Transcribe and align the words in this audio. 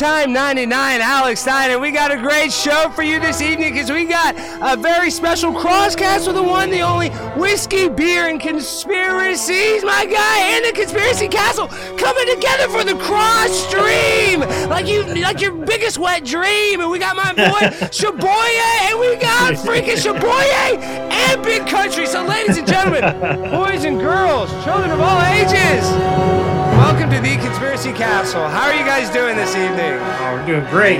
Primetime 0.00 0.30
99, 0.30 1.00
Alex 1.02 1.40
Stein, 1.42 1.72
and 1.72 1.78
we 1.78 1.90
got 1.90 2.10
a 2.10 2.16
great 2.16 2.50
show 2.50 2.88
for 2.88 3.02
you 3.02 3.20
this 3.20 3.42
evening 3.42 3.74
because 3.74 3.90
we 3.90 4.06
got 4.06 4.34
a 4.62 4.74
very 4.74 5.10
special 5.10 5.52
crosscast 5.52 6.26
with 6.26 6.36
the 6.36 6.42
one, 6.42 6.70
the 6.70 6.80
only 6.80 7.10
whiskey, 7.38 7.86
beer, 7.90 8.26
and 8.26 8.40
conspiracies, 8.40 9.84
my 9.84 10.06
guy, 10.06 10.38
and 10.38 10.64
the 10.64 10.72
Conspiracy 10.72 11.28
Castle 11.28 11.68
coming 11.98 12.34
together 12.34 12.68
for 12.68 12.82
the 12.82 12.94
cross 12.94 13.50
stream, 13.68 14.40
like 14.70 14.86
you, 14.86 15.04
like 15.22 15.42
your 15.42 15.52
biggest 15.52 15.98
wet 15.98 16.24
dream. 16.24 16.80
And 16.80 16.90
we 16.90 16.98
got 16.98 17.14
my 17.14 17.34
boy 17.34 17.66
Shaboye, 17.92 18.88
and 18.88 18.98
we 18.98 19.16
got 19.16 19.52
freaking 19.52 20.00
Shaboye 20.00 20.80
and 20.80 21.42
Big 21.42 21.66
Country. 21.66 22.06
So, 22.06 22.24
ladies 22.24 22.56
and 22.56 22.66
gentlemen, 22.66 23.50
boys 23.50 23.84
and 23.84 24.00
girls, 24.00 24.50
children 24.64 24.92
of 24.92 25.00
all 25.00 25.20
ages. 25.20 26.39
Welcome 26.80 27.10
to 27.10 27.20
the 27.20 27.36
Conspiracy 27.36 27.92
Castle. 27.92 28.48
How 28.48 28.62
are 28.68 28.74
you 28.74 28.84
guys 28.84 29.10
doing 29.10 29.36
this 29.36 29.50
evening? 29.54 29.98
Oh, 30.00 30.34
we're 30.34 30.46
doing 30.46 30.64
great. 30.70 30.98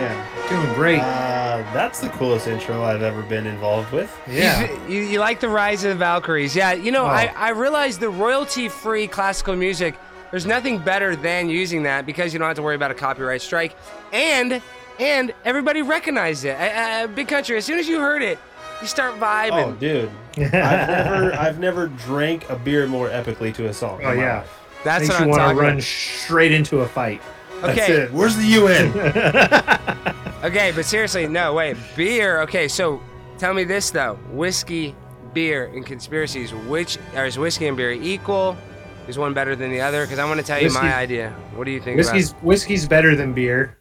Doing 0.49 0.75
great. 0.75 1.01
Uh, 1.01 1.63
that's 1.73 2.01
the 2.01 2.09
coolest 2.11 2.47
intro 2.47 2.85
I've 2.85 3.03
ever 3.03 3.23
been 3.23 3.47
involved 3.47 3.91
with. 3.91 4.15
Yeah. 4.29 4.71
You, 4.87 5.01
you 5.01 5.19
like 5.21 5.41
the 5.41 5.49
rise 5.49 5.83
of 5.85 5.91
the 5.91 5.97
Valkyries. 5.97 6.55
Yeah, 6.55 6.73
you 6.75 6.93
know, 6.93 7.05
Oh. 7.05 7.09
I, 7.09 7.33
I 7.35 7.51
realize 7.51 7.99
the 7.99 8.11
royalty 8.11 8.69
free 8.69 9.07
classical 9.07 9.57
music, 9.57 9.97
there's 10.31 10.47
nothing 10.47 10.79
better 10.79 11.17
than 11.17 11.49
using 11.49 11.83
that 11.85 12.05
because 12.07 12.33
you 12.33 12.39
don't 12.39 12.49
have 12.49 12.57
to 12.57 12.63
worry 12.63 12.77
about 12.77 12.91
a 12.91 12.95
copyright 12.95 13.43
strike. 13.43 13.75
And 14.13 14.61
and 14.99 15.33
everybody 15.47 15.81
recognized 15.83 16.45
it. 16.45 16.61
Uh, 16.61 16.65
uh, 16.65 17.07
Big 17.09 17.27
Country, 17.27 17.57
as 17.57 17.65
soon 17.65 17.79
as 17.79 17.89
you 17.89 18.01
heard 18.01 18.23
it, 18.23 18.39
you 18.83 18.87
start 18.87 19.19
vibing. 19.19 19.69
Oh, 19.69 19.73
dude, 19.73 20.11
I've 20.37 20.53
never, 20.53 21.33
I've 21.39 21.59
never 21.59 21.87
drank 21.89 22.49
a 22.51 22.57
beer 22.57 22.87
more 22.87 23.09
epically 23.09 23.53
to 23.55 23.69
a 23.69 23.73
song. 23.73 24.01
Oh 24.05 24.13
yeah. 24.13 24.45
That's 24.85 25.03
Makes 25.09 25.09
what 25.11 25.19
you 25.19 25.23
I'm 25.25 25.29
want 25.31 25.41
talking 25.41 25.57
to 25.57 25.63
run 25.63 25.73
about. 25.75 25.83
straight 25.83 26.53
into 26.53 26.81
a 26.81 26.89
fight. 26.89 27.21
That's 27.61 27.79
Okay. 27.79 27.93
it. 27.93 28.13
Where's 28.13 28.37
the 28.37 28.47
UN? 28.47 29.87
Okay, 30.43 30.73
but 30.75 30.87
seriously, 30.87 31.27
no, 31.29 31.53
wait. 31.53 31.77
Beer. 31.95 32.41
Okay, 32.41 32.67
so 32.67 32.99
tell 33.37 33.53
me 33.53 33.63
this 33.65 33.91
though: 33.91 34.15
whiskey, 34.31 34.95
beer, 35.35 35.67
and 35.67 35.85
conspiracies. 35.85 36.55
Which 36.55 36.97
are 37.15 37.27
is 37.27 37.37
whiskey 37.37 37.67
and 37.67 37.77
beer 37.77 37.93
equal? 37.93 38.57
Is 39.07 39.19
one 39.19 39.35
better 39.35 39.55
than 39.55 39.71
the 39.71 39.83
other? 39.83 40.05
Because 40.07 40.19
I 40.19 40.25
want 40.25 40.41
to 40.41 40.47
tell 40.47 40.59
you 40.59 40.73
my 40.73 40.95
idea. 40.95 41.31
What 41.55 41.65
do 41.65 41.71
you 41.73 41.81
think? 41.81 41.99
Whiskey's 41.99 42.31
about 42.31 42.43
whiskey's 42.45 42.89
better 42.89 43.15
than 43.15 43.35
beer. 43.35 43.77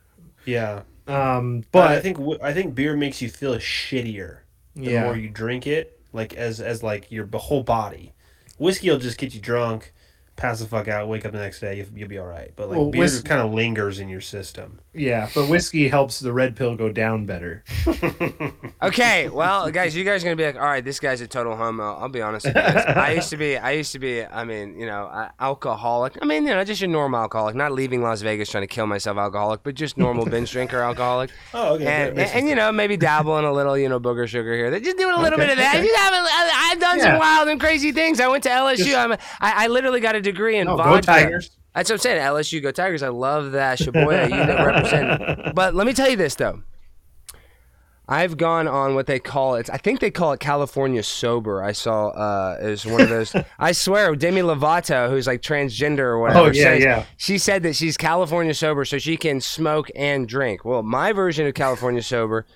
yeah, 0.46 0.82
Um, 1.08 1.62
but 1.72 1.84
but 1.84 1.92
I 1.92 2.00
think 2.02 2.18
w- 2.18 2.40
I 2.44 2.52
think 2.52 2.76
beer 2.76 2.98
makes 2.98 3.22
you 3.22 3.30
feel 3.30 3.56
shittier 3.56 4.40
the 4.76 4.92
yeah. 4.92 5.04
more 5.04 5.16
you 5.16 5.30
drink 5.30 5.66
it, 5.66 5.98
like 6.12 6.34
as 6.34 6.60
as 6.60 6.84
like 6.84 7.10
your 7.10 7.26
whole 7.36 7.64
body. 7.64 8.12
Whiskey 8.58 8.90
will 8.90 9.00
just 9.00 9.18
get 9.18 9.34
you 9.34 9.40
drunk, 9.40 9.94
pass 10.40 10.60
the 10.60 10.66
fuck 10.66 10.88
out, 10.88 11.08
wake 11.08 11.26
up 11.26 11.34
the 11.34 11.40
next 11.40 11.60
day, 11.60 11.78
you'll, 11.78 11.88
you'll 11.94 12.10
be 12.10 12.18
all 12.18 12.26
right. 12.26 12.52
But 12.56 12.70
like 12.70 12.78
Well, 12.78 12.90
beer 12.90 13.10
kind 13.26 13.42
of 13.42 13.54
lingers 13.54 14.00
in 14.00 14.10
your 14.10 14.22
system. 14.22 14.80
Yeah, 14.94 15.30
but 15.36 15.48
whiskey 15.48 15.88
helps 15.88 16.20
the 16.20 16.34
red 16.34 16.56
pill 16.56 16.76
go 16.76 16.90
down 16.92 17.26
better. 17.26 17.64
Okay, 18.82 19.28
well, 19.28 19.70
guys, 19.72 19.94
you 19.94 20.06
guys 20.06 20.24
are 20.24 20.26
gonna 20.28 20.38
be 20.38 20.46
like, 20.46 20.56
all 20.56 20.62
right, 20.62 20.84
this 20.86 21.02
guy's 21.02 21.20
a 21.20 21.28
total 21.28 21.56
homo. 21.58 21.96
I'll 21.98 22.08
be 22.08 22.22
honest 22.22 22.46
with 22.46 22.56
you. 22.56 22.62
guys. 22.62 22.86
I 22.86 23.12
used 23.12 23.30
to 23.32 23.36
be, 23.38 23.58
I 23.58 23.72
used 23.72 23.92
to 23.92 24.00
be, 24.00 24.24
I 24.24 24.46
mean, 24.46 24.80
you 24.80 24.86
know, 24.86 25.28
alcoholic. 25.38 26.18
I 26.22 26.26
mean, 26.26 26.46
you 26.46 26.54
know, 26.54 26.64
just 26.64 26.80
your 26.80 26.90
normal 26.90 27.20
alcoholic, 27.20 27.56
not 27.56 27.74
leaving 27.74 28.02
Las 28.02 28.22
Vegas 28.22 28.50
trying 28.50 28.64
to 28.64 28.68
kill 28.68 28.88
myself 28.88 29.18
alcoholic, 29.18 29.64
but 29.64 29.76
just 29.76 29.98
normal 29.98 30.26
binge 30.30 30.52
drinker 30.52 30.80
alcoholic. 30.80 31.30
Oh, 31.54 31.74
okay. 31.76 31.86
And, 31.86 32.18
and, 32.18 32.32
and, 32.32 32.48
you 32.48 32.56
know, 32.56 32.72
maybe 32.72 32.96
dabble 32.96 33.38
in 33.38 33.44
a 33.44 33.52
little, 33.52 33.78
you 33.78 33.90
know, 33.90 34.00
booger 34.00 34.28
sugar 34.28 34.54
here. 34.56 34.72
They 34.72 34.80
just 34.80 34.98
doing 34.98 35.14
a 35.14 35.20
little 35.22 35.38
Okay, 35.38 35.48
bit 35.48 35.52
of 35.52 35.58
that. 35.58 35.76
okay. 35.76 35.86
Just 35.86 36.00
having, 36.00 36.20
I- 36.22 36.70
I've 36.72 36.80
done 36.80 37.00
some 37.02 37.18
wild 37.20 37.50
and 37.50 37.60
crazy 37.60 37.92
things. 37.92 38.22
I 38.22 38.30
went 38.30 38.44
to 38.44 38.50
LSU. 38.50 38.78
Just- 38.78 38.96
I'm 38.96 39.12
a, 39.12 39.18
I, 39.42 39.66
I 39.66 39.68
literally 39.68 40.00
got 40.00 40.16
a 40.16 40.22
degree 40.22 40.58
in 40.58 40.68
No, 40.68 40.78
go. 40.78 41.02
Tigers. 41.02 41.52
That's 41.76 41.90
what 41.90 41.96
I'm 41.96 42.00
saying. 42.00 42.22
LSU, 42.22 42.62
go 42.62 42.72
Tigers. 42.72 43.04
I 43.04 43.10
love 43.10 43.52
that 43.54 43.80
Shaboya 43.80 44.30
unit 44.30 44.58
represent. 44.58 45.54
But 45.56 45.76
let 45.76 45.86
me 45.88 45.94
tell 45.94 46.10
you 46.10 46.16
this 46.18 46.36
though. 46.36 46.64
I've 48.12 48.38
gone 48.38 48.68
on 48.68 48.96
what 48.96 49.06
they 49.06 49.20
call 49.20 49.54
it. 49.56 49.70
I 49.72 49.78
think 49.78 50.00
they 50.00 50.10
call 50.10 50.34
it 50.34 50.40
California 50.40 51.04
sober. 51.04 51.62
I 51.64 51.74
saw 51.74 52.08
uh, 52.10 52.58
is 52.60 52.84
one 52.84 53.02
of 53.02 53.10
those. 53.10 53.36
I 53.60 53.72
swear, 53.72 54.16
Demi 54.16 54.42
Lovato, 54.42 55.10
who's 55.12 55.28
like 55.28 55.42
transgender 55.44 56.00
or 56.00 56.20
whatever. 56.20 56.40
Oh, 56.40 56.52
yeah, 56.52 56.64
says- 56.64 56.84
yeah. 56.84 57.06
She 57.18 57.38
said 57.38 57.62
that 57.64 57.76
she's 57.76 57.98
California 57.98 58.56
sober, 58.56 58.84
so 58.84 58.98
she 58.98 59.16
can 59.16 59.40
smoke 59.42 59.92
and 59.96 60.28
drink. 60.28 60.66
Well, 60.66 60.82
my 60.82 61.14
version 61.14 61.46
of 61.46 61.54
California 61.54 62.02
sober, 62.02 62.48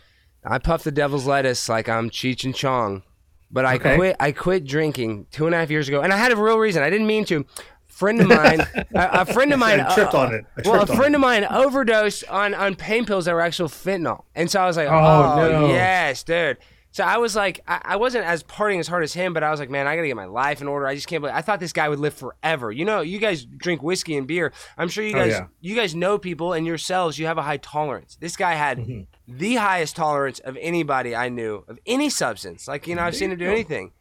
I 0.44 0.57
puff 0.57 0.84
the 0.84 0.91
devil's 0.91 1.28
lettuce 1.28 1.69
like 1.69 1.88
I'm 1.88 2.09
Cheech 2.09 2.44
and 2.46 2.56
Chong, 2.56 3.03
but 3.52 3.63
I 3.63 3.75
Okay. 3.75 3.96
quit. 3.96 4.16
I 4.19 4.31
quit 4.31 4.66
drinking 4.66 5.28
two 5.29 5.46
and 5.46 5.53
a 5.53 5.59
half 5.59 5.69
years 5.69 5.88
ago, 5.88 6.02
and 6.02 6.12
I 6.12 6.18
had 6.18 6.31
a 6.31 6.35
real 6.35 6.57
reason. 6.57 6.81
I 6.81 6.90
didn't 6.90 7.06
mean 7.07 7.25
to. 7.25 7.46
Friend 7.94 8.20
of 8.22 8.28
mine, 8.28 8.62
a, 8.96 9.09
a 9.22 9.26
friend 9.34 9.54
of 9.54 9.59
mine, 9.59 9.80
I 9.80 9.94
tripped 9.94 10.14
uh, 10.16 10.20
on 10.20 10.34
it. 10.34 10.46
Well, 10.66 10.81
a 10.81 10.88
friend 10.88 11.14
of 11.16 11.22
mine 11.22 11.46
overdosed 11.46 12.24
on 12.28 12.54
on 12.54 12.76
pain 12.76 13.06
pills 13.06 13.26
that 13.26 13.34
were 13.34 13.42
actual 13.42 13.68
fentanyl, 13.68 14.24
and 14.36 14.50
so 14.50 14.59
I 14.62 14.66
was 14.66 14.78
like, 14.78 14.88
Oh, 14.88 14.94
"Oh, 14.94 15.50
no. 15.52 15.68
yes, 15.68 16.24
dude." 16.24 16.58
So 16.92 17.03
I 17.03 17.18
was 17.18 17.36
like, 17.36 17.59
I, 17.68 17.82
I 17.84 17.96
wasn't 17.96 18.26
as 18.26 18.44
partying 18.44 18.80
as 18.80 18.88
hard 18.88 19.03
as 19.03 19.14
him, 19.14 19.34
but 19.34 19.42
I 19.44 19.50
was 19.50 19.59
like, 19.59 19.72
man, 19.72 19.88
I 19.88 19.96
gotta 19.96 20.08
get 20.08 20.16
my 20.16 20.26
life 20.26 20.62
in 20.62 20.68
order. 20.68 20.86
I 20.86 20.94
just 20.94 21.08
can't 21.08 21.22
believe. 21.24 21.36
I 21.36 21.42
thought 21.42 21.59
this 21.59 21.74
guy 21.74 21.90
would 21.90 21.98
live 21.98 22.14
forever. 22.14 22.72
You 22.72 22.86
know, 22.86 23.02
you 23.02 23.18
guys 23.18 23.46
drink 23.46 23.82
whiskey 23.82 24.16
and 24.16 24.28
beer. 24.28 24.53
I'm 24.78 24.90
sure 24.90 25.03
you 25.03 25.16
Oh, 25.16 25.20
guys, 25.20 25.32
yeah. 25.32 25.48
you 25.59 25.76
guys 25.76 25.96
know 25.96 26.20
people 26.20 26.53
and 26.53 26.68
yourselves. 26.68 27.18
You 27.18 27.26
have 27.26 27.40
a 27.40 27.42
high 27.42 27.58
tolerance. 27.58 28.16
This 28.22 28.36
guy 28.36 28.53
had 28.53 28.78
Mm-hmm. 28.78 29.38
the 29.40 29.56
highest 29.56 29.96
tolerance 29.96 30.38
of 30.42 30.56
anybody 30.62 31.16
I 31.16 31.30
knew 31.30 31.64
of 31.68 31.80
any 31.88 32.12
substance. 32.12 32.68
Like 32.68 32.86
you 32.88 32.94
know, 32.94 33.02
I've 33.02 33.16
seen 33.16 33.32
him 33.32 33.40
do 33.40 33.50
anything. 33.50 33.92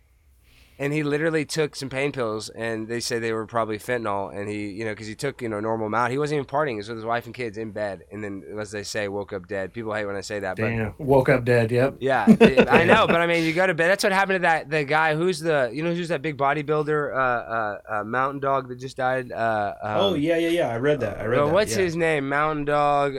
And 0.79 0.93
he 0.93 1.03
literally 1.03 1.45
took 1.45 1.77
some 1.77 1.89
pain 1.89 2.13
pills, 2.13 2.49
and 2.49 2.89
they 2.89 3.01
say 3.01 3.19
they 3.19 3.33
were 3.33 3.47
probably 3.47 3.79
fentanyl. 3.79 4.35
And 4.35 4.49
he, 4.49 4.71
you 4.71 4.85
know, 4.85 4.93
because 4.93 5.07
he 5.07 5.15
took, 5.15 5.43
you 5.43 5.49
know, 5.49 5.61
normal 5.61 5.87
amount. 5.87 6.13
He 6.13 6.19
wasn't 6.19 6.39
even 6.39 6.47
partying. 6.47 6.73
He 6.73 6.77
was 6.77 6.89
with 6.89 6.99
his 6.99 7.05
wife 7.05 7.27
and 7.27 7.35
kids 7.35 7.59
in 7.59 7.71
bed, 7.71 8.05
and 8.11 8.23
then, 8.23 8.43
as 8.59 8.71
they 8.71 8.83
say, 8.83 9.09
woke 9.09 9.33
up 9.33 9.47
dead. 9.47 9.73
People 9.73 9.95
hate 9.95 10.07
when 10.07 10.17
I 10.17 10.21
say 10.23 10.41
that, 10.41 10.57
but 10.57 10.69
Damn. 10.69 10.95
Woke 10.99 11.29
up 11.29 11.45
dead. 11.45 11.71
Yep. 11.71 11.97
yeah, 12.01 12.27
I 12.71 12.85
know, 12.85 13.07
but 13.07 13.21
I 13.21 13.27
mean, 13.27 13.45
you 13.45 13.53
go 13.53 13.67
to 13.67 13.75
bed. 13.75 13.89
That's 13.89 14.05
what 14.05 14.13
happened 14.13 14.37
to 14.37 14.43
that 14.43 14.71
the 14.71 14.85
guy 14.85 15.15
who's 15.15 15.41
the 15.41 15.71
you 15.73 15.83
know 15.83 15.95
who's 15.95 16.09
that 16.09 16.23
big 16.23 16.37
bodybuilder, 16.37 17.15
uh, 17.15 17.19
uh, 17.19 17.79
uh 17.89 18.05
Mountain 18.05 18.41
Dog 18.41 18.69
that 18.69 18.77
just 18.77 18.97
died. 18.97 19.31
Uh, 19.31 19.75
um, 19.83 19.97
Oh 19.97 20.15
yeah, 20.15 20.37
yeah, 20.37 20.49
yeah. 20.49 20.69
I 20.69 20.79
read 20.79 21.01
that. 21.01 21.19
I 21.19 21.25
read 21.27 21.41
uh, 21.41 21.47
that. 21.47 21.55
what's 21.55 21.77
yeah. 21.77 21.83
his 21.83 21.97
name? 21.97 22.29
Mountain 22.29 22.65
Dog. 22.65 23.17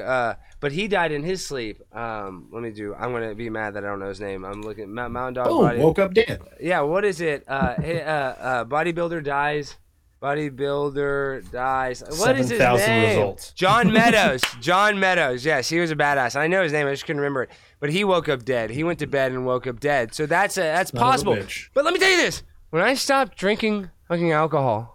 Uh, 0.63 0.67
but 0.67 0.71
he 0.71 0.87
died 0.87 1.11
in 1.11 1.23
his 1.23 1.45
sleep. 1.45 1.81
Um, 1.95 2.47
let 2.51 2.63
me 2.63 2.71
do. 2.71 2.95
I'm 2.95 3.11
gonna 3.11 3.35
be 3.35 3.49
mad 3.49 3.73
that 3.75 3.83
I 3.83 3.87
don't 3.87 3.99
know 3.99 4.07
his 4.09 4.21
name. 4.21 4.45
I'm 4.45 4.61
looking. 4.61 4.93
Mount, 4.93 5.11
Mountain 5.11 5.43
Dog. 5.43 5.47
Body, 5.47 5.79
Woke 5.79 5.99
up 5.99 6.13
dead. 6.13 6.41
yeah, 6.61 6.81
what 6.81 7.03
is 7.05 7.19
it? 7.21 7.43
Uh, 7.47 7.75
he- 7.81 7.99
uh, 7.99 8.11
uh, 8.13 8.65
bodybuilder 8.65 9.23
dies. 9.23 9.75
Bodybuilder 10.21 11.51
dies. 11.51 12.01
What 12.17 12.37
is 12.39 12.49
his 12.49 12.57
7,000 12.59 12.87
name? 12.87 13.09
results. 13.09 13.51
John 13.53 13.91
Meadows. 13.93 14.41
John 14.61 14.99
Meadows. 14.99 15.45
Yes, 15.45 15.67
he 15.69 15.79
was 15.79 15.91
a 15.91 15.95
badass. 15.97 16.35
I 16.37 16.47
know 16.47 16.63
his 16.63 16.71
name. 16.71 16.87
I 16.87 16.91
just 16.91 17.05
couldn't 17.05 17.19
remember 17.19 17.43
it. 17.43 17.49
But 17.81 17.89
he 17.91 18.03
woke 18.05 18.29
up 18.29 18.45
dead. 18.45 18.69
He 18.69 18.83
went 18.85 18.99
to 18.99 19.07
bed 19.07 19.31
and 19.33 19.45
woke 19.45 19.67
up 19.67 19.79
dead. 19.81 20.13
So 20.13 20.25
that's 20.25 20.57
a, 20.57 20.61
that's 20.61 20.91
possible. 20.91 21.37
But 21.73 21.83
let 21.83 21.93
me 21.93 21.99
tell 21.99 22.09
you 22.09 22.17
this: 22.17 22.43
when 22.69 22.81
I 22.81 22.93
stopped 22.93 23.37
drinking 23.37 23.89
fucking 24.07 24.31
alcohol, 24.31 24.92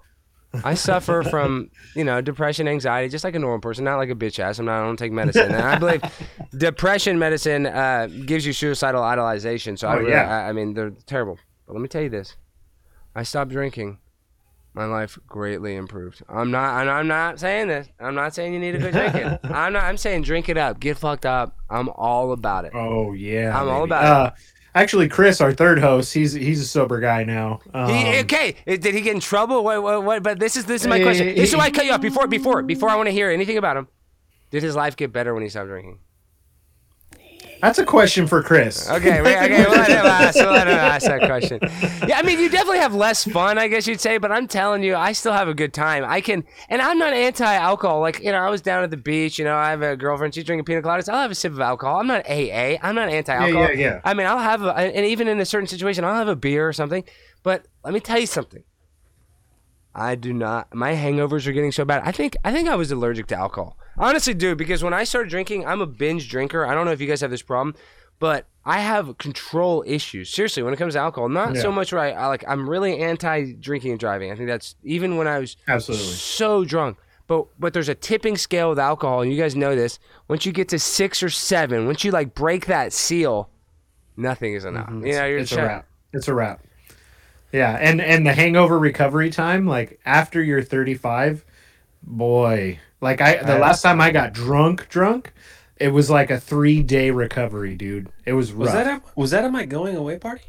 I 0.64 0.75
suffer 0.75 1.22
from 1.22 1.70
you 1.94 2.05
know 2.05 2.20
depression, 2.20 2.69
anxiety, 2.69 3.08
just 3.08 3.25
like 3.25 3.34
a 3.34 3.38
normal 3.38 3.60
person, 3.60 3.84
not 3.84 3.96
like 3.96 4.10
a 4.10 4.14
bitch 4.14 4.38
ass. 4.38 4.58
I'm 4.58 4.64
not. 4.66 4.81
I 4.81 4.84
don't 4.84 4.96
take 4.99 5.12
medicine, 5.12 5.52
and 5.55 5.62
I 5.62 5.78
believe 5.78 6.02
depression 6.56 7.19
medicine 7.19 7.66
uh, 7.66 8.08
gives 8.26 8.46
you 8.46 8.52
suicidal 8.52 9.02
idolization. 9.02 9.78
So 9.78 9.88
I, 9.88 9.94
Oh, 9.94 9.99
really, 9.99 10.10
yeah. 10.12 10.44
I, 10.44 10.49
I 10.49 10.52
mean, 10.52 10.75
they're 10.75 10.90
terrible. 11.06 11.38
But 11.66 11.75
let 11.75 11.82
me 11.82 11.88
tell 11.88 12.02
you 12.02 12.08
this: 12.10 12.37
I 13.14 13.22
stopped 13.22 13.50
drinking. 13.50 13.99
My 14.75 14.84
life 14.84 15.19
greatly 15.26 15.75
improved. 15.75 16.22
I'm 16.28 16.50
not. 16.52 16.81
and 16.82 16.90
I'm 16.90 17.08
not 17.08 17.40
saying 17.40 17.66
this. 17.69 17.88
I'm 17.99 18.14
not 18.14 18.32
saying 18.34 18.52
you 18.52 18.61
need 18.61 18.72
to 18.72 18.78
quit 18.78 18.93
drinking. 18.93 19.38
I'm 19.52 19.72
not. 19.72 19.82
I'm 19.84 19.96
saying 19.96 20.22
drink 20.22 20.49
it 20.49 20.56
up, 20.56 20.78
get 20.78 20.99
fucked 20.99 21.26
up. 21.26 21.56
I'm 21.69 21.88
all 21.88 22.32
about 22.32 22.64
it. 22.64 22.72
Oh 22.75 23.12
yeah. 23.12 23.58
I'm 23.58 23.69
all 23.69 23.82
about 23.84 24.34
it. 24.34 24.34
Actually, 24.75 25.09
Chris, 25.09 25.41
our 25.41 25.53
third 25.53 25.79
host, 25.79 26.12
he's 26.15 26.32
he's 26.32 26.61
a 26.61 26.65
sober 26.67 27.00
guy 27.00 27.25
now. 27.25 27.61
Um, 27.75 27.88
He, 27.93 28.19
okay, 28.20 28.55
did 28.67 28.85
he 28.94 29.00
get 29.00 29.15
in 29.15 29.20
trouble? 29.20 29.65
What, 29.65 29.82
what, 29.82 30.05
what? 30.05 30.23
But 30.23 30.38
this 30.38 30.56
is 30.56 30.67
this 30.67 30.82
is 30.82 30.88
my 30.88 31.00
question. 31.00 31.29
He- 31.29 31.35
This 31.35 31.50
is 31.50 31.56
why 31.56 31.65
I 31.65 31.70
cut 31.70 31.85
you 31.87 31.93
off 31.93 32.00
before 32.00 32.26
before 32.26 32.62
before 32.62 32.88
I 32.91 32.97
want 32.97 33.06
to 33.09 33.12
hear 33.12 33.31
anything 33.31 33.56
about 33.59 33.76
him. 33.76 33.88
Did 34.50 34.62
his 34.62 34.76
life 34.76 34.97
get 34.97 35.12
better 35.12 35.35
when 35.35 35.43
he 35.43 35.49
stopped 35.49 35.69
drinking? 35.69 35.99
That's 37.61 37.79
a 37.79 37.85
question 37.85 38.26
for 38.29 38.43
Chris. 38.43 38.88
Okay, 38.99 39.20
wait, 39.20 39.37
okay, 39.37 39.64
we'll 39.64 39.76
let 39.79 39.90
him 39.90 40.06
ask, 40.06 40.37
we'll 40.37 40.50
let 40.52 40.67
him 40.69 40.75
ask 40.75 41.06
that 41.06 41.20
question. 41.23 41.58
Yeah, 42.08 42.19
I 42.19 42.23
mean, 42.23 42.38
you 42.40 42.49
definitely 42.49 42.79
have 42.79 42.94
less 42.94 43.25
fun, 43.25 43.58
I 43.58 43.69
guess 43.69 43.87
you'd 43.87 44.00
say, 44.00 44.19
but 44.19 44.31
I'm 44.32 44.46
telling 44.49 44.82
you, 44.82 44.94
I 44.96 45.12
still 45.12 45.32
have 45.32 45.49
a 45.49 45.55
good 45.55 45.73
time. 45.75 46.05
I 46.06 46.20
can, 46.20 46.44
and 46.69 46.81
I'm 46.81 46.99
not 46.99 47.12
anti-alcohol. 47.12 48.00
Like, 48.00 48.20
you 48.20 48.31
know, 48.32 48.38
I 48.38 48.49
was 48.50 48.62
down 48.62 48.85
at 48.85 48.90
the 48.90 48.96
beach. 48.96 49.38
You 49.38 49.44
know, 49.44 49.56
I 49.56 49.70
have 49.70 49.82
a 49.82 49.96
girlfriend. 49.96 50.35
She's 50.35 50.44
drinking 50.44 50.64
pina 50.64 50.82
coladas. 50.82 51.08
I'll 51.08 51.20
have 51.20 51.31
a 51.31 51.35
sip 51.35 51.52
of 51.52 51.61
alcohol. 51.61 52.00
I'm 52.00 52.06
not 52.06 52.25
AA. 52.29 52.76
I'm 52.82 52.94
not 52.94 53.08
anti-alcohol. 53.08 53.62
yeah, 53.62 53.70
yeah. 53.73 54.00
I 54.05 54.14
mean, 54.14 54.26
I'll 54.26 54.38
have, 54.38 54.62
a, 54.62 54.75
and 54.75 55.05
even 55.06 55.29
in 55.29 55.40
a 55.40 55.44
certain 55.44 55.67
situation, 55.67 56.05
I'll 56.05 56.14
have 56.14 56.29
a 56.29 56.37
beer 56.37 56.67
or 56.69 56.73
something. 56.73 57.05
But 57.43 57.67
let 57.85 57.93
me 57.93 58.00
tell 58.00 58.19
you 58.19 58.26
something. 58.26 58.62
I 59.94 60.14
do 60.14 60.32
not. 60.32 60.73
My 60.75 60.94
hangovers 60.94 61.46
are 61.46 61.52
getting 61.52 61.73
so 61.73 61.85
bad. 61.85 62.02
I 62.05 62.12
think 62.12 62.37
I 62.44 62.52
think 62.52 62.69
I 62.69 62.76
was 62.76 62.93
allergic 62.93 63.26
to 63.29 63.37
alcohol. 63.37 63.76
Honestly, 63.99 64.35
dude, 64.35 64.59
because 64.59 64.83
when 64.83 64.95
I 64.95 65.05
started 65.05 65.29
drinking, 65.29 65.67
I'm 65.67 65.81
a 65.81 65.87
binge 65.87 66.29
drinker. 66.29 66.65
I 66.65 66.75
don't 66.75 66.87
know 66.87 66.93
if 66.93 67.00
you 67.00 67.09
guys 67.09 67.21
have 67.21 67.31
this 67.31 67.43
problem, 67.43 67.75
but 68.19 68.47
I 68.65 68.81
have 68.81 69.19
control 69.19 69.83
issues. 69.87 70.31
Seriously, 70.31 70.62
when 70.62 70.73
it 70.73 70.77
comes 70.77 70.95
to 70.95 71.00
alcohol, 71.00 71.29
not 71.29 71.56
so 71.56 71.73
much 71.73 71.93
where 71.93 72.03
I, 72.03 72.27
like 72.27 72.45
I'm 72.47 72.69
really 72.69 72.99
anti 73.00 73.53
drinking 73.53 73.93
and 73.93 74.00
driving. 74.00 74.31
I 74.31 74.37
think 74.37 74.49
that's 74.49 74.77
even 74.85 75.17
when 75.17 75.27
I 75.27 75.39
was 75.39 75.56
Absolutely. 75.67 76.06
so 76.06 76.65
drunk. 76.65 76.99
But 77.27 77.47
but 77.59 77.75
there's 77.75 77.89
a 77.89 77.95
tipping 77.95 78.37
scale 78.37 78.71
with 78.71 78.79
alcohol, 78.79 79.23
and 79.23 79.31
you 79.33 79.39
guys 79.39 79.55
know 79.55 79.77
this. 79.77 79.99
Once 80.29 80.47
you 80.47 80.53
get 80.53 80.69
to 80.71 80.79
six 80.79 81.23
or 81.23 81.29
seven, 81.29 81.87
once 81.87 82.03
you 82.05 82.11
like 82.11 82.35
break 82.35 82.67
that 82.67 82.93
seal, 82.93 83.50
nothing 84.17 84.55
is 84.55 84.65
enough. 84.65 84.87
Mm-hmm. 84.89 85.06
You 85.06 85.12
know, 85.12 85.27
you're 85.27 85.39
it's 85.39 85.53
a 85.53 85.62
wrap. 85.62 85.87
It's 86.12 86.29
a 86.29 86.35
wrap. 86.35 86.65
Yeah, 87.53 87.77
and 87.81 88.00
and 88.00 88.27
the 88.27 88.33
hangover 88.33 88.79
recovery 88.79 89.31
time, 89.31 89.67
like 89.67 90.00
after 90.05 90.43
you're 90.43 90.62
35, 90.62 91.45
boy, 92.03 92.81
like 93.00 93.21
I 93.21 93.37
the 93.43 93.55
I- 93.55 93.59
last 93.59 93.83
time 93.83 94.00
I 94.00 94.11
got 94.11 94.33
drunk, 94.33 94.89
drunk, 94.89 95.33
it 95.77 95.89
was 95.89 96.11
like 96.11 96.31
a 96.31 96.41
three 96.41 96.83
day 96.83 97.11
recovery, 97.11 97.75
dude. 97.75 98.09
It 98.25 98.33
was 98.33 98.53
rough. 98.53 98.67
Was 98.67 98.73
that 98.73 98.87
at, 98.87 99.17
was 99.17 99.31
that 99.31 99.45
at 99.45 99.53
my 99.53 99.65
going 99.65 99.97
away 99.97 100.19
party? 100.19 100.43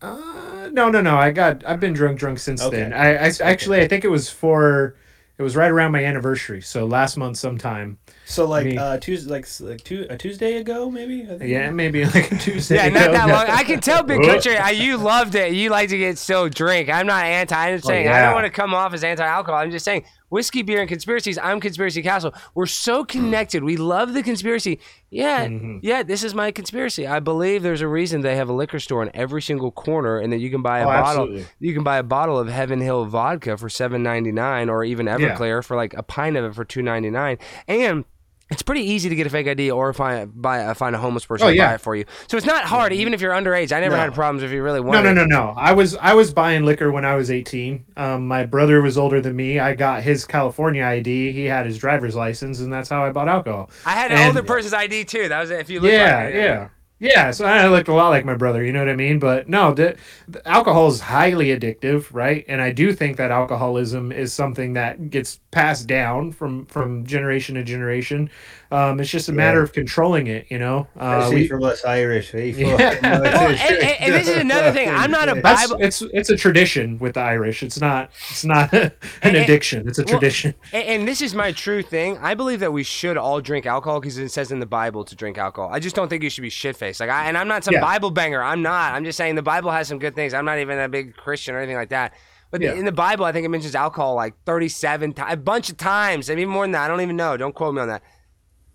Uh, 0.00 0.68
no, 0.72 0.90
no, 0.90 1.00
no. 1.00 1.16
I 1.16 1.30
got 1.32 1.64
I've 1.66 1.80
been 1.80 1.92
drunk, 1.92 2.18
drunk 2.18 2.38
since 2.38 2.62
Okay. 2.62 2.76
then. 2.76 2.92
I, 2.92 3.26
I 3.26 3.32
actually 3.42 3.80
I 3.80 3.88
think 3.88 4.04
it 4.04 4.08
was 4.10 4.30
for 4.30 4.94
it 5.38 5.42
was 5.42 5.54
right 5.56 5.70
around 5.70 5.92
my 5.92 6.04
anniversary, 6.04 6.60
so 6.62 6.84
last 6.86 7.16
month 7.16 7.36
sometime. 7.36 7.98
So 8.24 8.46
like 8.46 8.66
Me. 8.66 8.76
uh 8.76 8.98
Tuesday, 8.98 9.30
like 9.30 9.46
like 9.60 9.82
two, 9.82 10.06
a 10.08 10.16
Tuesday 10.16 10.58
ago, 10.58 10.88
maybe. 10.90 11.22
I 11.24 11.38
think? 11.38 11.42
Yeah, 11.50 11.70
maybe 11.70 12.04
like 12.04 12.30
a 12.30 12.36
Tuesday. 12.38 12.76
Yeah, 12.76 12.88
not 12.90 13.02
ago. 13.04 13.12
that 13.12 13.28
long. 13.28 13.46
I 13.56 13.64
can 13.64 13.80
tell, 13.80 14.02
Big 14.04 14.22
Country, 14.22 14.56
uh, 14.56 14.68
you 14.68 14.98
loved 14.98 15.34
it. 15.34 15.52
You 15.52 15.70
like 15.70 15.88
to 15.88 15.98
get 15.98 16.16
so 16.18 16.48
drink. 16.48 16.88
I'm 16.88 17.06
not 17.06 17.24
anti. 17.24 17.56
I'm 17.56 17.76
just 17.78 17.86
Oh, 17.86 17.88
saying 17.88 18.08
I 18.08 18.22
don't 18.22 18.34
want 18.34 18.46
to 18.46 18.50
come 18.52 18.74
off 18.74 18.94
as 18.94 19.02
anti-alcohol. 19.02 19.60
I'm 19.60 19.70
just 19.72 19.84
saying 19.84 20.04
whiskey, 20.28 20.62
beer, 20.62 20.80
and 20.80 20.88
conspiracies. 20.88 21.38
I'm 21.38 21.60
Conspiracy 21.60 22.02
Castle. 22.02 22.34
We're 22.54 22.66
so 22.66 23.04
connected. 23.04 23.64
We 23.64 23.76
love 23.76 24.14
the 24.14 24.22
conspiracy. 24.22 24.78
Yeah, 25.10 25.46
Mhm. 25.46 25.80
yeah. 25.82 26.02
This 26.02 26.22
is 26.22 26.34
my 26.34 26.50
conspiracy. 26.50 27.06
I 27.06 27.20
believe 27.20 27.62
there's 27.62 27.80
a 27.80 27.88
reason 27.88 28.20
they 28.20 28.36
have 28.36 28.48
a 28.48 28.52
liquor 28.52 28.78
store 28.78 29.02
in 29.02 29.10
every 29.14 29.40
single 29.42 29.70
corner, 29.70 30.18
and 30.18 30.32
that 30.32 30.38
you 30.38 30.50
can 30.50 30.62
buy 30.62 30.80
a 30.80 30.82
Oh, 30.82 30.86
bottle. 30.86 31.22
absolutely. 31.22 31.46
You 31.60 31.74
can 31.74 31.82
buy 31.82 31.98
a 31.98 32.02
bottle 32.02 32.38
of 32.38 32.48
Heaven 32.48 32.80
Hill 32.80 33.06
vodka 33.06 33.56
for 33.56 33.68
seven 33.68 34.02
ninety 34.02 34.32
nine, 34.32 34.68
or 34.68 34.84
even 34.84 35.06
Everclear 35.06 35.64
for 35.64 35.76
like 35.76 35.94
a 35.94 36.02
pint 36.02 36.36
of 36.36 36.44
it 36.44 36.54
for 36.54 36.64
two 36.64 36.82
ninety 36.82 37.10
nine, 37.10 37.38
and. 37.66 38.04
It's 38.50 38.62
pretty 38.62 38.80
easy 38.82 39.10
to 39.10 39.14
get 39.14 39.26
a 39.26 39.30
fake 39.30 39.46
ID 39.46 39.70
or 39.70 39.92
find 39.92 40.32
buy 40.40 40.64
uh, 40.64 40.72
find 40.72 40.94
a 40.96 40.98
homeless 40.98 41.26
person 41.26 41.46
Oh, 41.46 41.50
to 41.50 41.56
yeah. 41.56 41.68
buy 41.68 41.74
it 41.74 41.80
for 41.82 41.94
you. 41.94 42.06
So 42.28 42.38
it's 42.38 42.46
not 42.46 42.64
hard, 42.64 42.94
even 42.94 43.12
if 43.12 43.20
you're 43.20 43.32
underage. 43.34 43.76
I 43.76 43.80
never 43.80 43.94
No. 43.94 44.00
had 44.02 44.14
problems 44.14 44.42
if 44.42 44.50
you 44.50 44.62
really 44.62 44.80
No, 44.80 44.86
wanted. 44.86 45.14
no, 45.14 45.22
it. 45.22 45.28
no, 45.28 45.44
no. 45.52 45.54
I 45.56 45.72
was 45.72 45.96
I 45.96 46.14
was 46.14 46.32
buying 46.32 46.64
liquor 46.64 46.90
when 46.90 47.04
I 47.04 47.14
was 47.14 47.30
18. 47.30 47.84
Um, 47.98 48.26
my 48.26 48.46
brother 48.46 48.80
was 48.80 48.96
older 48.96 49.20
than 49.20 49.36
me. 49.36 49.58
I 49.58 49.74
got 49.74 50.02
his 50.02 50.24
California 50.24 50.82
ID. 50.82 51.32
He 51.32 51.44
had 51.44 51.66
his 51.66 51.76
driver's 51.76 52.16
license, 52.16 52.60
and 52.60 52.72
that's 52.72 52.88
how 52.88 53.04
I 53.04 53.10
bought 53.10 53.28
alcohol. 53.28 53.68
I 53.84 53.90
had 53.92 54.12
an 54.12 54.26
older 54.28 54.42
person's 54.42 54.72
ID 54.72 55.04
too. 55.04 55.28
That 55.28 55.40
was 55.40 55.50
it. 55.50 55.60
If 55.60 55.68
you 55.68 55.80
look 55.80 55.92
Yeah, 55.92 56.24
like 56.24 56.34
yeah, 56.34 56.68
yeah. 57.00 57.30
So 57.30 57.44
I 57.44 57.68
looked 57.68 57.88
a 57.88 57.94
lot 57.94 58.08
like 58.08 58.24
my 58.24 58.34
brother. 58.34 58.64
You 58.64 58.72
know 58.72 58.80
what 58.80 58.88
I 58.88 58.96
mean? 58.96 59.18
But 59.20 59.48
no, 59.48 59.72
the, 59.72 59.96
the 60.26 60.46
alcohol 60.48 60.88
is 60.88 61.00
highly 61.00 61.46
addictive, 61.56 62.08
right? 62.12 62.44
And 62.48 62.60
I 62.60 62.72
do 62.72 62.92
think 62.92 63.16
that 63.18 63.30
alcoholism 63.30 64.10
is 64.10 64.32
something 64.32 64.72
that 64.72 65.10
gets 65.10 65.38
passed 65.52 65.86
down 65.86 66.32
from 66.32 66.66
from 66.66 67.06
generation 67.06 67.54
to 67.54 67.62
generation. 67.62 68.30
Um, 68.70 69.00
it's 69.00 69.08
just 69.10 69.30
a 69.30 69.32
matter 69.32 69.60
Yeah. 69.60 69.64
of 69.64 69.72
controlling 69.72 70.26
it. 70.26 70.46
You 70.50 70.58
know, 70.58 70.86
uh, 70.98 71.30
we, 71.32 71.48
from 71.48 71.62
us 71.64 71.84
Irish 71.86 72.32
people. 72.32 72.62
Yeah. 72.64 72.98
Well, 73.02 73.24
and, 73.24 73.58
and- 73.58 73.82
and 74.00 74.14
this 74.14 74.28
is 74.28 74.36
another 74.48 74.72
thing. 74.72 74.90
I'm 74.90 75.10
not 75.10 75.28
a 75.30 75.40
that's 75.40 75.68
Bible. 75.68 75.82
it's 75.82 76.02
it's 76.02 76.28
a 76.30 76.36
tradition 76.36 76.98
with 76.98 77.14
the 77.14 77.20
Irish. 77.20 77.62
It's 77.62 77.80
not 77.80 78.10
it's 78.30 78.44
not 78.44 78.72
an 78.74 78.92
And- 79.22 79.36
addiction. 79.36 79.88
It's 79.88 79.98
a 79.98 80.02
well, 80.02 80.18
tradition. 80.18 80.54
And, 80.72 80.84
and 80.84 81.08
this 81.08 81.22
is 81.22 81.34
my 81.34 81.52
true 81.52 81.82
thing. 81.82 82.18
I 82.18 82.34
believe 82.34 82.60
that 82.60 82.72
we 82.72 82.82
should 82.82 83.16
all 83.16 83.40
drink 83.40 83.64
alcohol 83.64 84.00
because 84.00 84.18
it 84.18 84.28
says 84.30 84.52
in 84.52 84.60
the 84.60 84.66
Bible 84.66 85.04
to 85.04 85.16
drink 85.16 85.38
alcohol. 85.38 85.70
I 85.72 85.78
just 85.78 85.96
don't 85.96 86.08
think 86.08 86.22
you 86.22 86.28
should 86.30 86.42
be 86.42 86.50
shit 86.50 86.76
faced. 86.76 87.00
Like, 87.00 87.10
I, 87.10 87.26
and 87.26 87.38
I'm 87.38 87.48
not 87.48 87.64
some 87.64 87.74
Yeah. 87.74 87.80
Bible 87.80 88.10
banger. 88.10 88.42
I'm 88.42 88.60
not. 88.62 88.92
I'm 88.94 89.04
just 89.04 89.16
saying 89.16 89.34
the 89.34 89.42
Bible 89.42 89.70
has 89.70 89.88
some 89.88 89.98
good 89.98 90.14
things. 90.14 90.34
I'm 90.34 90.44
not 90.44 90.58
even 90.58 90.78
a 90.78 90.88
big 90.88 91.16
Christian 91.16 91.54
or 91.54 91.58
anything 91.58 91.76
like 91.76 91.88
that. 91.90 92.12
But 92.50 92.60
Yeah. 92.62 92.72
in 92.74 92.84
the 92.84 92.92
Bible, 92.92 93.24
I 93.24 93.32
think 93.32 93.44
it 93.44 93.48
mentions 93.50 93.74
alcohol 93.74 94.14
like 94.14 94.34
37 94.46 95.12
times, 95.14 95.32
a 95.32 95.36
bunch 95.36 95.68
of 95.70 95.76
times, 95.76 96.28
and 96.30 96.38
even 96.40 96.52
more 96.52 96.64
than 96.64 96.72
that. 96.72 96.84
I 96.84 96.88
don't 96.88 97.00
even 97.00 97.16
know. 97.16 97.36
Don't 97.36 97.54
quote 97.54 97.74
me 97.74 97.80
on 97.80 97.88
that. 97.88 98.02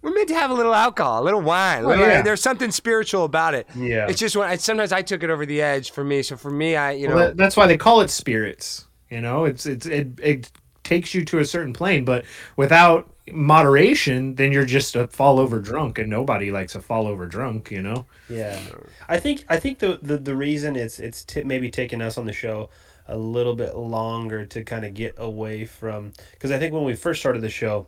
We're 0.04 0.14
meant 0.14 0.28
to 0.28 0.36
have 0.36 0.52
a 0.52 0.54
little 0.54 0.76
alcohol, 0.76 1.24
a 1.24 1.26
little 1.26 1.42
wine. 1.42 1.84
a 1.86 1.88
Oh, 1.88 1.94
yeah. 1.94 2.22
There's 2.22 2.42
something 2.42 2.70
spiritual 2.72 3.24
about 3.24 3.56
it. 3.56 3.68
Yeah. 3.76 4.08
It's 4.10 4.20
just 4.20 4.36
when 4.36 4.48
I, 4.48 4.58
sometimes 4.58 4.92
I 4.92 5.02
took 5.02 5.24
it 5.24 5.30
over 5.32 5.46
the 5.46 5.62
edge 5.62 5.90
for 5.92 6.04
me. 6.04 6.22
So 6.22 6.36
for 6.38 6.52
me, 6.52 6.76
I 6.76 6.92
you 6.92 7.08
know 7.08 7.16
Well, 7.16 7.28
that- 7.30 7.38
that's 7.38 7.58
why 7.58 7.66
they 7.66 7.78
call 7.78 8.02
it 8.02 8.10
spirits. 8.12 8.86
You 9.10 9.22
know, 9.22 9.46
it's 9.46 9.66
it's 9.66 9.86
it, 9.88 10.10
it 10.22 10.52
takes 10.84 11.14
you 11.16 11.24
to 11.26 11.40
a 11.40 11.46
certain 11.46 11.72
plane, 11.74 12.04
but 12.06 12.26
without 12.58 13.10
moderation, 13.32 14.36
then 14.36 14.52
you're 14.52 14.66
just 14.66 14.96
a 14.96 15.08
fall 15.08 15.40
over 15.40 15.60
drunk, 15.60 16.00
and 16.00 16.10
nobody 16.10 16.52
likes 16.52 16.76
a 16.76 16.82
fall 16.82 17.08
over 17.08 17.26
drunk. 17.26 17.72
You 17.72 17.82
know. 17.82 18.06
Yeah, 18.30 18.60
I 19.08 19.20
think 19.20 19.46
I 19.50 19.58
think 19.58 19.80
the 19.80 20.00
the, 20.02 20.18
the 20.18 20.36
reason 20.36 20.76
it's 20.76 21.00
it's 21.00 21.24
t- 21.24 21.44
maybe 21.44 21.70
taking 21.70 22.02
us 22.02 22.18
on 22.18 22.26
the 22.26 22.34
show 22.34 22.70
a 23.08 23.18
little 23.18 23.56
bit 23.56 23.76
longer 23.76 24.46
to 24.48 24.64
kind 24.64 24.84
of 24.86 24.94
get 24.94 25.14
away 25.18 25.66
from 25.66 26.12
because 26.32 26.52
I 26.52 26.58
think 26.60 26.74
when 26.74 26.84
we 26.84 26.96
first 26.96 27.20
started 27.22 27.42
the 27.42 27.50
show, 27.50 27.88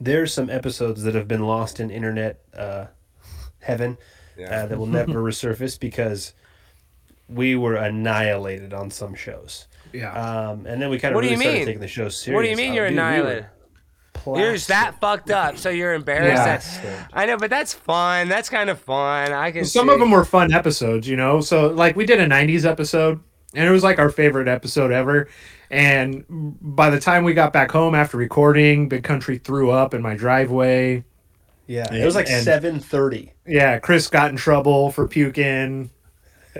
there's 0.00 0.32
some 0.32 0.50
episodes 0.50 1.02
that 1.04 1.14
have 1.14 1.28
been 1.28 1.46
lost 1.46 1.80
in 1.80 1.90
internet 1.90 2.40
uh, 2.56 2.86
heaven 3.60 3.96
uh, 4.38 4.66
that 4.66 4.78
will 4.78 4.86
never 4.86 5.12
resurface 5.22 5.78
because 5.78 6.34
we 7.28 7.54
were 7.56 7.76
annihilated 7.76 8.74
on 8.74 8.90
some 8.90 9.14
shows. 9.14 9.66
Yeah. 9.92 10.12
Um, 10.12 10.66
and 10.66 10.82
then 10.82 10.90
we 10.90 10.98
kind 10.98 11.12
of 11.12 11.16
What 11.16 11.22
do 11.22 11.28
really 11.28 11.36
you 11.36 11.40
started 11.40 11.58
mean? 11.58 11.66
taking 11.66 11.80
the 11.80 11.88
show 11.88 12.08
serious. 12.08 12.36
What 12.36 12.42
do 12.42 12.50
you 12.50 12.56
mean 12.56 12.72
Oh, 12.72 12.74
you're 12.74 12.88
dude, 12.88 12.96
we 12.96 13.02
were 13.02 13.06
annihilated? 13.10 13.46
You're 14.26 14.52
just 14.52 14.68
that 14.68 15.00
fucked 15.00 15.30
up, 15.30 15.58
so 15.58 15.68
you're 15.70 15.92
embarrassed. 15.92 16.80
Yeah. 16.82 17.06
I 17.12 17.26
know, 17.26 17.36
but 17.36 17.50
that's 17.50 17.74
fun. 17.74 18.28
That's 18.28 18.48
kind 18.48 18.70
of 18.70 18.80
fun. 18.80 19.32
I 19.32 19.50
can. 19.50 19.64
Some 19.64 19.88
see. 19.88 19.92
of 19.92 20.00
them 20.00 20.10
were 20.12 20.24
fun 20.24 20.52
episodes, 20.52 21.06
you 21.06 21.16
know. 21.16 21.40
So 21.40 21.66
like 21.68 21.94
we 21.94 22.06
did 22.06 22.20
a 22.20 22.26
'90s 22.26 22.64
episode, 22.64 23.20
and 23.54 23.66
it 23.66 23.70
was 23.70 23.82
like 23.82 23.98
our 23.98 24.10
favorite 24.10 24.48
episode 24.48 24.90
ever. 24.92 25.28
And 25.70 26.24
by 26.28 26.90
the 26.90 27.00
time 27.00 27.24
we 27.24 27.34
got 27.34 27.52
back 27.52 27.70
home 27.70 27.94
after 27.94 28.16
recording, 28.16 28.88
Big 28.88 29.02
Country 29.02 29.38
threw 29.38 29.70
up 29.70 29.94
in 29.94 30.02
my 30.02 30.14
driveway. 30.14 31.04
Yeah, 31.66 31.92
it 31.92 32.04
was 32.04 32.14
like 32.14 32.26
seven 32.26 32.78
thirty. 32.78 33.32
Yeah, 33.46 33.78
Chris 33.78 34.08
got 34.08 34.30
in 34.30 34.36
trouble 34.36 34.90
for 34.92 35.08
puking. 35.08 35.90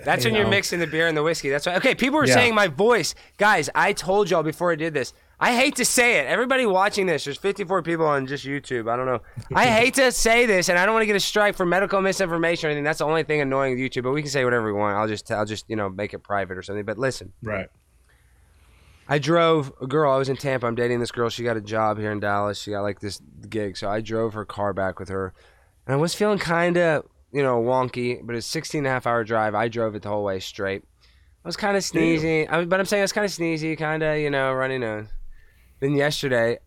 That's 0.04 0.24
you 0.24 0.30
when 0.32 0.40
you're 0.40 0.48
mixing 0.48 0.80
the 0.80 0.86
beer 0.86 1.06
and 1.06 1.16
the 1.16 1.22
whiskey. 1.22 1.50
That's 1.50 1.66
why. 1.66 1.76
Okay, 1.76 1.94
people 1.94 2.18
were 2.18 2.26
Yeah. 2.26 2.34
saying 2.34 2.54
my 2.54 2.66
voice, 2.68 3.14
guys. 3.36 3.68
I 3.74 3.92
told 3.92 4.30
y'all 4.30 4.42
before 4.42 4.72
I 4.72 4.74
did 4.76 4.94
this. 4.94 5.12
I 5.44 5.54
hate 5.54 5.76
to 5.76 5.84
say 5.84 6.18
it. 6.20 6.26
Everybody 6.26 6.64
watching 6.64 7.06
this, 7.06 7.24
there's 7.24 7.36
54 7.36 7.82
people 7.82 8.06
on 8.06 8.26
just 8.26 8.46
YouTube. 8.46 8.90
I 8.90 8.96
don't 8.96 9.04
know. 9.06 9.20
I 9.54 9.66
hate 9.66 9.94
to 9.94 10.10
say 10.12 10.46
this, 10.46 10.68
and 10.70 10.78
I 10.78 10.86
don't 10.86 10.94
want 10.94 11.02
to 11.02 11.06
get 11.06 11.16
a 11.16 11.20
strike 11.20 11.54
for 11.54 11.66
medical 11.66 12.00
misinformation 12.00 12.66
or 12.66 12.70
anything. 12.70 12.84
That's 12.84 13.00
the 13.00 13.04
only 13.06 13.24
thing 13.24 13.40
annoying 13.42 13.72
with 13.74 13.80
YouTube. 13.80 14.04
But 14.04 14.12
we 14.12 14.22
can 14.22 14.30
say 14.30 14.44
whatever 14.44 14.64
we 14.66 14.72
want. 14.72 14.96
I'll 14.96 15.06
just, 15.08 15.30
I'll 15.30 15.44
just, 15.44 15.66
you 15.68 15.76
know, 15.76 15.90
make 15.90 16.14
it 16.14 16.20
private 16.20 16.56
or 16.56 16.62
something. 16.62 16.84
But 16.84 16.98
listen, 16.98 17.32
Right. 17.42 17.68
I 19.06 19.18
drove 19.18 19.70
a 19.82 19.86
girl. 19.86 20.10
I 20.10 20.16
was 20.16 20.30
in 20.30 20.36
Tampa. 20.36 20.66
I'm 20.66 20.74
dating 20.74 20.98
this 21.00 21.10
girl. 21.12 21.28
She 21.28 21.44
got 21.44 21.58
a 21.58 21.60
job 21.60 21.98
here 21.98 22.10
in 22.10 22.20
Dallas. 22.20 22.58
She 22.58 22.70
got 22.70 22.80
like 22.80 23.00
this 23.00 23.20
gig. 23.50 23.76
So 23.76 23.90
I 23.90 24.00
drove 24.00 24.32
her 24.32 24.46
car 24.46 24.72
back 24.72 24.98
with 24.98 25.10
her. 25.10 25.34
And 25.86 25.92
I 25.92 25.96
was 25.96 26.14
feeling 26.14 26.38
kind 26.38 26.78
of, 26.78 27.04
you 27.30 27.42
know, 27.42 27.60
wonky, 27.62 28.20
but 28.24 28.34
it's 28.34 28.46
16 28.46 28.78
and 28.78 28.86
a 28.86 28.90
half 28.90 29.06
hour 29.06 29.22
drive. 29.22 29.54
I 29.54 29.68
drove 29.68 29.94
it 29.94 30.00
the 30.02 30.08
whole 30.08 30.24
way 30.24 30.40
straight. 30.40 30.84
I 31.44 31.48
was 31.48 31.56
kind 31.58 31.76
of 31.76 31.82
sneezy. 31.82 32.48
I, 32.48 32.56
was- 32.58 32.66
but 32.66 32.80
I'm 32.80 32.86
saying 32.86 33.02
I 33.02 33.04
was 33.04 33.12
kind 33.12 33.26
of 33.26 33.30
sneezy, 33.30 33.76
kind 33.76 34.02
of, 34.02 34.16
you 34.16 34.30
know, 34.30 34.54
runny 34.54 34.78
nose. 34.78 35.08
Then 35.84 35.96
yesterday, 35.96 36.60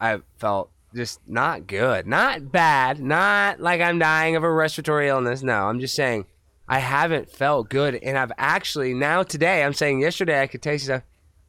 I 0.00 0.18
felt 0.38 0.70
just 0.92 1.20
not 1.28 1.68
good. 1.68 2.04
Not 2.04 2.50
bad. 2.50 2.98
Not 2.98 3.60
like 3.60 3.80
I'm 3.80 4.00
dying 4.00 4.34
of 4.34 4.42
a 4.42 4.50
respiratory 4.50 5.06
illness. 5.06 5.40
No, 5.44 5.68
I'm 5.68 5.78
just 5.78 5.94
saying 5.94 6.26
I 6.68 6.80
haven't 6.80 7.30
felt 7.30 7.68
good. 7.70 7.94
And 7.94 8.18
I've 8.18 8.32
actually, 8.36 8.92
now 8.92 9.22
today, 9.22 9.62
I'm 9.62 9.72
saying 9.72 10.00
yesterday 10.00 10.42
I 10.42 10.48
could 10.48 10.62
taste 10.62 10.86
stuff. 10.86 11.02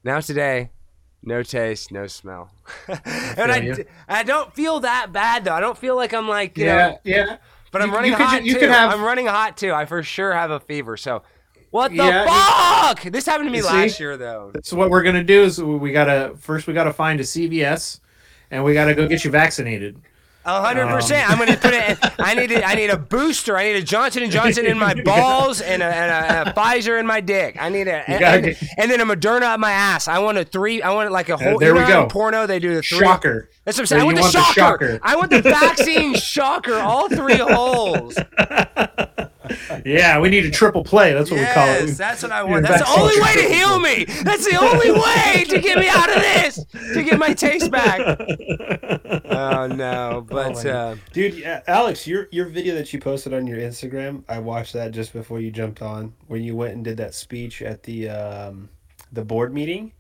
Now 0.04 0.20
today, 0.20 0.70
no 1.24 1.42
taste, 1.42 1.92
no 1.92 2.06
smell. 2.06 2.52
and 2.88 3.52
I, 3.52 3.58
you. 3.62 3.86
I 4.08 4.22
don't 4.22 4.54
feel 4.54 4.82
that 4.82 5.12
bad 5.12 5.44
though. 5.44 5.54
I 5.56 5.60
don't 5.60 5.76
feel 5.78 5.96
like 5.96 6.14
I'm 6.14 6.28
like, 6.28 6.56
you 6.56 6.66
Yeah, 6.66 6.76
know, 6.90 7.00
yeah. 7.04 7.38
but 7.72 7.82
I'm 7.82 7.90
You- 7.90 7.96
running 7.96 8.12
you 8.12 8.18
could 8.18 8.26
hot 8.28 8.46
you 8.46 8.60
too. 8.60 8.68
have- 8.68 8.92
I'm 8.94 9.02
running 9.04 9.26
hot 9.26 9.58
too. 9.58 9.74
I 9.74 9.86
for 9.88 10.04
sure 10.04 10.34
have 10.34 10.52
a 10.52 10.60
fever. 10.60 10.96
So, 10.98 11.24
what 11.72 11.90
the 11.92 11.98
Yeah, 11.98 12.26
fuck? 12.94 13.04
This 13.12 13.26
happened 13.26 13.48
to 13.50 13.52
me 13.52 13.62
last 13.62 13.98
see? 13.98 14.04
year 14.04 14.18
though. 14.18 14.52
So 14.64 14.76
what 14.78 14.90
we're 14.90 15.04
gonna 15.04 15.24
do 15.24 15.44
is 15.44 15.62
we 15.62 15.92
gotta 15.92 16.34
first 16.40 16.68
we 16.68 16.74
gotta 16.74 16.94
find 16.94 17.20
a 17.20 17.24
CVS, 17.24 18.00
and 18.52 18.64
we 18.64 18.74
gotta 18.74 18.94
go 18.96 19.08
get 19.08 19.24
you 19.26 19.32
vaccinated. 19.32 20.00
A 20.46 20.62
hundred 20.62 20.84
Um, 20.84 20.94
percent. 20.94 21.30
I'm 21.30 21.38
gonna 21.38 21.58
put 21.58 21.74
it. 21.74 21.98
I 22.20 22.34
need. 22.34 22.54
A, 22.54 22.64
I 22.66 22.74
need 22.76 22.90
a 22.90 22.98
booster. 22.98 23.58
I 23.58 23.64
need 23.66 23.76
a 23.76 23.82
Johnson 23.84 24.24
and 24.24 24.32
Johnson 24.32 24.66
in 24.66 24.80
my 24.80 24.94
balls 25.04 25.60
and 25.60 25.84
a, 25.84 25.86
and 25.88 26.48
a, 26.48 26.52
a 26.52 26.54
Pfizer 26.58 26.98
in 26.98 27.06
my 27.06 27.20
dick. 27.20 27.58
I 27.60 27.68
need 27.68 27.90
a 27.90 28.10
and, 28.10 28.24
and, 28.46 28.58
and 28.78 28.90
then 28.90 29.02
a 29.02 29.06
Moderna 29.06 29.42
up 29.42 29.60
my 29.60 29.72
ass. 29.72 30.08
I 30.08 30.20
want 30.20 30.38
a 30.38 30.46
three. 30.46 30.82
I 30.82 30.94
want 30.94 31.12
like 31.12 31.28
a 31.28 31.36
whole. 31.36 31.60
there 31.60 31.74
we 31.76 31.82
go. 31.86 32.06
porno, 32.08 32.48
they 32.48 32.60
do 32.60 32.76
the 32.76 32.82
three. 32.82 33.00
Shocker. 33.00 33.50
That's 33.68 33.78
what 33.78 33.82
I'm 33.82 33.86
saying. 33.88 34.02
I 34.02 34.06
want, 34.06 34.16
the, 34.16 34.22
want 34.22 34.34
the 34.34 34.42
shocker. 34.44 34.60
shocker. 34.62 35.00
I 35.04 35.16
want 35.18 35.30
the 35.30 35.42
vaccine 35.42 36.16
shocker. 36.16 36.76
All 36.76 37.10
three 37.10 37.36
holes. 37.36 38.18
Yeah, 39.84 40.22
we 40.22 40.30
need 40.30 40.46
a 40.46 40.52
triple 40.52 40.86
play. 40.86 41.12
That's 41.12 41.30
what 41.30 41.42
we 41.42 41.46
call 41.48 41.68
it. 41.68 41.88
Yes, 41.88 41.98
that's 41.98 42.24
what 42.24 42.32
I 42.32 42.44
want. 42.44 42.66
That's 42.66 42.82
the 42.82 42.98
only 42.98 43.20
way 43.20 43.34
to 43.34 43.54
heal 43.54 43.78
me. 43.82 44.06
That's 44.24 44.50
the 44.50 44.56
only 44.56 44.92
way 44.92 45.44
to 45.50 45.60
get 45.60 45.80
me 45.80 45.90
out 45.90 46.08
of 46.08 46.16
this. 46.16 46.66
To 46.94 47.04
get 47.04 47.20
my 47.20 47.34
taste 47.34 47.70
back. 47.70 48.00
Oh 49.30 49.68
no, 49.68 50.26
but 50.28 50.56
my 50.56 50.70
uh, 50.70 50.96
Dude, 51.14 51.36
yeah, 51.36 51.62
Alex, 51.68 52.08
your 52.08 52.28
your 52.32 52.48
video 52.48 52.74
that 52.76 52.92
you 52.92 53.00
posted 53.00 53.34
on 53.34 53.46
your 53.46 53.60
Instagram, 53.60 54.24
I 54.28 54.40
watched 54.40 54.74
that 54.74 54.92
just 54.92 55.14
before 55.14 55.40
you 55.40 55.52
jumped 55.52 55.82
on 55.82 56.14
when 56.28 56.44
you 56.44 56.56
went 56.56 56.74
and 56.74 56.84
did 56.84 56.98
that 56.98 57.14
speech 57.14 57.62
at 57.62 57.84
the 57.84 58.10
um, 58.10 58.70
the 59.12 59.24
board 59.24 59.54
meeting. 59.54 59.94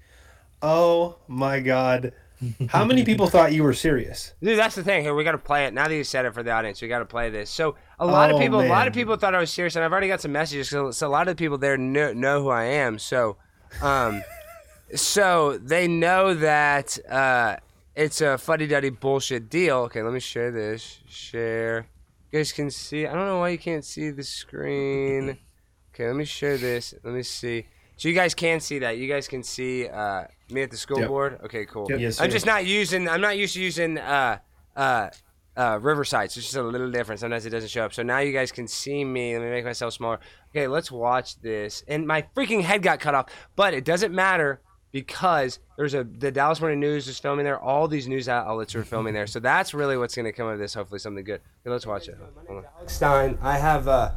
Oh 0.61 1.17
my 1.27 1.59
god. 1.59 2.13
How 2.69 2.85
many 2.85 3.03
people 3.03 3.27
thought 3.27 3.53
you 3.53 3.63
were 3.63 3.73
serious? 3.73 4.33
dude, 4.41 4.57
that's 4.59 4.75
the 4.75 4.83
thing. 4.83 5.03
Here, 5.03 5.15
we 5.15 5.23
got 5.23 5.31
to 5.31 5.37
play 5.37 5.65
it. 5.65 5.73
Now 5.73 5.87
that 5.87 5.95
you 5.95 6.03
said 6.03 6.25
it 6.25 6.33
for 6.33 6.43
the 6.43 6.51
audience, 6.51 6.81
we 6.81 6.87
got 6.87 6.99
to 6.99 7.05
play 7.05 7.29
this. 7.29 7.49
So 7.49 7.75
a 7.99 8.05
lot 8.05 8.29
of 8.29 8.35
Oh, 8.35 8.39
people, 8.39 8.61
a 8.61 8.67
lot 8.67 8.87
of 8.87 8.93
people 8.93 9.15
thought 9.15 9.33
I 9.33 9.39
was 9.39 9.51
serious, 9.51 9.75
and 9.75 9.83
I've 9.83 9.91
already 9.91 10.07
got 10.07 10.21
some 10.21 10.31
messages. 10.31 10.69
So, 10.69 10.91
so 10.91 11.07
a 11.07 11.09
lot 11.09 11.27
of 11.27 11.35
the 11.35 11.41
people 11.43 11.57
there 11.57 11.77
know, 11.77 12.13
know 12.13 12.43
who 12.43 12.49
I 12.49 12.65
am. 12.65 12.99
So, 12.99 13.37
um, 13.81 14.23
so 14.95 15.57
they 15.57 15.87
know 15.87 16.33
that 16.35 16.97
uh, 17.09 17.57
it's 17.95 18.21
a 18.21 18.37
fuddy 18.37 18.67
duddy 18.67 18.89
bullshit 18.91 19.49
deal. 19.49 19.77
Okay, 19.85 20.01
let 20.03 20.13
me 20.13 20.19
share 20.19 20.51
this. 20.51 20.99
Share. 21.07 21.87
You 22.31 22.39
guys 22.39 22.51
can 22.51 22.69
see. 22.69 23.07
I 23.07 23.13
don't 23.13 23.25
know 23.25 23.39
why 23.39 23.49
you 23.49 23.57
can't 23.57 23.85
see 23.85 24.09
the 24.11 24.23
screen. 24.23 25.37
Okay, 25.95 26.05
let 26.05 26.15
me 26.15 26.25
share 26.25 26.57
this. 26.59 26.93
Let 27.03 27.11
me 27.15 27.23
see. 27.23 27.65
So 27.95 28.07
you 28.07 28.13
guys 28.13 28.35
can 28.35 28.59
see 28.59 28.77
that. 28.77 28.99
You 28.99 29.07
guys 29.07 29.27
can 29.27 29.41
see 29.41 29.87
uh, 29.87 30.25
me 30.49 30.61
at 30.61 30.71
the 30.71 30.77
school 30.77 30.99
Yep. 30.99 31.07
board. 31.07 31.39
Okay, 31.45 31.65
cool. 31.65 31.87
Yep. 31.89 31.99
Yes, 31.99 32.21
I'm 32.21 32.29
just 32.31 32.45
not 32.45 32.65
using. 32.65 33.07
I'm 33.07 33.21
not 33.21 33.37
used 33.37 33.53
to 33.55 33.61
using 33.61 33.97
uh, 33.97 34.39
uh, 34.75 35.09
uh, 35.55 35.79
Riverside. 35.81 36.31
So 36.31 36.39
it's 36.39 36.47
just 36.47 36.55
a 36.55 36.63
little 36.63 36.91
different. 36.91 37.19
Sometimes 37.19 37.45
it 37.45 37.49
doesn't 37.49 37.69
show 37.69 37.83
up. 37.85 37.93
So 37.93 38.03
now 38.03 38.19
you 38.19 38.31
guys 38.31 38.51
can 38.51 38.67
see 38.67 39.03
me. 39.03 39.37
Let 39.37 39.43
me 39.43 39.49
make 39.51 39.65
myself 39.65 39.93
smaller. 39.93 40.19
Okay, 40.51 40.67
let's 40.67 40.91
watch 40.91 41.39
this. 41.41 41.83
And 41.87 42.07
my 42.07 42.23
freaking 42.35 42.61
head 42.61 42.81
got 42.81 42.99
cut 42.99 43.15
off, 43.15 43.25
but 43.55 43.73
it 43.73 43.83
doesn't 43.83 44.13
matter 44.13 44.61
because 44.91 45.59
there's 45.75 45.93
a 45.93 46.03
the 46.03 46.31
Dallas 46.31 46.59
Morning 46.59 46.79
News 46.79 47.07
is 47.07 47.19
filming 47.19 47.43
there. 47.43 47.59
All 47.59 47.87
these 47.87 48.07
news 48.07 48.29
outlets 48.29 48.75
are 48.75 48.83
filming 48.83 49.13
there. 49.13 49.27
So 49.27 49.39
that's 49.39 49.73
really 49.73 49.97
what's 49.97 50.15
going 50.15 50.25
to 50.25 50.31
come 50.31 50.47
of 50.47 50.59
this. 50.59 50.73
Hopefully 50.73 50.99
something 50.99 51.23
good. 51.23 51.41
Okay, 51.61 51.71
let's 51.71 51.85
watch 51.85 52.07
it. 52.07 52.17
Alex 52.49 52.93
Stein. 52.93 53.37
I 53.41 53.57
have. 53.57 53.87
Uh, 53.87 54.11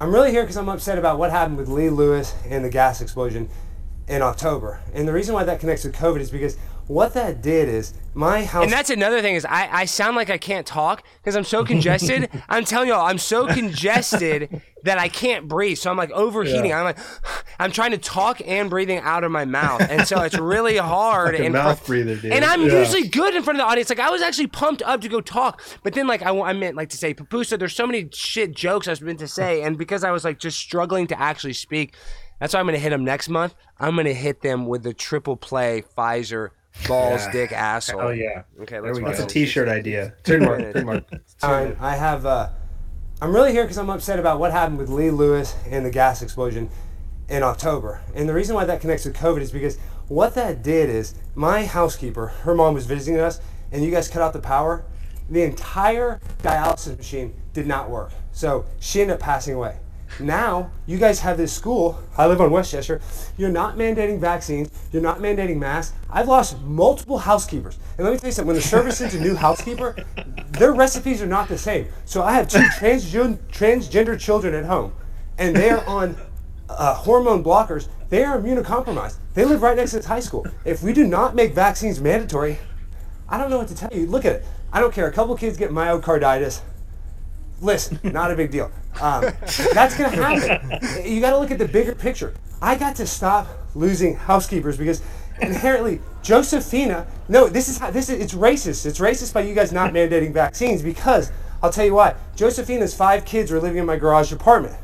I'm 0.00 0.12
really 0.12 0.32
here 0.32 0.42
because 0.42 0.56
I'm 0.56 0.68
upset 0.68 0.98
about 0.98 1.18
what 1.18 1.30
happened 1.30 1.56
with 1.56 1.68
Lee 1.68 1.88
Lewis 1.88 2.34
and 2.48 2.64
the 2.64 2.68
gas 2.68 3.00
explosion 3.00 3.48
in 4.08 4.22
October. 4.22 4.80
And 4.92 5.06
the 5.08 5.12
reason 5.12 5.34
why 5.34 5.44
that 5.44 5.60
connects 5.60 5.84
with 5.84 5.94
COVID 5.94 6.20
is 6.20 6.30
because 6.30 6.56
what 6.86 7.14
that 7.14 7.40
did 7.40 7.68
is 7.68 7.94
my 8.12 8.44
house. 8.44 8.64
And 8.64 8.72
that's 8.72 8.90
another 8.90 9.22
thing 9.22 9.34
is 9.36 9.46
I, 9.46 9.68
I 9.72 9.84
sound 9.86 10.16
like 10.16 10.28
I 10.28 10.36
can't 10.36 10.66
talk 10.66 11.02
because 11.22 11.34
I'm 11.34 11.44
so 11.44 11.64
congested. 11.72 12.28
I'm 12.48 12.64
telling 12.66 12.88
y'all, 12.90 13.06
I'm 13.06 13.16
so 13.16 13.46
congested 13.46 14.60
that 14.84 14.98
I 14.98 15.08
can't 15.08 15.48
breathe. 15.48 15.78
So 15.78 15.90
I'm 15.90 15.96
like 15.96 16.10
overheating. 16.10 16.74
I'm 16.74 16.84
like, 16.84 16.98
I'm 17.58 17.72
trying 17.72 17.92
to 17.92 17.98
talk 17.98 18.42
and 18.46 18.68
breathing 18.68 18.98
out 18.98 19.24
of 19.24 19.30
my 19.30 19.44
mouth, 19.46 19.80
and 19.88 20.06
so 20.06 20.20
it's 20.22 20.36
really 20.36 20.76
hard. 20.94 21.34
In 21.36 21.52
mouth 21.52 21.86
breather, 21.86 22.16
dude. 22.16 22.32
And 22.32 22.44
I'm 22.44 22.66
Yeah. 22.66 22.80
usually 22.80 23.08
good 23.08 23.34
in 23.34 23.42
front 23.42 23.58
of 23.58 23.64
the 23.64 23.70
audience. 23.70 23.88
Like 23.88 24.00
I 24.00 24.10
was 24.10 24.20
actually 24.20 24.48
pumped 24.48 24.82
up 24.82 25.00
to 25.00 25.08
go 25.08 25.20
talk, 25.22 25.62
but 25.82 25.94
then 25.94 26.06
like 26.06 26.20
I, 26.22 26.38
I 26.38 26.52
meant 26.52 26.76
like 26.76 26.90
to 26.90 26.98
say, 26.98 27.14
Papusa, 27.14 27.58
there's 27.58 27.74
so 27.74 27.86
many 27.86 28.10
shit 28.12 28.54
jokes 28.54 28.88
I 28.88 28.90
was 28.92 29.00
meant 29.00 29.20
to 29.20 29.28
say, 29.28 29.62
and 29.62 29.78
because 29.78 30.04
I 30.04 30.10
was 30.10 30.22
like 30.24 30.38
just 30.38 30.58
struggling 30.58 31.06
to 31.06 31.18
actually 31.18 31.54
speak, 31.54 31.94
that's 32.44 32.52
why 32.52 32.60
I'm 32.60 32.66
gonna 32.66 32.76
hit 32.78 32.90
them 32.90 33.04
next 33.06 33.30
month. 33.30 33.54
I'm 33.80 33.96
gonna 33.96 34.12
hit 34.12 34.42
them 34.42 34.66
with 34.66 34.82
the 34.82 34.92
triple 34.92 35.34
play 35.34 35.82
Pfizer 35.96 36.50
balls, 36.86 37.22
Yeah. 37.24 37.32
dick, 37.32 37.52
asshole. 37.52 38.02
Oh 38.02 38.10
yeah. 38.10 38.42
Okay, 38.60 38.80
let's 38.80 38.98
That's 38.98 39.08
watch 39.08 39.18
a 39.20 39.22
this. 39.22 39.32
T-shirt 39.32 39.66
idea. 39.66 40.12
Trademark. 40.24 40.72
trademark. 40.72 41.04
Stein. 41.24 41.74
I 41.80 41.96
have. 41.96 42.26
Uh, 42.26 42.50
I'm 43.22 43.34
really 43.34 43.52
here 43.52 43.62
because 43.62 43.78
I'm 43.78 43.88
upset 43.88 44.18
about 44.18 44.38
what 44.40 44.52
happened 44.52 44.76
with 44.76 44.90
Lee 44.90 45.08
Lewis 45.10 45.54
and 45.70 45.86
the 45.86 45.90
gas 45.90 46.20
explosion 46.20 46.68
in 47.30 47.42
October. 47.42 48.02
And 48.14 48.28
the 48.28 48.34
reason 48.34 48.54
why 48.54 48.66
that 48.66 48.82
connects 48.82 49.06
with 49.06 49.16
COVID 49.16 49.40
is 49.40 49.50
because 49.50 49.78
what 50.08 50.34
that 50.34 50.62
did 50.62 50.90
is 50.90 51.14
my 51.34 51.64
housekeeper, 51.64 52.26
her 52.26 52.54
mom 52.54 52.74
was 52.74 52.84
visiting 52.84 53.18
us, 53.18 53.40
and 53.72 53.82
you 53.82 53.90
guys 53.90 54.08
cut 54.08 54.20
out 54.20 54.34
the 54.34 54.38
power. 54.40 54.84
The 55.30 55.42
entire 55.44 56.20
dialysis 56.42 56.98
machine 56.98 57.34
did 57.54 57.66
not 57.66 57.88
work. 57.88 58.12
So 58.32 58.66
she 58.80 59.00
ended 59.00 59.14
up 59.14 59.20
passing 59.20 59.54
away. 59.54 59.78
Now 60.20 60.70
you 60.86 60.98
guys 60.98 61.20
have 61.20 61.36
this 61.36 61.52
school. 61.52 61.98
I 62.16 62.26
live 62.26 62.40
on 62.40 62.50
Westchester. 62.50 63.00
You're 63.36 63.50
not 63.50 63.76
mandating 63.76 64.20
vaccines. 64.20 64.70
You're 64.92 65.02
not 65.02 65.18
mandating 65.18 65.58
masks. 65.58 65.94
I've 66.10 66.28
lost 66.28 66.60
multiple 66.60 67.18
housekeepers. 67.18 67.78
And 67.98 68.04
let 68.04 68.12
me 68.12 68.18
tell 68.18 68.28
you 68.28 68.32
something. 68.32 68.48
When 68.48 68.56
the 68.56 68.62
service 68.62 68.98
sends 68.98 69.14
a 69.14 69.20
new 69.20 69.34
housekeeper, 69.34 69.96
their 70.50 70.72
recipes 70.72 71.20
are 71.22 71.26
not 71.26 71.48
the 71.48 71.58
same. 71.58 71.88
So 72.04 72.22
I 72.22 72.32
have 72.32 72.48
two 72.48 72.58
transgen- 72.78 73.38
transgender 73.50 74.18
children 74.18 74.54
at 74.54 74.64
home, 74.64 74.92
and 75.38 75.54
they 75.54 75.70
are 75.70 75.84
on 75.86 76.16
uh, 76.68 76.94
hormone 76.94 77.42
blockers. 77.42 77.88
They 78.08 78.24
are 78.24 78.38
immunocompromised. 78.38 79.16
They 79.34 79.44
live 79.44 79.62
right 79.62 79.76
next 79.76 79.90
to 79.92 79.96
this 79.96 80.06
high 80.06 80.20
school. 80.20 80.46
If 80.64 80.82
we 80.82 80.92
do 80.92 81.06
not 81.06 81.34
make 81.34 81.54
vaccines 81.54 82.00
mandatory, 82.00 82.58
I 83.28 83.38
don't 83.38 83.50
know 83.50 83.58
what 83.58 83.68
to 83.68 83.74
tell 83.74 83.90
you. 83.92 84.06
Look 84.06 84.24
at 84.24 84.36
it. 84.36 84.44
I 84.72 84.80
don't 84.80 84.92
care. 84.94 85.08
A 85.08 85.12
couple 85.12 85.36
kids 85.36 85.56
get 85.56 85.70
myocarditis. 85.70 86.60
Listen, 87.60 87.98
not 88.04 88.30
a 88.30 88.36
big 88.36 88.50
deal. 88.50 88.70
Um, 89.00 89.32
that's 89.72 89.96
going 89.96 90.10
to 90.10 90.22
happen. 90.22 91.04
You 91.04 91.20
got 91.20 91.30
to 91.30 91.38
look 91.38 91.50
at 91.50 91.58
the 91.58 91.68
bigger 91.68 91.94
picture. 91.94 92.34
I 92.62 92.76
got 92.76 92.96
to 92.96 93.06
stop 93.06 93.48
losing 93.74 94.16
housekeepers 94.16 94.76
because 94.76 95.02
inherently, 95.40 96.00
Josephina. 96.22 97.06
No, 97.28 97.48
this 97.48 97.68
is 97.68 97.78
how 97.78 97.90
this 97.90 98.08
is. 98.08 98.20
It's 98.20 98.34
racist. 98.34 98.86
It's 98.86 98.98
racist 98.98 99.34
by 99.34 99.42
you 99.42 99.54
guys 99.54 99.72
not 99.72 99.92
mandating 99.92 100.32
vaccines 100.32 100.82
because 100.82 101.30
I'll 101.62 101.72
tell 101.72 101.84
you 101.84 101.94
why. 101.94 102.14
Josephina's 102.36 102.94
five 102.94 103.24
kids 103.24 103.50
are 103.52 103.60
living 103.60 103.78
in 103.78 103.86
my 103.86 103.96
garage 103.96 104.32
apartment. 104.32 104.76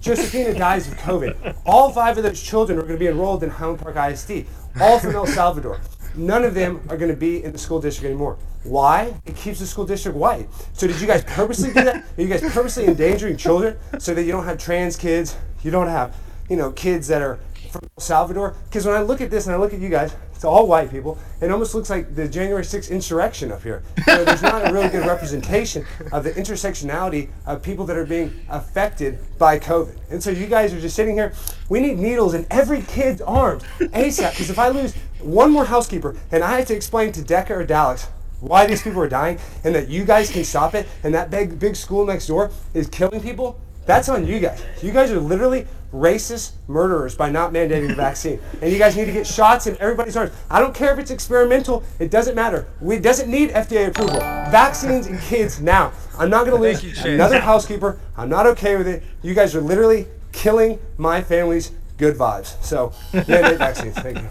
Josephina 0.00 0.52
dies 0.54 0.88
of 0.88 0.94
COVID. 0.94 1.56
All 1.64 1.92
five 1.92 2.18
of 2.18 2.24
those 2.24 2.42
children 2.42 2.78
are 2.78 2.82
going 2.82 2.94
to 2.94 2.98
be 2.98 3.06
enrolled 3.06 3.44
in 3.44 3.50
Highland 3.50 3.78
Park 3.78 3.96
ISD, 3.96 4.46
all 4.80 4.98
from 4.98 5.14
El 5.14 5.26
Salvador. 5.26 5.80
None 6.14 6.44
of 6.44 6.54
them 6.54 6.80
are 6.88 6.96
going 6.96 7.10
to 7.10 7.16
be 7.16 7.42
in 7.42 7.52
the 7.52 7.58
school 7.58 7.80
district 7.80 8.06
anymore. 8.06 8.38
Why? 8.64 9.14
It 9.24 9.36
keeps 9.36 9.58
the 9.58 9.66
school 9.66 9.84
district 9.84 10.16
white. 10.16 10.48
So 10.72 10.86
did 10.86 11.00
you 11.00 11.06
guys 11.06 11.24
purposely 11.24 11.68
do 11.68 11.84
that? 11.84 12.04
Are 12.16 12.22
you 12.22 12.28
guys 12.28 12.40
purposely 12.52 12.86
endangering 12.86 13.36
children 13.36 13.76
so 13.98 14.14
that 14.14 14.22
you 14.22 14.32
don't 14.32 14.44
have 14.44 14.58
trans 14.58 14.96
kids? 14.96 15.36
You 15.62 15.70
don't 15.70 15.88
have, 15.88 16.16
you 16.48 16.56
know, 16.56 16.70
kids 16.72 17.08
that 17.08 17.22
are 17.22 17.38
from 17.70 17.88
El 17.96 18.02
Salvador? 18.02 18.54
Because 18.68 18.84
when 18.84 18.94
I 18.94 19.00
look 19.00 19.20
at 19.20 19.30
this 19.30 19.46
and 19.46 19.54
I 19.54 19.58
look 19.58 19.72
at 19.72 19.80
you 19.80 19.88
guys, 19.88 20.14
it's 20.34 20.44
all 20.44 20.66
white 20.66 20.90
people. 20.90 21.18
It 21.40 21.50
almost 21.50 21.74
looks 21.74 21.88
like 21.88 22.14
the 22.14 22.28
January 22.28 22.64
6th 22.64 22.90
insurrection 22.90 23.52
up 23.52 23.62
here. 23.62 23.82
You 24.06 24.16
know, 24.16 24.24
there's 24.24 24.42
not 24.42 24.68
a 24.68 24.72
really 24.72 24.88
good 24.88 25.06
representation 25.06 25.86
of 26.10 26.24
the 26.24 26.32
intersectionality 26.32 27.30
of 27.46 27.62
people 27.62 27.86
that 27.86 27.96
are 27.96 28.04
being 28.04 28.44
affected 28.50 29.20
by 29.38 29.58
COVID. 29.58 29.96
And 30.10 30.22
so 30.22 30.30
you 30.30 30.46
guys 30.46 30.74
are 30.74 30.80
just 30.80 30.96
sitting 30.96 31.14
here. 31.14 31.32
We 31.68 31.80
need 31.80 31.98
needles 31.98 32.34
in 32.34 32.46
every 32.50 32.82
kid's 32.82 33.22
arms 33.22 33.62
ASAP. 33.78 34.32
Because 34.32 34.50
if 34.50 34.58
I 34.58 34.68
lose 34.68 34.94
one 35.24 35.50
more 35.50 35.64
housekeeper 35.64 36.16
and 36.30 36.42
I 36.42 36.58
have 36.58 36.68
to 36.68 36.74
explain 36.74 37.12
to 37.12 37.22
Decca 37.22 37.54
or 37.54 37.64
Dallas 37.64 38.08
why 38.40 38.66
these 38.66 38.82
people 38.82 39.00
are 39.00 39.08
dying 39.08 39.38
and 39.64 39.74
that 39.74 39.88
you 39.88 40.04
guys 40.04 40.30
can 40.30 40.44
stop 40.44 40.74
it 40.74 40.88
and 41.04 41.14
that 41.14 41.30
big 41.30 41.58
big 41.58 41.76
school 41.76 42.04
next 42.04 42.26
door 42.26 42.50
is 42.74 42.88
killing 42.88 43.20
people, 43.20 43.60
that's 43.86 44.08
on 44.08 44.26
you 44.26 44.40
guys. 44.40 44.62
You 44.82 44.92
guys 44.92 45.10
are 45.10 45.20
literally 45.20 45.66
racist 45.92 46.52
murderers 46.68 47.14
by 47.14 47.30
not 47.30 47.52
mandating 47.52 47.88
the 47.88 47.94
vaccine. 47.94 48.40
And 48.60 48.72
you 48.72 48.78
guys 48.78 48.96
need 48.96 49.04
to 49.06 49.12
get 49.12 49.26
shots 49.26 49.66
in 49.66 49.76
everybody's 49.78 50.16
arms. 50.16 50.32
I 50.50 50.58
don't 50.58 50.74
care 50.74 50.92
if 50.92 50.98
it's 50.98 51.10
experimental, 51.10 51.84
it 51.98 52.10
doesn't 52.10 52.34
matter. 52.34 52.66
We, 52.80 52.98
doesn't 52.98 53.30
need 53.30 53.50
FDA 53.50 53.88
approval. 53.88 54.20
Vaccines 54.50 55.06
in 55.06 55.18
kids 55.18 55.60
now. 55.60 55.92
I'm 56.18 56.30
not 56.30 56.46
going 56.46 56.56
to 56.56 56.62
lose 56.62 56.82
you, 56.82 57.12
another 57.12 57.40
housekeeper. 57.40 57.98
I'm 58.16 58.28
not 58.28 58.46
okay 58.46 58.76
with 58.76 58.88
it. 58.88 59.02
You 59.22 59.34
guys 59.34 59.54
are 59.54 59.60
literally 59.60 60.06
killing 60.32 60.78
my 60.96 61.22
family's 61.22 61.72
good 61.98 62.16
vibes. 62.16 62.62
So, 62.62 62.92
mandate 63.12 63.58
vaccines. 63.58 63.94
Thank 63.96 64.18
you. 64.18 64.28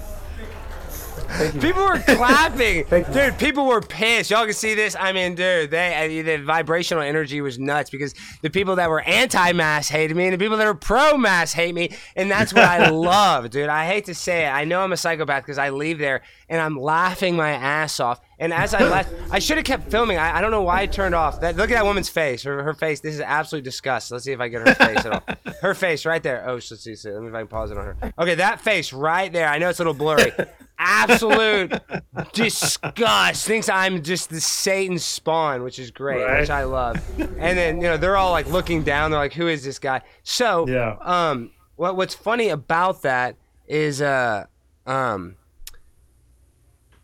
People 1.59 1.83
were 1.83 1.99
clapping, 2.07 2.85
dude. 3.11 3.37
People 3.37 3.65
were 3.65 3.81
pissed. 3.81 4.31
Y'all 4.31 4.45
can 4.45 4.53
see 4.53 4.75
this. 4.75 4.95
I 4.99 5.13
mean, 5.13 5.35
dude, 5.35 5.71
they 5.71 6.21
the 6.21 6.37
vibrational 6.37 7.03
energy 7.03 7.41
was 7.41 7.57
nuts 7.57 7.89
because 7.89 8.13
the 8.41 8.49
people 8.49 8.75
that 8.75 8.89
were 8.89 9.01
anti-mass 9.01 9.89
hated 9.89 10.15
me, 10.15 10.25
and 10.25 10.33
the 10.33 10.37
people 10.37 10.57
that 10.57 10.67
are 10.67 10.73
pro-mass 10.73 11.53
hate 11.53 11.73
me, 11.73 11.95
and 12.15 12.29
that's 12.29 12.53
what 12.53 12.63
I 12.63 12.89
love, 12.91 13.49
dude. 13.49 13.69
I 13.69 13.85
hate 13.85 14.05
to 14.05 14.15
say 14.15 14.45
it. 14.45 14.49
I 14.49 14.65
know 14.65 14.81
I'm 14.81 14.91
a 14.91 14.97
psychopath 14.97 15.43
because 15.43 15.57
I 15.57 15.69
leave 15.69 15.99
there 15.99 16.21
and 16.51 16.61
I'm 16.61 16.77
laughing 16.79 17.35
my 17.35 17.49
ass 17.51 17.99
off. 17.99 18.21
And 18.37 18.51
as 18.53 18.73
I 18.73 18.83
left, 18.83 19.13
I 19.31 19.39
should 19.39 19.57
have 19.57 19.65
kept 19.65 19.89
filming. 19.89 20.17
I, 20.17 20.37
I 20.37 20.41
don't 20.41 20.51
know 20.51 20.63
why 20.63 20.81
I 20.81 20.85
turned 20.87 21.15
off. 21.15 21.41
That 21.41 21.55
look 21.55 21.71
at 21.71 21.75
that 21.75 21.85
woman's 21.85 22.09
face. 22.09 22.43
Her, 22.43 22.61
her 22.63 22.73
face. 22.73 22.99
This 22.99 23.13
is 23.15 23.21
absolute 23.21 23.63
disgust. 23.63 24.11
Let's 24.11 24.25
see 24.25 24.31
if 24.33 24.39
I 24.39 24.47
get 24.49 24.67
her 24.67 24.75
face 24.75 25.05
at 25.05 25.11
all. 25.13 25.23
Her 25.61 25.75
face 25.75 26.07
right 26.07 26.23
there. 26.23 26.43
Oh, 26.49 26.55
let's 26.55 26.69
see. 26.83 26.95
Let 27.05 27.21
me 27.21 27.27
if 27.29 27.35
I 27.35 27.39
can 27.41 27.47
pause 27.47 27.69
it 27.69 27.77
on 27.77 27.85
her. 27.85 27.95
Okay, 28.17 28.33
that 28.35 28.61
face 28.61 28.91
right 28.93 29.31
there. 29.31 29.47
I 29.47 29.59
know 29.59 29.69
it's 29.69 29.77
a 29.79 29.83
little 29.83 29.93
blurry. 29.93 30.31
Absolute 30.79 31.71
disgust. 32.33 33.45
Thinks 33.45 33.69
I'm 33.69 34.01
just 34.01 34.31
the 34.31 34.41
Satan 34.41 34.97
spawn, 34.97 35.61
which 35.63 35.77
is 35.77 35.91
great, 35.91 36.23
Right. 36.23 36.39
which 36.41 36.49
I 36.49 36.63
love. 36.63 36.97
And 37.19 37.57
then 37.57 37.77
you 37.77 37.83
know 37.83 37.97
they're 37.97 38.17
all 38.17 38.31
like 38.31 38.47
looking 38.47 38.81
down. 38.83 39.11
They're 39.11 39.19
like, 39.19 39.33
"Who 39.33 39.47
is 39.47 39.63
this 39.63 39.77
guy?" 39.79 40.01
So 40.23 40.67
Yeah. 40.67 40.97
um, 41.01 41.51
what 41.75 41.95
what's 41.95 42.15
funny 42.15 42.49
about 42.49 43.03
that 43.03 43.35
is 43.67 44.01
uh 44.01 44.45
um. 44.87 45.35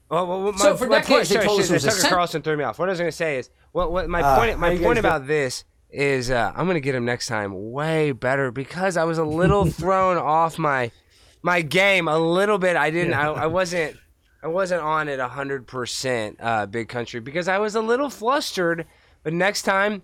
Well, 0.09 0.25
well, 0.27 0.43
well, 0.43 0.53
So 0.57 0.71
my- 0.71 0.77
for 0.77 0.87
my 0.87 0.99
decades, 0.99 1.29
they 1.29 1.35
point- 1.35 1.47
told 1.47 1.63
sorry, 1.63 1.63
us 1.63 1.69
it 1.69 1.73
was 1.73 1.83
Tucker 1.85 1.97
cent- 2.01 2.13
Carlson 2.13 2.41
threw 2.41 2.57
me 2.57 2.63
off. 2.63 2.79
What 2.79 2.87
I 2.89 2.91
was 2.91 2.99
going 2.99 3.11
to 3.11 3.15
say 3.15 3.37
is, 3.37 3.49
what, 3.73 3.91
what 3.91 4.09
my 4.09 4.21
Uh, 4.21 4.37
point, 4.39 4.59
my 4.59 4.77
point 4.77 4.99
about 4.99 5.27
this 5.27 5.63
is 5.89 6.29
uh, 6.31 6.51
I'm 6.55 6.67
gonna 6.67 6.79
get 6.81 6.95
him 6.95 7.05
next 7.05 7.27
time 7.27 7.71
way 7.71 8.11
better 8.11 8.51
because 8.51 8.97
I 8.97 9.05
was 9.05 9.17
a 9.17 9.23
little 9.23 9.65
thrown 9.79 10.17
off 10.17 10.57
my 10.57 10.91
my 11.41 11.61
game 11.61 12.07
a 12.09 12.17
little 12.19 12.57
bit. 12.57 12.75
I 12.75 12.89
didn't. 12.89 13.13
I, 13.13 13.27
I 13.27 13.45
wasn't. 13.47 13.95
I 14.43 14.47
wasn't 14.47 14.81
on 14.81 15.07
it 15.07 15.19
hundred 15.19 15.65
percent. 15.67 16.37
Uh, 16.41 16.65
big 16.65 16.89
country 16.89 17.19
because 17.21 17.47
I 17.47 17.57
was 17.59 17.75
a 17.75 17.81
little 17.81 18.09
flustered. 18.09 18.85
But 19.23 19.33
next 19.33 19.61
time, 19.63 20.01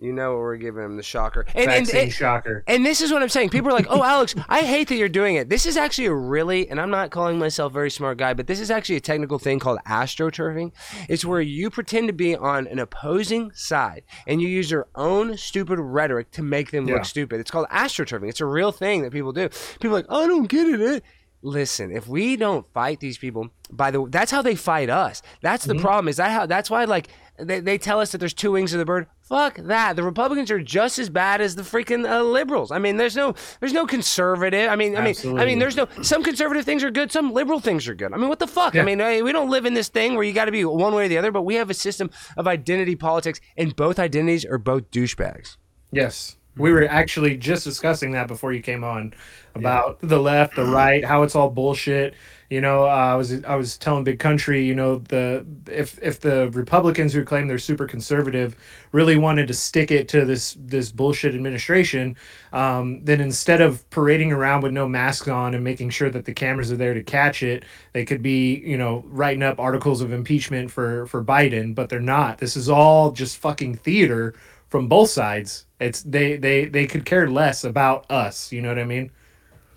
you 0.00 0.12
know 0.12 0.30
what 0.32 0.38
we're 0.40 0.56
giving 0.56 0.84
him 0.84 0.96
the 0.96 1.02
shocker. 1.02 1.44
And, 1.54 1.70
and, 1.70 1.84
Vaccine 1.86 2.00
and, 2.02 2.12
shocker. 2.12 2.64
and 2.66 2.86
this 2.86 3.00
is 3.00 3.10
what 3.12 3.22
I'm 3.22 3.28
saying. 3.28 3.48
People 3.50 3.70
are 3.70 3.72
like, 3.72 3.86
"Oh, 3.88 4.02
Alex, 4.04 4.34
I 4.48 4.60
hate 4.62 4.88
that 4.88 4.96
you're 4.96 5.08
doing 5.08 5.34
it." 5.36 5.48
This 5.48 5.66
is 5.66 5.76
actually 5.76 6.06
a 6.06 6.14
really, 6.14 6.68
and 6.70 6.80
I'm 6.80 6.90
not 6.90 7.10
calling 7.10 7.38
myself 7.38 7.72
a 7.72 7.74
very 7.74 7.90
smart 7.90 8.16
guy, 8.18 8.32
but 8.34 8.46
this 8.46 8.60
is 8.60 8.70
actually 8.70 8.96
a 8.96 9.00
technical 9.00 9.38
thing 9.38 9.58
called 9.58 9.78
astroturfing. 9.86 10.72
It's 11.08 11.24
where 11.24 11.40
you 11.40 11.70
pretend 11.70 12.06
to 12.08 12.12
be 12.12 12.36
on 12.36 12.66
an 12.68 12.78
opposing 12.78 13.50
side 13.52 14.02
and 14.26 14.40
you 14.40 14.48
use 14.48 14.70
your 14.70 14.86
own 14.94 15.36
stupid 15.36 15.78
rhetoric 15.80 16.30
to 16.32 16.42
make 16.42 16.70
them 16.70 16.86
Yeah. 16.86 16.94
look 16.94 17.04
stupid. 17.04 17.40
It's 17.40 17.50
called 17.50 17.66
astroturfing. 17.70 18.28
It's 18.28 18.40
a 18.40 18.46
real 18.46 18.72
thing 18.72 19.02
that 19.02 19.12
people 19.12 19.32
do. 19.32 19.48
People 19.80 19.96
are 19.96 20.00
like, 20.00 20.10
"I 20.10 20.26
don't 20.26 20.48
get 20.48 20.66
it." 20.66 20.80
eh." 20.80 21.00
Listen, 21.40 21.92
if 21.92 22.08
we 22.08 22.34
don't 22.36 22.66
fight 22.74 22.98
these 22.98 23.16
people, 23.16 23.50
by 23.70 23.92
the 23.92 24.00
way, 24.02 24.10
that's 24.10 24.32
how 24.32 24.42
they 24.42 24.56
fight 24.56 24.90
us. 24.90 25.22
That's 25.40 25.64
the 25.64 25.76
problem. 25.76 26.08
Is 26.08 26.16
that 26.16 26.32
how? 26.32 26.46
That's 26.46 26.68
why 26.68 26.84
like 26.84 27.08
they, 27.38 27.60
they 27.60 27.78
tell 27.78 28.00
us 28.00 28.12
that 28.12 28.18
there's 28.18 28.34
two 28.34 28.52
wings 28.52 28.72
of 28.72 28.78
the 28.78 28.84
bird. 28.84 29.06
Fuck 29.22 29.56
that. 29.56 29.96
The 29.96 30.02
Republicans 30.02 30.50
are 30.50 30.60
just 30.60 30.98
as 30.98 31.10
bad 31.10 31.40
as 31.40 31.54
the 31.54 31.62
freaking 31.62 32.08
uh, 32.08 32.22
liberals. 32.22 32.70
I 32.70 32.78
mean, 32.78 32.96
there's 32.96 33.16
no 33.16 33.34
there's 33.60 33.72
no 33.72 33.86
conservative. 33.86 34.70
I 34.70 34.76
mean, 34.76 34.96
I 34.96 35.02
mean, 35.02 35.38
I 35.38 35.44
mean, 35.44 35.58
there's 35.58 35.76
no 35.76 35.86
some 36.02 36.22
conservative 36.22 36.64
things 36.64 36.82
are 36.82 36.90
good, 36.90 37.12
some 37.12 37.32
liberal 37.32 37.60
things 37.60 37.86
are 37.88 37.94
good. 37.94 38.12
I 38.12 38.16
mean, 38.16 38.28
what 38.28 38.38
the 38.38 38.46
fuck? 38.46 38.74
I 38.76 38.82
mean, 38.82 38.98
we 39.24 39.32
don't 39.32 39.50
live 39.50 39.66
in 39.66 39.74
this 39.74 39.88
thing 39.88 40.14
where 40.14 40.24
you 40.24 40.32
got 40.32 40.46
to 40.46 40.52
be 40.52 40.64
one 40.64 40.94
way 40.94 41.06
or 41.06 41.08
the 41.08 41.18
other, 41.18 41.32
but 41.32 41.42
we 41.42 41.56
have 41.56 41.70
a 41.70 41.74
system 41.74 42.10
of 42.36 42.48
identity 42.48 42.96
politics, 42.96 43.40
and 43.56 43.74
both 43.76 43.98
identities 43.98 44.44
are 44.44 44.58
both 44.58 44.90
douchebags. 44.90 45.56
Yes. 45.92 46.36
We 46.56 46.72
were 46.72 46.88
actually 46.88 47.36
just 47.36 47.62
discussing 47.62 48.10
that 48.12 48.26
before 48.26 48.52
you 48.52 48.62
came 48.62 48.82
on 48.82 49.14
about 49.54 50.00
the 50.00 50.18
left, 50.18 50.56
the 50.56 50.64
right, 50.64 51.04
how 51.04 51.22
it's 51.22 51.36
all 51.36 51.50
bullshit. 51.50 52.14
You 52.50 52.62
know, 52.62 52.84
uh, 52.84 52.86
I 52.86 53.14
was 53.14 53.44
I 53.44 53.56
was 53.56 53.76
telling 53.76 54.04
Big 54.04 54.18
Country, 54.18 54.64
you 54.64 54.74
know, 54.74 55.00
the 55.00 55.44
if 55.70 55.98
if 56.02 56.20
the 56.20 56.48
Republicans 56.52 57.12
who 57.12 57.22
claim 57.22 57.46
they're 57.46 57.58
super 57.58 57.86
conservative 57.86 58.56
really 58.90 59.18
wanted 59.18 59.48
to 59.48 59.54
stick 59.54 59.90
it 59.90 60.08
to 60.08 60.24
this 60.24 60.56
this 60.58 60.90
bullshit 60.90 61.34
administration, 61.34 62.16
um, 62.54 63.04
then 63.04 63.20
instead 63.20 63.60
of 63.60 63.88
parading 63.90 64.32
around 64.32 64.62
with 64.62 64.72
no 64.72 64.88
masks 64.88 65.28
on 65.28 65.54
and 65.54 65.62
making 65.62 65.90
sure 65.90 66.08
that 66.08 66.24
the 66.24 66.32
cameras 66.32 66.72
are 66.72 66.76
there 66.78 66.94
to 66.94 67.02
catch 67.02 67.42
it, 67.42 67.64
they 67.92 68.06
could 68.06 68.22
be, 68.22 68.56
you 68.60 68.78
know, 68.78 69.04
writing 69.08 69.42
up 69.42 69.60
articles 69.60 70.00
of 70.00 70.10
impeachment 70.10 70.70
for 70.70 71.06
for 71.06 71.22
Biden, 71.22 71.74
but 71.74 71.90
they're 71.90 72.00
not. 72.00 72.38
This 72.38 72.56
is 72.56 72.70
all 72.70 73.12
just 73.12 73.36
fucking 73.36 73.74
theater 73.76 74.34
from 74.68 74.88
both 74.88 75.10
sides. 75.10 75.66
It's 75.80 76.02
they 76.02 76.38
they 76.38 76.64
they 76.64 76.86
could 76.86 77.04
care 77.04 77.28
less 77.30 77.64
about 77.64 78.10
us. 78.10 78.50
You 78.52 78.62
know 78.62 78.68
what 78.68 78.78
I 78.78 78.84
mean? 78.84 79.10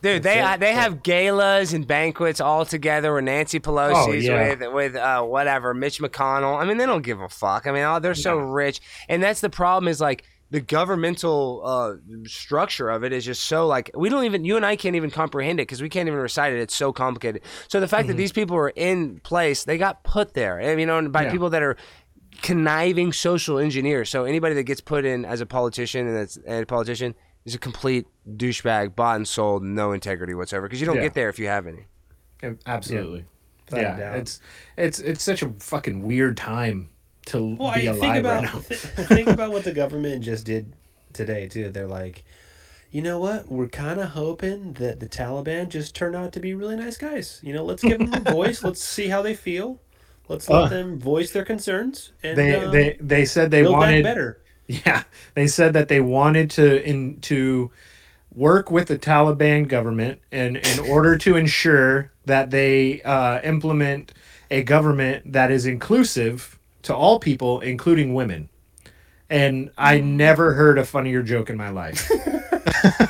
Dude, 0.01 0.23
they 0.23 0.39
uh, 0.39 0.57
they 0.57 0.73
have 0.73 1.03
galas 1.03 1.73
and 1.73 1.85
banquets 1.85 2.41
all 2.41 2.65
together 2.65 3.13
with 3.13 3.23
Nancy 3.25 3.59
Pelosi's 3.59 4.27
Oh, 4.27 4.33
yeah. 4.33 4.55
with 4.55 4.73
with 4.73 4.95
uh, 4.95 5.21
whatever 5.23 5.73
Mitch 5.73 5.99
McConnell. 5.99 6.59
I 6.59 6.65
mean, 6.65 6.77
they 6.77 6.85
don't 6.85 7.03
give 7.03 7.21
a 7.21 7.29
fuck. 7.29 7.67
I 7.67 7.71
mean, 7.71 7.83
oh, 7.83 7.99
they're 7.99 8.15
so 8.15 8.37
rich, 8.37 8.81
and 9.07 9.21
that's 9.21 9.41
the 9.41 9.49
problem. 9.49 9.87
Is 9.87 10.01
like 10.01 10.23
the 10.49 10.59
governmental 10.59 11.61
uh, 11.63 11.93
structure 12.27 12.89
of 12.89 13.03
it 13.03 13.13
is 13.13 13.23
just 13.23 13.43
so 13.43 13.67
like 13.67 13.89
we 13.95 14.09
don't 14.09 14.25
even 14.25 14.43
you 14.43 14.57
and 14.57 14.65
I 14.65 14.75
can't 14.75 14.95
even 14.95 15.09
comprehend 15.11 15.59
it 15.59 15.63
because 15.63 15.81
we 15.81 15.87
can't 15.89 16.07
even 16.07 16.19
recite 16.19 16.51
it. 16.51 16.59
It's 16.59 16.75
so 16.75 16.91
complicated. 16.91 17.43
So 17.67 17.79
the 17.79 17.85
Mm-hmm. 17.85 17.91
fact 17.91 18.07
that 18.07 18.17
these 18.17 18.31
people 18.33 18.57
are 18.57 18.69
in 18.69 19.19
place, 19.21 19.63
they 19.63 19.77
got 19.77 20.03
put 20.03 20.33
there, 20.33 20.59
and, 20.59 20.79
you 20.79 20.85
know, 20.85 21.07
by 21.09 21.23
Yeah. 21.23 21.31
people 21.31 21.49
that 21.51 21.61
are 21.61 21.77
conniving 22.41 23.13
social 23.13 23.59
engineers. 23.59 24.09
So 24.09 24.23
anybody 24.25 24.55
that 24.55 24.63
gets 24.63 24.81
put 24.81 25.05
in 25.05 25.25
as 25.25 25.41
a 25.41 25.45
politician 25.45 26.07
and 26.07 26.15
that's 26.17 26.37
a 26.47 26.65
politician 26.65 27.13
is 27.45 27.55
a 27.55 27.59
complete 27.59 28.07
douchebag, 28.29 28.95
bought 28.95 29.15
and 29.17 29.27
sold, 29.27 29.63
no 29.63 29.91
integrity 29.91 30.33
whatsoever. 30.33 30.67
Because 30.67 30.79
you 30.79 30.85
don't 30.87 30.97
Yeah. 30.97 31.03
get 31.03 31.13
there 31.13 31.29
if 31.29 31.39
you 31.39 31.47
have 31.47 31.65
any. 31.67 31.85
Absolutely. 32.65 33.25
Without 33.69 33.79
a 33.79 33.99
Yeah, 33.99 34.13
it's 34.15 34.39
it's 34.77 34.99
it's 34.99 35.23
such 35.23 35.41
a 35.41 35.49
fucking 35.59 36.01
weird 36.01 36.37
time 36.37 36.89
to 37.27 37.55
Well, 37.59 37.73
be 37.73 37.85
alive 37.87 37.99
think 38.01 38.15
about 38.17 38.43
right 38.43 38.53
now. 38.53 38.59
think 39.05 39.27
about 39.29 39.51
what 39.51 39.63
the 39.63 39.71
government 39.73 40.23
just 40.23 40.45
did 40.45 40.73
today 41.13 41.47
too. 41.47 41.69
They're 41.69 41.87
like, 41.87 42.23
you 42.91 43.01
know 43.01 43.19
what? 43.19 43.49
We're 43.49 43.67
kind 43.69 43.99
of 43.99 44.09
hoping 44.09 44.73
that 44.73 44.99
the 44.99 45.07
Taliban 45.07 45.69
just 45.69 45.95
turn 45.95 46.15
out 46.15 46.33
to 46.33 46.39
be 46.39 46.53
really 46.53 46.75
nice 46.75 46.97
guys. 46.97 47.39
You 47.43 47.53
know, 47.53 47.63
let's 47.63 47.83
give 47.83 47.99
them 47.99 48.13
a 48.25 48.31
voice. 48.33 48.63
Let's 48.63 48.83
see 48.83 49.07
how 49.07 49.21
they 49.21 49.35
feel. 49.35 49.79
Let's 50.27 50.49
let 50.49 50.63
Uh, 50.63 50.67
them 50.67 50.99
voice 50.99 51.31
their 51.31 51.45
concerns. 51.45 52.11
And 52.23 52.37
They 52.37 52.55
uh, 52.55 52.71
they 52.71 52.97
they 52.99 53.25
said 53.25 53.51
they 53.51 53.63
wanted 53.63 54.03
better. 54.03 54.40
Yeah, 54.85 55.03
they 55.33 55.47
said 55.47 55.73
that 55.73 55.87
they 55.87 55.99
wanted 55.99 56.49
to 56.51 56.83
in 56.83 57.19
to 57.21 57.71
work 58.33 58.71
with 58.71 58.87
the 58.87 58.97
Taliban 58.97 59.67
government 59.67 60.21
and 60.31 60.55
in 60.55 60.79
order 60.79 61.17
to 61.17 61.35
ensure 61.35 62.11
that 62.25 62.51
they 62.51 63.01
uh, 63.01 63.41
implement 63.41 64.13
a 64.49 64.63
government 64.63 65.33
that 65.33 65.51
is 65.51 65.65
inclusive 65.65 66.57
to 66.83 66.95
all 66.95 67.19
people, 67.19 67.59
including 67.59 68.13
women. 68.13 68.49
And 69.29 69.71
I 69.77 69.99
never 69.99 70.53
heard 70.53 70.77
a 70.77 70.85
funnier 70.85 71.23
joke 71.23 71.49
in 71.49 71.57
my 71.57 71.69
life. 71.69 72.09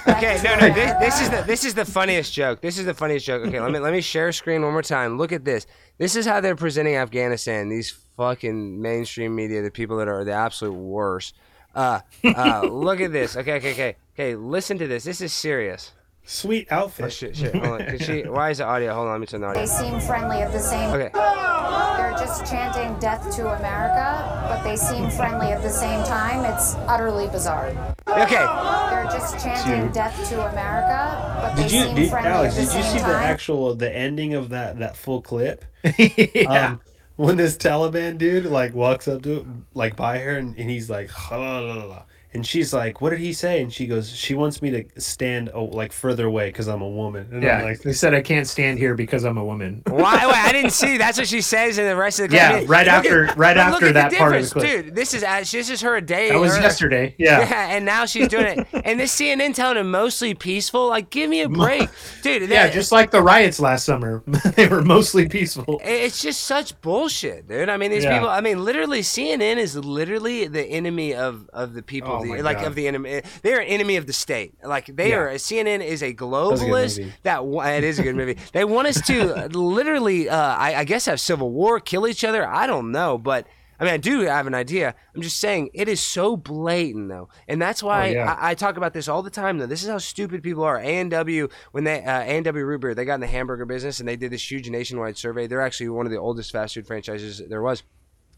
Okay, 0.07 0.39
no, 0.43 0.55
no. 0.59 0.73
This, 0.73 0.93
this 0.99 1.21
is 1.21 1.29
the 1.29 1.43
this 1.47 1.65
is 1.65 1.73
the 1.73 1.85
funniest 1.85 2.33
joke. 2.33 2.61
This 2.61 2.77
is 2.77 2.85
the 2.85 2.93
funniest 2.93 3.25
joke. 3.25 3.47
Okay, 3.47 3.59
let 3.59 3.71
me 3.71 3.79
let 3.79 3.93
me 3.93 4.01
share 4.01 4.31
screen 4.31 4.61
one 4.61 4.71
more 4.71 4.81
time. 4.81 5.17
Look 5.17 5.31
at 5.31 5.45
this. 5.45 5.65
This 5.97 6.15
is 6.15 6.25
how 6.25 6.41
they're 6.41 6.55
presenting 6.55 6.95
Afghanistan. 6.95 7.69
These 7.69 7.91
fucking 8.17 8.81
mainstream 8.81 9.35
media, 9.35 9.61
the 9.61 9.71
people 9.71 9.97
that 9.97 10.07
are 10.07 10.23
the 10.23 10.33
absolute 10.33 10.73
worst. 10.73 11.35
Uh, 11.75 11.99
uh, 12.23 12.61
look 12.63 12.99
at 13.01 13.11
this. 13.11 13.35
Okay, 13.37 13.53
okay, 13.53 13.71
okay, 13.73 13.95
okay. 14.15 14.35
Listen 14.35 14.77
to 14.77 14.87
this. 14.87 15.03
This 15.03 15.21
is 15.21 15.31
serious. 15.33 15.93
Sweet 16.23 16.67
Oh 16.69 16.75
outfit. 16.85 17.11
shit, 17.11 17.35
shit. 17.35 17.55
Hold 17.55 17.81
on. 17.81 17.87
Can 17.87 17.99
she, 17.99 18.21
why 18.23 18.51
is 18.51 18.59
the 18.59 18.65
audio? 18.65 18.93
Hold 18.93 19.07
on. 19.07 19.13
Let 19.13 19.21
me 19.21 19.25
turn 19.27 19.41
the 19.41 19.47
audio. 19.47 19.61
They 19.61 19.67
seem 19.67 19.99
friendly 19.99 20.37
at 20.41 20.51
the 20.51 20.59
same 20.59 20.89
Okay. 20.91 21.09
They're 21.13 22.11
just 22.11 22.45
chanting 22.45 22.97
death 22.99 23.35
to 23.37 23.49
America, 23.57 24.45
but 24.47 24.61
they 24.63 24.75
seem 24.75 25.09
friendly 25.09 25.47
at 25.47 25.61
the 25.63 25.69
same 25.69 26.03
time. 26.03 26.45
It's 26.45 26.75
utterly 26.87 27.27
bizarre. 27.27 27.69
Okay. 28.07 28.45
They're 28.91 29.09
just 29.11 29.39
chanting 29.43 29.91
death 29.91 30.15
to 30.29 30.45
America, 30.51 31.39
but 31.41 31.55
they 31.55 31.63
Did 31.63 31.71
you, 31.71 31.83
seem 31.83 31.95
did, 31.95 32.09
friendly 32.11 32.29
Alex? 32.29 32.55
at 32.57 32.65
the 32.65 32.71
Did 32.71 32.77
you 32.77 32.83
same 32.83 32.99
see 32.99 33.05
the 33.05 33.15
actual 33.15 33.75
the 33.75 33.93
ending 33.95 34.33
of 34.35 34.49
that 34.49 34.77
that 34.79 34.95
full 34.95 35.21
clip? 35.21 35.65
yeah. 35.97 36.67
Um, 36.69 36.81
when 37.15 37.37
this 37.37 37.57
Taliban 37.57 38.17
dude 38.17 38.45
like 38.45 38.73
walks 38.73 39.07
up 39.07 39.21
to 39.23 39.65
like 39.73 39.95
by 39.95 40.19
her 40.19 40.37
and, 40.37 40.55
and 40.57 40.69
he's 40.69 40.89
like 40.89 41.09
"La, 41.31 41.37
la, 41.37 41.73
la, 41.73 41.85
la." 41.85 42.03
And 42.33 42.45
she's 42.45 42.73
like 42.73 43.01
what 43.01 43.09
did 43.09 43.19
he 43.19 43.33
say 43.33 43.61
and 43.61 43.73
she 43.73 43.87
goes 43.87 44.09
she 44.09 44.33
wants 44.33 44.61
me 44.61 44.69
to 44.71 44.83
stand 45.01 45.49
oh, 45.53 45.65
like 45.65 45.91
further 45.91 46.27
away 46.27 46.47
because 46.47 46.67
i'm 46.67 46.81
a 46.81 46.89
woman 46.89 47.27
and 47.31 47.43
yeah, 47.43 47.57
I'm 47.59 47.65
like 47.65 47.81
they 47.81 47.93
said 47.93 48.13
I 48.13 48.21
can't 48.21 48.47
stand 48.47 48.77
here 48.79 48.95
because 48.95 49.23
I'm 49.23 49.37
a 49.37 49.43
woman. 49.43 49.81
Why? 49.87 50.25
Wait, 50.25 50.35
I 50.35 50.51
didn't 50.51 50.71
see. 50.71 50.97
That's 50.97 51.17
what 51.17 51.27
she 51.27 51.41
says 51.41 51.77
in 51.77 51.85
the 51.85 51.95
rest 51.95 52.19
of 52.19 52.29
the. 52.29 52.35
Yeah, 52.35 52.63
right 52.67 52.85
Look 52.85 52.87
after- 52.87 53.25
at- 53.25 53.37
right 53.37 53.57
after 53.57 53.91
that 53.93 54.13
part 54.13 54.35
of 54.35 54.43
the 54.43 54.49
clip. 54.59 54.85
dude. 54.85 54.95
This 54.95 55.13
is 55.13 55.21
this 55.51 55.69
is 55.69 55.81
her 55.81 55.99
day. 56.01 56.29
That 56.29 56.39
was 56.39 56.51
earlier. 56.51 56.61
yesterday. 56.63 57.15
Yeah. 57.17 57.39
Yeah, 57.51 57.75
and 57.75 57.85
now 57.85 58.05
she's 58.05 58.27
doing 58.27 58.59
it. 58.59 58.67
And 58.85 58.99
this 58.99 59.15
CNN 59.19 59.53
telling 59.55 59.77
him 59.77 59.89
mostly 59.91 60.33
peaceful. 60.33 60.87
Like, 60.87 61.09
give 61.09 61.29
me 61.29 61.41
a 61.41 61.49
break, 61.49 61.89
dude. 62.21 62.43
Yeah, 62.43 62.67
that- 62.67 62.73
just 62.73 62.91
like 62.91 63.11
the 63.11 63.21
riots 63.21 63.59
last 63.59 63.85
summer. 63.85 64.23
they 64.55 64.67
were 64.67 64.81
mostly 64.81 65.27
peaceful. 65.27 65.81
It's 65.83 66.21
just 66.21 66.43
such 66.43 66.79
bullshit, 66.81 67.47
dude. 67.47 67.69
I 67.69 67.77
mean, 67.77 67.91
these 67.91 68.03
Yeah. 68.03 68.13
people. 68.17 68.29
I 68.29 68.41
mean, 68.41 68.63
literally, 68.63 69.01
CNN 69.01 69.57
is 69.57 69.75
literally 69.75 70.47
the 70.47 70.63
enemy 70.63 71.13
of 71.15 71.49
of 71.53 71.73
the 71.73 71.81
people. 71.81 72.19
Oh 72.20 72.20
the, 72.21 72.29
my 72.29 72.39
like 72.41 72.57
God. 72.57 72.67
of 72.67 72.75
the 72.75 72.87
enemy. 72.87 73.21
They're 73.41 73.59
an 73.59 73.67
enemy 73.67 73.97
of 73.97 74.07
the 74.07 74.13
state. 74.13 74.53
Like 74.63 74.85
they 74.87 75.09
Yeah. 75.09 75.17
are. 75.17 75.29
CNN 75.37 75.83
is 75.83 76.01
a 76.01 76.13
globalist. 76.13 76.99
movie. 76.99 77.13
That 77.23 77.43
it 77.77 77.83
is 77.83 77.99
a 77.99 78.03
good 78.03 78.15
movie. 78.15 78.37
they 78.53 78.63
want 78.65 78.87
us 78.87 79.01
to 79.07 79.47
literally, 79.57 80.29
uh, 80.29 80.35
I, 80.37 80.75
I 80.75 80.83
guess, 80.83 81.05
have 81.05 81.19
civil 81.19 81.51
war, 81.51 81.79
kill 81.79 82.07
each 82.07 82.23
other. 82.23 82.47
I 82.47 82.67
don't 82.67 82.91
know, 82.91 83.17
but. 83.17 83.47
I 83.79 83.83
mean, 83.83 83.93
I 83.95 83.97
do 83.97 84.19
have 84.19 84.45
an 84.45 84.53
idea. 84.53 84.93
I'm 85.15 85.23
just 85.23 85.39
saying 85.39 85.71
it 85.73 85.87
is 85.89 85.99
so 85.99 86.37
blatant, 86.37 87.09
though, 87.09 87.29
and 87.47 87.59
that's 87.59 87.81
why 87.81 88.09
Oh, 88.09 88.11
yeah. 88.11 88.37
I, 88.39 88.51
I 88.51 88.53
talk 88.53 88.77
about 88.77 88.93
this 88.93 89.07
all 89.07 89.23
the 89.23 89.31
time. 89.31 89.57
Though 89.57 89.65
this 89.65 89.81
is 89.81 89.89
how 89.89 89.97
stupid 89.97 90.43
people 90.43 90.63
are. 90.63 90.77
A 90.77 90.83
and 90.83 91.09
W 91.09 91.47
when 91.71 91.83
they 91.83 92.03
uh, 92.03 92.19
A 92.19 92.25
and 92.25 92.45
W 92.45 92.63
root 92.63 92.81
beer, 92.81 92.93
they 92.93 93.05
got 93.05 93.15
in 93.15 93.21
the 93.21 93.25
hamburger 93.25 93.65
business 93.65 93.99
and 93.99 94.07
they 94.07 94.15
did 94.15 94.31
this 94.31 94.51
huge 94.51 94.69
nationwide 94.69 95.17
survey. 95.17 95.47
They're 95.47 95.63
actually 95.63 95.89
one 95.89 96.05
of 96.05 96.11
the 96.11 96.19
oldest 96.19 96.51
fast 96.51 96.75
food 96.75 96.85
franchises 96.85 97.41
there 97.49 97.63
was, 97.63 97.81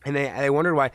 and 0.06 0.15
they 0.15 0.32
they 0.32 0.50
wondered 0.50 0.76
why 0.76 0.91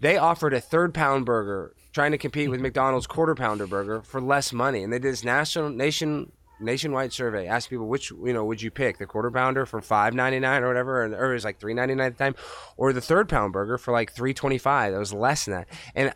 they 0.00 0.16
offered 0.16 0.54
a 0.54 0.62
third 0.62 0.94
pound 0.94 1.26
burger 1.26 1.74
trying 1.92 2.12
to 2.12 2.18
compete 2.18 2.50
with 2.50 2.60
McDonald's 2.60 3.06
quarter 3.06 3.34
pounder 3.34 3.66
burger 3.66 4.02
for 4.02 4.20
less 4.20 4.52
money, 4.52 4.82
and 4.82 4.92
they 4.92 4.98
did 4.98 5.12
this 5.12 5.24
national 5.24 5.70
nation 5.70 6.32
nationwide 6.62 7.10
survey 7.12 7.46
asked 7.46 7.70
people 7.70 7.88
which 7.88 8.10
you 8.10 8.32
know 8.32 8.44
would 8.44 8.60
you 8.60 8.70
pick 8.70 8.98
the 8.98 9.06
quarter 9.06 9.30
pounder 9.30 9.64
for 9.64 9.80
five 9.80 10.12
ninety 10.12 10.38
nine 10.38 10.62
or 10.62 10.68
whatever 10.68 11.04
or, 11.04 11.14
or 11.14 11.30
it 11.30 11.34
was 11.34 11.44
like 11.44 11.58
three 11.58 11.74
ninety 11.74 11.94
nine 11.94 12.08
at 12.08 12.18
the 12.18 12.24
time 12.24 12.34
or 12.76 12.92
the 12.92 13.00
third 13.00 13.28
pound 13.28 13.52
burger 13.52 13.78
for 13.78 13.92
like 13.92 14.12
three 14.12 14.34
twenty 14.34 14.58
five 14.58 14.92
that 14.92 14.98
was 14.98 15.12
less 15.12 15.46
than 15.46 15.54
that. 15.54 15.68
And 15.94 16.12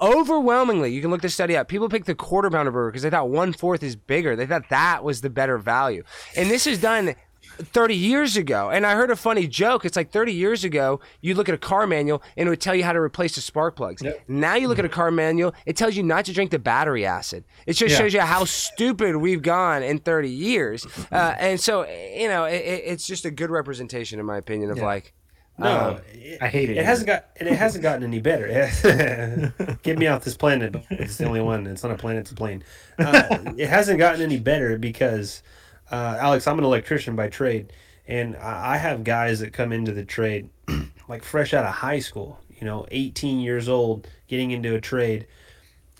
overwhelmingly 0.00 0.92
you 0.92 1.00
can 1.00 1.10
look 1.10 1.22
this 1.22 1.34
study 1.34 1.56
up 1.56 1.68
people 1.68 1.88
pick 1.88 2.04
the 2.04 2.14
quarter 2.14 2.50
pounder 2.50 2.70
burger 2.70 2.90
because 2.90 3.02
they 3.02 3.10
thought 3.10 3.30
one 3.30 3.52
fourth 3.52 3.82
is 3.82 3.96
bigger. 3.96 4.36
They 4.36 4.46
thought 4.46 4.68
that 4.70 5.02
was 5.02 5.20
the 5.20 5.30
better 5.30 5.58
value. 5.58 6.04
And 6.36 6.50
this 6.50 6.66
is 6.66 6.80
done 6.80 7.14
30 7.60 7.94
years 7.94 8.36
ago. 8.36 8.70
And 8.70 8.86
I 8.86 8.94
heard 8.94 9.10
a 9.10 9.16
funny 9.16 9.46
joke. 9.46 9.84
It's 9.84 9.96
like 9.96 10.10
30 10.10 10.32
years 10.32 10.64
ago, 10.64 11.00
you 11.20 11.34
look 11.34 11.48
at 11.48 11.54
a 11.54 11.58
car 11.58 11.86
manual 11.86 12.22
and 12.36 12.46
it 12.46 12.50
would 12.50 12.60
tell 12.60 12.74
you 12.74 12.84
how 12.84 12.92
to 12.92 13.00
replace 13.00 13.34
the 13.34 13.40
spark 13.40 13.76
plugs. 13.76 14.02
Now 14.28 14.54
you 14.56 14.68
look 14.68 14.78
at 14.78 14.84
a 14.84 14.88
car 14.88 15.10
manual, 15.10 15.54
it 15.66 15.76
tells 15.76 15.96
you 15.96 16.02
not 16.02 16.24
to 16.26 16.32
drink 16.32 16.50
the 16.50 16.58
battery 16.58 17.04
acid. 17.06 17.44
It 17.66 17.74
just 17.74 17.92
Yeah. 17.92 17.98
shows 17.98 18.14
you 18.14 18.20
how 18.20 18.44
stupid 18.44 19.16
we've 19.16 19.42
gone 19.42 19.82
in 19.82 19.98
30 19.98 20.28
years. 20.30 20.86
Uh, 21.12 21.34
and 21.40 21.58
so, 21.60 21.86
you 21.88 22.28
know, 22.28 22.44
it, 22.44 22.54
it- 22.56 22.82
it's 22.86 23.06
just 23.06 23.24
a 23.24 23.30
good 23.30 23.50
representation, 23.50 24.20
in 24.20 24.26
my 24.26 24.36
opinion, 24.36 24.70
of 24.70 24.78
like, 24.78 25.12
No, 25.58 26.00
it, 26.12 26.38
I 26.40 26.48
hate 26.48 26.70
it 26.70 26.76
It 26.78 26.84
hasn't 26.86 27.06
got 27.08 27.26
and 27.38 27.48
it 27.48 27.56
hasn't 27.56 27.82
gotten 27.82 28.02
any 28.04 28.20
better. 28.20 28.46
Get 29.82 29.98
me 29.98 30.06
off 30.06 30.24
this 30.24 30.36
planet. 30.36 30.76
It's 30.90 31.16
the 31.16 31.24
only 31.26 31.40
one. 31.40 31.66
It's 31.66 31.82
not 31.82 31.92
a 31.92 31.96
planet. 31.96 32.20
It's 32.22 32.30
a 32.30 32.34
plane. 32.34 32.62
Uh, 32.98 33.38
it 33.56 33.68
hasn't 33.68 33.98
gotten 33.98 34.22
any 34.22 34.38
better 34.38 34.78
because, 34.78 35.42
uh, 35.90 36.16
Alex, 36.20 36.46
I'm 36.46 36.58
an 36.58 36.64
electrician 36.64 37.16
by 37.16 37.28
trade, 37.28 37.72
and 38.06 38.36
I 38.36 38.74
I 38.74 38.76
have 38.76 39.04
guys 39.04 39.40
that 39.40 39.52
come 39.52 39.72
into 39.72 39.92
the 39.92 40.04
trade 40.04 40.48
like 41.08 41.22
fresh 41.24 41.54
out 41.54 41.64
of 41.64 41.72
high 41.74 41.98
school. 42.00 42.38
You 42.60 42.66
know, 42.66 42.86
18 42.90 43.40
years 43.40 43.68
old, 43.68 44.06
getting 44.28 44.50
into 44.50 44.74
a 44.74 44.80
trade, 44.80 45.26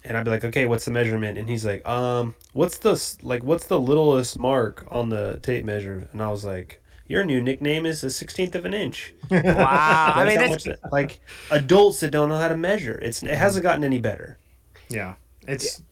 and 0.04 0.16
I'd 0.16 0.24
be 0.24 0.30
like, 0.30 0.44
okay, 0.44 0.66
what's 0.66 0.84
the 0.84 0.90
measurement? 0.90 1.38
And 1.38 1.48
he's 1.48 1.64
like, 1.64 1.86
um, 1.88 2.34
what's 2.52 2.76
the 2.78 2.92
like, 3.22 3.42
what's 3.42 3.66
the 3.66 3.80
littlest 3.80 4.38
mark 4.38 4.86
on 4.90 5.08
the 5.08 5.38
tape 5.42 5.64
measure? 5.64 6.08
And 6.12 6.22
I 6.22 6.28
was 6.30 6.44
like. 6.44 6.76
Your 7.08 7.24
new 7.24 7.42
nickname 7.42 7.86
is 7.86 8.04
a 8.04 8.08
sixteenth 8.10 8.54
of 8.54 8.64
an 8.64 8.72
inch. 8.72 9.12
wow. 9.32 10.12
I 10.14 10.24
mean, 10.24 10.36
That's 10.36 10.50
much 10.50 10.62
that- 10.62 10.92
like 10.92 11.18
adults 11.50 11.98
that 12.00 12.12
don't 12.12 12.28
know 12.28 12.38
how 12.38 12.46
to 12.46 12.56
measure. 12.56 13.00
It's 13.02 13.20
it 13.24 13.30
hasn't 13.34 13.64
gotten 13.64 13.82
any 13.82 13.98
better. 13.98 14.38
Yeah, 14.88 15.14
it's 15.48 15.82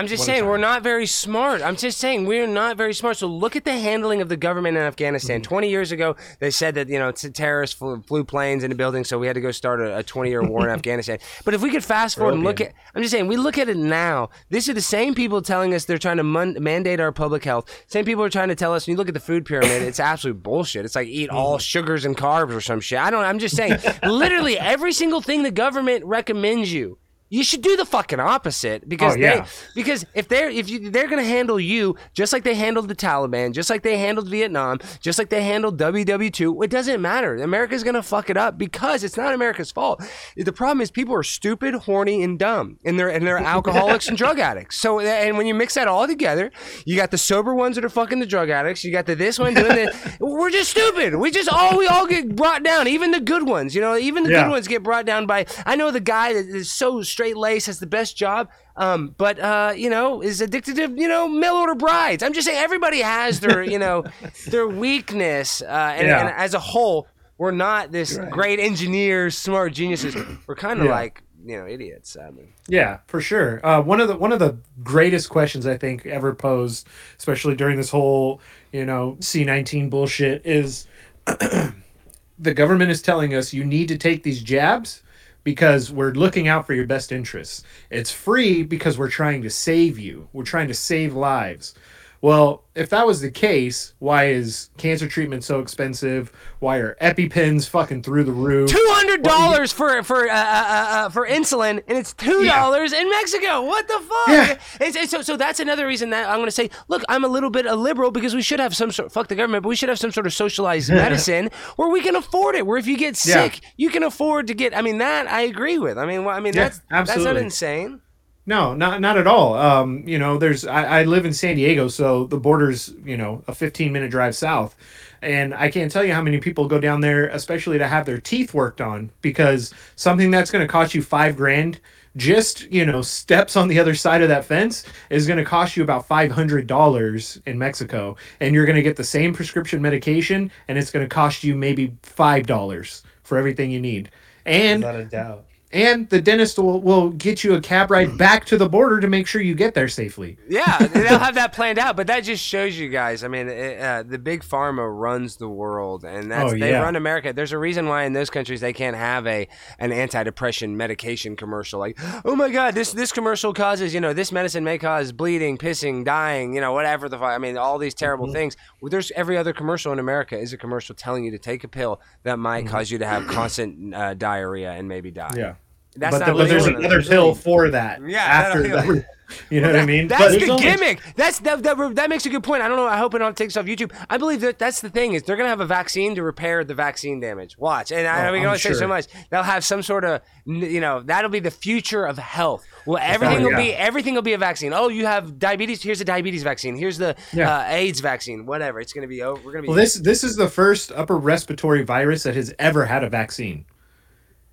I'm 0.00 0.06
just 0.06 0.24
saying 0.24 0.46
we're 0.46 0.56
not 0.56 0.82
very 0.82 1.04
smart. 1.06 1.60
I'm 1.60 1.76
just 1.76 1.98
saying 1.98 2.24
we're 2.24 2.46
not 2.46 2.78
very 2.78 2.94
smart. 2.94 3.18
So 3.18 3.26
look 3.26 3.54
at 3.54 3.64
the 3.66 3.78
handling 3.78 4.22
of 4.22 4.30
the 4.30 4.36
government 4.38 4.78
in 4.78 4.82
Afghanistan. 4.82 5.40
Mm-hmm. 5.42 5.48
20 5.50 5.68
years 5.68 5.92
ago, 5.92 6.16
they 6.38 6.50
said 6.50 6.74
that 6.76 6.88
you 6.88 6.98
know 6.98 7.12
t- 7.12 7.28
terrorists 7.28 7.76
flew, 7.76 8.00
flew 8.02 8.24
planes 8.24 8.64
into 8.64 8.74
buildings, 8.76 9.08
so 9.08 9.18
we 9.18 9.26
had 9.26 9.34
to 9.34 9.42
go 9.42 9.50
start 9.50 9.80
a 9.82 10.02
20 10.02 10.30
year 10.30 10.42
war 10.42 10.64
in 10.66 10.70
Afghanistan. 10.74 11.18
But 11.44 11.52
if 11.52 11.60
we 11.60 11.70
could 11.70 11.84
fast 11.84 12.16
forward 12.16 12.32
and 12.32 12.42
look 12.44 12.62
at, 12.62 12.72
I'm 12.94 13.02
just 13.02 13.12
saying, 13.12 13.26
we 13.26 13.36
look 13.36 13.58
at 13.58 13.68
it 13.68 13.76
now. 13.76 14.30
These 14.48 14.70
are 14.70 14.74
the 14.74 14.80
same 14.80 15.14
people 15.14 15.42
telling 15.42 15.74
us 15.74 15.84
they're 15.84 15.98
trying 15.98 16.16
to 16.16 16.22
mun- 16.24 16.56
mandate 16.60 16.98
our 16.98 17.12
public 17.12 17.44
health. 17.44 17.68
Same 17.86 18.06
people 18.06 18.24
are 18.24 18.30
trying 18.30 18.48
to 18.48 18.54
tell 18.54 18.72
us. 18.72 18.86
When 18.86 18.94
you 18.94 18.96
look 18.96 19.08
at 19.08 19.14
the 19.14 19.20
food 19.20 19.44
pyramid, 19.44 19.82
it's 19.82 20.00
absolute 20.00 20.42
bullshit. 20.42 20.86
It's 20.86 20.94
like 20.96 21.08
eat 21.08 21.28
all 21.28 21.56
Mm-hmm. 21.58 21.60
sugars 21.60 22.04
and 22.06 22.16
carbs 22.16 22.54
or 22.54 22.62
some 22.62 22.80
shit. 22.80 22.98
I 22.98 23.10
don't. 23.10 23.24
I'm 23.24 23.38
just 23.38 23.54
saying, 23.54 23.78
literally 24.02 24.58
every 24.58 24.92
single 24.92 25.20
thing 25.20 25.42
the 25.42 25.50
government 25.50 26.04
recommends 26.06 26.72
you. 26.72 26.96
You 27.30 27.44
should 27.44 27.62
do 27.62 27.76
the 27.76 27.84
fucking 27.86 28.18
opposite 28.20 28.88
because 28.88 29.14
Oh, 29.14 29.18
yeah. 29.18 29.40
they 29.42 29.46
because 29.74 30.04
if 30.14 30.26
they're 30.28 30.50
if 30.50 30.68
you 30.68 30.90
they're 30.90 31.06
gonna 31.08 31.22
handle 31.24 31.60
you 31.60 31.94
just 32.12 32.32
like 32.32 32.42
they 32.42 32.54
handled 32.54 32.88
the 32.88 32.94
Taliban, 32.96 33.52
just 33.52 33.70
like 33.70 33.82
they 33.82 33.96
handled 33.98 34.28
Vietnam, 34.28 34.80
just 35.00 35.16
like 35.18 35.30
they 35.30 35.42
handled 35.42 35.78
WW2, 35.78 36.64
it 36.64 36.70
doesn't 36.70 37.00
matter. 37.00 37.36
America's 37.36 37.84
gonna 37.84 38.02
fuck 38.02 38.30
it 38.30 38.36
up 38.36 38.58
because 38.58 39.04
it's 39.04 39.16
not 39.16 39.32
America's 39.32 39.70
fault. 39.70 40.02
The 40.36 40.52
problem 40.52 40.80
is 40.80 40.90
people 40.90 41.14
are 41.14 41.22
stupid, 41.22 41.74
horny, 41.74 42.22
and 42.24 42.38
dumb, 42.38 42.78
and 42.84 42.98
they're 42.98 43.08
and 43.08 43.26
they're 43.26 43.38
alcoholics 43.38 44.08
and 44.08 44.18
drug 44.24 44.38
addicts. 44.40 44.76
So 44.76 44.98
and 45.00 45.36
when 45.38 45.46
you 45.46 45.54
mix 45.54 45.74
that 45.74 45.86
all 45.88 46.06
together, 46.08 46.50
you 46.84 46.96
got 46.96 47.10
the 47.12 47.18
sober 47.18 47.54
ones 47.54 47.76
that 47.76 47.84
are 47.84 47.88
fucking 47.88 48.18
the 48.18 48.26
drug 48.26 48.50
addicts. 48.50 48.82
You 48.84 48.90
got 48.92 49.06
the 49.06 49.14
this 49.14 49.38
one 49.38 49.54
doing 49.54 49.68
the. 49.68 50.16
We're 50.20 50.50
just 50.50 50.70
stupid. 50.70 51.14
We 51.14 51.30
just 51.30 51.48
all 51.48 51.78
we 51.78 51.86
all 51.86 52.06
get 52.06 52.34
brought 52.34 52.64
down. 52.64 52.88
Even 52.88 53.12
the 53.12 53.20
good 53.20 53.46
ones, 53.46 53.74
you 53.74 53.80
know, 53.80 53.96
even 53.96 54.24
the 54.24 54.30
Yeah. 54.30 54.42
good 54.44 54.50
ones 54.50 54.66
get 54.68 54.82
brought 54.82 55.06
down 55.06 55.26
by. 55.26 55.46
I 55.64 55.76
know 55.76 55.90
the 55.92 56.00
guy 56.00 56.32
that 56.32 56.46
is 56.46 56.70
so 56.72 57.02
straight 57.20 57.36
laced 57.36 57.66
has 57.66 57.78
the 57.78 57.86
best 57.86 58.16
job. 58.16 58.48
Um, 58.76 59.14
but 59.18 59.38
uh, 59.38 59.74
you 59.76 59.90
know, 59.90 60.22
is 60.22 60.40
addicted 60.40 60.76
to 60.76 60.90
you 60.96 61.06
know 61.06 61.28
mail 61.28 61.54
order 61.54 61.74
brides. 61.74 62.22
I'm 62.22 62.32
just 62.32 62.46
saying, 62.46 62.58
everybody 62.58 63.00
has 63.00 63.40
their 63.40 63.62
you 63.62 63.78
know 63.78 64.04
their 64.48 64.66
weakness, 64.66 65.60
uh, 65.60 65.66
and, 65.98 66.08
Yeah. 66.08 66.20
and 66.20 66.28
as 66.36 66.54
a 66.54 66.58
whole, 66.58 67.06
we're 67.36 67.50
not 67.50 67.92
this 67.92 68.16
great 68.30 68.58
engineers, 68.58 69.36
smart 69.36 69.74
geniuses. 69.74 70.16
We're 70.46 70.54
kind 70.56 70.80
of 70.80 70.86
Yeah. 70.86 70.92
like 70.92 71.22
you 71.44 71.58
know 71.58 71.66
idiots. 71.66 72.16
I 72.16 72.30
mean, 72.30 72.54
Yeah, 72.68 72.98
for 73.06 73.20
sure. 73.20 73.60
Uh, 73.66 73.82
one 73.82 74.00
of 74.00 74.08
the 74.08 74.16
one 74.16 74.32
of 74.32 74.38
the 74.38 74.56
greatest 74.82 75.28
questions 75.28 75.66
I 75.66 75.76
think 75.76 76.06
ever 76.06 76.34
posed, 76.34 76.86
especially 77.18 77.54
during 77.54 77.76
this 77.76 77.90
whole 77.90 78.40
you 78.72 78.86
know 78.86 79.18
C 79.20 79.44
nineteen 79.44 79.90
bullshit, 79.90 80.40
is 80.46 80.86
the 81.26 82.54
government 82.54 82.90
is 82.90 83.02
telling 83.02 83.34
us 83.34 83.52
you 83.52 83.64
need 83.64 83.88
to 83.88 83.98
take 83.98 84.22
these 84.22 84.42
jabs 84.42 85.02
because 85.44 85.90
we're 85.90 86.12
looking 86.12 86.48
out 86.48 86.66
for 86.66 86.74
your 86.74 86.86
best 86.86 87.12
interests. 87.12 87.62
It's 87.90 88.10
free 88.10 88.62
because 88.62 88.98
we're 88.98 89.10
trying 89.10 89.42
to 89.42 89.50
save 89.50 89.98
you. 89.98 90.28
We're 90.32 90.44
trying 90.44 90.68
to 90.68 90.74
save 90.74 91.14
lives. 91.14 91.74
Well, 92.22 92.64
if 92.74 92.90
that 92.90 93.06
was 93.06 93.22
the 93.22 93.30
case, 93.30 93.94
why 93.98 94.26
is 94.26 94.68
cancer 94.76 95.08
treatment 95.08 95.42
so 95.42 95.60
expensive? 95.60 96.30
Why 96.58 96.76
are 96.76 96.94
EpiPens 97.00 97.66
fucking 97.66 98.02
through 98.02 98.24
the 98.24 98.32
roof? 98.32 98.68
two 98.70 98.86
hundred 98.90 99.22
dollars 99.22 99.72
for 99.72 100.02
for 100.02 100.28
uh, 100.28 100.34
uh, 100.34 100.86
uh, 100.90 101.08
for 101.08 101.26
insulin, 101.26 101.82
and 101.88 101.96
it's 101.96 102.12
two 102.12 102.44
dollars 102.44 102.92
in 102.92 103.08
Mexico. 103.08 103.62
What 103.62 103.88
the 103.88 104.00
fuck? 104.00 104.28
Yeah. 104.28 104.58
And 104.98 105.08
so 105.08 105.22
so 105.22 105.38
that's 105.38 105.60
another 105.60 105.86
reason 105.86 106.10
that 106.10 106.28
I'm 106.28 106.36
going 106.36 106.46
to 106.46 106.50
say, 106.50 106.68
look, 106.88 107.02
I'm 107.08 107.24
a 107.24 107.28
little 107.28 107.48
bit 107.48 107.64
a 107.64 107.74
liberal 107.74 108.10
because 108.10 108.34
we 108.34 108.42
should 108.42 108.60
have 108.60 108.76
some 108.76 108.90
sort. 108.90 109.10
Fuck 109.12 109.28
the 109.28 109.34
government, 109.34 109.62
but 109.62 109.70
we 109.70 109.76
should 109.76 109.88
have 109.88 109.98
some 109.98 110.12
sort 110.12 110.26
of 110.26 110.34
socialized 110.34 110.90
medicine 110.92 111.48
where 111.76 111.88
we 111.88 112.02
can 112.02 112.16
afford 112.16 112.54
it. 112.54 112.66
Where 112.66 112.76
if 112.76 112.86
you 112.86 112.98
get 112.98 113.18
Yeah. 113.24 113.44
sick, 113.48 113.60
you 113.78 113.88
can 113.88 114.02
afford 114.02 114.46
to 114.48 114.54
get. 114.54 114.76
I 114.76 114.82
mean, 114.82 114.98
that 114.98 115.26
I 115.26 115.42
agree 115.42 115.78
with. 115.78 115.96
I 115.96 116.04
mean, 116.04 116.24
well, 116.24 116.36
I 116.36 116.40
mean 116.40 116.52
Yeah, 116.54 116.64
that's 116.68 116.80
that's 117.08 117.16
not 117.24 117.38
insane. 117.38 118.02
No, 118.46 118.74
not 118.74 119.00
not 119.00 119.18
at 119.18 119.26
all. 119.26 119.54
Um, 119.54 120.02
you 120.06 120.18
know, 120.18 120.38
there's 120.38 120.66
I, 120.66 121.00
I 121.00 121.02
live 121.04 121.26
in 121.26 121.32
San 121.32 121.56
Diego, 121.56 121.88
so 121.88 122.24
the 122.24 122.38
border's 122.38 122.92
you 123.04 123.16
know 123.16 123.44
a 123.46 123.54
15 123.54 123.92
minute 123.92 124.10
drive 124.10 124.34
south, 124.34 124.74
and 125.22 125.54
I 125.54 125.70
can't 125.70 125.92
tell 125.92 126.04
you 126.04 126.14
how 126.14 126.22
many 126.22 126.38
people 126.38 126.66
go 126.66 126.80
down 126.80 127.00
there, 127.00 127.28
especially 127.28 127.78
to 127.78 127.86
have 127.86 128.06
their 128.06 128.18
teeth 128.18 128.54
worked 128.54 128.80
on, 128.80 129.10
because 129.20 129.72
something 129.94 130.30
that's 130.30 130.50
going 130.50 130.66
to 130.66 130.72
cost 130.72 130.94
you 130.94 131.02
five 131.02 131.36
grand, 131.36 131.80
just 132.16 132.62
you 132.72 132.86
know 132.86 133.02
steps 133.02 133.56
on 133.56 133.68
the 133.68 133.78
other 133.78 133.94
side 133.94 134.22
of 134.22 134.28
that 134.28 134.44
fence 134.46 134.84
is 135.10 135.26
going 135.26 135.38
to 135.38 135.44
cost 135.44 135.76
you 135.76 135.82
about 135.82 136.06
five 136.06 136.32
hundred 136.32 136.66
dollars 136.66 137.40
in 137.46 137.58
Mexico, 137.58 138.16
and 138.40 138.54
you're 138.54 138.66
going 138.66 138.76
to 138.76 138.82
get 138.82 138.96
the 138.96 139.04
same 139.04 139.34
prescription 139.34 139.82
medication, 139.82 140.50
and 140.66 140.78
it's 140.78 140.90
going 140.90 141.04
to 141.04 141.14
cost 141.14 141.44
you 141.44 141.54
maybe 141.54 141.94
five 142.02 142.46
dollars 142.46 143.02
for 143.22 143.36
everything 143.36 143.70
you 143.70 143.80
need, 143.80 144.10
and 144.46 144.80
Without 144.80 144.96
a 144.96 145.04
doubt. 145.04 145.44
And 145.72 146.08
the 146.08 146.20
dentist 146.20 146.58
will, 146.58 146.80
will 146.80 147.10
get 147.10 147.44
you 147.44 147.54
a 147.54 147.60
cab 147.60 147.90
ride 147.90 148.18
back 148.18 148.44
to 148.46 148.56
the 148.56 148.68
border 148.68 148.98
to 149.00 149.06
make 149.06 149.26
sure 149.26 149.40
you 149.40 149.54
get 149.54 149.74
there 149.74 149.86
safely. 149.88 150.36
Yeah, 150.48 150.78
they'll 150.78 151.18
have 151.20 151.36
that 151.36 151.52
planned 151.52 151.78
out, 151.78 151.96
but 151.96 152.08
that 152.08 152.20
just 152.24 152.44
shows 152.44 152.76
you 152.78 152.88
guys. 152.88 153.22
I 153.22 153.28
mean, 153.28 153.48
it, 153.48 153.80
uh, 153.80 154.02
the 154.02 154.18
big 154.18 154.42
pharma 154.42 154.88
runs 154.92 155.36
the 155.36 155.48
world, 155.48 156.04
and 156.04 156.30
that's 156.30 156.52
Oh, 156.52 156.58
they 156.58 156.72
run 156.72 156.96
America. 156.96 157.32
There's 157.32 157.52
a 157.52 157.58
reason 157.58 157.86
why 157.86 158.02
in 158.04 158.12
those 158.14 158.30
countries 158.30 158.60
they 158.60 158.72
can't 158.72 158.96
have 158.96 159.26
a 159.26 159.46
an 159.78 159.90
antidepressant 159.90 160.70
medication 160.74 161.36
commercial. 161.36 161.78
Like, 161.78 161.98
oh 162.24 162.34
my 162.34 162.50
God, 162.50 162.74
this 162.74 162.92
this 162.92 163.12
commercial 163.12 163.52
causes 163.54 163.94
you 163.94 164.00
know 164.00 164.12
this 164.12 164.32
medicine 164.32 164.64
may 164.64 164.78
cause 164.78 165.12
bleeding, 165.12 165.56
pissing, 165.56 166.04
dying, 166.04 166.54
you 166.54 166.60
know 166.60 166.72
whatever 166.72 167.08
the. 167.08 167.18
fu- 167.18 167.24
I 167.24 167.38
mean, 167.38 167.56
all 167.56 167.78
these 167.78 167.94
terrible 167.94 168.26
Mm-hmm. 168.26 168.34
things. 168.34 168.56
Well, 168.80 168.90
there's 168.90 169.10
every 169.12 169.36
other 169.36 169.52
commercial 169.52 169.92
in 169.92 169.98
America 169.98 170.36
is 170.38 170.52
a 170.52 170.56
commercial 170.58 170.94
telling 170.94 171.24
you 171.24 171.30
to 171.30 171.38
take 171.38 171.64
a 171.64 171.68
pill 171.68 172.00
that 172.24 172.38
might 172.38 172.66
cause 172.66 172.90
you 172.90 172.98
to 172.98 173.06
have 173.06 173.26
constant 173.28 173.94
uh, 173.94 174.14
diarrhea 174.14 174.72
and 174.72 174.88
maybe 174.88 175.10
die. 175.10 175.28
Mm-hmm. 175.28 175.38
Yeah. 175.38 175.54
That's 176.00 176.18
but, 176.18 176.26
not 176.26 176.36
but 176.36 176.48
there's 176.48 176.66
another 176.66 177.02
pill 177.02 177.34
for 177.34 177.70
that. 177.70 178.00
Yeah, 178.06 178.18
After 178.24 178.62
that. 178.68 179.06
You 179.48 179.60
know 179.60 179.68
what 179.68 179.76
I 179.78 179.86
mean? 179.86 180.08
That's 180.08 180.20
But 180.24 180.30
the 180.32 180.38
there's 180.38 180.50
only- 180.50 180.62
gimmick. 180.64 181.00
That's 181.14 181.38
that, 181.38 181.62
that 181.62 181.94
that 181.94 182.10
makes 182.10 182.26
a 182.26 182.30
good 182.30 182.42
point. 182.42 182.64
I 182.64 182.68
don't 182.68 182.76
know. 182.76 182.88
I 182.88 182.96
hope 182.96 183.14
it 183.14 183.18
don't 183.18 183.36
take 183.36 183.46
this 183.50 183.56
off 183.56 183.66
YouTube. 183.66 183.92
I 184.10 184.16
believe 184.18 184.40
that 184.40 184.58
that's 184.58 184.80
the 184.80 184.90
thing 184.90 185.12
is 185.12 185.22
they're 185.22 185.36
gonna 185.36 185.48
have 185.50 185.60
a 185.60 185.66
vaccine 185.66 186.16
to 186.16 186.22
repair 186.24 186.64
the 186.64 186.74
vaccine 186.74 187.20
damage. 187.20 187.56
Watch, 187.56 187.92
and 187.92 188.08
I 188.08 188.26
Oh, 188.26 188.32
we 188.32 188.38
can 188.38 188.46
I'm 188.46 188.48
only 188.48 188.58
say 188.58 188.72
so 188.72 188.88
much. 188.88 189.06
They'll 189.30 189.44
have 189.44 189.64
some 189.64 189.82
sort 189.84 190.04
of 190.04 190.22
you 190.46 190.80
know 190.80 191.02
that'll 191.02 191.30
be 191.30 191.38
the 191.38 191.52
future 191.52 192.04
of 192.06 192.18
health. 192.18 192.66
Well, 192.86 192.98
everything 193.00 193.44
will 193.44 193.54
be 193.56 193.72
everything 193.72 194.14
will 194.16 194.22
be 194.22 194.32
a 194.32 194.38
vaccine. 194.38 194.72
Oh, 194.72 194.88
you 194.88 195.06
have 195.06 195.38
diabetes. 195.38 195.80
Here's 195.80 196.00
a 196.00 196.04
diabetes 196.04 196.42
vaccine. 196.42 196.74
Here's 196.74 196.98
the 196.98 197.14
Yeah. 197.32 197.56
uh, 197.58 197.64
AIDS 197.68 198.00
vaccine. 198.00 198.46
Whatever. 198.46 198.80
It's 198.80 198.92
gonna 198.92 199.06
be 199.06 199.22
Oh, 199.22 199.38
We're 199.44 199.52
gonna 199.52 199.62
be. 199.62 199.68
Well, 199.68 199.76
this 199.76 199.94
this 199.94 200.24
is 200.24 200.34
the 200.34 200.48
first 200.48 200.90
upper 200.90 201.16
respiratory 201.16 201.84
virus 201.84 202.24
that 202.24 202.34
has 202.34 202.52
ever 202.58 202.84
had 202.84 203.04
a 203.04 203.08
vaccine, 203.08 203.64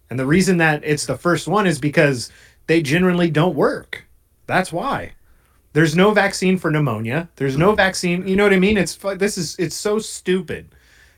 and 0.09 0.19
the 0.19 0.25
reason 0.25 0.57
that 0.57 0.83
it's 0.83 1.05
the 1.05 1.17
first 1.17 1.47
one 1.47 1.67
is 1.67 1.79
because 1.79 2.31
they 2.67 2.81
generally 2.81 3.29
don't 3.29 3.55
work. 3.55 4.05
That's 4.45 4.71
why. 4.71 5.13
There's 5.73 5.95
no 5.95 6.11
vaccine 6.11 6.57
for 6.57 6.71
pneumonia. 6.71 7.29
There's 7.35 7.57
no 7.57 7.75
vaccine. 7.75 8.27
You 8.27 8.35
know 8.35 8.43
what 8.43 8.53
I 8.53 8.59
mean? 8.59 8.77
It's 8.77 8.95
this 9.17 9.37
is 9.37 9.55
it's 9.59 9.75
so 9.75 9.99
stupid. 9.99 10.69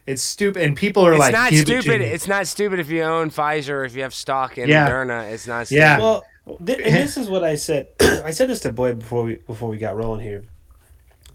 It's 0.05 0.23
stupid, 0.23 0.63
and 0.63 0.75
people 0.75 1.05
are 1.05 1.13
it's 1.13 1.19
like, 1.19 1.33
not 1.33 1.51
"Give 1.51 1.59
it 1.69 1.81
stupid. 1.83 2.01
It's 2.01 2.27
not 2.27 2.47
stupid 2.47 2.79
if 2.79 2.89
you 2.89 3.03
own 3.03 3.29
Pfizer 3.29 3.85
if 3.85 3.95
you 3.95 4.01
have 4.01 4.13
stock 4.13 4.57
in 4.57 4.67
Yeah. 4.67 4.89
Moderna. 4.89 5.31
It's 5.31 5.45
not. 5.45 5.67
Stupid. 5.67 5.79
Yeah. 5.79 5.99
Well, 5.99 6.25
th- 6.65 6.79
and 6.79 6.95
this 6.95 7.15
is 7.15 7.29
what 7.29 7.43
I 7.43 7.55
said. 7.55 7.89
I 8.01 8.31
said 8.31 8.49
this 8.49 8.59
to 8.61 8.73
Boyd 8.73 8.99
before 8.99 9.23
we 9.23 9.35
before 9.35 9.69
we 9.69 9.77
got 9.77 9.95
rolling 9.95 10.21
here. 10.21 10.43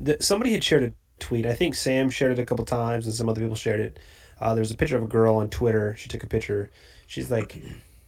That 0.01 0.25
somebody 0.25 0.53
had 0.53 0.64
shared 0.64 0.83
a 0.83 0.93
tweet. 1.21 1.47
I 1.47 1.55
think 1.55 1.77
Sam 1.77 2.11
shared 2.11 2.33
it 2.33 2.43
a 2.43 2.45
couple 2.45 2.64
times, 2.64 3.07
and 3.07 3.14
some 3.14 3.29
other 3.29 3.40
people 3.40 3.55
shared 3.55 3.81
it. 3.81 4.01
Uh, 4.40 4.55
there's 4.57 4.73
a 4.73 4.77
picture 4.77 4.97
of 4.97 5.05
a 5.05 5.07
girl 5.07 5.37
on 5.37 5.49
Twitter. 5.51 5.95
She 5.97 6.09
took 6.09 6.25
a 6.25 6.27
picture. 6.27 6.71
She's 7.14 7.31
like, 7.31 7.57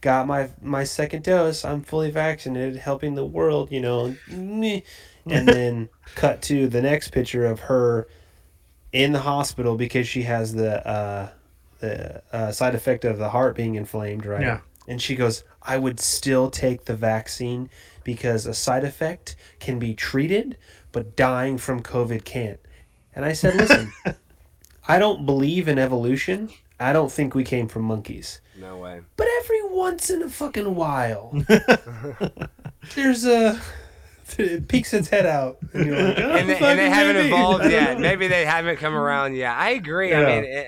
"Got 0.01 0.27
my 0.27 0.49
my 0.61 0.83
second 0.83 1.23
dose. 1.23 1.63
I'm 1.63 1.81
fully 1.81 2.11
vaccinated, 2.11 2.75
helping 2.75 3.15
the 3.15 3.25
world." 3.25 3.71
You 3.71 3.79
know, 3.79 4.15
and 4.29 4.83
then 5.47 5.87
cut 6.15 6.41
to 6.43 6.67
the 6.67 6.81
next 6.81 7.11
picture 7.11 7.45
of 7.45 7.61
her 7.61 8.09
in 8.91 9.13
the 9.13 9.21
hospital 9.21 9.77
because 9.77 10.09
she 10.09 10.23
has 10.23 10.53
the 10.53 10.85
uh, 10.85 11.29
the 11.79 12.21
uh, 12.33 12.51
side 12.51 12.75
effect 12.75 13.05
of 13.05 13.17
the 13.17 13.29
heart 13.29 13.55
being 13.55 13.75
inflamed, 13.75 14.25
right? 14.25 14.41
Yeah. 14.41 14.59
And 14.89 15.01
she 15.01 15.15
goes, 15.15 15.45
I 15.61 15.77
would 15.77 16.01
still 16.01 16.49
take 16.49 16.83
the 16.83 16.95
vaccine 16.95 17.69
because 18.03 18.45
a 18.45 18.53
side 18.53 18.83
effect 18.83 19.37
can 19.59 19.79
be 19.79 19.93
treated, 19.93 20.57
but 20.91 21.15
dying 21.15 21.57
from 21.57 21.81
COVID 21.81 22.25
can't. 22.25 22.59
And 23.15 23.23
I 23.23 23.33
said, 23.33 23.55
listen, 23.55 23.93
I 24.87 24.99
don't 24.99 25.25
believe 25.25 25.67
in 25.69 25.79
evolution. 25.79 26.49
I 26.79 26.93
don't 26.93 27.11
think 27.11 27.35
we 27.35 27.43
came 27.43 27.67
from 27.67 27.83
monkeys. 27.83 28.41
No 28.59 28.77
way. 28.77 29.01
But 29.15 29.27
every 29.39 29.63
once 29.69 30.09
in 30.09 30.23
a 30.23 30.29
fucking 30.29 30.73
while, 30.75 31.31
there's 32.95 33.25
a. 33.25 33.59
It 34.37 34.67
peeks 34.67 34.93
its 34.93 35.07
head 35.07 35.25
out. 35.25 35.57
And, 35.73 35.85
you're 35.85 35.95
like, 36.03 36.17
"Oh, 36.19 36.21
And 36.31 36.49
they, 36.49 36.57
and 36.57 36.77
they 36.79 36.89
haven't 36.89 37.15
maybe." 37.15 37.27
evolved 37.29 37.63
yet. 37.71 37.97
Maybe 37.99 38.27
they 38.27 38.43
haven't 38.45 38.75
come 38.77 38.93
around 38.93 39.35
yet. 39.35 39.55
I 39.55 39.69
agree. 39.69 40.13
I 40.13 40.25
mean, 40.25 40.43
it, 40.43 40.67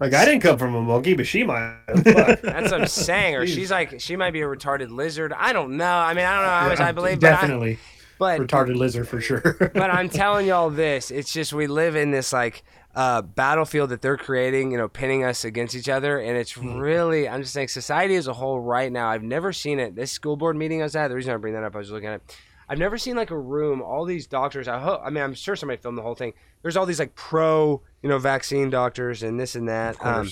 Like, 0.00 0.14
I 0.14 0.24
didn't 0.24 0.40
come 0.40 0.56
from 0.58 0.74
a 0.74 0.80
monkey, 0.80 1.12
but 1.14 1.26
she 1.26 1.44
might. 1.44 1.76
Fuck. 1.86 2.40
that's 2.40 2.72
what 2.72 2.80
I'm 2.80 2.86
saying. 2.86 3.34
Or 3.36 3.46
she's 3.46 3.70
like, 3.70 4.00
she 4.00 4.16
might 4.16 4.30
be 4.32 4.40
a 4.40 4.46
retarded 4.46 4.90
lizard. 4.90 5.34
I 5.36 5.52
don't 5.52 5.76
know. 5.76 5.84
I 5.84 6.14
mean, 6.14 6.24
I 6.24 6.34
don't 6.34 6.44
know 6.44 6.50
how 6.50 6.68
much 6.68 6.80
I 6.80 6.92
believe, 6.92 7.20
but 7.20 7.26
I- 7.28 7.40
definitely 7.40 7.78
but 8.18 8.40
retarded 8.40 8.76
lizard 8.76 9.06
for 9.06 9.20
sure. 9.20 9.54
but 9.74 9.90
I'm 9.90 10.08
telling 10.08 10.46
y'all 10.46 10.70
this. 10.70 11.10
It's 11.10 11.30
just 11.32 11.52
we 11.52 11.66
live 11.66 11.96
in 11.96 12.10
this 12.10 12.32
like 12.32 12.64
uh, 12.94 13.22
battlefield 13.22 13.90
that 13.90 14.02
they're 14.02 14.16
creating, 14.16 14.70
you 14.70 14.78
know, 14.78 14.88
pinning 14.88 15.24
us 15.24 15.44
against 15.44 15.74
each 15.74 15.88
other, 15.88 16.18
and 16.20 16.36
it's 16.36 16.56
really. 16.56 17.28
I'm 17.28 17.42
just 17.42 17.52
saying, 17.54 17.68
society 17.68 18.14
as 18.16 18.26
a 18.28 18.32
whole 18.32 18.60
right 18.60 18.90
now. 18.92 19.08
I've 19.08 19.22
never 19.22 19.52
seen 19.52 19.78
it. 19.80 19.96
This 19.96 20.12
school 20.12 20.36
board 20.36 20.56
meeting 20.56 20.80
I 20.80 20.84
was 20.84 20.94
at. 20.96 21.08
The 21.08 21.14
reason 21.16 21.32
I 21.34 21.36
bring 21.36 21.54
that 21.54 21.64
up, 21.64 21.74
I 21.74 21.78
was 21.78 21.90
looking 21.90 22.08
at. 22.08 22.14
it. 22.16 22.36
I've 22.68 22.78
never 22.78 22.96
seen 22.96 23.14
like 23.16 23.30
a 23.30 23.38
room. 23.38 23.82
All 23.82 24.04
these 24.04 24.26
doctors. 24.26 24.68
I 24.68 24.78
hope. 24.78 25.00
I 25.04 25.10
mean, 25.10 25.22
I'm 25.24 25.34
sure 25.34 25.54
somebody 25.56 25.80
filmed 25.82 25.98
the 25.98 26.02
whole 26.02 26.14
thing. 26.14 26.32
There's 26.62 26.76
all 26.76 26.86
these 26.86 26.98
like 26.98 27.14
pro, 27.14 27.82
you 28.02 28.08
know, 28.08 28.18
vaccine 28.18 28.70
doctors 28.70 29.22
and 29.22 29.38
this 29.38 29.54
and 29.54 29.68
that. 29.68 29.96
Um, 30.04 30.30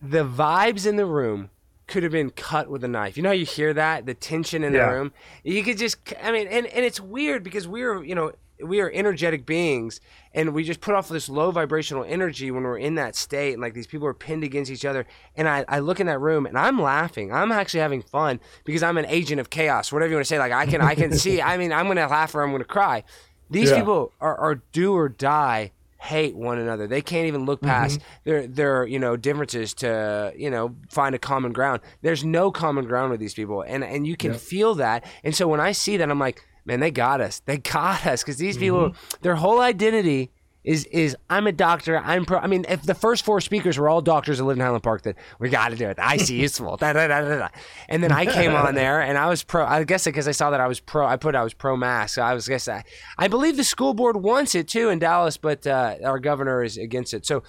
the 0.00 0.24
vibes 0.24 0.86
in 0.86 0.96
the 0.96 1.06
room 1.06 1.50
could 1.88 2.02
have 2.04 2.12
been 2.12 2.30
cut 2.30 2.68
with 2.70 2.84
a 2.84 2.88
knife. 2.88 3.16
You 3.16 3.22
know 3.22 3.30
how 3.30 3.34
you 3.34 3.46
hear 3.46 3.72
that 3.74 4.06
the 4.06 4.14
tension 4.14 4.62
in 4.62 4.72
Yeah. 4.74 4.86
the 4.86 4.92
room. 4.94 5.12
You 5.42 5.64
could 5.64 5.78
just, 5.78 5.96
I 6.22 6.30
mean, 6.32 6.46
and 6.48 6.66
and 6.66 6.84
it's 6.84 7.00
weird 7.00 7.42
because 7.42 7.66
we're, 7.66 8.04
you 8.04 8.14
know, 8.14 8.32
we 8.62 8.80
are 8.80 8.90
energetic 8.90 9.46
beings, 9.46 10.00
and 10.32 10.54
we 10.54 10.64
just 10.64 10.80
put 10.80 10.94
off 10.94 11.08
this 11.08 11.28
low 11.28 11.50
vibrational 11.50 12.04
energy 12.04 12.50
when 12.50 12.62
we're 12.62 12.78
in 12.78 12.96
that 12.96 13.16
state, 13.16 13.52
and 13.52 13.62
like 13.62 13.74
these 13.74 13.86
people 13.86 14.06
are 14.06 14.14
pinned 14.14 14.44
against 14.44 14.70
each 14.70 14.84
other. 14.84 15.06
And 15.36 15.48
I, 15.48 15.64
I 15.68 15.78
look 15.80 16.00
in 16.00 16.06
that 16.06 16.20
room 16.20 16.46
and 16.46 16.58
I'm 16.58 16.80
laughing. 16.80 17.32
I'm 17.32 17.52
actually 17.52 17.80
having 17.80 18.02
fun 18.02 18.40
because 18.64 18.82
I'm 18.82 18.98
an 18.98 19.06
agent 19.06 19.40
of 19.40 19.50
chaos, 19.50 19.92
whatever 19.92 20.10
you 20.10 20.16
want 20.16 20.26
to 20.26 20.28
say. 20.28 20.38
Like 20.38 20.52
I 20.52 20.66
can, 20.66 20.80
I 20.80 20.94
can 20.94 21.12
see. 21.18 21.40
I 21.40 21.56
mean, 21.56 21.72
I'm 21.72 21.86
gonna 21.86 22.06
laugh 22.06 22.34
or 22.34 22.42
I'm 22.42 22.52
gonna 22.52 22.64
cry. 22.64 23.04
These 23.50 23.70
Yeah. 23.70 23.78
people 23.78 24.12
are, 24.20 24.36
are 24.36 24.62
do 24.72 24.94
or 24.94 25.08
die 25.08 25.72
hate 26.00 26.36
one 26.36 26.58
another. 26.58 26.86
They 26.86 27.02
can't 27.02 27.26
even 27.26 27.44
look 27.44 27.60
mm-hmm. 27.60 27.70
past 27.70 28.00
their 28.24 28.46
their 28.46 28.86
you 28.86 28.98
know 28.98 29.16
differences 29.16 29.74
to 29.74 30.32
you 30.36 30.50
know 30.50 30.74
find 30.88 31.14
a 31.14 31.18
common 31.18 31.52
ground. 31.52 31.80
There's 32.02 32.24
no 32.24 32.50
common 32.50 32.86
ground 32.86 33.10
with 33.10 33.20
these 33.20 33.34
people, 33.34 33.62
and 33.62 33.84
and 33.84 34.06
you 34.06 34.16
can 34.16 34.34
feel 34.34 34.74
that. 34.76 35.04
And 35.24 35.34
so 35.34 35.48
when 35.48 35.60
I 35.60 35.72
see 35.72 35.96
that, 35.96 36.10
I'm 36.10 36.18
like, 36.18 36.44
man, 36.68 36.80
they 36.80 36.92
got 36.92 37.20
us. 37.20 37.40
They 37.46 37.56
got 37.56 38.06
us 38.06 38.22
because 38.22 38.36
these 38.36 38.56
people, 38.56 38.94
their 39.22 39.34
whole 39.34 39.60
identity. 39.60 40.30
Is, 40.64 40.84
is 40.86 41.16
I'm 41.30 41.46
a 41.46 41.52
doctor. 41.52 41.96
I'm 41.96 42.26
pro. 42.26 42.40
I 42.40 42.46
mean, 42.46 42.66
if 42.68 42.82
the 42.82 42.94
first 42.94 43.24
four 43.24 43.40
speakers 43.40 43.78
were 43.78 43.88
all 43.88 44.02
doctors 44.02 44.36
that 44.36 44.44
live 44.44 44.58
in 44.58 44.60
Highland 44.60 44.82
Park, 44.82 45.00
then 45.00 45.14
we 45.38 45.48
got 45.48 45.70
to 45.70 45.76
do 45.76 45.88
it. 45.88 45.96
The 45.96 46.14
IC 46.14 46.30
is 46.42 46.58
full. 46.58 46.76
Da, 46.76 46.92
da, 46.92 47.06
da, 47.06 47.20
da, 47.22 47.38
da. 47.38 47.48
And 47.88 48.02
then 48.02 48.12
I 48.12 48.26
came 48.26 48.54
on 48.54 48.74
there, 48.74 49.00
and 49.00 49.16
I 49.16 49.28
was 49.28 49.42
pro. 49.42 49.64
I 49.64 49.84
guess 49.84 50.04
because 50.04 50.28
I 50.28 50.32
saw 50.32 50.50
that 50.50 50.60
I 50.60 50.66
was 50.66 50.78
pro. 50.78 51.06
I 51.06 51.16
put 51.16 51.34
I 51.34 51.42
was 51.42 51.54
pro 51.54 51.74
mask. 51.74 52.16
So 52.16 52.22
I 52.22 52.34
was 52.34 52.46
guess 52.46 52.68
I, 52.68 52.84
I 53.16 53.28
believe 53.28 53.56
the 53.56 53.64
school 53.64 53.94
board 53.94 54.16
wants 54.16 54.54
it 54.54 54.68
too 54.68 54.90
in 54.90 54.98
Dallas, 54.98 55.38
but 55.38 55.66
uh, 55.66 55.94
our 56.04 56.18
governor 56.18 56.62
is 56.62 56.76
against 56.76 57.14
it. 57.14 57.24
So 57.24 57.44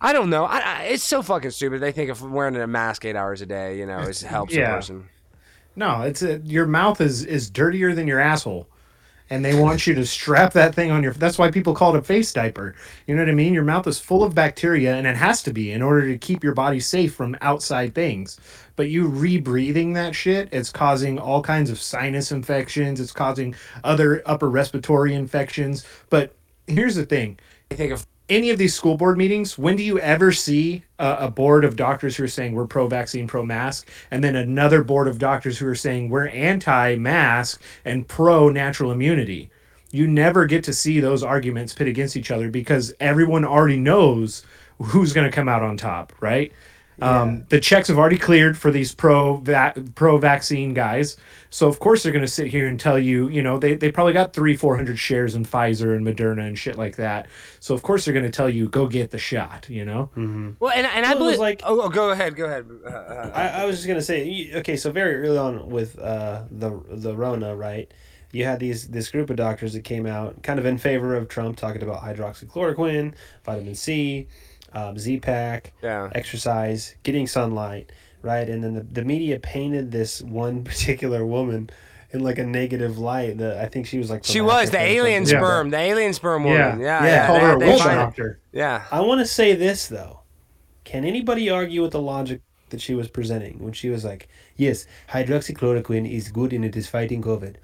I 0.00 0.12
don't 0.12 0.30
know. 0.30 0.44
I, 0.44 0.58
I, 0.58 0.82
it's 0.84 1.02
so 1.02 1.22
fucking 1.22 1.50
stupid. 1.50 1.80
They 1.80 1.90
think 1.90 2.10
if 2.10 2.20
wearing 2.20 2.54
a 2.54 2.66
mask 2.68 3.04
eight 3.04 3.16
hours 3.16 3.40
a 3.40 3.46
day, 3.46 3.78
you 3.78 3.86
know, 3.86 4.00
is 4.00 4.20
helps 4.20 4.54
a 4.54 4.58
person. 4.66 5.08
No, 5.76 6.02
it's 6.02 6.22
a, 6.22 6.38
your 6.38 6.66
mouth 6.66 7.00
is 7.00 7.24
is 7.24 7.50
dirtier 7.50 7.94
than 7.94 8.06
your 8.06 8.20
asshole, 8.20 8.68
and 9.30 9.44
they 9.44 9.58
want 9.58 9.86
you 9.86 9.94
to 9.94 10.06
strap 10.06 10.52
that 10.52 10.74
thing 10.74 10.90
on 10.90 11.02
your. 11.02 11.12
That's 11.12 11.38
why 11.38 11.50
people 11.50 11.74
call 11.74 11.94
it 11.94 11.98
a 11.98 12.02
face 12.02 12.32
diaper. 12.32 12.74
You 13.06 13.16
know 13.16 13.22
what 13.22 13.28
I 13.28 13.34
mean? 13.34 13.54
Your 13.54 13.64
mouth 13.64 13.86
is 13.86 13.98
full 13.98 14.22
of 14.22 14.34
bacteria, 14.34 14.94
and 14.94 15.06
it 15.06 15.16
has 15.16 15.42
to 15.44 15.52
be 15.52 15.72
in 15.72 15.82
order 15.82 16.06
to 16.06 16.18
keep 16.18 16.44
your 16.44 16.54
body 16.54 16.80
safe 16.80 17.14
from 17.14 17.36
outside 17.40 17.94
things. 17.94 18.38
But 18.76 18.90
you 18.90 19.08
rebreathing 19.08 19.94
that 19.94 20.14
shit, 20.14 20.48
it's 20.52 20.70
causing 20.70 21.18
all 21.18 21.42
kinds 21.42 21.70
of 21.70 21.80
sinus 21.80 22.30
infections. 22.32 23.00
It's 23.00 23.12
causing 23.12 23.54
other 23.82 24.22
upper 24.26 24.50
respiratory 24.50 25.14
infections. 25.14 25.84
But 26.10 26.34
here's 26.68 26.94
the 26.94 27.06
thing: 27.06 27.38
I 27.70 27.74
think 27.74 27.92
of 27.92 28.06
any 28.28 28.50
of 28.50 28.58
these 28.58 28.74
school 28.74 28.96
board 28.96 29.18
meetings, 29.18 29.58
when 29.58 29.76
do 29.76 29.82
you 29.82 29.98
ever 29.98 30.32
see 30.32 30.82
a, 30.98 31.16
a 31.20 31.30
board 31.30 31.64
of 31.64 31.76
doctors 31.76 32.16
who 32.16 32.24
are 32.24 32.28
saying 32.28 32.54
we're 32.54 32.66
pro 32.66 32.86
vaccine, 32.86 33.26
pro 33.26 33.44
mask, 33.44 33.88
and 34.10 34.24
then 34.24 34.36
another 34.36 34.82
board 34.82 35.08
of 35.08 35.18
doctors 35.18 35.58
who 35.58 35.66
are 35.66 35.74
saying 35.74 36.08
we're 36.08 36.28
anti 36.28 36.96
mask 36.96 37.60
and 37.84 38.08
pro 38.08 38.48
natural 38.48 38.90
immunity? 38.90 39.50
You 39.90 40.06
never 40.06 40.46
get 40.46 40.64
to 40.64 40.72
see 40.72 41.00
those 41.00 41.22
arguments 41.22 41.74
pit 41.74 41.86
against 41.86 42.16
each 42.16 42.30
other 42.30 42.50
because 42.50 42.94
everyone 42.98 43.44
already 43.44 43.76
knows 43.76 44.44
who's 44.82 45.12
going 45.12 45.30
to 45.30 45.34
come 45.34 45.48
out 45.48 45.62
on 45.62 45.76
top, 45.76 46.12
right? 46.20 46.52
Um, 47.02 47.44
the 47.48 47.58
checks 47.60 47.88
have 47.88 47.98
already 47.98 48.18
cleared 48.18 48.56
for 48.56 48.70
these 48.70 48.94
pro 48.94 49.36
va- 49.38 49.74
pro 49.94 50.16
vaccine 50.18 50.74
guys, 50.74 51.16
so 51.50 51.66
of 51.66 51.80
course 51.80 52.02
they're 52.02 52.12
going 52.12 52.24
to 52.24 52.30
sit 52.30 52.46
here 52.46 52.66
and 52.68 52.78
tell 52.78 52.98
you, 52.98 53.28
you 53.28 53.42
know, 53.42 53.58
they, 53.58 53.74
they 53.74 53.90
probably 53.90 54.12
got 54.12 54.32
three 54.32 54.56
four 54.56 54.76
hundred 54.76 54.98
shares 54.98 55.34
in 55.34 55.44
Pfizer 55.44 55.96
and 55.96 56.06
Moderna 56.06 56.46
and 56.46 56.56
shit 56.58 56.76
like 56.78 56.96
that. 56.96 57.26
So 57.60 57.74
of 57.74 57.82
course 57.82 58.04
they're 58.04 58.14
going 58.14 58.24
to 58.24 58.30
tell 58.30 58.48
you 58.48 58.68
go 58.68 58.86
get 58.86 59.10
the 59.10 59.18
shot, 59.18 59.66
you 59.68 59.84
know. 59.84 60.08
well, 60.60 60.72
and, 60.72 60.86
and 60.86 61.04
I 61.04 61.10
Well, 61.10 61.16
it 61.16 61.18
believe 61.18 61.38
like- 61.40 61.62
oh, 61.64 61.80
oh, 61.82 61.88
go 61.88 62.10
ahead, 62.10 62.36
go 62.36 62.44
ahead. 62.44 62.66
Uh, 62.84 62.88
uh, 62.88 63.30
I, 63.34 63.48
I 63.62 63.64
was 63.64 63.76
just 63.76 63.88
gonna 63.88 64.00
say, 64.02 64.50
okay, 64.54 64.76
so 64.76 64.92
very 64.92 65.16
early 65.16 65.36
on 65.38 65.68
with 65.68 65.98
uh, 65.98 66.44
the 66.50 66.80
the 66.90 67.16
Rona, 67.16 67.56
right? 67.56 67.92
You 68.32 68.44
had 68.44 68.58
these 68.58 68.88
this 68.88 69.10
group 69.10 69.30
of 69.30 69.36
doctors 69.36 69.74
that 69.74 69.84
came 69.84 70.06
out 70.06 70.42
kind 70.42 70.58
of 70.58 70.66
in 70.66 70.76
favor 70.78 71.14
of 71.14 71.28
Trump, 71.28 71.56
talking 71.56 71.82
about 71.82 72.02
hydroxychloroquine, 72.02 73.14
vitamin 73.44 73.74
C, 73.76 74.26
um, 74.74 74.98
Z-Pack, 74.98 75.72
Yeah. 75.82 76.10
exercise, 76.14 76.94
getting 77.02 77.26
sunlight, 77.26 77.92
right? 78.22 78.48
And 78.48 78.62
then 78.62 78.74
the, 78.74 78.80
the 78.82 79.04
media 79.04 79.38
painted 79.38 79.90
this 79.92 80.20
one 80.22 80.64
particular 80.70 81.24
woman 81.24 81.70
in 82.12 82.20
like 82.22 82.38
a 82.38 82.44
negative 82.46 82.98
light. 82.98 83.38
That 83.38 83.58
I 83.58 83.66
think 83.66 83.86
she 83.86 83.98
was 83.98 84.10
like 84.10 84.24
she 84.24 84.40
was 84.40 84.70
the 84.70 84.78
Africa 84.78 84.92
alien 84.92 85.26
something. 85.26 85.38
sperm, 85.44 85.70
the 85.70 85.78
alien 85.78 86.12
sperm 86.12 86.44
woman. 86.44 86.80
Yeah, 86.80 87.02
yeah. 87.02 87.04
yeah. 87.04 87.26
Called 87.26 87.40
they- 87.40 87.46
her 87.46 87.56
a 87.56 87.58
they 87.58 87.70
witch 87.70 87.78
doctor. 87.82 88.40
Yeah. 88.52 88.84
I 88.90 89.00
want 89.00 89.20
to 89.20 89.26
say 89.26 89.54
this 89.54 89.86
though. 89.88 90.20
Can 90.84 91.04
anybody 91.04 91.48
argue 91.50 91.82
with 91.82 91.92
the 91.92 92.00
logic 92.00 92.40
that 92.70 92.80
she 92.80 92.94
was 92.94 93.08
presenting 93.08 93.58
when 93.62 93.72
she 93.72 93.88
was 93.90 94.04
like, 94.04 94.28
"Yes, 94.56 94.86
hydroxychloroquine 95.10 96.10
is 96.10 96.28
good 96.30 96.52
and 96.52 96.64
it 96.64 96.76
is 96.76 96.86
fighting 96.88 97.22
COVID, 97.22 97.56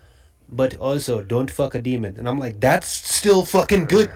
but 0.48 0.76
also 0.78 1.22
don't 1.22 1.50
fuck 1.50 1.74
a 1.74 1.82
demon." 1.82 2.16
And 2.18 2.28
I'm 2.28 2.38
like, 2.38 2.60
"That's 2.60 2.88
still 2.88 3.44
fucking 3.44 3.86
good." 3.86 4.10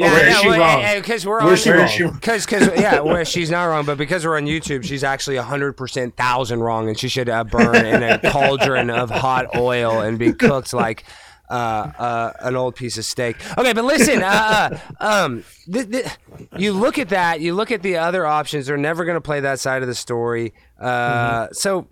Yeah, 0.00 0.12
where 0.12 0.26
is 0.26 0.34
yeah, 0.34 0.40
she 0.40 0.48
well, 0.48 0.58
wrong? 0.92 1.00
Because 1.00 1.26
we're 1.26 1.40
on, 1.40 1.46
Where 1.46 1.76
wrong? 1.78 2.12
Because, 2.14 2.46
because, 2.46 2.66
yeah, 2.80 3.00
well, 3.00 3.24
she's 3.24 3.50
not 3.50 3.64
wrong, 3.64 3.84
but 3.84 3.98
because 3.98 4.24
we're 4.24 4.36
on 4.36 4.46
YouTube, 4.46 4.84
she's 4.84 5.04
actually 5.04 5.36
hundred 5.36 5.74
percent 5.74 6.16
thousand 6.16 6.60
wrong, 6.60 6.88
and 6.88 6.98
she 6.98 7.08
should 7.08 7.28
uh, 7.28 7.44
burn 7.44 7.84
in 7.86 8.02
a 8.02 8.18
cauldron 8.30 8.90
of 8.90 9.10
hot 9.10 9.54
oil 9.56 10.00
and 10.00 10.18
be 10.18 10.32
cooked 10.32 10.72
like 10.72 11.04
uh, 11.50 11.52
uh, 11.98 12.32
an 12.40 12.56
old 12.56 12.76
piece 12.76 12.96
of 12.96 13.04
steak. 13.04 13.36
Okay, 13.58 13.72
but 13.72 13.84
listen, 13.84 14.22
uh, 14.22 14.78
uh, 15.00 15.04
um, 15.04 15.44
th- 15.70 15.90
th- 15.90 16.06
you 16.56 16.72
look 16.72 16.98
at 16.98 17.08
that, 17.10 17.40
you 17.40 17.54
look 17.54 17.70
at 17.70 17.82
the 17.82 17.96
other 17.98 18.24
options. 18.24 18.66
They're 18.66 18.76
never 18.76 19.04
going 19.04 19.16
to 19.16 19.20
play 19.20 19.40
that 19.40 19.60
side 19.60 19.82
of 19.82 19.88
the 19.88 19.94
story. 19.94 20.54
Uh, 20.80 21.48
So. 21.52 21.88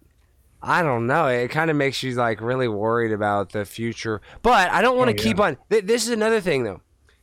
I 0.60 0.82
don't 0.82 1.06
know. 1.06 1.28
It 1.28 1.52
kind 1.52 1.70
of 1.70 1.76
makes 1.76 2.02
you 2.02 2.16
like 2.16 2.40
really 2.40 2.66
worried 2.66 3.12
about 3.12 3.52
the 3.52 3.64
future. 3.64 4.20
But 4.42 4.72
I 4.72 4.82
don't 4.82 4.98
want 4.98 5.08
to 5.08 5.14
Oh, 5.16 5.24
keep 5.24 5.38
yeah. 5.38 5.44
on. 5.44 5.56
Th- 5.70 5.84
this 5.84 6.02
is 6.02 6.08
another 6.10 6.40
thing, 6.40 6.64
though. 6.64 6.80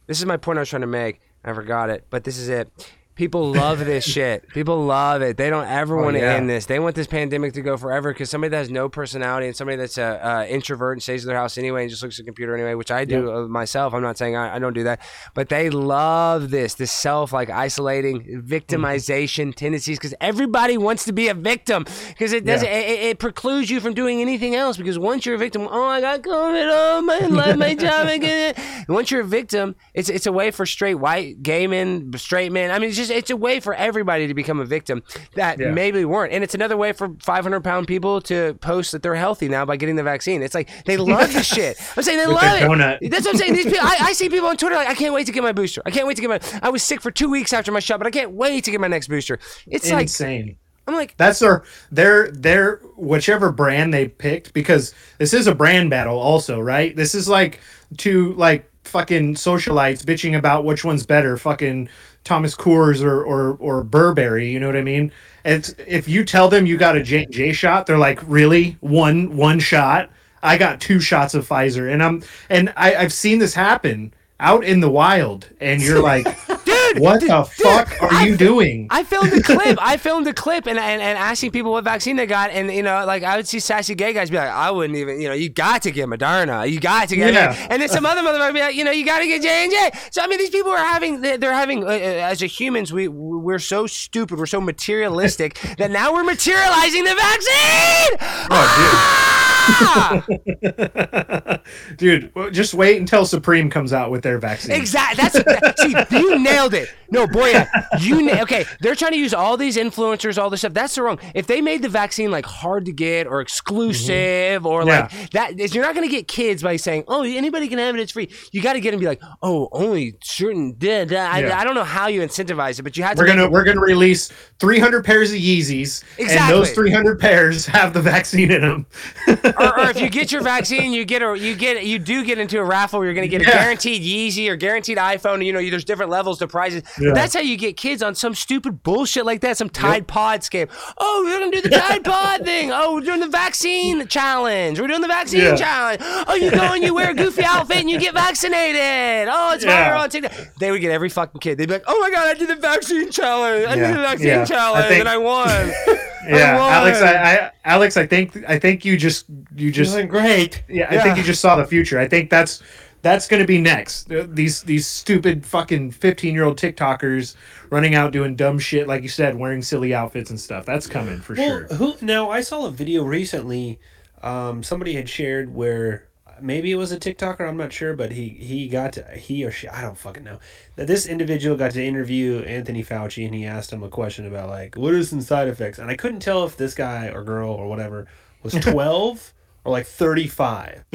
This 0.07 0.19
is 0.19 0.25
my 0.25 0.37
point 0.37 0.57
I 0.57 0.61
was 0.61 0.69
trying 0.69 0.81
to 0.81 0.87
make. 0.87 1.19
I 1.43 1.53
forgot 1.53 1.89
it, 1.89 2.05
but 2.09 2.23
this 2.23 2.37
is 2.37 2.49
it. 2.49 2.69
People 3.15 3.51
love 3.53 3.79
this 3.79 4.03
shit. 4.15 4.47
People 4.49 4.83
love 4.85 5.21
it. 5.21 5.37
They 5.37 5.49
don't 5.49 5.67
ever 5.67 5.95
want 5.95 6.15
to 6.15 6.21
yeah. 6.21 6.33
end 6.35 6.49
this. 6.49 6.65
They 6.65 6.79
want 6.79 6.95
this 6.95 7.07
pandemic 7.07 7.53
to 7.53 7.61
go 7.61 7.77
forever 7.77 8.11
because 8.11 8.29
somebody 8.29 8.49
that 8.51 8.57
has 8.57 8.69
no 8.69 8.89
personality 8.89 9.47
and 9.47 9.55
somebody 9.55 9.77
that's 9.77 9.97
a, 9.97 10.25
uh 10.25 10.45
introvert 10.45 10.93
and 10.97 11.03
stays 11.03 11.23
in 11.23 11.29
their 11.29 11.37
house 11.37 11.57
anyway 11.57 11.81
and 11.83 11.89
just 11.89 12.03
looks 12.03 12.19
at 12.19 12.25
the 12.25 12.29
computer 12.29 12.53
anyway, 12.55 12.73
which 12.73 12.91
I 12.91 13.05
do 13.05 13.31
uh, 13.31 13.47
myself. 13.47 13.93
I'm 13.93 14.01
not 14.01 14.17
saying 14.17 14.35
I, 14.35 14.55
I 14.55 14.59
don't 14.59 14.73
do 14.73 14.83
that, 14.83 14.99
but 15.33 15.49
they 15.49 15.69
love 15.69 16.49
this, 16.49 16.73
this 16.75 16.91
self 16.91 17.31
like 17.31 17.49
isolating 17.49 18.43
victimization 18.45 19.53
tendencies 19.55 19.97
because 19.97 20.13
everybody 20.21 20.77
wants 20.77 21.05
to 21.05 21.13
be 21.13 21.27
a 21.29 21.33
victim 21.33 21.85
because 22.09 22.33
it 22.33 22.45
doesn't. 22.45 22.67
It, 22.67 22.89
it- 22.89 23.05
it 23.05 23.19
precludes 23.19 23.69
you 23.69 23.79
from 23.79 23.93
doing 23.93 24.19
anything 24.19 24.55
else 24.55 24.77
because 24.77 24.97
once 24.97 25.25
you're 25.25 25.35
a 25.35 25.37
victim, 25.37 25.67
oh, 25.69 25.83
I 25.85 26.01
got 26.01 26.21
COVID, 26.21 26.69
oh, 26.71 27.01
my 27.01 27.19
life, 27.27 27.55
my 27.55 27.75
job, 27.75 28.07
I 28.07 28.17
get 28.17 28.57
it. 28.57 28.89
once 28.89 29.11
you're 29.11 29.21
a 29.21 29.25
victim, 29.25 29.75
it's 29.93 30.09
it's 30.09 30.25
a 30.25 30.31
way 30.31 30.49
for 30.51 30.65
straight 30.65 30.95
white 30.95 31.43
gay 31.43 31.67
men, 31.67 32.11
straight 32.17 32.51
men. 32.51 32.71
I 32.71 32.79
mean, 32.79 32.89
it's 32.89 32.97
just 32.97 33.04
it's 33.09 33.29
a 33.29 33.37
way 33.37 33.59
for 33.59 33.73
everybody 33.73 34.27
to 34.27 34.33
become 34.33 34.59
a 34.59 34.65
victim 34.65 35.03
that 35.35 35.59
Yeah. 35.59 35.71
maybe 35.71 36.05
weren't, 36.05 36.33
and 36.33 36.43
it's 36.43 36.53
another 36.55 36.77
way 36.77 36.93
for 36.93 37.09
500 37.21 37.63
pound 37.63 37.87
people 37.87 38.21
to 38.21 38.53
post 38.61 38.91
that 38.91 39.01
they're 39.03 39.15
healthy 39.15 39.47
now 39.49 39.65
by 39.65 39.77
getting 39.77 39.95
the 39.95 40.03
vaccine. 40.03 40.41
It's 40.41 40.55
like 40.55 40.69
they 40.85 40.97
love 40.97 41.33
the 41.33 41.43
shit. 41.55 41.77
I'm 41.95 42.03
saying 42.03 42.19
they 42.19 42.27
With 42.27 42.35
love 42.35 42.61
it. 42.61 42.63
donut. 43.01 43.09
That's 43.11 43.25
what 43.25 43.35
I'm 43.35 43.39
saying. 43.39 43.53
These 43.53 43.65
people, 43.65 43.79
I, 43.81 43.97
I 44.01 44.13
see 44.13 44.29
people 44.29 44.49
on 44.49 44.57
Twitter 44.57 44.75
like, 44.75 44.87
I 44.89 44.95
can't 44.95 45.13
wait 45.13 45.25
to 45.27 45.31
get 45.31 45.43
my 45.43 45.51
booster. 45.51 45.81
I 45.85 45.91
can't 45.91 46.07
wait 46.07 46.15
to 46.15 46.21
get 46.21 46.29
my. 46.29 46.59
I 46.61 46.69
was 46.69 46.83
sick 46.83 47.01
for 47.01 47.11
two 47.11 47.29
weeks 47.29 47.53
after 47.53 47.71
my 47.71 47.79
shot, 47.79 47.99
but 47.99 48.07
I 48.07 48.11
can't 48.11 48.31
wait 48.31 48.63
to 48.65 48.71
get 48.71 48.79
my 48.81 48.87
next 48.87 49.07
booster. 49.07 49.39
It's 49.67 49.91
like 49.91 50.03
Insane. 50.03 50.57
I'm 50.87 50.93
like, 50.93 51.17
That's 51.17 51.39
their 51.39 51.63
their 51.91 52.29
their 52.31 52.75
whichever 52.95 53.51
brand 53.51 53.91
they 53.93 54.07
picked 54.07 54.53
because 54.53 54.93
this 55.17 55.33
is 55.33 55.47
a 55.47 55.55
brand 55.55 55.89
battle 55.89 56.19
also, 56.19 56.59
right? 56.59 56.95
This 56.95 57.15
is 57.15 57.27
like 57.27 57.59
two 57.97 58.33
like 58.33 58.69
fucking 58.83 59.33
socialites 59.33 60.03
bitching 60.03 60.37
about 60.37 60.63
which 60.63 60.85
one's 60.85 61.03
better, 61.03 61.37
fucking 61.37 61.89
Thomas 62.25 62.55
Coors 62.55 63.01
or 63.01 63.23
or 63.23 63.55
or 63.59 63.83
Burberry, 63.83 64.51
you 64.51 64.59
know 64.59 64.67
what 64.67 64.75
I 64.75 64.81
mean? 64.81 65.11
It's 65.45 65.73
if 65.87 66.09
you 66.09 66.25
tell 66.25 66.49
them 66.49 66.65
you 66.65 66.75
got 66.75 66.97
a 66.97 67.03
J 67.03 67.25
J 67.27 67.53
shot, 67.53 67.85
they're 67.85 67.97
like, 67.97 68.19
"Really? 68.25 68.77
One 68.81 69.37
one 69.37 69.59
shot? 69.59 70.09
I 70.43 70.57
got 70.57 70.81
two 70.81 70.99
shots 70.99 71.33
of 71.35 71.47
Pfizer." 71.47 71.93
And 71.93 72.03
I'm 72.03 72.23
and 72.49 72.73
I 72.75 72.95
I've 72.95 73.13
seen 73.13 73.39
this 73.39 73.53
happen 73.53 74.13
out 74.39 74.65
in 74.65 74.81
the 74.81 74.89
wild 74.89 75.49
and 75.61 75.81
you're 75.81 76.01
like, 76.01 76.27
dude, 76.93 77.01
"What 77.01 77.19
dude, 77.19 77.29
the 77.29 77.43
fuck 77.45 77.89
dude, 77.89 77.99
are 78.01 78.13
I- 78.13 78.25
you 78.25 78.37
doing?" 78.37 78.87
I 78.89 79.03
filmed 79.03 79.33
a 79.33 79.41
clip. 79.41 79.77
I 79.81 79.97
filmed 80.05 80.27
a 80.27 80.33
clip 80.33 80.67
and, 80.67 80.77
and, 80.79 81.01
and 81.01 81.17
asking 81.17 81.51
people 81.51 81.71
what 81.71 81.83
vaccine 81.83 82.15
they 82.15 82.25
got, 82.25 82.51
and 82.51 82.71
you 82.71 82.83
know, 82.83 83.05
like 83.05 83.23
I 83.23 83.37
would 83.37 83.47
see 83.47 83.59
sassy 83.59 83.95
gay 83.95 84.13
guys 84.13 84.29
be 84.29 84.37
like, 84.37 84.49
I 84.49 84.71
wouldn't 84.71 84.97
even, 84.97 85.19
you 85.21 85.27
know, 85.27 85.33
you 85.33 85.49
got 85.49 85.81
to 85.83 85.91
get 85.91 86.07
Moderna, 86.07 86.69
you 86.69 86.79
got 86.79 87.09
to 87.09 87.15
get 87.15 87.33
Yeah. 87.33 87.53
it, 87.53 87.67
and 87.71 87.81
then 87.81 87.89
some 87.89 88.05
other 88.05 88.21
motherfucker 88.21 88.53
be 88.53 88.59
like, 88.59 88.75
you 88.75 88.83
know, 88.83 88.91
you 88.91 89.05
got 89.05 89.19
to 89.19 89.27
get 89.27 89.41
J 89.41 89.63
and 89.63 89.71
J. 89.71 89.91
So 90.11 90.21
I 90.21 90.27
mean, 90.27 90.37
these 90.39 90.49
people 90.49 90.71
are 90.71 90.77
having, 90.77 91.21
they're 91.21 91.37
they're 91.37 91.53
having, 91.53 91.83
uh, 91.83 91.87
uh, 91.87 91.91
as 92.31 92.41
a 92.41 92.47
humans, 92.47 92.91
we 92.93 93.07
we're 93.07 93.59
so 93.59 93.87
stupid, 93.87 94.37
we're 94.39 94.45
so 94.45 94.61
materialistic 94.61 95.53
that 95.77 95.91
now 95.91 96.13
we're 96.13 96.23
materializing 96.23 97.03
the 97.03 97.15
vaccine. 97.15 98.17
Oh, 98.21 98.65
dude. 98.77 98.97
Ah! 98.97 99.41
Dude, 101.97 102.31
just 102.51 102.73
wait 102.73 102.99
until 102.99 103.25
Supreme 103.25 103.69
comes 103.69 103.93
out 103.93 104.11
with 104.11 104.23
their 104.23 104.37
vaccine. 104.37 104.75
Exactly. 104.75 105.21
That's 105.21 105.43
that, 105.43 106.07
see, 106.09 106.17
you 106.17 106.39
nailed 106.39 106.73
it. 106.73 106.89
No, 107.11 107.27
boy, 107.27 107.53
you 107.99 108.21
na- 108.23 108.41
okay. 108.41 108.65
They're 108.81 108.95
trying 108.95 109.11
to 109.13 109.17
use 109.17 109.33
all 109.33 109.57
these 109.57 109.77
influencers, 109.77 110.41
all 110.41 110.49
this 110.49 110.61
stuff. 110.61 110.73
That's 110.73 110.95
the 110.95 111.03
wrong. 111.03 111.19
If 111.33 111.47
they 111.47 111.61
made 111.61 111.81
the 111.81 111.89
vaccine 111.89 112.31
like 112.31 112.45
hard 112.45 112.85
to 112.85 112.91
get 112.91 113.27
or 113.27 113.41
exclusive 113.41 114.63
mm-hmm. 114.63 114.65
or 114.65 114.83
like 114.85 115.11
Yeah. 115.11 115.25
that, 115.33 115.59
is- 115.59 115.75
you're 115.75 115.85
not 115.85 115.95
going 115.95 116.07
to 116.07 116.11
get 116.13 116.27
kids 116.27 116.63
by 116.63 116.75
saying, 116.77 117.03
"Oh, 117.07 117.23
anybody 117.23 117.67
can 117.67 117.77
have 117.79 117.95
it. 117.95 118.01
It's 118.01 118.11
free." 118.11 118.29
You 118.51 118.61
got 118.61 118.73
to 118.73 118.79
get 118.79 118.91
them 118.91 118.99
to 118.99 119.03
be 119.03 119.07
like, 119.07 119.21
"Oh, 119.41 119.69
only 119.71 120.17
certain." 120.23 120.75
Da. 120.77 121.05
I, 121.05 121.39
Yeah. 121.39 121.59
I 121.59 121.63
don't 121.63 121.75
know 121.75 121.83
how 121.83 122.07
you 122.07 122.21
incentivize 122.21 122.79
it, 122.79 122.83
but 122.83 122.97
you 122.97 123.03
have 123.03 123.15
to. 123.15 123.21
We're 123.21 123.27
gonna 123.27 123.45
it- 123.45 123.51
we're 123.51 123.63
gonna 123.63 123.81
release 123.81 124.31
300 124.59 125.05
pairs 125.05 125.31
of 125.31 125.37
Yeezys, 125.37 126.03
and 126.19 126.49
those 126.49 126.71
300 126.71 127.19
pairs 127.19 127.65
have 127.65 127.93
the 127.93 128.01
vaccine 128.01 128.51
in 128.51 128.61
them. 128.61 128.85
or, 129.59 129.79
or 129.79 129.89
if 129.89 129.99
you 129.99 130.09
get 130.09 130.31
your 130.31 130.41
vaccine, 130.41 130.93
you 130.93 131.05
get 131.05 131.21
a 131.21 131.37
you 131.37 131.55
get 131.55 131.85
you 131.85 131.99
do 131.99 132.23
get 132.23 132.37
into 132.39 132.59
a 132.59 132.63
raffle. 132.63 132.99
Where 132.99 133.07
you're 133.07 133.15
going 133.15 133.29
to 133.29 133.37
get 133.37 133.41
a 133.41 133.45
guaranteed 133.51 134.01
Yeezy 134.01 134.49
or 134.49 134.55
guaranteed 134.55 134.97
iPhone. 134.97 135.43
You 135.45 135.53
know, 135.53 135.69
there's 135.69 135.83
different 135.85 136.11
levels 136.11 136.39
to 136.39 136.47
prizes. 136.47 136.83
Yeah. 136.99 137.13
That's 137.13 137.33
how 137.33 137.39
you 137.41 137.57
get 137.57 137.77
kids 137.77 138.01
on 138.03 138.15
some 138.15 138.33
stupid 138.35 138.83
bullshit 138.83 139.25
like 139.25 139.41
that. 139.41 139.57
Some 139.57 139.69
Tide 139.69 140.07
Pod 140.07 140.41
scam. 140.41 140.69
Oh, 140.97 141.23
we're 141.25 141.39
going 141.39 141.51
to 141.51 141.61
do 141.61 141.69
the 141.69 141.75
Tide 141.75 142.03
Pod 142.05 142.43
thing. 142.45 142.71
Oh, 142.71 142.93
we're 142.95 143.01
doing 143.01 143.19
the 143.19 143.27
vaccine 143.27 144.07
challenge. 144.07 144.79
We're 144.79 144.87
doing 144.87 145.01
the 145.01 145.07
vaccine 145.07 145.41
Yeah. 145.41 145.55
challenge. 145.55 146.01
Oh, 146.27 146.35
you 146.35 146.51
go 146.51 146.73
and 146.73 146.83
you 146.83 146.93
wear 146.93 147.11
a 147.11 147.13
goofy 147.13 147.43
outfit 147.45 147.77
and 147.77 147.89
you 147.89 147.99
get 147.99 148.13
vaccinated. 148.13 149.27
Oh, 149.31 149.53
it's 149.53 149.63
Yeah. 149.65 149.91
viral 149.95 150.01
on 150.03 150.09
TikTok. 150.09 150.31
They 150.59 150.71
would 150.71 150.81
get 150.81 150.91
every 150.91 151.09
fucking 151.09 151.41
kid. 151.41 151.57
They'd 151.57 151.67
be 151.67 151.73
like, 151.73 151.83
Oh 151.87 151.99
my 151.99 152.09
god, 152.09 152.27
I 152.27 152.33
did 152.33 152.49
the 152.49 152.55
vaccine 152.55 153.11
challenge. 153.11 153.65
I 153.65 153.75
Yeah. 153.75 153.87
did 153.87 153.97
the 153.97 154.01
vaccine 154.01 154.27
Yeah. 154.27 154.45
Challenge 154.45 154.85
think- 154.87 154.99
and 155.01 155.09
I 155.09 155.17
won. 155.17 155.71
yeah, 156.27 156.57
won. 156.57 156.71
Alex, 156.71 157.01
I, 157.01 157.13
I 157.13 157.51
Alex, 157.65 157.97
I 157.97 158.05
think 158.05 158.37
I 158.47 158.57
think 158.59 158.83
you 158.85 158.97
just 158.97 159.25
you 159.55 159.71
just 159.71 159.93
Doing 159.93 160.07
great. 160.07 160.63
yeah, 160.69 160.87
I 160.89 160.99
think 161.01 161.17
you 161.17 161.23
just 161.23 161.41
saw 161.41 161.55
the 161.55 161.65
future. 161.65 161.99
I 161.99 162.07
think 162.07 162.29
that's 162.29 162.61
that's 163.01 163.27
going 163.27 163.41
to 163.41 163.47
be 163.47 163.61
next. 163.61 164.09
These 164.09 164.63
these 164.63 164.87
stupid 164.87 165.45
fucking 165.45 165.91
15-year-old 165.91 166.57
TikTokers 166.59 167.35
running 167.69 167.93
out 167.93 168.11
doing 168.11 168.35
dumb 168.35 168.57
shit 168.57 168.87
like 168.87 169.03
you 169.03 169.09
said, 169.09 169.35
wearing 169.37 169.61
silly 169.61 169.93
outfits 169.93 170.29
and 170.31 170.39
stuff. 170.39 170.65
That's 170.65 170.87
coming 170.87 171.19
for 171.19 171.35
Well, 171.35 171.67
sure. 171.67 171.77
who 171.77 171.93
now? 172.01 172.29
I 172.31 172.41
saw 172.41 172.65
a 172.65 172.71
video 172.71 173.03
recently. 173.03 173.79
Um, 174.23 174.63
somebody 174.63 174.93
had 174.93 175.07
shared 175.07 175.53
where 175.53 176.07
maybe 176.41 176.71
it 176.71 176.75
was 176.75 176.91
a 176.91 176.99
TikToker. 176.99 177.47
I'm 177.47 177.57
not 177.57 177.73
sure, 177.73 177.95
but 177.95 178.11
he 178.11 178.29
he 178.29 178.67
got 178.67 178.93
to 178.93 179.03
he 179.15 179.43
or 179.45 179.51
she 179.51 179.67
I 179.67 179.81
don't 179.81 179.97
fucking 179.97 180.23
know. 180.23 180.39
That 180.75 180.87
this 180.87 181.05
individual 181.05 181.57
got 181.57 181.71
to 181.71 181.83
interview 181.83 182.39
Anthony 182.43 182.83
Fauci 182.83 183.25
and 183.25 183.33
he 183.33 183.45
asked 183.45 183.71
him 183.71 183.83
a 183.83 183.89
question 183.89 184.25
about 184.25 184.49
like 184.49 184.75
what 184.75 184.93
are 184.93 185.03
some 185.03 185.21
side 185.21 185.47
effects, 185.47 185.79
and 185.79 185.89
I 185.89 185.95
couldn't 185.95 186.19
tell 186.21 186.45
if 186.45 186.57
this 186.57 186.73
guy 186.73 187.09
or 187.09 187.23
girl 187.23 187.49
or 187.49 187.67
whatever 187.67 188.07
was 188.43 188.53
12 188.61 189.33
or 189.63 189.71
like 189.71 189.87
35. 189.87 190.85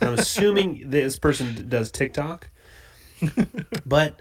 I'm 0.00 0.14
assuming 0.14 0.90
this 0.90 1.18
person 1.18 1.68
does 1.68 1.90
TikTok, 1.90 2.48
but. 3.86 4.20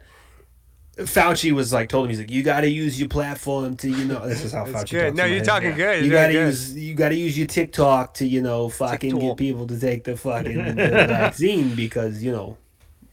Fauci 0.97 1.51
was 1.51 1.71
like 1.71 1.89
told 1.89 2.05
him 2.05 2.09
he's 2.09 2.19
like 2.19 2.31
you 2.31 2.41
got 2.43 2.61
to 2.61 2.69
use 2.69 2.99
your 2.99 3.07
platform 3.09 3.75
to 3.77 3.89
you 3.89 4.05
know 4.05 4.27
this 4.27 4.43
is 4.43 4.51
how 4.51 4.65
Fauci 4.65 4.91
good. 4.91 5.15
No, 5.15 5.25
you're 5.25 5.37
head. 5.37 5.45
talking 5.45 5.75
good. 5.75 6.03
You 6.03 6.11
gotta 6.11 6.33
use 6.33 6.75
you 6.75 6.95
gotta 6.95 7.15
use 7.15 7.37
your 7.37 7.47
TikTok 7.47 8.15
to 8.15 8.27
you 8.27 8.41
know 8.41 8.69
fucking 8.69 9.11
TikTok. 9.11 9.29
get 9.29 9.37
people 9.37 9.67
to 9.67 9.79
take 9.79 10.03
the 10.03 10.17
fucking 10.17 10.63
the 10.65 10.73
vaccine 10.75 11.75
because 11.75 12.23
you 12.23 12.31
know 12.31 12.57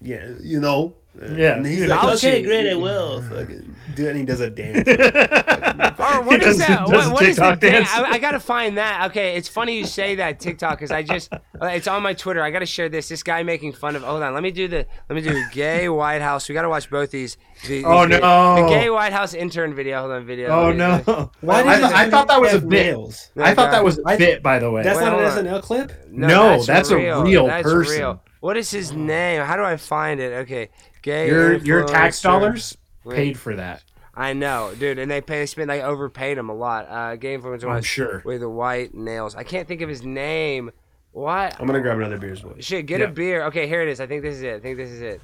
yeah 0.05 0.29
you 0.41 0.61
know 0.61 0.95
Yeah. 1.37 1.57
and 1.57 1.67
he's 1.67 1.81
Fauci. 1.83 1.89
like 1.89 2.15
okay 2.17 2.43
great 2.43 2.71
I 2.71 2.75
will 2.75 3.23
fucking 3.23 3.75
do 3.95 4.09
and 4.09 4.19
he 4.19 4.25
does 4.25 4.41
a 4.41 4.51
dance 4.51 4.87
Or 5.99 6.23
what 6.23 6.41
He 6.43 6.47
is 6.49 6.59
does- 6.59 6.67
that? 6.67 6.87
does 6.89 7.07
What, 7.07 7.13
what 7.15 7.23
is 7.23 7.37
the 7.37 7.43
TikTok 7.43 7.61
dance. 7.61 7.89
I, 7.93 8.03
I 8.15 8.19
gotta 8.19 8.41
find 8.41 8.77
that. 8.79 9.11
Okay, 9.11 9.37
it's 9.37 9.49
funny 9.49 9.79
you 9.79 9.87
say 9.87 10.17
that 10.17 10.41
TikTok 10.41 10.73
because 10.79 10.91
I 10.91 11.03
just 11.03 11.33
uh, 11.33 11.39
it's 11.67 11.87
on 11.87 12.03
my 12.03 12.15
Twitter. 12.15 12.43
I 12.43 12.51
gotta 12.51 12.67
share 12.67 12.89
this. 12.89 13.09
This 13.09 13.23
guy 13.23 13.43
making 13.45 13.73
fun 13.73 13.95
of. 13.97 14.03
Hold 14.03 14.23
on, 14.23 14.35
let 14.35 14.43
me 14.43 14.51
do 14.51 14.67
the 14.69 14.87
let 15.09 15.15
me 15.17 15.21
do 15.23 15.41
gay 15.53 15.89
White 16.01 16.21
House. 16.23 16.49
We 16.49 16.55
gotta 16.55 16.69
watch 16.69 16.91
both 16.91 17.11
these. 17.13 17.37
the- 17.69 17.85
Oh, 17.85 18.03
the, 18.09 18.19
no. 18.19 18.63
The 18.63 18.69
gay 18.69 18.91
White 18.91 19.13
House 19.13 19.35
intern 19.35 19.75
video. 19.75 20.01
Hold 20.01 20.13
on, 20.13 20.27
video. 20.27 20.49
Oh 20.51 20.65
Let 20.71 20.73
me- 20.73 20.79
no! 21.13 21.31
Why 21.41 21.61
I, 21.61 21.63
does 21.63 21.81
th- 21.81 21.93
I 21.93 22.11
thought 22.11 22.29
that 22.29 22.41
was 22.41 22.51
a 22.51 22.53
have 22.55 22.69
bit. 22.69 22.87
nails? 22.87 23.31
I 23.37 23.55
thought 23.55 23.71
that 23.71 23.85
was 23.85 23.99
a 23.99 24.03
I- 24.07 24.17
bit, 24.17 24.43
by 24.43 24.59
the 24.59 24.71
way. 24.71 24.83
that's 24.83 24.99
Wait, 24.99 25.05
not 25.07 25.19
an 25.21 25.47
on. 25.49 25.61
SNL 25.61 25.63
clip 25.63 25.93
No, 26.11 26.63
that's 26.63 26.91
a 26.91 26.97
real 26.97 27.47
that's 27.47 27.63
person. 27.63 27.99
Real. 27.99 28.23
What 28.45 28.59
is 28.59 28.71
his 28.71 28.93
name? 28.93 29.41
How 29.41 29.57
do 29.57 29.63
I 29.63 29.79
find 29.79 30.21
it? 30.21 30.35
Okay, 30.43 30.69
gay. 31.01 31.29
your 31.29 31.55
your 31.55 31.87
tax 31.87 32.21
dollars 32.21 32.77
Wait. 33.03 33.17
paid 33.17 33.39
for 33.39 33.57
that. 33.57 33.83
I 34.15 34.35
know, 34.35 34.75
dude, 34.79 34.99
and 34.99 35.11
they 35.11 35.23
pay. 35.23 35.39
They 35.39 35.47
spent. 35.47 35.69
They 35.69 35.81
overpaid 35.81 36.37
him 36.37 36.51
a 36.51 36.55
lot. 36.55 36.87
Uh, 36.91 37.17
gay 37.17 37.39
influencer. 37.39 37.71
I'm 37.75 37.83
sure. 37.83 38.21
With 38.23 38.43
the 38.43 38.51
white 38.51 38.93
nails. 38.93 39.35
I 39.35 39.45
can't 39.45 39.67
think 39.67 39.81
of 39.81 39.89
his 39.89 40.03
name. 40.03 40.73
What? 41.13 41.59
I'm 41.59 41.67
gonna 41.67 41.81
grab 41.81 41.97
another 41.97 42.19
beer's 42.19 42.43
boy 42.43 42.57
Shit, 42.61 42.85
get 42.85 43.01
Yeah. 43.01 43.07
a 43.07 43.11
beer. 43.11 43.45
Okay, 43.47 43.67
here 43.67 43.81
it 43.81 43.89
is. 43.89 43.99
I 43.99 44.07
think 44.07 44.21
this 44.21 44.35
is 44.35 44.43
it. 44.43 44.57
I 44.57 44.61
think 44.61 44.77
this 44.77 44.91
is 44.91 45.01
it. 45.01 45.23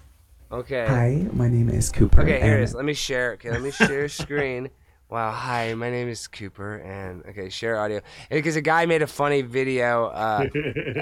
Okay. 0.50 0.86
Hi, 0.88 1.26
my 1.34 1.46
name 1.50 1.68
is 1.68 1.90
Cooper. 1.90 2.22
Okay, 2.22 2.40
here 2.40 2.52
it 2.52 2.54
and 2.54 2.64
is. 2.64 2.74
Let 2.74 2.86
me 2.86 2.94
share. 2.94 3.32
Okay, 3.32 3.50
let 3.50 3.60
me 3.60 3.70
share 3.70 4.08
screen. 4.22 4.70
Wow. 5.10 5.32
Hi, 5.32 5.74
my 5.74 5.90
name 5.90 6.08
is 6.08 6.28
Cooper, 6.28 6.76
and 6.76 7.24
okay, 7.30 7.48
share 7.48 7.80
audio. 7.80 8.00
Because 8.30 8.54
a 8.54 8.60
guy 8.60 8.86
made 8.86 9.02
a 9.02 9.08
funny 9.08 9.42
video, 9.42 10.04
uh, 10.06 10.46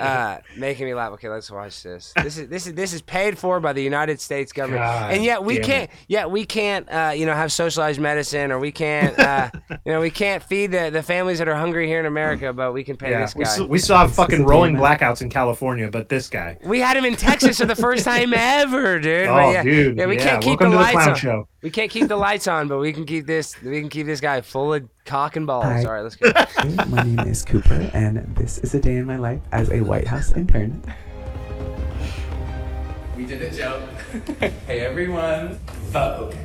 uh, 0.01 0.39
making 0.57 0.87
me 0.87 0.95
laugh. 0.95 1.13
Okay, 1.13 1.29
let's 1.29 1.51
watch 1.51 1.83
this. 1.83 2.15
This 2.17 2.39
is 2.39 2.49
this 2.49 2.67
is 2.67 2.73
this 2.73 2.95
is 2.95 3.03
paid 3.03 3.37
for 3.37 3.61
by 3.61 3.75
the 3.75 3.83
United 3.83 4.19
States 4.19 4.51
government, 4.51 4.83
God 4.83 5.13
and 5.13 5.23
yet 5.23 5.45
we 5.45 5.59
can't. 5.59 5.91
Yet 6.07 6.31
we 6.31 6.47
can't. 6.47 6.89
Uh, 6.91 7.13
you 7.15 7.27
know, 7.27 7.35
have 7.35 7.53
socialized 7.53 8.01
medicine, 8.01 8.51
or 8.51 8.59
we 8.59 8.73
can't. 8.73 9.19
Uh, 9.19 9.51
you 9.85 9.93
know, 9.93 10.01
we 10.01 10.11
can't 10.11 10.43
feed 10.43 10.69
the, 10.73 10.89
the 10.89 11.03
families 11.03 11.37
that 11.39 11.47
are 11.49 11.55
hungry 11.57 11.87
here 11.87 12.01
in 12.01 12.07
America, 12.07 12.55
but 12.55 12.73
we 12.73 12.85
can 12.85 12.97
pay 12.97 13.11
Yeah, 13.11 13.21
this 13.21 13.35
we, 13.37 13.45
guy. 13.45 13.51
s- 13.51 13.61
we 13.61 13.79
saw 13.79 14.07
fucking 14.07 14.47
rolling 14.47 14.73
demon. 14.77 14.89
blackouts 14.89 15.21
in 15.21 15.29
California, 15.29 15.91
but 15.91 16.09
this 16.09 16.31
guy. 16.31 16.57
We 16.65 16.81
had 16.81 16.97
him 16.97 17.05
in 17.05 17.15
Texas 17.15 17.59
for 17.59 17.67
the 17.67 17.77
first 17.77 18.07
time 18.07 18.33
ever, 18.37 18.99
dude. 19.01 19.29
Oh, 19.29 19.51
yeah, 19.51 19.63
dude, 19.63 19.99
Yeah, 19.99 20.07
we 20.07 20.17
yeah, 20.17 20.25
can't 20.25 20.43
keep 20.43 20.61
welcome 20.61 20.71
the 20.71 20.77
to 20.79 20.79
the 20.79 20.83
lights 20.83 20.93
clown 20.95 21.09
on. 21.11 21.15
show. 21.17 21.49
We 21.61 21.71
can't 21.71 21.91
keep 21.91 22.07
the 22.07 22.17
lights 22.17 22.47
on, 22.47 22.69
but 22.69 22.79
we 22.79 22.93
can 22.93 23.05
keep 23.05 23.27
this. 23.27 23.61
We 23.61 23.81
can 23.81 23.89
keep 23.89 24.07
this 24.07 24.21
guy 24.21 24.43
full 24.43 24.75
of 24.75 24.89
cock 25.05 25.35
and 25.35 25.45
balls. 25.45 25.65
Hi. 25.65 25.83
All 25.83 25.93
right, 25.93 26.03
let's 26.03 26.15
go. 26.15 26.31
Hey, 26.59 26.77
my 26.89 27.03
name 27.03 27.19
is 27.27 27.45
Cooper, 27.45 27.91
and 27.93 28.19
this 28.37 28.59
is 28.59 28.75
a 28.75 28.81
day 28.81 28.95
in 28.95 29.07
my 29.07 29.17
life 29.17 29.41
as 29.51 29.69
a 29.71 29.81
White 29.81 30.07
House 30.07 30.33
intern. 30.33 30.81
We 33.17 33.27
did 33.27 33.43
a 33.43 33.51
joke. 33.51 33.83
hey 34.67 34.81
everyone, 34.81 35.59
Vogue. 35.91 36.37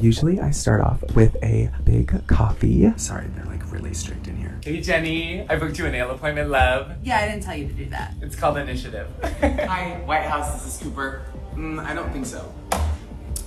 Usually, 0.00 0.40
I 0.40 0.52
start 0.52 0.80
off 0.80 1.02
with 1.14 1.36
a 1.42 1.70
big 1.84 2.26
coffee. 2.26 2.90
Sorry, 2.96 3.26
they're 3.34 3.44
like 3.44 3.70
really 3.70 3.92
strict 3.92 4.26
in 4.26 4.38
here. 4.38 4.58
Hey 4.64 4.80
Jenny, 4.80 5.46
I 5.50 5.56
booked 5.56 5.78
you 5.78 5.84
a 5.84 5.90
nail 5.90 6.10
appointment, 6.10 6.48
love. 6.48 6.92
Yeah, 7.02 7.18
I 7.18 7.28
didn't 7.28 7.42
tell 7.42 7.56
you 7.56 7.68
to 7.68 7.74
do 7.74 7.84
that. 7.90 8.14
It's 8.22 8.36
called 8.36 8.56
Initiative. 8.56 9.08
Hi, 9.22 10.00
White 10.06 10.24
House, 10.24 10.54
this 10.54 10.76
is 10.76 10.82
Cooper. 10.82 11.26
Mm, 11.54 11.84
I 11.84 11.92
don't 11.92 12.10
think 12.10 12.24
so. 12.24 12.54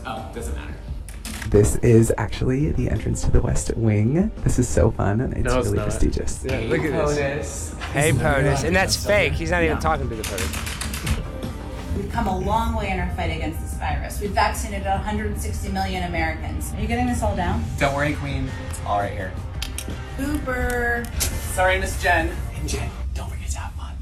Oh, 0.06 0.32
doesn't 0.36 0.56
matter. 0.56 0.76
This 1.50 1.78
is 1.78 2.14
actually 2.20 2.74
the 2.74 2.90
entrance 2.92 3.22
to 3.24 3.32
the 3.32 3.42
West 3.42 3.76
Wing. 3.76 4.30
This 4.44 4.60
is 4.60 4.68
so 4.70 4.92
fun, 4.92 5.20
and 5.22 5.34
it's 5.34 5.44
No, 5.44 5.58
it's 5.58 5.66
really 5.66 5.78
not. 5.80 5.86
prestigious. 5.90 6.46
Yeah, 6.46 6.60
look 6.68 6.82
at 6.86 6.92
this. 7.16 7.74
POTUS. 7.74 7.92
Hey, 7.92 8.12
POTUS, 8.12 8.64
and 8.66 8.76
that's 8.76 8.96
fake. 9.04 9.34
He's 9.34 9.50
not 9.50 9.64
even 9.64 9.80
talking 9.80 10.08
to 10.10 10.16
the 10.16 10.22
POTUS. 10.22 11.98
We've 11.98 12.12
come 12.12 12.28
a 12.28 12.38
long 12.38 12.76
way 12.76 12.92
in 12.92 13.00
our 13.00 13.10
fight 13.16 13.36
against 13.36 13.62
this 13.62 13.74
virus. 13.80 14.22
We've 14.22 14.30
vaccinated 14.30 14.86
160 14.86 15.70
million 15.70 16.04
Americans. 16.04 16.72
Are 16.76 16.82
you 16.82 16.88
getting 16.88 17.08
this 17.08 17.24
all 17.24 17.36
down? 17.36 17.64
Don't 17.80 17.96
worry, 17.96 18.14
Queen. 18.14 18.48
It's 18.70 18.80
all 18.86 19.00
right 19.00 19.12
here. 19.12 19.32
Cooper. 20.18 21.04
Sorry, 21.20 21.80
Miss 21.80 22.00
Jen. 22.02 22.30
And 22.60 22.70
Jen, 22.70 22.92
don't 23.16 23.28
forget 23.32 23.50
to 23.50 23.58
have 23.58 23.72
fun. 23.74 23.96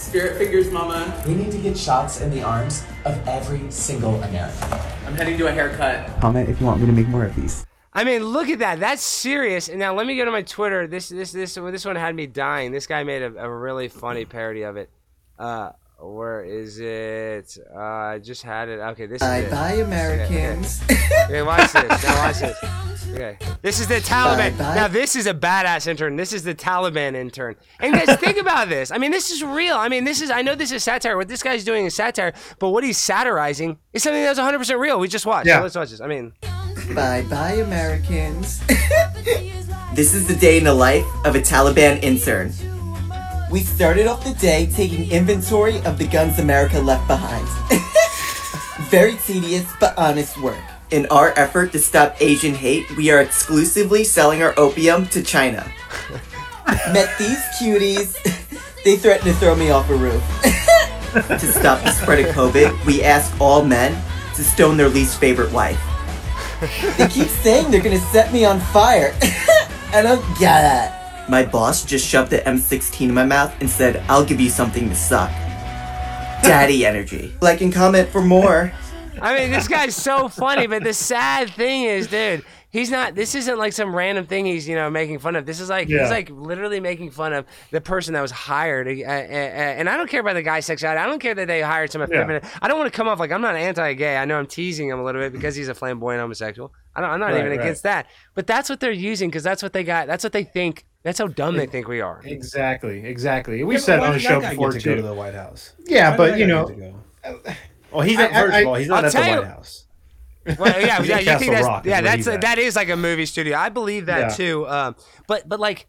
Spirit 0.00 0.38
figures, 0.38 0.70
Mama. 0.70 1.22
We 1.26 1.34
need 1.34 1.52
to 1.52 1.58
get 1.58 1.76
shots 1.76 2.22
in 2.22 2.30
the 2.30 2.42
arms 2.42 2.84
of 3.04 3.28
every 3.28 3.70
single 3.70 4.14
American. 4.22 4.78
I'm 5.06 5.14
heading 5.14 5.36
to 5.36 5.46
a 5.46 5.52
haircut. 5.52 6.18
Comment 6.20 6.48
if 6.48 6.58
you 6.58 6.66
want 6.66 6.80
me 6.80 6.86
to 6.86 6.92
make 6.92 7.06
more 7.08 7.26
of 7.26 7.36
these. 7.36 7.66
I 7.92 8.04
mean, 8.04 8.24
look 8.24 8.48
at 8.48 8.60
that. 8.60 8.80
That's 8.80 9.02
serious. 9.02 9.68
And 9.68 9.78
now 9.78 9.94
let 9.94 10.06
me 10.06 10.16
go 10.16 10.24
to 10.24 10.30
my 10.30 10.40
Twitter. 10.40 10.86
This 10.86 11.10
this 11.10 11.32
this 11.32 11.54
this 11.54 11.84
one 11.84 11.96
had 11.96 12.16
me 12.16 12.26
dying. 12.26 12.72
This 12.72 12.86
guy 12.86 13.04
made 13.04 13.20
a, 13.20 13.44
a 13.44 13.48
really 13.48 13.88
funny 13.88 14.24
parody 14.24 14.62
of 14.62 14.78
it. 14.78 14.90
Uh, 15.38 15.72
where 16.02 16.42
is 16.44 16.78
it? 16.80 17.56
Uh, 17.74 17.78
I 17.78 18.18
just 18.18 18.42
had 18.42 18.68
it. 18.68 18.80
Okay, 18.80 19.06
this 19.06 19.20
is 19.22 19.28
Bye 19.28 19.38
it. 19.38 19.50
bye, 19.50 19.72
Americans. 19.74 20.80
Okay, 21.24 21.42
watch 21.42 21.72
this. 21.72 22.02
Now 22.04 22.16
watch 22.26 22.38
this. 22.40 22.56
Okay, 23.12 23.38
this 23.60 23.80
is 23.80 23.88
the 23.88 23.96
Taliban. 23.96 24.56
Bye-bye. 24.56 24.74
Now 24.76 24.86
this 24.86 25.16
is 25.16 25.26
a 25.26 25.34
badass 25.34 25.88
intern. 25.88 26.14
This 26.14 26.32
is 26.32 26.44
the 26.44 26.54
Taliban 26.54 27.16
intern. 27.16 27.56
And 27.80 27.92
guys, 27.92 28.16
think 28.20 28.36
about 28.40 28.68
this. 28.68 28.92
I 28.92 28.98
mean, 28.98 29.10
this 29.10 29.30
is 29.32 29.42
real. 29.42 29.74
I 29.74 29.88
mean, 29.88 30.04
this 30.04 30.20
is. 30.20 30.30
I 30.30 30.42
know 30.42 30.54
this 30.54 30.70
is 30.70 30.84
satire. 30.84 31.16
What 31.16 31.26
this 31.26 31.42
guy's 31.42 31.64
doing 31.64 31.86
is 31.86 31.94
satire, 31.94 32.34
but 32.60 32.68
what 32.68 32.84
he's 32.84 32.98
satirizing 32.98 33.78
is 33.92 34.04
something 34.04 34.22
that's 34.22 34.38
100 34.38 34.58
percent 34.58 34.78
real. 34.78 35.00
We 35.00 35.08
just 35.08 35.26
watched. 35.26 35.48
Yeah. 35.48 35.56
So 35.56 35.62
let's 35.62 35.74
watch 35.74 35.90
this. 35.90 36.00
I 36.00 36.06
mean, 36.06 36.32
bye 36.94 37.24
bye, 37.28 37.54
Americans. 37.54 38.60
This 39.92 40.14
is 40.14 40.28
the 40.28 40.36
day 40.36 40.56
in 40.58 40.62
the 40.62 40.72
life 40.74 41.04
of 41.24 41.34
a 41.34 41.40
Taliban 41.40 42.00
intern. 42.04 42.52
We 43.50 43.62
started 43.62 44.06
off 44.06 44.22
the 44.22 44.34
day 44.34 44.70
taking 44.72 45.10
inventory 45.10 45.78
of 45.82 45.98
the 45.98 46.06
guns 46.06 46.38
America 46.38 46.78
left 46.78 47.08
behind. 47.08 47.48
Very 48.90 49.16
tedious 49.26 49.66
but 49.80 49.98
honest 49.98 50.40
work. 50.40 50.60
In 50.92 51.06
our 51.06 51.36
effort 51.36 51.72
to 51.72 51.80
stop 51.80 52.14
Asian 52.20 52.54
hate, 52.54 52.88
we 52.96 53.10
are 53.10 53.20
exclusively 53.20 54.04
selling 54.04 54.40
our 54.40 54.54
opium 54.56 55.06
to 55.06 55.22
China. 55.22 55.68
Met 56.92 57.10
these 57.18 57.42
cuties. 57.60 58.16
They 58.82 58.96
threatened 58.96 59.30
to 59.30 59.34
throw 59.34 59.54
me 59.54 59.68
off 59.68 59.90
a 59.90 59.94
roof. 59.94 60.24
To 61.12 61.52
stop 61.52 61.82
the 61.82 61.92
spread 61.92 62.26
of 62.26 62.34
COVID, 62.34 62.86
we 62.86 63.02
ask 63.02 63.38
all 63.38 63.62
men 63.62 63.92
to 64.36 64.42
stone 64.42 64.78
their 64.78 64.88
least 64.88 65.20
favorite 65.20 65.52
wife. 65.52 65.78
They 66.96 67.06
keep 67.08 67.28
saying 67.28 67.70
they're 67.70 67.82
gonna 67.82 67.98
set 67.98 68.32
me 68.32 68.46
on 68.46 68.58
fire. 68.58 69.14
I 69.92 70.00
don't 70.00 70.24
get 70.38 70.94
it. 70.94 70.99
My 71.30 71.44
boss 71.44 71.84
just 71.84 72.06
shoved 72.06 72.30
the 72.30 72.38
M16 72.38 73.08
in 73.08 73.14
my 73.14 73.24
mouth 73.24 73.54
and 73.60 73.70
said, 73.70 74.02
I'll 74.08 74.24
give 74.24 74.40
you 74.40 74.50
something 74.50 74.88
to 74.88 74.94
suck. 74.96 75.30
Daddy 76.42 76.84
energy. 76.84 77.32
Like 77.40 77.60
and 77.60 77.72
comment 77.72 78.08
for 78.08 78.20
more. 78.20 78.72
I 79.22 79.36
mean, 79.38 79.50
this 79.52 79.68
guy's 79.68 79.94
so 79.94 80.28
funny, 80.28 80.66
but 80.66 80.82
the 80.82 80.94
sad 80.94 81.50
thing 81.50 81.82
is, 81.82 82.06
dude, 82.06 82.42
he's 82.70 82.90
not. 82.90 83.14
This 83.14 83.34
isn't 83.34 83.58
like 83.58 83.74
some 83.74 83.94
random 83.94 84.24
thing 84.26 84.46
he's 84.46 84.66
you 84.66 84.74
know 84.74 84.88
making 84.90 85.18
fun 85.18 85.36
of. 85.36 85.44
This 85.44 85.60
is 85.60 85.68
like 85.68 85.88
Yeah. 85.88 86.00
he's 86.02 86.10
like 86.10 86.30
literally 86.30 86.80
making 86.80 87.10
fun 87.10 87.32
of 87.34 87.44
the 87.70 87.80
person 87.82 88.14
that 88.14 88.22
was 88.22 88.30
hired. 88.30 88.88
Uh, 88.88 88.90
uh, 88.90 89.04
uh, 89.04 89.10
and 89.10 89.90
I 89.90 89.96
don't 89.98 90.08
care 90.08 90.20
about 90.22 90.32
the 90.34 90.42
guy's 90.42 90.64
sexuality. 90.64 91.00
I 91.00 91.06
don't 91.06 91.18
care 91.20 91.34
that 91.34 91.46
they 91.46 91.60
hired 91.60 91.92
some 91.92 92.02
effeminate. 92.02 92.44
I 92.62 92.66
don't 92.68 92.78
want 92.78 92.90
to 92.90 92.96
come 92.96 93.08
off 93.08 93.18
like 93.20 93.30
I'm 93.30 93.42
not 93.42 93.54
anti-gay. 93.56 94.16
I 94.16 94.24
know 94.24 94.38
I'm 94.38 94.46
teasing 94.46 94.88
him 94.88 94.98
a 94.98 95.04
little 95.04 95.20
bit 95.20 95.32
because 95.32 95.54
he's 95.54 95.68
a 95.68 95.74
flamboyant 95.74 96.20
homosexual. 96.22 96.72
I 96.96 97.02
don't, 97.02 97.10
I'm 97.10 97.20
not 97.20 97.26
Right, 97.32 97.38
even 97.40 97.50
right. 97.50 97.60
against 97.60 97.82
that. 97.82 98.06
But 98.34 98.46
that's 98.46 98.70
what 98.70 98.80
they're 98.80 98.90
using 98.90 99.28
because 99.28 99.42
that's 99.44 99.62
what 99.62 99.74
they 99.74 99.84
got. 99.84 100.06
That's 100.06 100.24
what 100.24 100.32
they 100.32 100.44
think. 100.44 100.86
That's 101.02 101.18
how 101.18 101.28
dumb 101.28 101.56
they 101.56 101.66
think 101.66 101.88
we 101.88 102.00
are. 102.00 102.20
Exactly, 102.24 103.04
exactly. 103.04 103.64
We 103.64 103.74
Yeah, 103.76 103.80
said 103.80 104.00
on 104.00 104.12
the 104.12 104.18
show 104.18 104.40
before 104.40 104.70
get 104.72 104.82
to 104.82 104.88
go 104.90 104.94
to 104.96 105.00
too. 105.02 105.06
the 105.08 105.14
White 105.14 105.34
House. 105.34 105.72
Yeah, 105.86 106.10
Why 106.10 106.16
but 106.16 106.38
you 106.38 106.46
know, 106.46 106.66
get 106.66 106.76
to 106.76 106.80
go? 107.44 107.52
Well, 107.92 108.02
he's 108.02 108.18
not. 108.18 108.30
I- 108.32 108.40
First 108.42 108.54
I- 108.54 108.60
of 108.60 108.66
all, 108.68 108.74
he's 108.76 108.88
not 108.88 108.98
I'll 108.98 109.06
at 109.06 109.12
the 109.12 109.18
tell 109.18 109.28
you- 109.34 109.40
White 109.40 109.46
House. 109.48 109.84
Well, 110.58 110.80
yeah, 110.80 111.02
yeah, 111.02 111.18
you 111.18 111.38
think 111.38 111.52
that's 111.52 111.66
Rock 111.66 111.84
yeah, 111.84 112.00
that's 112.00 112.16
he's 112.18 112.28
at. 112.28 112.40
that 112.42 112.58
is 112.58 112.74
like 112.76 112.88
a 112.88 112.96
movie 112.96 113.26
studio. 113.26 113.56
I 113.56 113.68
believe 113.68 114.06
that 114.06 114.18
Yeah. 114.20 114.28
too. 114.28 114.68
Um, 114.68 114.96
but 115.26 115.48
but 115.48 115.58
like 115.60 115.86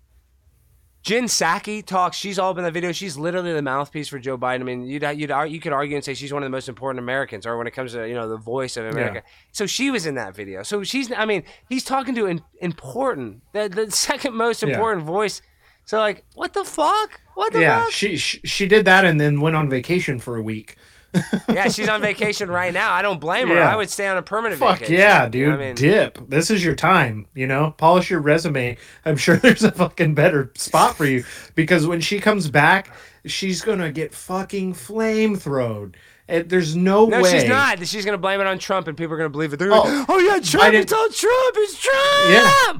Jen 1.03 1.23
Psaki 1.25 1.83
talks. 1.83 2.15
She's 2.15 2.37
all 2.37 2.51
up 2.51 2.57
in 2.59 2.63
that 2.63 2.73
video. 2.73 2.91
She's 2.91 3.17
literally 3.17 3.53
the 3.53 3.61
mouthpiece 3.61 4.07
for 4.07 4.19
Joe 4.19 4.37
Biden. 4.37 4.61
I 4.61 4.63
mean, 4.63 4.85
you'd 4.85 5.01
you'd 5.01 5.31
you 5.49 5.59
could 5.59 5.73
argue 5.73 5.95
and 5.95 6.05
say 6.05 6.13
she's 6.13 6.31
one 6.31 6.43
of 6.43 6.45
the 6.45 6.51
most 6.51 6.69
important 6.69 6.99
Americans, 6.99 7.45
or 7.47 7.57
when 7.57 7.65
it 7.65 7.71
comes 7.71 7.93
to 7.93 8.07
you 8.07 8.13
know 8.13 8.29
the 8.29 8.37
voice 8.37 8.77
of 8.77 8.85
America. 8.85 9.23
So 9.51 9.65
she 9.65 9.89
was 9.89 10.05
in 10.05 10.15
that 10.15 10.35
video. 10.35 10.61
So 10.63 10.83
she's. 10.83 11.11
I 11.11 11.25
mean, 11.25 11.43
he's 11.69 11.83
talking 11.83 12.13
to 12.15 12.27
an 12.27 12.41
important, 12.59 13.41
the, 13.53 13.67
the 13.67 13.89
second 13.91 14.35
most 14.35 14.61
Yeah. 14.61 14.69
important 14.69 15.03
voice. 15.05 15.41
So 15.85 15.97
like, 15.97 16.23
what 16.35 16.53
the 16.53 16.63
fuck? 16.63 17.19
What 17.33 17.51
the 17.53 17.61
Yeah, 17.61 17.83
fuck? 17.83 17.91
she, 17.91 18.15
she 18.17 18.39
she 18.43 18.67
did 18.67 18.85
that 18.85 19.03
and 19.03 19.19
then 19.19 19.41
went 19.41 19.55
on 19.55 19.69
vacation 19.69 20.19
for 20.19 20.35
a 20.37 20.41
week. 20.43 20.75
yeah, 21.49 21.67
she's 21.67 21.89
on 21.89 22.01
vacation 22.01 22.49
right 22.49 22.73
now. 22.73 22.93
I 22.93 23.01
don't 23.01 23.19
blame 23.19 23.49
her. 23.49 23.55
Yeah. 23.55 23.71
I 23.73 23.75
would 23.75 23.89
stay 23.89 24.07
on 24.07 24.17
a 24.17 24.21
permanent 24.21 24.59
Fuck 24.59 24.79
vacation. 24.79 24.95
yeah, 24.95 25.25
You 25.25 25.29
dude. 25.31 25.47
know 25.49 25.55
I 25.55 25.57
mean? 25.57 25.75
Dip. 25.75 26.29
This 26.29 26.49
is 26.49 26.63
your 26.63 26.75
time, 26.75 27.27
you 27.33 27.47
know? 27.47 27.73
Polish 27.77 28.09
your 28.09 28.21
resume. 28.21 28.77
I'm 29.05 29.17
sure 29.17 29.35
there's 29.37 29.63
a 29.63 29.71
fucking 29.71 30.15
better 30.15 30.51
spot 30.55 30.95
for 30.95 31.05
you 31.05 31.23
because 31.55 31.85
when 31.87 32.01
she 32.01 32.19
comes 32.19 32.49
back, 32.49 32.93
she's 33.25 33.61
going 33.61 33.79
to 33.79 33.91
get 33.91 34.13
fucking 34.13 34.73
flamethrowed. 34.73 35.95
And 36.31 36.49
there's 36.49 36.75
no, 36.75 37.05
No, 37.07 37.17
way. 37.21 37.23
No, 37.23 37.29
she's 37.39 37.47
not. 37.49 37.85
She's 37.85 38.05
gonna 38.05 38.17
blame 38.17 38.39
it 38.39 38.47
on 38.47 38.57
Trump, 38.57 38.87
and 38.87 38.97
people 38.97 39.13
are 39.13 39.17
gonna 39.17 39.29
believe 39.29 39.51
it. 39.53 39.57
They're 39.57 39.69
like, 39.69 39.81
Oh, 39.85 40.05
"Oh 40.07 40.19
yeah, 40.19 40.39
Trump! 40.39 40.73
Biden- 40.73 40.81
It's 40.81 40.93
all 40.93 41.09
Trump! 41.09 41.55
It's 41.57 41.77
Trump!" 41.79 42.29
Yeah, 42.29 42.73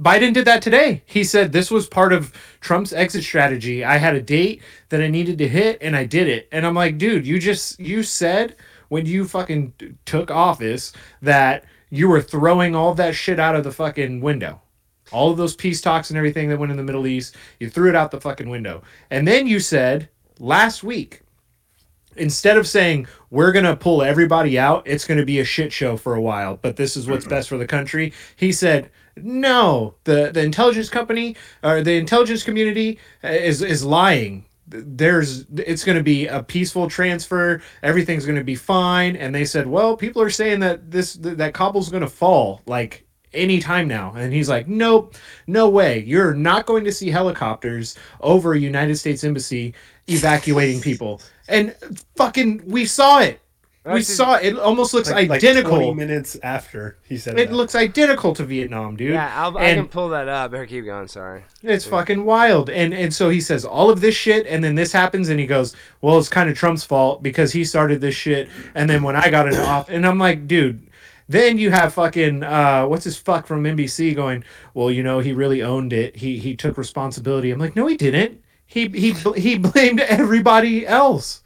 Bi- 0.00 0.18
Biden 0.18 0.32
did 0.32 0.44
that 0.44 0.62
today. 0.62 1.02
He 1.04 1.24
said 1.24 1.52
this 1.52 1.70
was 1.70 1.86
part 1.86 2.12
of 2.12 2.32
Trump's 2.60 2.92
exit 2.92 3.24
strategy. 3.24 3.84
I 3.84 3.96
had 3.96 4.14
a 4.14 4.20
date 4.22 4.62
that 4.90 5.02
I 5.02 5.08
needed 5.08 5.38
to 5.38 5.48
hit, 5.48 5.78
and 5.80 5.96
I 5.96 6.04
did 6.04 6.28
it. 6.28 6.48
And 6.52 6.64
I'm 6.64 6.74
like, 6.74 6.96
dude, 6.96 7.26
you 7.26 7.38
just 7.40 7.80
you 7.80 8.02
said 8.04 8.54
when 8.88 9.04
you 9.06 9.26
fucking 9.26 9.72
took 10.04 10.30
office 10.30 10.92
that 11.22 11.64
you 11.90 12.08
were 12.08 12.22
throwing 12.22 12.76
all 12.76 12.94
that 12.94 13.14
shit 13.16 13.40
out 13.40 13.56
of 13.56 13.64
the 13.64 13.72
fucking 13.72 14.20
window. 14.20 14.60
All 15.10 15.30
of 15.30 15.36
those 15.36 15.56
peace 15.56 15.80
talks 15.80 16.08
and 16.10 16.16
everything 16.16 16.48
that 16.50 16.58
went 16.58 16.70
in 16.70 16.76
the 16.78 16.82
Middle 16.84 17.06
East, 17.06 17.34
you 17.58 17.68
threw 17.68 17.88
it 17.88 17.96
out 17.96 18.10
the 18.12 18.20
fucking 18.20 18.48
window. 18.48 18.82
And 19.10 19.26
then 19.26 19.46
you 19.46 19.58
said 19.60 20.08
last 20.38 20.82
week, 20.84 21.21
instead 22.16 22.56
of 22.56 22.66
saying 22.66 23.06
we're 23.30 23.52
going 23.52 23.64
to 23.64 23.76
pull 23.76 24.02
everybody 24.02 24.58
out, 24.58 24.86
it's 24.86 25.06
going 25.06 25.18
to 25.18 25.26
be 25.26 25.40
a 25.40 25.44
shit 25.44 25.72
show 25.72 25.96
for 25.96 26.14
a 26.14 26.20
while, 26.20 26.58
but 26.60 26.76
this 26.76 26.96
is 26.96 27.06
what's 27.06 27.26
best 27.26 27.48
for 27.48 27.56
the 27.56 27.66
country. 27.66 28.12
He 28.36 28.52
said, 28.52 28.90
"No, 29.16 29.94
the 30.04 30.30
the 30.32 30.42
intelligence 30.42 30.88
company 30.88 31.36
or 31.62 31.82
the 31.82 31.94
intelligence 31.94 32.42
community 32.42 32.98
uh, 33.24 33.28
is 33.28 33.62
is 33.62 33.84
lying. 33.84 34.44
There's 34.66 35.46
it's 35.56 35.84
going 35.84 35.98
to 35.98 36.04
be 36.04 36.26
a 36.26 36.42
peaceful 36.42 36.88
transfer. 36.88 37.62
Everything's 37.82 38.26
going 38.26 38.38
to 38.38 38.44
be 38.44 38.54
fine." 38.54 39.16
And 39.16 39.34
they 39.34 39.44
said, 39.44 39.66
"Well, 39.66 39.96
people 39.96 40.20
are 40.22 40.30
saying 40.30 40.60
that 40.60 40.90
this 40.90 41.14
that 41.14 41.54
Kabul's 41.54 41.88
going 41.88 42.02
to 42.02 42.08
fall 42.08 42.60
like 42.66 43.06
any 43.32 43.58
time 43.60 43.88
now." 43.88 44.12
And 44.14 44.32
he's 44.32 44.48
like, 44.48 44.68
"Nope, 44.68 45.16
no 45.46 45.68
way. 45.68 46.00
You're 46.00 46.34
not 46.34 46.66
going 46.66 46.84
to 46.84 46.92
see 46.92 47.10
helicopters 47.10 47.96
over 48.20 48.52
a 48.52 48.58
United 48.58 48.96
States 48.96 49.24
embassy 49.24 49.74
evacuating 50.06 50.80
people." 50.80 51.20
And 51.52 51.76
fucking, 52.16 52.62
we 52.66 52.86
saw 52.86 53.20
it. 53.20 53.38
We 53.84 53.90
Right, 53.94 54.04
saw 54.06 54.36
it. 54.36 54.44
It 54.46 54.58
almost 54.60 54.94
looks 54.94 55.10
Like, 55.10 55.28
like 55.28 55.38
identical. 55.38 55.76
20 55.76 55.94
minutes 55.94 56.38
after 56.44 56.98
he 57.08 57.16
said 57.18 57.36
it 57.36 57.48
that. 57.48 57.54
looks 57.54 57.74
identical 57.74 58.32
to 58.34 58.44
Vietnam, 58.44 58.94
dude. 58.94 59.12
Yeah, 59.14 59.32
I'll, 59.34 59.58
I 59.58 59.64
and 59.64 59.76
can 59.80 59.88
pull 59.88 60.10
that 60.10 60.28
up. 60.28 60.52
Better 60.52 60.66
keep 60.66 60.84
going. 60.84 61.08
Sorry. 61.08 61.42
it's 61.64 61.84
fucking 61.84 62.24
wild. 62.24 62.70
And 62.70 62.94
and 62.94 63.12
so 63.12 63.28
he 63.28 63.40
says 63.40 63.64
all 63.64 63.90
of 63.90 64.00
this 64.00 64.14
shit, 64.14 64.46
and 64.46 64.62
then 64.62 64.76
this 64.76 64.92
happens, 64.92 65.30
and 65.30 65.40
he 65.40 65.46
goes, 65.46 65.74
"Well, 66.00 66.16
it's 66.20 66.28
kind 66.28 66.48
of 66.48 66.56
Trump's 66.56 66.84
fault 66.84 67.24
because 67.24 67.52
he 67.52 67.64
started 67.64 68.00
this 68.00 68.14
shit." 68.14 68.48
And 68.76 68.88
then 68.88 69.02
when 69.02 69.16
I 69.16 69.28
got 69.30 69.48
it 69.48 69.58
off, 69.58 69.88
and 69.88 70.06
I'm 70.06 70.18
like, 70.18 70.46
dude. 70.46 70.86
Then 71.28 71.56
you 71.58 71.70
have 71.70 71.94
fucking 71.94 72.42
uh, 72.44 72.84
what's 72.86 73.04
his 73.04 73.16
fuck 73.16 73.46
from 73.46 73.64
NBC 73.64 74.14
going, 74.14 74.44
well, 74.74 74.90
you 74.90 75.02
know, 75.02 75.18
he 75.20 75.32
really 75.32 75.62
owned 75.62 75.92
it. 75.92 76.14
He 76.16 76.38
he 76.38 76.54
took 76.54 76.76
responsibility. 76.76 77.50
I'm 77.50 77.58
like, 77.60 77.74
no, 77.74 77.86
he 77.86 77.96
didn't. 77.96 78.42
He 78.66 78.86
he 78.88 79.12
he 79.36 79.58
blamed 79.58 80.00
everybody 80.00 80.86
else. 80.86 81.41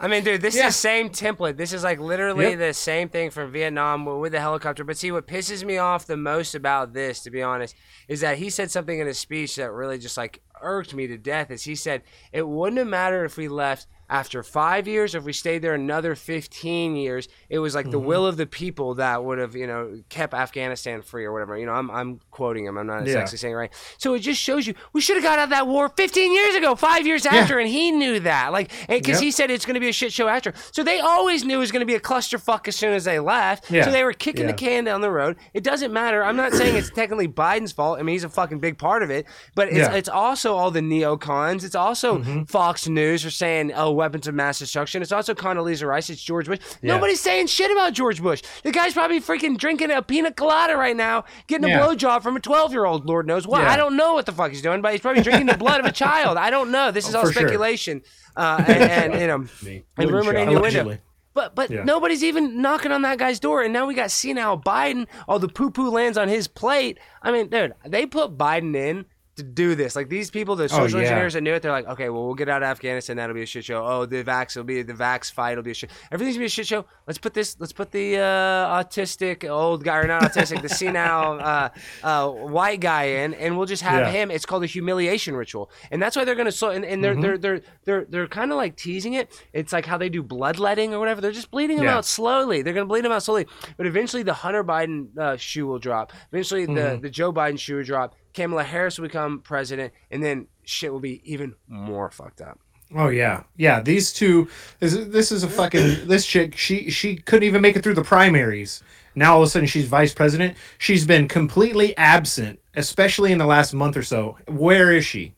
I 0.00 0.08
mean, 0.08 0.24
dude, 0.24 0.40
this 0.42 0.56
Yeah. 0.56 0.66
is 0.68 0.74
the 0.74 0.78
same 0.80 1.08
template. 1.10 1.56
This 1.56 1.72
is 1.72 1.84
like 1.84 2.00
literally 2.00 2.50
Yep. 2.50 2.58
the 2.58 2.74
same 2.74 3.08
thing 3.08 3.30
from 3.30 3.52
Vietnam 3.52 4.04
with 4.04 4.32
the 4.32 4.40
helicopter. 4.40 4.82
But 4.84 4.96
see, 4.96 5.12
what 5.12 5.26
pisses 5.26 5.64
me 5.64 5.78
off 5.78 6.06
the 6.06 6.16
most 6.16 6.54
about 6.54 6.92
this, 6.92 7.20
to 7.22 7.30
be 7.30 7.42
honest, 7.42 7.74
is 8.08 8.20
that 8.20 8.38
he 8.38 8.50
said 8.50 8.70
something 8.70 8.98
in 8.98 9.06
his 9.06 9.18
speech 9.18 9.56
that 9.56 9.70
really 9.70 9.98
just 9.98 10.16
like 10.16 10.42
irked 10.60 10.94
me 10.94 11.06
to 11.06 11.16
death. 11.16 11.50
Is 11.50 11.62
he 11.64 11.74
said 11.76 12.02
it 12.32 12.46
wouldn't 12.48 12.78
have 12.78 12.88
mattered 12.88 13.24
if 13.24 13.36
we 13.36 13.48
left 13.48 13.86
after 14.20 14.42
five 14.42 14.86
years, 14.86 15.14
if 15.14 15.24
we 15.24 15.32
stayed 15.32 15.60
there 15.62 15.74
another 15.74 16.14
fifteen 16.14 16.94
years. 16.96 17.28
It 17.48 17.58
was 17.58 17.74
like 17.74 17.90
the 17.90 17.98
Mm-hmm. 17.98 18.06
will 18.06 18.26
of 18.26 18.36
the 18.36 18.46
people 18.46 18.94
that 18.94 19.24
would 19.24 19.38
have, 19.38 19.54
you 19.56 19.66
know, 19.66 19.82
kept 20.08 20.34
Afghanistan 20.34 21.02
free 21.02 21.24
or 21.24 21.32
whatever. 21.32 21.56
You 21.58 21.66
know, 21.66 21.72
I'm 21.72 21.90
I'm 21.90 22.20
quoting 22.30 22.64
him. 22.66 22.76
I'm 22.78 22.86
not 22.86 23.06
Yeah. 23.06 23.18
actually 23.20 23.38
saying 23.38 23.54
right. 23.54 23.72
So 23.98 24.14
it 24.14 24.20
just 24.20 24.40
shows 24.40 24.66
you 24.66 24.74
we 24.92 25.00
should 25.00 25.16
have 25.16 25.24
got 25.24 25.38
out 25.38 25.44
of 25.44 25.50
that 25.50 25.66
war 25.66 25.88
15 25.88 26.32
years 26.32 26.54
ago, 26.54 26.74
five 26.76 27.06
years 27.06 27.24
after, 27.26 27.58
and 27.58 27.68
he 27.68 27.90
knew 27.90 28.20
that. 28.20 28.52
Like, 28.52 28.70
because 28.88 29.16
Yep. 29.20 29.22
he 29.22 29.30
said 29.30 29.50
it's 29.50 29.66
going 29.66 29.74
to 29.74 29.80
be 29.80 29.88
a 29.88 29.92
shit 29.92 30.12
show 30.12 30.28
after. 30.28 30.52
So 30.72 30.82
they 30.84 31.00
always 31.00 31.44
knew 31.44 31.56
it 31.56 31.64
was 31.66 31.72
going 31.72 31.80
to 31.86 31.92
be 31.94 31.94
a 31.96 32.00
clusterfuck 32.10 32.68
as 32.68 32.76
soon 32.76 32.92
as 32.92 33.04
they 33.04 33.18
left. 33.18 33.70
Yeah. 33.70 33.84
So 33.84 33.90
they 33.90 34.04
were 34.04 34.12
kicking 34.12 34.46
Yeah. 34.46 34.52
the 34.52 34.58
can 34.58 34.84
down 34.84 35.00
the 35.00 35.10
road. 35.10 35.36
It 35.54 35.64
doesn't 35.64 35.92
matter. 35.92 36.22
I'm 36.22 36.36
not 36.36 36.52
saying 36.52 36.76
it's 36.76 36.90
technically 36.90 37.28
Biden's 37.28 37.72
fault. 37.72 37.98
I 37.98 38.02
mean, 38.02 38.12
he's 38.14 38.24
a 38.24 38.28
fucking 38.28 38.60
big 38.60 38.78
part 38.78 39.02
of 39.02 39.10
it, 39.10 39.26
but 39.54 39.68
it's 39.68 39.76
Yeah. 39.78 39.92
it's 39.94 40.08
also 40.08 40.54
all 40.54 40.70
the 40.70 40.80
neocons. 40.80 41.64
It's 41.64 41.74
also 41.74 42.18
Mm-hmm. 42.18 42.42
Fox 42.44 42.86
News 42.88 43.22
for 43.24 43.30
saying, 43.30 43.72
"Oh, 43.74 43.90
weapons 44.04 44.26
of 44.28 44.34
mass 44.34 44.58
destruction." 44.58 45.02
It's 45.02 45.12
also 45.12 45.34
Condoleezza 45.34 45.86
Rice. 45.86 46.10
It's 46.10 46.22
George 46.22 46.46
Bush. 46.46 46.60
Yeah. 46.82 46.94
Nobody's 46.94 47.20
saying 47.20 47.48
shit 47.48 47.70
about 47.70 47.92
George 47.92 48.22
Bush. 48.22 48.42
The 48.62 48.72
guy's 48.72 48.92
probably 48.92 49.20
freaking 49.20 49.58
drinking 49.58 49.90
a 49.90 50.02
pina 50.02 50.32
colada 50.32 50.76
right 50.76 50.96
now, 50.96 51.24
getting 51.46 51.64
a 51.64 51.68
Yeah. 51.68 51.80
blowjob 51.80 52.22
from 52.22 52.36
a 52.36 52.40
twelve-year-old. 52.40 53.06
Lord 53.06 53.26
knows 53.26 53.46
what. 53.46 53.62
Yeah. 53.62 53.70
I 53.72 53.76
don't 53.76 53.96
know 53.96 54.14
what 54.14 54.26
the 54.26 54.32
fuck 54.32 54.50
he's 54.50 54.62
doing, 54.62 54.80
but 54.82 54.92
he's 54.92 55.00
probably 55.00 55.22
drinking 55.22 55.46
the 55.46 55.56
blood 55.56 55.80
of 55.80 55.86
a 55.86 55.92
child. 56.04 56.38
I 56.38 56.50
don't 56.50 56.70
know. 56.70 56.90
This 56.90 57.08
is 57.08 57.14
Oh, 57.14 57.18
all 57.20 57.26
for 57.26 57.32
sure. 57.32 57.42
speculation, 57.42 58.02
uh, 58.36 58.62
and, 58.66 58.82
and 59.14 59.20
you 59.20 59.26
know, 59.26 59.44
and 59.98 60.10
rumor 60.10 60.32
and 60.32 60.50
innuendo. 60.50 60.98
But 61.34 61.56
but 61.56 61.68
Yeah. 61.68 61.82
nobody's 61.82 62.22
even 62.22 62.62
knocking 62.62 62.92
on 62.92 63.02
that 63.02 63.18
guy's 63.18 63.40
door, 63.40 63.62
and 63.62 63.72
now 63.72 63.86
we 63.86 63.94
got 63.94 64.12
senile 64.12 64.56
Biden. 64.56 65.08
All 65.26 65.40
the 65.40 65.48
poo 65.48 65.70
poo 65.70 65.90
lands 65.90 66.16
on 66.16 66.28
his 66.28 66.46
plate. 66.46 66.98
I 67.22 67.32
mean, 67.32 67.48
dude, 67.48 67.74
they 67.84 68.06
put 68.06 68.38
Biden 68.38 68.76
in 68.76 69.06
to 69.36 69.42
do 69.42 69.74
this. 69.74 69.96
Like 69.96 70.08
these 70.08 70.30
people, 70.30 70.54
the 70.56 70.68
social 70.68 70.98
Oh, 70.98 71.00
yeah. 71.02 71.08
engineers 71.08 71.32
that 71.34 71.40
knew 71.42 71.54
it, 71.54 71.62
they're 71.62 71.72
like, 71.72 71.86
okay, 71.88 72.08
well, 72.08 72.24
we'll 72.24 72.34
get 72.36 72.48
out 72.48 72.62
of 72.62 72.68
Afghanistan. 72.68 73.16
That'll 73.16 73.34
be 73.34 73.42
a 73.42 73.46
shit 73.46 73.64
show. 73.64 73.84
Oh, 73.84 74.06
the 74.06 74.22
vax 74.22 74.56
will 74.56 74.64
be 74.64 74.82
the 74.82 74.92
vax 74.92 75.32
fight 75.32 75.52
It'll 75.52 75.64
be 75.64 75.72
a 75.72 75.74
shit. 75.74 75.90
Everything's 76.12 76.36
gonna 76.36 76.42
be 76.42 76.46
a 76.46 76.50
shit 76.50 76.66
show. 76.66 76.84
Let's 77.06 77.18
put 77.18 77.34
this. 77.34 77.56
Let's 77.58 77.72
put 77.72 77.90
the 77.90 78.18
uh, 78.18 78.82
autistic 78.82 79.48
old 79.48 79.82
guy 79.84 79.96
or 79.98 80.06
not 80.06 80.22
autistic, 80.22 80.62
the 80.62 80.68
senile 80.68 81.40
uh, 81.42 81.68
uh, 82.02 82.28
white 82.30 82.80
guy 82.80 83.04
in, 83.04 83.34
and 83.34 83.56
we'll 83.56 83.66
just 83.66 83.82
have 83.82 84.00
Yeah. 84.06 84.10
him. 84.10 84.30
It's 84.30 84.46
called 84.46 84.62
a 84.62 84.66
humiliation 84.66 85.34
ritual, 85.36 85.70
and 85.90 86.00
that's 86.02 86.16
why 86.16 86.24
they're 86.24 86.34
gonna. 86.34 86.52
So 86.52 86.70
and, 86.70 86.84
and 86.84 87.02
they're, 87.02 87.12
Mm-hmm. 87.14 87.20
they're 87.22 87.38
they're 87.38 87.60
they're 87.84 88.04
they're 88.08 88.28
kind 88.28 88.50
of 88.52 88.56
like 88.56 88.76
teasing 88.76 89.14
it. 89.14 89.30
It's 89.52 89.72
like 89.72 89.86
how 89.86 89.98
they 89.98 90.08
do 90.08 90.22
bloodletting 90.22 90.94
or 90.94 90.98
whatever. 90.98 91.20
They're 91.20 91.32
just 91.32 91.50
bleeding 91.50 91.78
him 91.78 91.84
Yeah. 91.84 91.96
out 91.96 92.04
slowly. 92.04 92.62
They're 92.62 92.74
gonna 92.74 92.86
bleed 92.86 93.04
him 93.04 93.12
out 93.12 93.22
slowly, 93.22 93.46
but 93.76 93.86
eventually 93.86 94.22
the 94.22 94.34
Hunter 94.34 94.62
Biden 94.64 95.16
uh, 95.18 95.36
shoe 95.36 95.66
will 95.66 95.78
drop. 95.78 96.12
Eventually 96.32 96.66
Mm-hmm. 96.66 96.74
the 96.74 96.98
the 97.02 97.10
Joe 97.10 97.32
Biden 97.32 97.58
shoe 97.58 97.76
will 97.76 97.82
drop. 97.84 98.14
Kamala 98.34 98.64
Harris 98.64 98.98
will 98.98 99.06
become 99.06 99.40
president, 99.40 99.92
and 100.10 100.22
then 100.22 100.48
shit 100.64 100.92
will 100.92 101.00
be 101.00 101.22
even 101.24 101.54
more 101.68 102.10
fucked 102.10 102.40
up. 102.40 102.58
Oh 102.94 103.08
yeah, 103.08 103.44
yeah. 103.56 103.80
These 103.80 104.12
two. 104.12 104.48
This 104.80 104.92
is, 104.92 105.08
this 105.10 105.32
is 105.32 105.42
a 105.42 105.48
fucking. 105.48 105.84
This 106.06 106.26
chick. 106.26 106.56
She 106.56 106.90
she 106.90 107.16
couldn't 107.16 107.46
even 107.46 107.62
make 107.62 107.76
it 107.76 107.82
through 107.82 107.94
the 107.94 108.04
primaries. 108.04 108.82
Now 109.14 109.34
all 109.34 109.42
of 109.42 109.46
a 109.46 109.50
sudden 109.50 109.66
she's 109.66 109.86
vice 109.86 110.12
president. 110.12 110.56
She's 110.78 111.06
been 111.06 111.28
completely 111.28 111.96
absent, 111.96 112.60
especially 112.74 113.32
in 113.32 113.38
the 113.38 113.46
last 113.46 113.72
month 113.72 113.96
or 113.96 114.02
so. 114.02 114.36
Where 114.48 114.92
is 114.92 115.04
she? 115.04 115.34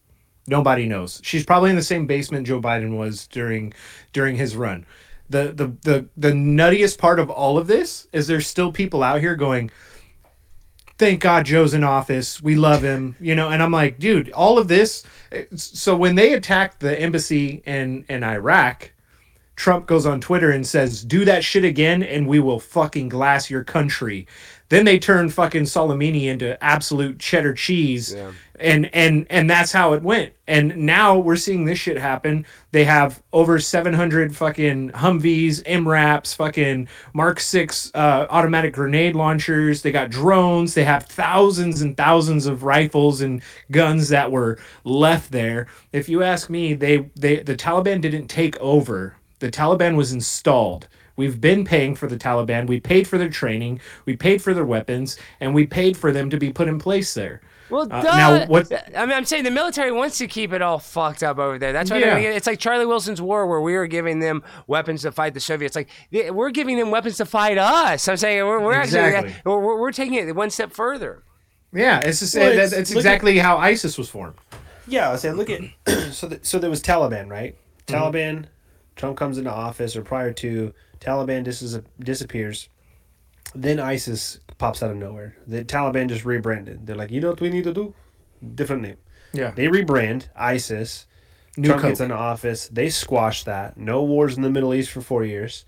Nobody 0.48 0.86
knows. 0.86 1.20
She's 1.24 1.44
probably 1.44 1.70
in 1.70 1.76
the 1.76 1.82
same 1.82 2.06
basement 2.06 2.46
Joe 2.46 2.60
Biden 2.60 2.96
was 2.96 3.26
during 3.26 3.72
during 4.12 4.36
his 4.36 4.56
run. 4.56 4.86
The 5.28 5.52
the 5.52 5.76
the 5.82 6.08
the 6.16 6.32
nuttiest 6.32 6.98
part 6.98 7.18
of 7.18 7.30
all 7.30 7.58
of 7.58 7.66
this 7.66 8.06
is 8.12 8.26
there's 8.26 8.46
still 8.46 8.72
people 8.72 9.02
out 9.02 9.20
here 9.20 9.34
going, 9.34 9.70
thank 10.98 11.20
God 11.20 11.46
Joe's 11.46 11.74
in 11.74 11.84
office. 11.84 12.42
We 12.42 12.56
love 12.56 12.82
him, 12.82 13.16
you 13.20 13.34
know. 13.34 13.50
And 13.50 13.62
I'm 13.62 13.72
like, 13.72 13.98
dude, 13.98 14.30
all 14.32 14.58
of 14.58 14.68
this. 14.68 15.04
So 15.54 15.96
when 15.96 16.14
they 16.14 16.34
attacked 16.34 16.80
the 16.80 16.98
embassy 17.00 17.62
in 17.66 18.04
in 18.08 18.24
Iraq, 18.24 18.92
Trump 19.56 19.86
goes 19.86 20.06
on 20.06 20.20
Twitter 20.20 20.50
and 20.50 20.66
says, 20.66 21.02
"Do 21.02 21.24
that 21.24 21.44
shit 21.44 21.64
again, 21.64 22.02
and 22.02 22.26
we 22.26 22.40
will 22.40 22.60
fucking 22.60 23.08
glass 23.08 23.50
your 23.50 23.64
country." 23.64 24.26
Then 24.68 24.84
they 24.84 24.98
turned 24.98 25.32
fucking 25.32 25.62
Soleimani 25.64 26.24
into 26.24 26.62
absolute 26.62 27.18
cheddar 27.20 27.54
cheese, 27.54 28.12
and 28.58 28.92
and 28.94 29.26
and 29.30 29.48
that's 29.48 29.70
how 29.70 29.92
it 29.92 30.02
went. 30.02 30.32
And 30.48 30.76
now 30.78 31.18
we're 31.18 31.36
seeing 31.36 31.64
this 31.64 31.78
shit 31.78 31.98
happen. 31.98 32.46
They 32.72 32.84
have 32.84 33.22
over 33.32 33.58
700 33.58 34.34
fucking 34.36 34.90
Humvees, 34.90 35.62
MRAPs, 35.64 36.34
fucking 36.34 36.88
Mark 37.12 37.38
Six 37.40 37.90
uh, 37.94 38.26
automatic 38.28 38.74
grenade 38.74 39.14
launchers. 39.14 39.82
They 39.82 39.92
got 39.92 40.10
drones. 40.10 40.74
They 40.74 40.84
have 40.84 41.06
thousands 41.06 41.82
and 41.82 41.96
thousands 41.96 42.46
of 42.46 42.64
rifles 42.64 43.20
and 43.20 43.42
guns 43.70 44.08
that 44.08 44.32
were 44.32 44.58
left 44.84 45.30
there. 45.30 45.68
If 45.92 46.08
you 46.08 46.22
ask 46.24 46.50
me, 46.50 46.74
they 46.74 47.08
they 47.14 47.36
the 47.36 47.56
Taliban 47.56 48.00
didn't 48.00 48.28
take 48.28 48.56
over. 48.58 49.16
The 49.38 49.50
Taliban 49.50 49.96
was 49.96 50.12
installed. 50.12 50.88
We've 51.16 51.40
been 51.40 51.64
paying 51.64 51.94
for 51.96 52.06
the 52.06 52.16
Taliban. 52.16 52.66
We 52.66 52.78
paid 52.80 53.08
for 53.08 53.18
their 53.18 53.28
training. 53.30 53.80
We 54.04 54.16
paid 54.16 54.42
for 54.42 54.52
their 54.54 54.64
weapons, 54.66 55.16
and 55.40 55.54
we 55.54 55.66
paid 55.66 55.96
for 55.96 56.12
them 56.12 56.30
to 56.30 56.36
be 56.36 56.52
put 56.52 56.68
in 56.68 56.78
place 56.78 57.14
there. 57.14 57.40
Well, 57.68 57.88
Uh, 57.90 58.00
duh. 58.02 58.16
now, 58.16 58.46
what- 58.46 58.70
I 58.96 59.06
mean, 59.06 59.16
I'm 59.16 59.24
saying 59.24 59.42
the 59.42 59.50
military 59.50 59.90
wants 59.90 60.18
to 60.18 60.28
keep 60.28 60.52
it 60.52 60.62
all 60.62 60.78
fucked 60.78 61.24
up 61.24 61.38
over 61.38 61.58
there. 61.58 61.72
That's 61.72 61.90
why 61.90 61.98
Yeah. 61.98 62.10
they're 62.14 62.20
get, 62.20 62.36
it's 62.36 62.46
like 62.46 62.60
Charlie 62.60 62.86
Wilson's 62.86 63.20
war, 63.20 63.46
where 63.48 63.60
we 63.60 63.74
were 63.74 63.88
giving 63.88 64.20
them 64.20 64.44
weapons 64.68 65.02
to 65.02 65.10
fight 65.10 65.34
the 65.34 65.40
Soviets. 65.40 65.74
Like 65.74 65.88
we're 66.12 66.50
giving 66.50 66.76
them 66.78 66.92
weapons 66.92 67.16
to 67.16 67.24
fight 67.24 67.58
us. 67.58 68.06
I'm 68.06 68.16
saying 68.18 68.44
we're, 68.46 68.60
we're 68.60 68.80
Exactly. 68.80 69.30
actually 69.30 69.42
we're, 69.44 69.58
we're- 69.58 69.80
we're 69.80 69.90
taking 69.92 70.14
it 70.14 70.36
one 70.36 70.50
step 70.50 70.72
further. 70.72 71.24
Yeah, 71.72 71.98
it's 72.04 72.20
just 72.20 72.36
Well, 72.36 72.48
it's- 72.50 72.72
it's 72.72 72.90
look 72.90 72.98
exactly 72.98 73.38
how 73.38 73.56
ISIS 73.58 73.98
was 73.98 74.08
formed. 74.08 74.34
Yeah, 74.86 75.10
I 75.10 75.16
said, 75.16 75.36
look 75.36 75.50
at 75.50 75.62
so 76.12 76.28
th- 76.28 76.44
so 76.44 76.60
there 76.60 76.70
was 76.70 76.80
Taliban, 76.80 77.28
right? 77.28 77.56
Mm-hmm. 77.88 77.96
Taliban, 78.16 78.44
Trump 78.94 79.16
comes 79.18 79.38
into 79.38 79.50
office, 79.50 79.96
or 79.96 80.02
prior 80.02 80.32
to 80.34 80.72
Taliban 81.06 81.44
dis- 81.44 81.78
disappears, 82.00 82.68
then 83.54 83.78
ISIS 83.78 84.40
pops 84.58 84.82
out 84.82 84.90
of 84.90 84.96
nowhere. 84.96 85.36
The 85.46 85.64
Taliban 85.64 86.08
just 86.08 86.24
rebranded. 86.24 86.86
They're 86.86 86.96
like, 86.96 87.10
you 87.10 87.20
know 87.20 87.30
what 87.30 87.40
we 87.40 87.48
need 87.50 87.64
to 87.64 87.74
do? 87.74 87.94
Different 88.54 88.82
name. 88.82 88.96
Yeah. 89.32 89.50
They 89.52 89.66
rebrand 89.66 90.28
ISIS. 90.34 91.06
New 91.56 91.68
Trump 91.68 91.82
gets 91.82 91.98
Coke. 91.98 92.04
into 92.06 92.16
office. 92.16 92.68
They 92.68 92.90
squash 92.90 93.44
that. 93.44 93.76
No 93.78 94.02
wars 94.02 94.36
in 94.36 94.42
the 94.42 94.50
Middle 94.50 94.74
East 94.74 94.90
for 94.90 95.00
four 95.00 95.24
years. 95.24 95.64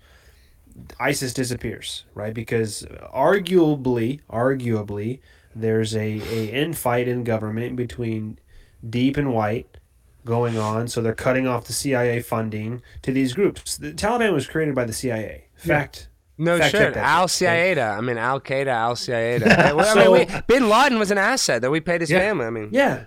ISIS 0.99 1.33
disappears, 1.33 2.05
right? 2.13 2.33
Because 2.33 2.85
arguably, 3.13 4.21
arguably, 4.29 5.19
there's 5.55 5.95
a, 5.95 6.19
a 6.19 6.51
infight 6.53 7.07
in 7.07 7.23
government 7.23 7.75
between 7.75 8.39
deep 8.87 9.17
and 9.17 9.33
white 9.33 9.77
going 10.29 10.57
on. 10.57 10.87
So 10.87 11.01
they're 11.01 11.13
cutting 11.13 11.45
off 11.47 11.65
the 11.65 11.73
CIA 11.73 12.21
funding 12.21 12.81
to 13.01 13.11
these 13.11 13.33
groups. 13.33 13.75
The 13.77 13.91
Taliban 13.91 14.31
was 14.31 14.47
created 14.47 14.73
by 14.75 14.85
the 14.85 14.93
CIA. 14.93 15.45
Fact. 15.57 16.07
No 16.37 16.57
fact 16.57 16.71
shit. 16.71 16.95
Al? 16.95 17.27
Qaeda. 17.27 17.97
I 17.97 17.99
mean, 17.99 18.17
Al 18.17 18.39
Qaeda. 18.39 18.67
Al 18.67 18.95
Qaeda. 18.95 19.45
I 19.75 19.95
mean, 19.95 20.11
we, 20.11 20.41
Bin 20.47 20.69
Laden 20.69 20.97
was 20.97 21.11
an 21.11 21.17
asset 21.17 21.61
that 21.63 21.69
we 21.71 21.81
paid 21.81 21.99
his 21.99 22.09
Yeah. 22.09 22.19
family. 22.19 22.45
I 22.45 22.49
mean, 22.49 22.69
Yeah. 22.71 23.05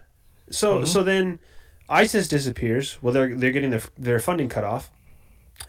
So 0.51 0.77
Mm-hmm. 0.79 0.85
so 0.85 1.03
then 1.03 1.39
ISIS 1.89 2.29
disappears. 2.29 2.99
Well, 3.01 3.15
they're 3.15 3.35
they're 3.35 3.53
getting 3.53 3.71
their 3.71 3.81
their 3.99 4.19
funding 4.19 4.51
cut 4.51 4.65
off. 4.65 4.91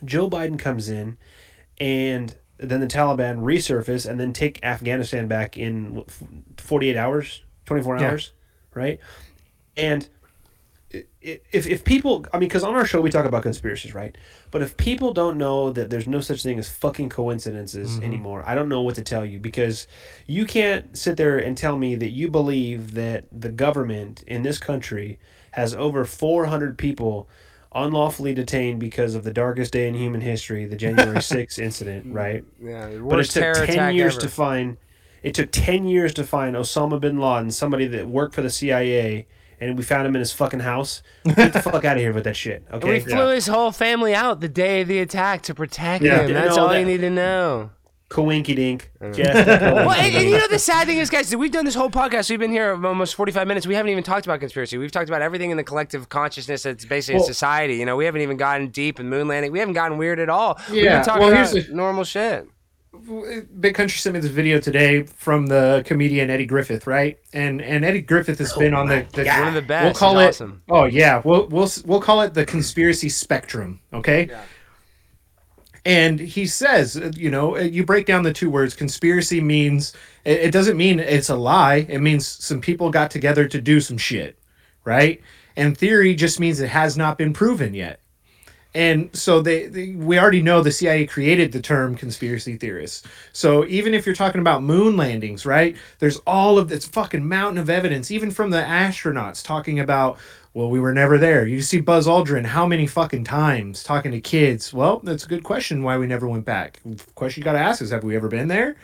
Joe 0.04 0.30
Biden 0.30 0.60
comes 0.60 0.90
in, 0.90 1.18
and 1.80 2.36
then 2.58 2.80
the 2.82 2.88
Taliban 2.88 3.40
resurface 3.44 4.10
and 4.10 4.20
then 4.20 4.34
take 4.34 4.60
Afghanistan 4.64 5.28
back 5.28 5.58
in 5.58 6.04
forty 6.58 6.90
eight 6.90 6.98
hours, 6.98 7.44
twenty 7.66 7.82
four 7.84 7.98
Yeah. 7.98 8.10
hours, 8.12 8.34
right? 8.74 9.00
And 9.78 10.10
if 11.22 11.66
if 11.68 11.84
people, 11.84 12.26
I 12.34 12.38
mean, 12.38 12.48
because 12.48 12.64
on 12.64 12.76
our 12.76 12.86
show 12.86 13.02
we 13.02 13.10
talk 13.10 13.26
about 13.26 13.44
conspiracies, 13.44 13.96
right? 13.96 14.16
But 14.52 14.62
if 14.62 14.78
people 14.78 15.14
don't 15.14 15.38
know 15.38 15.72
that 15.72 15.90
there's 15.90 16.08
no 16.08 16.22
such 16.22 16.44
thing 16.44 16.60
as 16.60 16.70
fucking 16.70 17.10
coincidences 17.10 18.00
anymore, 18.00 18.44
I 18.46 18.54
don't 18.54 18.70
know 18.70 18.82
what 18.82 18.96
to 18.96 19.02
tell 19.02 19.26
you 19.26 19.40
because 19.40 19.88
you 20.28 20.46
can't 20.46 20.96
sit 20.96 21.18
there 21.18 21.40
and 21.40 21.58
tell 21.58 21.78
me 21.78 21.96
that 21.96 22.12
you 22.12 22.30
believe 22.30 22.94
that 22.94 23.26
the 23.32 23.50
government 23.50 24.24
in 24.28 24.44
this 24.44 24.60
country 24.60 25.20
has 25.52 25.74
over 25.74 26.06
400 26.06 26.78
people 26.78 27.28
unlawfully 27.76 28.36
detained 28.36 28.80
because 28.80 29.16
of 29.16 29.24
the 29.24 29.34
darkest 29.34 29.74
day 29.74 29.88
in 29.88 29.96
human 29.96 30.22
history, 30.22 30.66
the 30.66 30.76
January 30.76 31.18
6th 31.18 31.58
incident, 31.58 32.14
right? 32.14 32.44
yeah. 32.62 32.98
But 32.98 33.20
it 33.20 33.30
took 33.30 33.66
10 33.66 33.96
years 33.96 34.14
ever. 34.14 34.22
to 34.22 34.30
find 34.30 34.78
it 35.24 35.34
took 35.34 35.52
10 35.52 35.86
years 35.86 36.14
to 36.16 36.24
find 36.26 36.56
Osama 36.56 37.00
bin 37.00 37.18
Laden, 37.18 37.50
somebody 37.50 37.88
that 37.88 38.08
worked 38.08 38.36
for 38.36 38.42
the 38.42 38.50
CIA, 38.50 39.26
and 39.64 39.78
we 39.78 39.84
found 39.84 40.06
him 40.08 40.16
in 40.16 40.20
his 40.20 40.32
fucking 40.32 40.60
house. 40.62 41.02
Get 41.36 41.54
the 41.54 41.62
fuck 41.62 41.86
out 41.86 41.98
of 41.98 42.02
here 42.02 42.14
with 42.14 42.24
that 42.26 42.36
shit, 42.36 42.64
And 42.70 42.84
okay? 42.84 42.94
we 42.94 43.00
flew 43.00 43.30
his 43.30 43.48
whole 43.48 43.72
family 43.72 44.14
out 44.14 44.40
the 44.42 44.50
day 44.50 44.82
of 44.82 44.88
the 44.88 45.00
attack 45.00 45.44
to 45.44 45.54
protect 45.56 46.04
Yeah. 46.04 46.20
him. 46.22 46.28
Didn't 46.28 46.44
That's 46.44 46.58
all 46.58 46.70
that. 46.70 46.80
you 46.80 46.86
need 46.86 47.02
to 47.02 47.10
know. 47.10 47.72
Coinky 48.10 48.56
dink. 48.56 48.92
Mm. 49.02 49.16
Just 49.16 49.34
Well, 49.48 49.90
and, 49.90 50.16
and 50.16 50.30
you 50.30 50.38
know 50.38 50.48
the 50.48 50.60
sad 50.60 50.86
thing 50.86 51.00
is, 51.00 51.10
guys, 51.10 51.36
we've 51.36 51.52
done 51.52 51.66
this 51.66 51.74
whole 51.74 51.90
podcast. 51.90 52.30
We've 52.30 52.38
been 52.38 52.52
here 52.52 52.74
almost 52.86 53.16
forty-five 53.16 53.48
minutes. 53.48 53.66
We 53.66 53.74
haven't 53.74 53.92
even 53.92 54.04
talked 54.04 54.28
about 54.28 54.40
conspiracy. 54.40 54.78
We've 54.78 54.92
talked 54.92 55.10
about 55.10 55.24
everything 55.24 55.50
in 55.50 55.58
the 55.58 55.64
collective 55.64 56.10
consciousness 56.10 56.62
that's 56.62 56.86
basically 56.86 57.20
Well- 57.22 57.28
society. 57.28 57.76
You 57.78 57.86
know, 57.88 57.96
we 57.96 58.06
haven't 58.06 58.22
even 58.22 58.38
gotten 58.38 58.68
deep 58.68 59.00
in 59.00 59.10
moon 59.10 59.28
landing. 59.28 59.52
We 59.52 59.58
haven't 59.58 59.74
gotten 59.74 59.98
weird 59.98 60.20
at 60.20 60.30
all. 60.30 60.60
We've 60.70 60.84
Yeah, 60.84 60.98
been 60.98 61.06
talking 61.06 61.22
well, 61.24 61.32
about 61.32 61.50
here's 61.52 61.66
the- 61.68 61.74
normal 61.74 62.04
shit. 62.04 62.48
Big 63.60 63.74
Country 63.74 63.98
sent 63.98 64.14
me 64.14 64.20
this 64.20 64.30
video 64.30 64.60
today 64.60 65.04
from 65.04 65.48
the 65.48 65.84
comedian 65.86 66.30
Eddie 66.30 66.46
Griffin, 66.46 66.80
right? 66.86 67.18
And 67.34 67.62
and 67.62 67.84
Eddie 67.84 68.02
Griffin 68.02 68.36
has 68.36 68.54
been 68.54 68.74
on 68.74 68.88
the, 68.88 69.06
the 69.14 69.26
One 69.26 69.48
of 69.48 69.54
the 69.56 69.64
best. 69.64 69.84
We'll 69.84 69.94
call 69.94 70.20
He's 70.20 70.26
it. 70.26 70.30
awesome. 70.30 70.62
Oh 70.70 70.86
yeah, 70.86 71.22
we'll 71.26 71.48
we'll 71.48 71.70
we'll 71.86 72.02
call 72.02 72.22
it 72.22 72.34
the 72.34 72.46
conspiracy 72.46 73.10
spectrum. 73.10 73.80
Okay. 73.94 74.28
Yeah. 74.28 74.44
And 75.86 76.20
he 76.20 76.46
says, 76.46 76.96
uh, 76.96 77.12
you 77.16 77.30
know, 77.30 77.58
uh, 77.58 77.62
you 77.62 77.86
break 77.86 78.06
down 78.06 78.24
the 78.24 78.32
two 78.32 78.50
words. 78.50 78.74
Conspiracy 78.74 79.42
means 79.42 79.94
it, 80.24 80.40
it 80.40 80.52
doesn't 80.52 80.78
mean 80.78 81.00
it's 81.00 81.30
a 81.30 81.36
lie. 81.36 81.86
It 81.90 82.00
means 82.00 82.26
some 82.26 82.62
people 82.62 82.90
got 82.90 83.12
together 83.12 83.48
to 83.48 83.60
do 83.60 83.82
some 83.82 83.98
shit, 83.98 84.38
right? 84.86 85.20
And 85.58 85.78
theory 85.78 86.16
just 86.16 86.40
means 86.40 86.62
it 86.62 86.70
has 86.70 86.96
not 86.96 87.18
been 87.18 87.34
proven 87.34 87.74
yet. 87.74 88.00
And 88.76 89.16
so 89.16 89.42
they, 89.42 89.68
they 89.68 89.90
we 89.92 90.18
already 90.18 90.42
know 90.42 90.62
the 90.62 90.72
CIA 90.72 91.06
created 91.06 91.52
the 91.52 91.62
term 91.62 91.96
conspiracy 91.96 92.58
theorists. 92.58 93.04
So 93.32 93.66
even 93.66 93.94
if 93.94 94.06
you're 94.06 94.16
talking 94.16 94.42
about 94.42 94.64
moon 94.64 94.98
landings, 94.98 95.46
right? 95.46 95.76
There's 96.00 96.18
all 96.26 96.58
of 96.58 96.70
this 96.70 96.86
fucking 96.88 97.28
mountain 97.28 97.60
of 97.60 97.70
evidence, 97.70 98.10
even 98.10 98.32
from 98.32 98.50
the 98.50 98.62
astronauts 98.62 99.44
talking 99.44 99.80
about 99.80 100.18
Well, 100.56 100.70
we 100.70 100.80
were 100.80 100.94
never 100.94 101.18
there. 101.18 101.48
You 101.48 101.62
see 101.62 101.82
Buzz 101.82 102.08
Aldrin 102.08 102.46
how 102.46 102.66
many 102.68 102.88
fucking 102.88 103.24
times 103.26 103.84
talking 103.84 104.12
to 104.12 104.22
kids? 104.22 104.74
Well, 104.74 105.00
that's 105.04 105.26
a 105.26 105.28
good 105.28 105.44
question 105.44 105.84
why 105.84 105.98
we 105.98 106.08
never 106.08 106.28
went 106.28 106.46
back. 106.46 106.80
Question 107.16 107.42
you 107.42 107.46
got 107.46 107.54
to 107.54 107.60
ask 107.60 107.82
is 107.82 107.92
have 107.92 108.04
we 108.04 108.16
ever 108.16 108.28
been 108.28 108.48
there? 108.48 108.76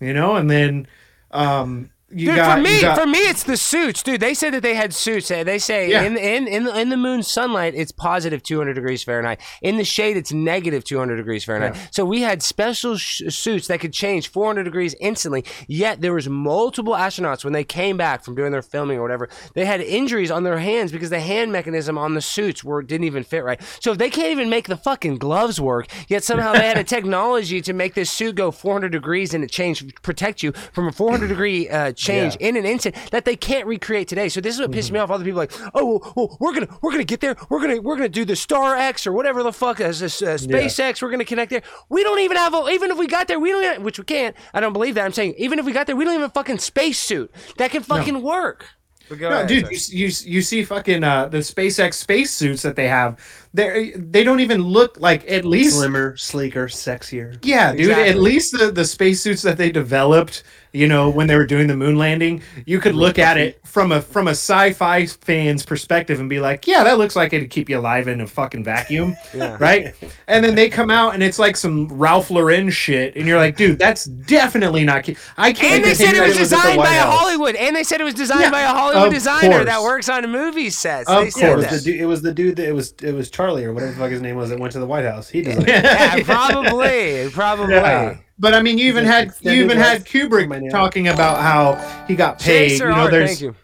You 0.00 0.14
know, 0.14 0.36
and 0.36 0.50
then 0.50 0.86
um 1.32 1.90
Dude, 2.14 2.36
got 2.36 2.56
for 2.56 2.62
me, 2.62 2.80
got- 2.80 2.98
for 2.98 3.06
me, 3.06 3.18
it's 3.18 3.42
the 3.42 3.58
suits, 3.58 4.02
dude. 4.02 4.20
They 4.20 4.32
said 4.32 4.54
that 4.54 4.62
they 4.62 4.74
had 4.74 4.94
suits. 4.94 5.28
They 5.28 5.58
say 5.58 5.90
Yeah. 5.90 6.04
in 6.04 6.16
in 6.16 6.48
in 6.48 6.64
the, 6.64 6.78
in 6.80 6.88
the 6.88 6.96
moon 6.96 7.22
sunlight, 7.22 7.74
it's 7.76 7.92
positive 7.92 8.42
200 8.42 8.72
degrees 8.72 9.02
Fahrenheit. 9.04 9.40
In 9.60 9.76
the 9.76 9.84
shade, 9.84 10.16
it's 10.16 10.32
negative 10.32 10.84
200 10.84 11.16
degrees 11.16 11.44
Fahrenheit. 11.44 11.76
So 11.90 12.06
we 12.06 12.22
had 12.22 12.42
special 12.42 12.96
sh- 12.96 13.22
suits 13.28 13.66
that 13.66 13.80
could 13.80 13.92
change 13.92 14.28
400 14.28 14.64
degrees 14.64 14.94
instantly. 15.00 15.44
Yet 15.66 16.00
there 16.00 16.14
was 16.14 16.30
multiple 16.30 16.94
astronauts 16.94 17.44
when 17.44 17.52
they 17.52 17.64
came 17.64 17.98
back 17.98 18.24
from 18.24 18.34
doing 18.34 18.52
their 18.52 18.62
filming 18.62 18.96
or 18.98 19.02
whatever. 19.02 19.28
They 19.54 19.66
had 19.66 19.82
injuries 19.82 20.30
on 20.30 20.44
their 20.44 20.58
hands 20.58 20.92
because 20.92 21.10
the 21.10 21.20
hand 21.20 21.52
mechanism 21.52 21.98
on 21.98 22.14
the 22.14 22.22
suits 22.22 22.64
were 22.64 22.82
didn't 22.82 23.04
even 23.04 23.22
fit 23.22 23.44
right. 23.44 23.60
So 23.80 23.92
if 23.92 23.98
they 23.98 24.08
can't 24.08 24.32
even 24.32 24.48
make 24.48 24.66
the 24.68 24.78
fucking 24.78 25.18
gloves 25.18 25.60
work, 25.60 25.88
yet 26.08 26.24
somehow 26.24 26.52
they 26.54 26.66
had 26.66 26.78
a 26.78 26.84
technology 26.96 27.60
to 27.60 27.74
make 27.74 27.92
this 27.92 28.10
suit 28.10 28.34
go 28.36 28.50
400 28.50 28.90
degrees 28.92 29.34
and 29.34 29.44
it 29.44 29.50
change 29.50 29.84
protect 30.00 30.42
you 30.42 30.52
from 30.72 30.88
a 30.88 30.92
400 30.92 31.26
degree 31.26 31.68
uh, 31.68 31.92
change 31.98 32.36
Yeah. 32.40 32.48
in 32.48 32.56
an 32.56 32.64
instant 32.64 32.94
that 33.10 33.24
they 33.24 33.36
can't 33.36 33.66
recreate 33.66 34.08
today. 34.08 34.28
So 34.28 34.40
this 34.40 34.54
is 34.54 34.60
what 34.60 34.70
pisses 34.70 34.90
me 34.90 34.98
off. 34.98 35.10
Other 35.10 35.24
people 35.24 35.40
are 35.40 35.46
like, 35.46 35.52
oh, 35.74 35.84
well, 35.84 36.12
well, 36.16 36.36
we're 36.40 36.54
gonna 36.54 36.68
we're 36.80 36.92
gonna 36.92 37.04
get 37.04 37.20
there. 37.20 37.36
We're 37.50 37.60
gonna 37.60 37.80
we're 37.80 37.96
gonna 37.96 38.08
do 38.08 38.24
the 38.24 38.36
Star 38.36 38.76
X 38.76 39.06
or 39.06 39.12
whatever 39.12 39.42
the 39.42 39.52
fuck 39.52 39.80
as 39.80 40.00
this 40.00 40.22
uh, 40.22 40.36
SpaceX. 40.38 41.02
We're 41.02 41.10
gonna 41.10 41.24
connect 41.24 41.50
there. 41.50 41.62
We 41.88 42.02
don't 42.02 42.20
even 42.20 42.36
have 42.36 42.54
a, 42.54 42.68
even 42.70 42.90
if 42.90 42.98
we 42.98 43.06
got 43.06 43.28
there, 43.28 43.38
we 43.40 43.50
don't 43.50 43.64
even, 43.64 43.82
which 43.82 43.98
we 43.98 44.04
can't. 44.04 44.34
I 44.54 44.60
don't 44.60 44.72
believe 44.72 44.94
that. 44.94 45.04
I'm 45.04 45.12
saying 45.12 45.34
even 45.36 45.58
if 45.58 45.66
we 45.66 45.72
got 45.72 45.86
there, 45.86 45.96
we 45.96 46.04
don't 46.04 46.14
even 46.14 46.22
have 46.22 46.30
a 46.30 46.34
fucking 46.34 46.58
spacesuit 46.58 47.30
that 47.58 47.70
can 47.70 47.82
fucking 47.82 48.22
work. 48.22 48.66
No, 49.10 49.28
ahead, 49.28 49.46
dude, 49.46 49.70
you, 49.70 49.78
you 49.88 50.10
you 50.24 50.42
see 50.42 50.64
fucking 50.64 51.02
uh, 51.02 51.28
the 51.28 51.38
SpaceX 51.38 51.94
spacesuits 51.94 52.60
that 52.62 52.76
they 52.76 52.88
have. 52.88 53.18
They 53.54 53.92
they 53.96 54.24
don't 54.24 54.40
even 54.40 54.62
look 54.62 55.00
like 55.00 55.28
at 55.30 55.44
least 55.44 55.76
Slimmer, 55.76 56.16
sleeker, 56.16 56.66
sexier. 56.68 57.38
Yeah, 57.42 57.72
dude. 57.72 57.80
Exactly. 57.80 58.08
At 58.08 58.16
least 58.18 58.58
the 58.58 58.70
the 58.70 58.84
spacesuits 58.84 59.42
that 59.42 59.56
they 59.56 59.70
developed, 59.70 60.42
you 60.72 60.86
know, 60.86 61.08
when 61.08 61.26
they 61.26 61.36
were 61.36 61.46
doing 61.46 61.66
the 61.66 61.76
moon 61.76 61.96
landing, 61.96 62.42
you 62.66 62.78
could 62.78 62.94
look 62.94 63.18
at 63.18 63.38
it 63.38 63.60
from 63.66 63.90
a 63.92 64.02
from 64.02 64.28
a 64.28 64.32
sci-fi 64.32 65.06
fan's 65.06 65.64
perspective 65.64 66.20
and 66.20 66.28
be 66.28 66.40
like, 66.40 66.66
yeah, 66.66 66.84
that 66.84 66.98
looks 66.98 67.16
like 67.16 67.32
it'd 67.32 67.50
keep 67.50 67.68
you 67.70 67.78
alive 67.78 68.06
in 68.06 68.20
a 68.20 68.26
fucking 68.26 68.64
vacuum, 68.64 69.16
right? 69.34 69.94
And 70.26 70.44
then 70.44 70.54
they 70.54 70.68
come 70.68 70.90
out 70.90 71.14
and 71.14 71.22
it's 71.22 71.38
like 71.38 71.56
some 71.56 71.88
Ralph 71.88 72.30
Lauren 72.30 72.68
shit, 72.70 73.16
and 73.16 73.26
you're 73.26 73.38
like, 73.38 73.56
dude, 73.56 73.78
that's 73.78 74.04
definitely 74.04 74.84
not. 74.84 75.04
ke- 75.04 75.16
I 75.38 75.52
can't. 75.54 75.76
And 75.76 75.84
they 75.84 75.94
said 75.94 76.14
it 76.14 76.20
was 76.20 76.38
was 76.38 76.52
at 76.52 76.56
the 76.56 76.62
designed 76.62 76.78
by 76.78 76.94
a 76.96 77.02
Hollywood. 77.02 77.56
And 77.56 77.74
they 77.74 77.84
said 77.84 78.00
it 78.00 78.04
was 78.04 78.14
designed 78.14 78.42
Yeah, 78.42 78.50
by 78.50 78.60
a 78.62 78.68
Hollywood 78.68 79.06
of 79.08 79.12
designer 79.14 79.64
that 79.64 79.80
works 79.82 80.08
on 80.10 80.24
a 80.24 80.28
movie 80.28 80.70
sets. 80.70 81.08
Of 81.08 81.24
they 81.24 81.30
said 81.30 81.54
course. 81.54 81.64
It 81.64 81.70
was, 81.72 81.84
the 81.84 81.90
dude, 81.92 82.00
it 82.00 82.06
was 82.06 82.22
the 82.22 82.34
dude 82.34 82.56
that 82.56 82.68
it 82.68 82.72
was 82.74 82.92
it 83.02 83.12
was 83.12 83.30
Charlie 83.38 83.64
or 83.64 83.72
whatever 83.72 83.92
the 83.92 83.98
fuck 83.98 84.10
his 84.10 84.20
name 84.20 84.34
was 84.34 84.50
that 84.50 84.58
went 84.58 84.72
to 84.72 84.80
the 84.80 84.86
White 84.86 85.04
House. 85.04 85.28
He 85.28 85.42
designed 85.42 85.68
it. 85.68 85.84
Yeah, 85.84 86.20
probably, 86.24 87.30
probably. 87.32 87.74
Yeah. 87.74 88.16
But 88.36 88.52
I 88.52 88.62
mean, 88.62 88.78
you 88.78 88.88
even 88.88 89.04
had 89.04 89.32
you 89.42 89.52
even 89.52 89.78
had 89.78 90.04
Kubrick 90.04 90.70
talking 90.72 91.06
about 91.06 91.40
how 91.40 91.76
he 92.08 92.16
got 92.16 92.40
paid. 92.40 92.70
Chaser 92.70 92.88
you 92.88 92.96
know, 92.96 93.02
art, 93.02 93.12
there's 93.12 93.30
thank 93.30 93.40
you. 93.42 93.54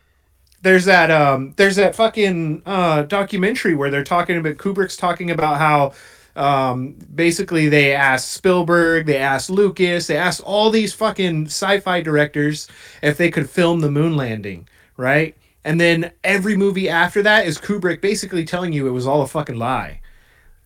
there's 0.63 0.85
that 0.85 1.11
um 1.11 1.55
there's 1.57 1.75
that 1.75 1.97
fucking 1.97 2.63
uh 2.65 3.03
documentary 3.03 3.75
where 3.75 3.91
they're 3.91 4.05
talking 4.05 4.37
about 4.37 4.59
Kubrick's 4.59 4.97
talking 4.97 5.33
about 5.33 5.59
how 5.59 5.93
um 6.41 6.93
basically 7.13 7.69
they 7.69 7.97
asked 7.97 8.31
Spielberg, 8.31 9.07
they 9.07 9.19
asked 9.19 9.51
Lucas, 9.51 10.07
they 10.07 10.17
asked 10.17 10.41
all 10.43 10.71
these 10.71 10.95
fucking 10.95 11.47
sci-fi 11.47 12.01
directors 12.01 12.69
if 13.03 13.17
they 13.17 13.29
could 13.29 13.51
film 13.51 13.81
the 13.81 13.91
moon 13.91 14.17
landing, 14.17 14.69
right? 14.97 15.35
And 15.65 15.81
then 15.81 16.13
every 16.23 16.57
movie 16.57 16.89
after 16.89 17.23
that 17.23 17.47
is 17.47 17.59
Kubrick 17.59 18.01
basically 18.01 18.45
telling 18.45 18.73
you 18.73 18.87
it 18.87 18.91
was 18.91 19.07
all 19.07 19.23
a 19.23 19.27
fucking 19.27 19.57
lie. 19.57 20.01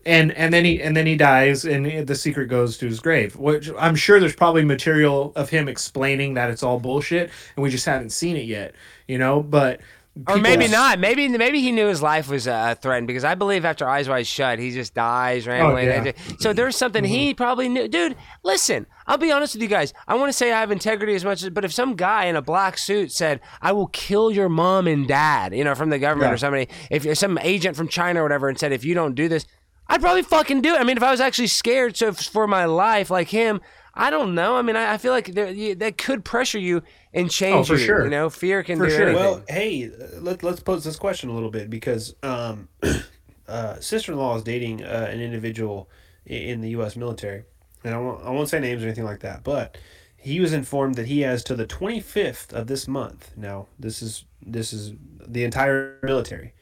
And 0.05 0.33
and 0.33 0.53
then 0.55 0.65
he 0.65 0.83
and 0.83 0.97
then 0.97 1.07
he 1.07 1.17
dies 1.17 1.65
and 1.65 2.07
the 2.07 2.15
secret 2.15 2.47
goes 2.47 2.79
to 2.79 2.87
his 2.87 3.01
grave. 3.01 3.37
Which 3.37 3.71
I'm 3.79 3.95
sure 3.95 4.19
there's 4.19 4.35
probably 4.35 4.65
material 4.65 5.33
of 5.37 5.51
him 5.51 5.69
explaining 5.69 6.35
that 6.35 6.51
it's 6.51 6.63
all 6.63 6.81
bullshit 6.81 7.31
and 7.57 7.63
we 7.63 7.71
just 7.71 7.85
haven't 7.85 8.11
seen 8.11 8.37
it 8.37 8.47
yet, 8.47 8.75
you 9.07 9.19
know, 9.19 9.43
but 9.43 9.81
Or 10.27 10.37
maybe 10.39 10.67
not. 10.67 10.99
Maybe 10.99 11.29
maybe 11.29 11.61
he 11.61 11.71
knew 11.71 11.87
his 11.87 12.03
life 12.03 12.29
was 12.29 12.49
uh, 12.49 12.75
threatened 12.81 13.07
because 13.07 13.25
I 13.25 13.35
believe 13.35 13.65
after 13.65 13.89
Eyes 13.89 14.09
Wide 14.09 14.27
Shut, 14.27 14.59
he 14.59 14.73
just 14.73 14.93
dies 14.95 15.47
randomly. 15.47 15.85
yeah. 15.87 16.13
So 16.41 16.53
there's 16.53 16.77
something 16.77 17.05
he 17.05 17.35
probably 17.35 17.69
knew. 17.69 17.87
Dude, 17.87 18.17
listen, 18.43 18.87
I'll 19.07 19.19
be 19.19 19.31
honest 19.31 19.55
with 19.55 19.63
you 19.63 19.69
guys. 19.69 19.93
I 20.09 20.17
want 20.17 20.29
to 20.31 20.33
say 20.33 20.51
I 20.51 20.61
have 20.61 20.73
integrity 20.73 21.15
as 21.15 21.25
much 21.25 21.43
as, 21.43 21.51
but 21.51 21.65
if 21.65 21.73
some 21.73 21.95
guy 21.95 22.25
in 22.25 22.35
a 22.37 22.43
black 22.43 22.79
suit 22.79 23.13
said, 23.13 23.41
"I 23.63 23.73
will 23.73 23.87
kill 23.89 24.31
your 24.31 24.49
mom 24.49 24.87
and 24.89 25.07
dad," 25.07 25.55
you 25.55 25.63
know, 25.63 25.75
from 25.77 25.91
the 25.91 25.99
government 25.99 26.31
Yeah. 26.31 26.35
or 26.35 26.39
somebody, 26.39 26.69
if 26.91 27.07
if 27.07 27.17
some 27.19 27.39
agent 27.39 27.77
from 27.77 27.87
China 27.89 28.21
or 28.21 28.23
whatever, 28.25 28.49
and 28.49 28.59
said, 28.59 28.73
"If 28.73 28.85
you 28.85 28.95
don't 28.95 29.15
do 29.15 29.29
this," 29.29 29.47
I'd 29.89 30.01
probably 30.01 30.23
fucking 30.23 30.63
do 30.63 30.75
it. 30.75 30.81
I 30.81 30.85
mean, 30.85 30.97
if 30.97 31.03
I 31.03 31.11
was 31.13 31.21
actually 31.21 31.47
scared 31.49 31.97
so 31.97 32.13
for 32.13 32.47
my 32.49 32.65
life, 32.65 33.11
like 33.11 33.29
him. 33.29 33.61
I 34.01 34.11
don't 34.11 34.37
know. 34.37 34.55
I 34.55 34.63
mean, 34.63 34.77
I, 34.77 34.93
I 34.93 34.97
feel 34.99 35.11
like 35.11 35.35
there, 35.35 35.51
you, 35.51 35.75
that 35.77 35.99
could 35.99 36.25
pressure 36.25 36.59
you 36.61 36.83
and 37.13 37.31
change 37.31 37.67
for 37.69 37.75
you. 37.75 37.79
sure. 37.85 38.05
You 38.05 38.11
know, 38.11 38.31
fear 38.31 38.63
can 38.63 38.79
For 38.79 38.87
do 38.87 38.91
sure. 38.91 39.09
anything. 39.09 39.23
Well, 39.23 39.43
hey, 39.49 39.87
uh, 39.87 40.21
let, 40.21 40.43
let's 40.43 40.61
pose 40.61 40.85
this 40.85 40.97
question 40.97 41.31
a 41.31 41.33
little 41.35 41.51
bit 41.51 41.71
because 41.71 42.15
um, 42.23 42.69
uh, 43.49 43.81
sister-in-law 43.81 44.37
is 44.37 44.43
dating 44.43 44.85
uh, 44.85 45.09
an 45.11 45.21
individual 45.21 45.89
in 46.27 46.61
the 46.61 46.71
U.S. 46.71 46.97
military, 46.97 47.45
and 47.85 47.95
I 47.95 47.99
won't, 47.99 48.25
I 48.25 48.31
won't 48.31 48.49
say 48.49 48.61
names 48.61 48.83
or 48.83 48.87
anything 48.87 49.05
like 49.05 49.21
that, 49.21 49.43
but 49.43 49.79
he 50.17 50.41
was 50.41 50.53
informed 50.53 50.97
that 50.97 51.07
he 51.07 51.21
has 51.21 51.43
to 51.45 51.55
the 51.55 51.67
25th 51.67 52.53
of 52.53 52.67
this 52.67 52.87
month. 52.89 53.33
Now, 53.37 53.67
this 53.79 54.03
is 54.03 54.25
this 54.45 54.73
is 54.73 54.93
the 55.27 55.45
entire 55.45 55.99
military 56.03 56.53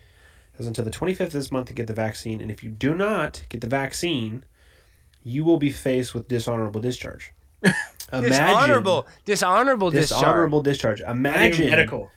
has 0.57 0.67
until 0.67 0.85
the 0.85 0.91
25th 0.91 1.21
of 1.21 1.33
this 1.33 1.53
month 1.53 1.69
to 1.69 1.75
get 1.75 1.87
the 1.87 1.95
vaccine, 1.95 2.41
and 2.41 2.51
if 2.51 2.63
you 2.63 2.71
do 2.71 2.95
not 2.95 3.43
get 3.49 3.61
the 3.61 3.67
vaccine, 3.67 4.45
you 5.23 5.45
will 5.45 5.59
be 5.59 5.71
faced 5.71 6.15
with 6.15 6.29
dishonorable 6.29 6.81
discharge. 6.81 7.33
Imagine 8.13 8.31
dishonorable, 8.31 9.07
dishonorable 9.25 9.91
discharge. 9.91 10.21
dishonorable 10.21 10.63
discharge. 10.63 11.01
Imagine 11.01 11.71
medical. 11.71 12.11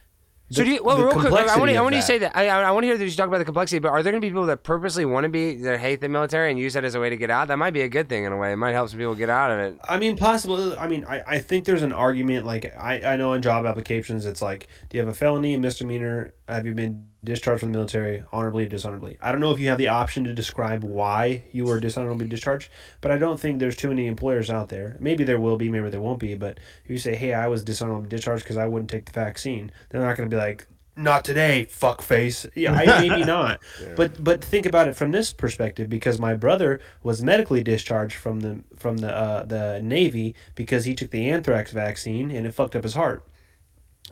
So 0.51 0.63
do 0.63 0.71
you, 0.71 0.83
well, 0.83 0.97
real 0.97 1.11
quick, 1.11 1.31
I 1.31 1.57
want 1.57 1.69
to, 1.69 1.75
I 1.75 1.77
of 1.77 1.83
want 1.83 1.93
you 1.93 2.01
to 2.01 2.07
say 2.07 2.17
that. 2.17 2.35
I, 2.35 2.49
I 2.49 2.71
want 2.71 2.81
to 2.83 2.87
hear 2.87 2.97
that 2.97 3.05
you 3.05 3.11
talk 3.11 3.27
about 3.27 3.37
the 3.37 3.45
complexity, 3.45 3.77
but 3.77 3.89
are 3.89 4.01
there 4.01 4.11
going 4.11 4.19
to 4.19 4.25
be 4.25 4.31
people 4.31 4.47
that 4.47 4.63
purposely 4.63 5.05
want 5.05 5.25
to 5.25 5.29
be, 5.29 5.57
that 5.57 5.79
hate 5.79 6.01
the 6.01 6.09
military 6.09 6.49
and 6.49 6.59
use 6.59 6.73
that 6.73 6.83
as 6.83 6.95
a 6.95 6.99
way 6.99 7.11
to 7.11 7.17
get 7.17 7.29
out? 7.29 7.49
That 7.49 7.57
might 7.57 7.69
be 7.69 7.81
a 7.81 7.87
good 7.87 8.09
thing 8.09 8.23
in 8.23 8.31
a 8.31 8.37
way. 8.37 8.51
It 8.51 8.55
might 8.55 8.71
help 8.71 8.89
some 8.89 8.97
people 8.97 9.13
get 9.13 9.29
out 9.29 9.51
of 9.51 9.59
it. 9.59 9.79
I 9.87 9.99
mean, 9.99 10.17
possibly. 10.17 10.75
I 10.75 10.87
mean, 10.87 11.05
I, 11.05 11.21
I 11.27 11.39
think 11.39 11.65
there's 11.65 11.83
an 11.83 11.93
argument. 11.93 12.47
Like, 12.47 12.75
I, 12.75 13.13
I 13.13 13.15
know 13.15 13.33
in 13.33 13.43
job 13.43 13.67
applications, 13.67 14.25
it's 14.25 14.41
like, 14.41 14.69
do 14.89 14.97
you 14.97 15.01
have 15.01 15.09
a 15.09 15.13
felony, 15.13 15.53
a 15.53 15.59
misdemeanor? 15.59 16.33
Have 16.47 16.65
you 16.65 16.73
been 16.73 17.08
discharged 17.23 17.59
from 17.59 17.71
the 17.71 17.77
military, 17.77 18.23
honorably 18.31 18.65
or 18.65 18.69
dishonorably? 18.69 19.17
I 19.21 19.31
don't 19.31 19.41
know 19.41 19.51
if 19.51 19.59
you 19.59 19.69
have 19.69 19.77
the 19.77 19.87
option 19.87 20.23
to 20.25 20.33
describe 20.33 20.83
why 20.83 21.43
you 21.51 21.65
were 21.65 21.79
dishonorably 21.79 22.27
discharged, 22.27 22.69
but 23.01 23.11
I 23.11 23.17
don't 23.17 23.39
think 23.39 23.59
there's 23.59 23.75
too 23.75 23.89
many 23.89 24.07
employers 24.07 24.49
out 24.49 24.69
there. 24.69 24.97
Maybe 24.99 25.23
there 25.23 25.39
will 25.39 25.57
be, 25.57 25.69
maybe 25.69 25.89
there 25.89 26.01
won't 26.01 26.19
be. 26.19 26.35
But 26.35 26.59
if 26.83 26.91
you 26.91 26.97
say, 26.97 27.15
hey, 27.15 27.33
I 27.33 27.47
was 27.47 27.63
dishonorably 27.63 28.09
discharged 28.09 28.43
because 28.43 28.57
I 28.57 28.67
wouldn't 28.67 28.89
take 28.89 29.05
the 29.05 29.11
vaccine, 29.11 29.71
they're 29.89 30.01
not 30.01 30.17
going 30.17 30.29
to 30.29 30.35
be 30.35 30.39
like, 30.39 30.67
not 30.99 31.23
today, 31.23 31.65
fuck 31.65 32.01
face. 32.01 32.45
Yeah, 32.55 32.73
I, 32.73 33.07
maybe 33.07 33.23
not. 33.25 33.61
But 33.95 34.21
but 34.21 34.43
think 34.43 34.65
about 34.65 34.87
it 34.87 34.95
from 34.95 35.11
this 35.11 35.31
perspective 35.33 35.89
because 35.89 36.19
my 36.19 36.35
brother 36.35 36.81
was 37.03 37.23
medically 37.23 37.63
discharged 37.63 38.15
from 38.15 38.41
the 38.41 38.59
from 38.75 38.97
the 38.97 39.15
uh, 39.15 39.45
the 39.45 39.81
Navy 39.81 40.35
because 40.55 40.85
he 40.85 40.93
took 40.93 41.11
the 41.11 41.29
anthrax 41.29 41.71
vaccine 41.71 42.31
and 42.31 42.45
it 42.45 42.53
fucked 42.53 42.75
up 42.75 42.83
his 42.83 42.95
heart. 42.95 43.23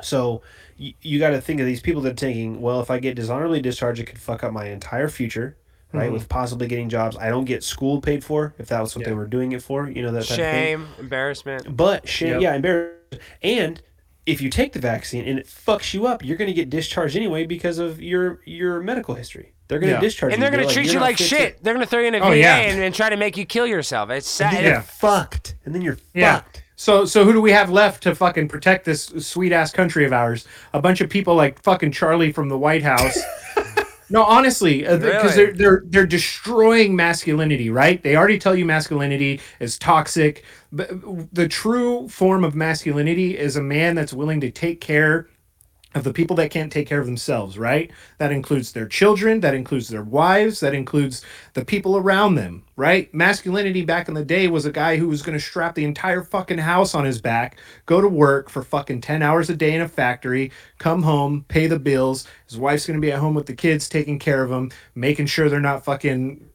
So 0.01 0.41
you, 0.77 0.93
you 1.01 1.19
got 1.19 1.31
to 1.31 1.41
think 1.41 1.59
of 1.59 1.65
these 1.65 1.81
people 1.81 2.01
that 2.03 2.13
are 2.13 2.15
thinking, 2.15 2.61
well, 2.61 2.81
if 2.81 2.89
I 2.91 2.99
get 2.99 3.15
dishonorably 3.15 3.61
discharged, 3.61 3.99
it 3.99 4.05
could 4.05 4.19
fuck 4.19 4.43
up 4.43 4.53
my 4.53 4.65
entire 4.65 5.09
future, 5.09 5.57
right? 5.93 6.05
Mm-hmm. 6.05 6.13
With 6.13 6.29
possibly 6.29 6.67
getting 6.67 6.89
jobs 6.89 7.17
I 7.17 7.29
don't 7.29 7.45
get 7.45 7.63
school 7.63 8.01
paid 8.01 8.23
for 8.23 8.53
if 8.57 8.67
that 8.67 8.81
was 8.81 8.95
what 8.95 9.05
they 9.05 9.13
were 9.13 9.27
doing 9.27 9.51
it 9.53 9.61
for, 9.63 9.89
you 9.89 10.01
know 10.03 10.11
that 10.11 10.23
type 10.25 10.31
of 10.31 10.35
thing. 10.37 10.53
Shame, 10.53 10.87
embarrassment. 10.99 11.75
But 11.75 12.07
shame, 12.07 12.33
Yep. 12.33 12.41
yeah, 12.41 12.55
embarrassment, 12.55 13.21
And 13.41 13.81
if 14.25 14.41
you 14.41 14.49
take 14.49 14.73
the 14.73 14.79
vaccine 14.79 15.23
and 15.25 15.39
it 15.39 15.47
fucks 15.47 15.93
you 15.93 16.05
up, 16.05 16.23
you're 16.23 16.35
going 16.37 16.49
to 16.49 16.53
get 16.53 16.69
discharged 16.69 17.15
anyway 17.15 17.45
because 17.45 17.79
of 17.79 18.01
your 18.01 18.41
your 18.45 18.81
medical 18.81 19.15
history. 19.15 19.53
They're 19.69 19.79
going 19.79 19.89
to 19.89 19.95
Yeah. 19.95 20.01
discharge 20.01 20.33
And 20.33 20.41
they're 20.41 20.51
going 20.51 20.67
to 20.67 20.73
treat 20.73 20.85
"You're 20.85 20.95
you 20.95 20.99
like 20.99 21.17
fit 21.17 21.23
to-" 21.29 21.35
shit. 21.35 21.63
They're 21.63 21.73
going 21.73 21.85
to 21.85 21.89
throw 21.89 21.99
you 22.01 22.07
in 22.07 22.15
a 22.15 22.19
Oh, 22.19 22.29
VA 22.31 22.37
yeah. 22.37 22.55
and, 22.57 22.81
and 22.81 22.93
try 22.95 23.09
to 23.09 23.17
make 23.17 23.35
you 23.37 23.45
kill 23.45 23.65
yourself. 23.67 24.09
It's 24.09 24.27
sad. 24.29 24.53
And 24.53 24.65
then 24.65 24.71
you're 24.73 24.81
fucked. 24.81 25.55
And 25.65 25.73
then 25.75 25.81
you're 25.81 25.97
Yeah. 26.13 26.35
fucked. 26.35 26.63
So 26.77 27.05
so 27.05 27.25
who 27.25 27.33
do 27.33 27.41
we 27.41 27.51
have 27.51 27.71
left 27.71 28.03
to 28.03 28.13
fucking 28.13 28.47
protect 28.49 28.85
this 28.85 29.07
sweet 29.17 29.51
ass 29.51 29.71
country 29.71 30.05
of 30.05 30.13
ours? 30.13 30.45
A 30.73 30.81
bunch 30.81 31.01
of 31.01 31.09
people 31.09 31.35
like 31.35 31.61
fucking 31.63 31.91
Charlie 31.91 32.31
from 32.31 32.49
the 32.49 32.57
White 32.57 32.83
House. 32.83 33.17
no, 34.11 34.23
honestly, 34.23 34.85
uh, 34.85 34.97
because 34.97 35.35
Really? 35.35 35.53
they're 35.53 35.53
they're 35.53 35.83
they're 35.87 36.05
destroying 36.05 36.95
masculinity, 36.95 37.71
right? 37.71 38.01
They 38.03 38.15
already 38.15 38.37
tell 38.37 38.55
you 38.55 38.63
masculinity 38.63 39.41
is 39.59 39.79
toxic. 39.79 40.43
But 40.71 40.91
uh, 40.91 41.25
the 41.33 41.47
true 41.47 42.07
form 42.09 42.43
of 42.43 42.53
masculinity 42.53 43.35
is 43.35 43.55
a 43.55 43.61
man 43.61 43.95
that's 43.95 44.13
willing 44.13 44.39
to 44.41 44.51
take 44.51 44.79
care 44.79 45.27
of 45.95 46.03
the 46.03 46.13
people 46.13 46.35
that 46.35 46.51
can't 46.51 46.71
take 46.71 46.87
care 46.87 46.99
of 46.99 47.05
themselves, 47.05 47.57
right? 47.57 47.91
That 48.17 48.31
includes 48.31 48.73
their 48.73 48.87
children, 48.87 49.39
that 49.39 49.53
includes 49.53 49.87
their 49.87 50.03
wives, 50.03 50.59
that 50.59 50.73
includes 50.73 51.23
the 51.53 51.63
people 51.63 51.97
around 51.97 52.35
them, 52.35 52.63
right? 52.75 53.11
Masculinity 53.13 53.83
back 53.83 54.07
in 54.07 54.13
the 54.13 54.25
day 54.25 54.47
was 54.47 54.65
a 54.65 54.71
guy 54.71 54.97
who 54.97 55.07
was 55.07 55.21
going 55.21 55.37
to 55.37 55.43
strap 55.43 55.75
the 55.75 55.85
entire 55.85 56.23
fucking 56.23 56.57
house 56.57 56.93
on 56.93 57.05
his 57.05 57.21
back, 57.21 57.57
go 57.85 58.01
to 58.01 58.07
work 58.07 58.49
for 58.49 58.63
fucking 58.63 59.01
10 59.01 59.23
hours 59.23 59.49
a 59.49 59.55
day 59.55 59.73
in 59.73 59.81
a 59.81 59.87
factory, 59.87 60.51
come 60.77 61.03
home, 61.03 61.45
pay 61.47 61.67
the 61.67 61.79
bills. 61.79 62.27
His 62.47 62.57
wife's 62.57 62.85
going 62.85 62.99
to 62.99 63.05
be 63.05 63.11
at 63.11 63.19
home 63.19 63.33
with 63.33 63.45
the 63.45 63.53
kids, 63.55 63.87
taking 63.87 64.19
care 64.19 64.43
of 64.43 64.49
them, 64.49 64.71
making 64.93 65.27
sure 65.27 65.49
they're 65.49 65.59
not 65.59 65.85
fucking 65.85 66.46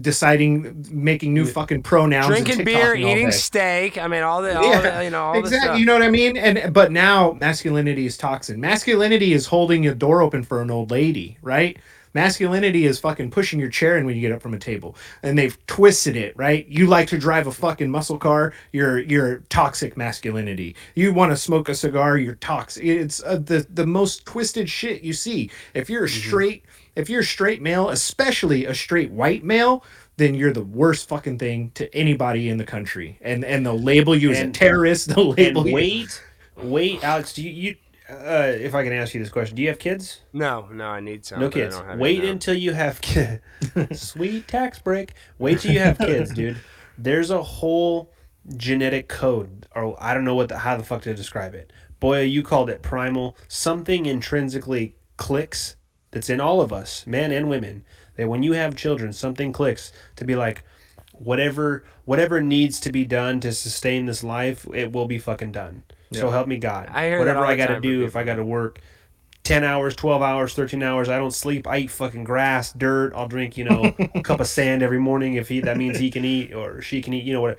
deciding, 0.00 0.86
making 0.90 1.34
new 1.34 1.46
fucking 1.46 1.82
pronouns. 1.82 2.26
Drinking 2.26 2.64
beer, 2.64 2.94
eating 2.94 3.30
steak. 3.30 3.98
I 3.98 4.06
mean, 4.06 4.22
all 4.22 4.42
the, 4.42 4.56
all 4.56 4.64
Yeah, 4.64 4.98
the 4.98 5.04
you 5.04 5.10
know, 5.10 5.24
all 5.24 5.38
exactly. 5.38 5.80
You 5.80 5.86
know 5.86 5.92
what 5.94 6.02
I 6.02 6.10
mean? 6.10 6.36
And 6.36 6.72
but 6.72 6.92
now 6.92 7.36
masculinity 7.40 8.06
is 8.06 8.16
toxin. 8.16 8.60
Masculinity 8.60 9.32
is 9.32 9.46
holding 9.46 9.86
a 9.86 9.94
door 9.94 10.22
open 10.22 10.42
for 10.42 10.62
an 10.62 10.70
old 10.70 10.90
lady, 10.90 11.38
right? 11.42 11.78
Masculinity 12.12 12.86
is 12.86 12.98
fucking 12.98 13.30
pushing 13.30 13.60
your 13.60 13.68
chair 13.68 13.96
in 13.96 14.04
when 14.04 14.16
you 14.16 14.20
get 14.20 14.32
up 14.32 14.42
from 14.42 14.52
a 14.52 14.58
table, 14.58 14.96
and 15.22 15.38
they've 15.38 15.56
twisted 15.66 16.16
it, 16.16 16.36
right? 16.36 16.66
You 16.66 16.88
like 16.88 17.06
to 17.08 17.18
drive 17.18 17.46
a 17.46 17.52
fucking 17.52 17.88
muscle 17.88 18.18
car, 18.18 18.52
you're 18.72 18.98
you're 18.98 19.38
toxic 19.48 19.96
masculinity. 19.96 20.74
You 20.96 21.12
want 21.12 21.30
to 21.30 21.36
smoke 21.36 21.68
a 21.68 21.74
cigar, 21.74 22.18
you're 22.18 22.34
toxic. 22.36 22.82
It's 22.82 23.22
uh, 23.22 23.36
the 23.36 23.64
the 23.72 23.86
most 23.86 24.24
twisted 24.24 24.68
shit 24.68 25.02
you 25.02 25.12
see. 25.12 25.50
If 25.72 25.88
you're 25.88 26.04
a 26.04 26.08
straight, 26.08 26.64
if 26.96 27.08
you're 27.08 27.20
a 27.20 27.24
straight 27.24 27.62
male, 27.62 27.88
especially 27.90 28.64
a 28.66 28.74
straight 28.74 29.10
white 29.10 29.44
male, 29.44 29.84
then 30.16 30.34
you're 30.34 30.52
the 30.52 30.64
worst 30.64 31.08
fucking 31.08 31.38
thing 31.38 31.70
to 31.74 31.92
anybody 31.94 32.48
in 32.48 32.58
the 32.58 32.64
country. 32.64 33.18
And 33.22 33.44
and 33.44 33.64
they'll 33.64 33.80
label 33.80 34.14
you 34.14 34.30
as 34.32 34.40
a 34.40 34.50
terrorist. 34.50 35.08
They'll 35.14 35.30
And 35.32 35.38
label 35.38 35.66
you. 35.68 35.74
wait, 35.74 36.22
wait, 36.56 37.04
Alex. 37.04 37.32
Do 37.32 37.42
you, 37.42 37.50
you 37.50 37.76
uh, 38.10 38.52
if 38.58 38.74
I 38.74 38.82
can 38.82 38.92
ask 38.92 39.14
you 39.14 39.20
this 39.20 39.30
question, 39.30 39.56
do 39.56 39.62
you 39.62 39.68
have 39.68 39.78
kids? 39.78 40.20
No, 40.32 40.68
no, 40.72 40.86
I 40.86 41.00
need 41.00 41.24
some. 41.24 41.40
no 41.40 41.48
kids. 41.48 41.76
don't 41.76 41.84
have 41.84 41.92
any 41.94 42.02
Wait 42.02 42.24
until 42.24 42.54
you 42.54 42.72
have 42.72 43.00
kids. 43.00 43.40
Sweet 43.92 44.48
tax 44.48 44.78
break. 44.78 45.14
Wait 45.38 45.60
till 45.60 45.72
you 45.72 45.80
have 45.80 45.98
kids, 45.98 46.32
dude. 46.32 46.56
There's 46.98 47.30
a 47.30 47.42
whole 47.42 48.12
genetic 48.56 49.08
code, 49.08 49.66
or 49.74 49.96
I 50.02 50.12
don't 50.12 50.24
know 50.24 50.34
what 50.34 50.48
the 50.48 50.58
how 50.58 50.76
the 50.76 50.84
fuck 50.84 51.02
to 51.02 51.14
describe 51.14 51.54
it. 51.54 51.72
Boy, 52.00 52.22
you 52.22 52.42
called 52.42 52.68
it 52.68 52.82
primal. 52.82 53.36
Something 53.48 54.06
intrinsically 54.06 54.96
clicks 55.16 55.76
that's 56.10 56.30
in 56.30 56.40
all 56.40 56.60
of 56.60 56.72
us, 56.72 57.06
men 57.06 57.32
and 57.32 57.48
women. 57.48 57.84
That 58.16 58.28
when 58.28 58.42
you 58.42 58.52
have 58.52 58.76
children, 58.76 59.12
something 59.12 59.52
clicks 59.52 59.92
to 60.16 60.24
be 60.24 60.36
like, 60.36 60.64
whatever 61.12 61.84
whatever 62.04 62.40
needs 62.40 62.80
to 62.80 62.92
be 62.92 63.04
done 63.04 63.40
to 63.40 63.52
sustain 63.52 64.06
this 64.06 64.24
life, 64.24 64.66
it 64.74 64.92
will 64.92 65.06
be 65.06 65.18
fucking 65.18 65.52
done. 65.52 65.82
So 66.12 66.30
help 66.30 66.48
me 66.48 66.56
God. 66.56 66.88
I 66.88 67.16
whatever 67.18 67.46
I 67.46 67.54
got 67.56 67.68
to 67.68 67.80
do, 67.80 68.04
if 68.04 68.16
I 68.16 68.24
got 68.24 68.36
to 68.36 68.44
work 68.44 68.80
10 69.44 69.62
hours, 69.62 69.94
12 69.94 70.22
hours, 70.22 70.54
13 70.54 70.82
hours. 70.82 71.08
I 71.08 71.18
don't 71.18 71.30
sleep. 71.30 71.66
I 71.66 71.78
eat 71.78 71.90
fucking 71.90 72.24
grass, 72.24 72.72
dirt. 72.72 73.12
I'll 73.14 73.28
drink, 73.28 73.56
you 73.56 73.64
know, 73.64 73.94
a 74.14 74.22
cup 74.22 74.40
of 74.40 74.46
sand 74.48 74.82
every 74.82 74.98
morning 74.98 75.34
if 75.34 75.48
he 75.48 75.60
that 75.60 75.76
means 75.76 75.98
he 75.98 76.10
can 76.10 76.24
eat 76.24 76.52
or 76.52 76.82
she 76.82 77.00
can 77.00 77.14
eat, 77.14 77.24
you 77.24 77.32
know 77.32 77.42
what 77.42 77.58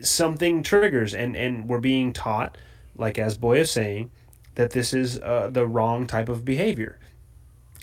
something 0.00 0.62
triggers 0.62 1.14
and 1.14 1.36
and 1.36 1.68
we're 1.68 1.80
being 1.80 2.12
taught 2.12 2.56
like 2.96 3.18
as 3.18 3.36
boy 3.36 3.58
is 3.58 3.70
saying 3.70 4.10
that 4.54 4.70
this 4.70 4.92
is 4.92 5.18
uh, 5.20 5.48
the 5.50 5.66
wrong 5.66 6.06
type 6.06 6.28
of 6.28 6.44
behavior. 6.44 6.98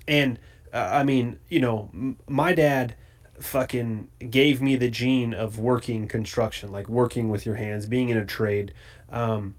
And 0.09 0.39
uh, 0.73 0.89
I 0.91 1.03
mean, 1.03 1.39
you 1.47 1.59
know, 1.61 1.89
m- 1.93 2.17
my 2.27 2.53
dad 2.53 2.95
fucking 3.39 4.09
gave 4.29 4.61
me 4.61 4.75
the 4.75 4.89
gene 4.89 5.33
of 5.33 5.59
working 5.59 6.07
construction, 6.07 6.71
like 6.71 6.89
working 6.89 7.29
with 7.29 7.45
your 7.45 7.55
hands, 7.55 7.85
being 7.85 8.09
in 8.09 8.17
a 8.17 8.25
trade. 8.25 8.73
Um, 9.09 9.55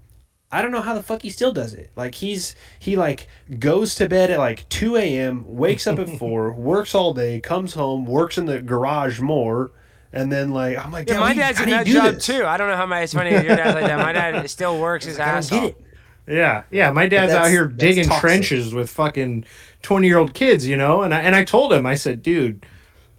I 0.51 0.61
don't 0.61 0.71
know 0.71 0.81
how 0.81 0.93
the 0.93 1.01
fuck 1.01 1.21
he 1.21 1.29
still 1.29 1.53
does 1.53 1.73
it. 1.73 1.91
Like 1.95 2.15
he's 2.15 2.55
he 2.77 2.97
like 2.97 3.27
goes 3.59 3.95
to 3.95 4.09
bed 4.09 4.29
at 4.29 4.37
like 4.37 4.67
two 4.67 4.97
a.m., 4.97 5.45
wakes 5.47 5.87
up 5.87 5.97
at 5.97 6.09
four, 6.19 6.51
works 6.51 6.93
all 6.93 7.13
day, 7.13 7.39
comes 7.39 7.73
home, 7.73 8.05
works 8.05 8.37
in 8.37 8.45
the 8.45 8.61
garage 8.61 9.21
more, 9.21 9.71
and 10.11 10.29
then 10.31 10.51
like 10.51 10.77
I'm 10.77 10.91
like, 10.91 11.07
Yeah, 11.07 11.19
my 11.21 11.29
how 11.29 11.39
dad's 11.39 11.57
how 11.57 11.63
in 11.63 11.69
that 11.69 11.87
job 11.87 12.15
this?" 12.15 12.25
too. 12.25 12.45
I 12.45 12.57
don't 12.57 12.69
know 12.69 12.75
how 12.75 12.85
my. 12.85 12.99
It's 13.01 13.13
funny 13.13 13.31
your 13.31 13.43
dad's 13.55 13.75
like 13.75 13.85
that. 13.85 13.97
My 13.99 14.11
dad 14.11 14.49
still 14.49 14.77
works 14.79 15.05
his 15.05 15.17
ass 15.17 15.49
off. 15.53 15.71
It. 16.27 16.33
Yeah, 16.35 16.63
yeah. 16.71 16.91
My 16.91 17.07
dad's 17.07 17.33
out 17.33 17.49
here 17.49 17.67
digging 17.67 18.05
toxic. 18.05 18.21
trenches 18.21 18.73
with 18.73 18.89
fucking 18.89 19.45
twenty 19.81 20.07
year 20.07 20.17
old 20.17 20.33
kids, 20.33 20.67
you 20.67 20.77
know. 20.77 21.01
And 21.01 21.13
I 21.13 21.19
and 21.21 21.35
I 21.35 21.43
told 21.43 21.73
him, 21.73 21.85
I 21.85 21.95
said, 21.95 22.21
dude, 22.21 22.65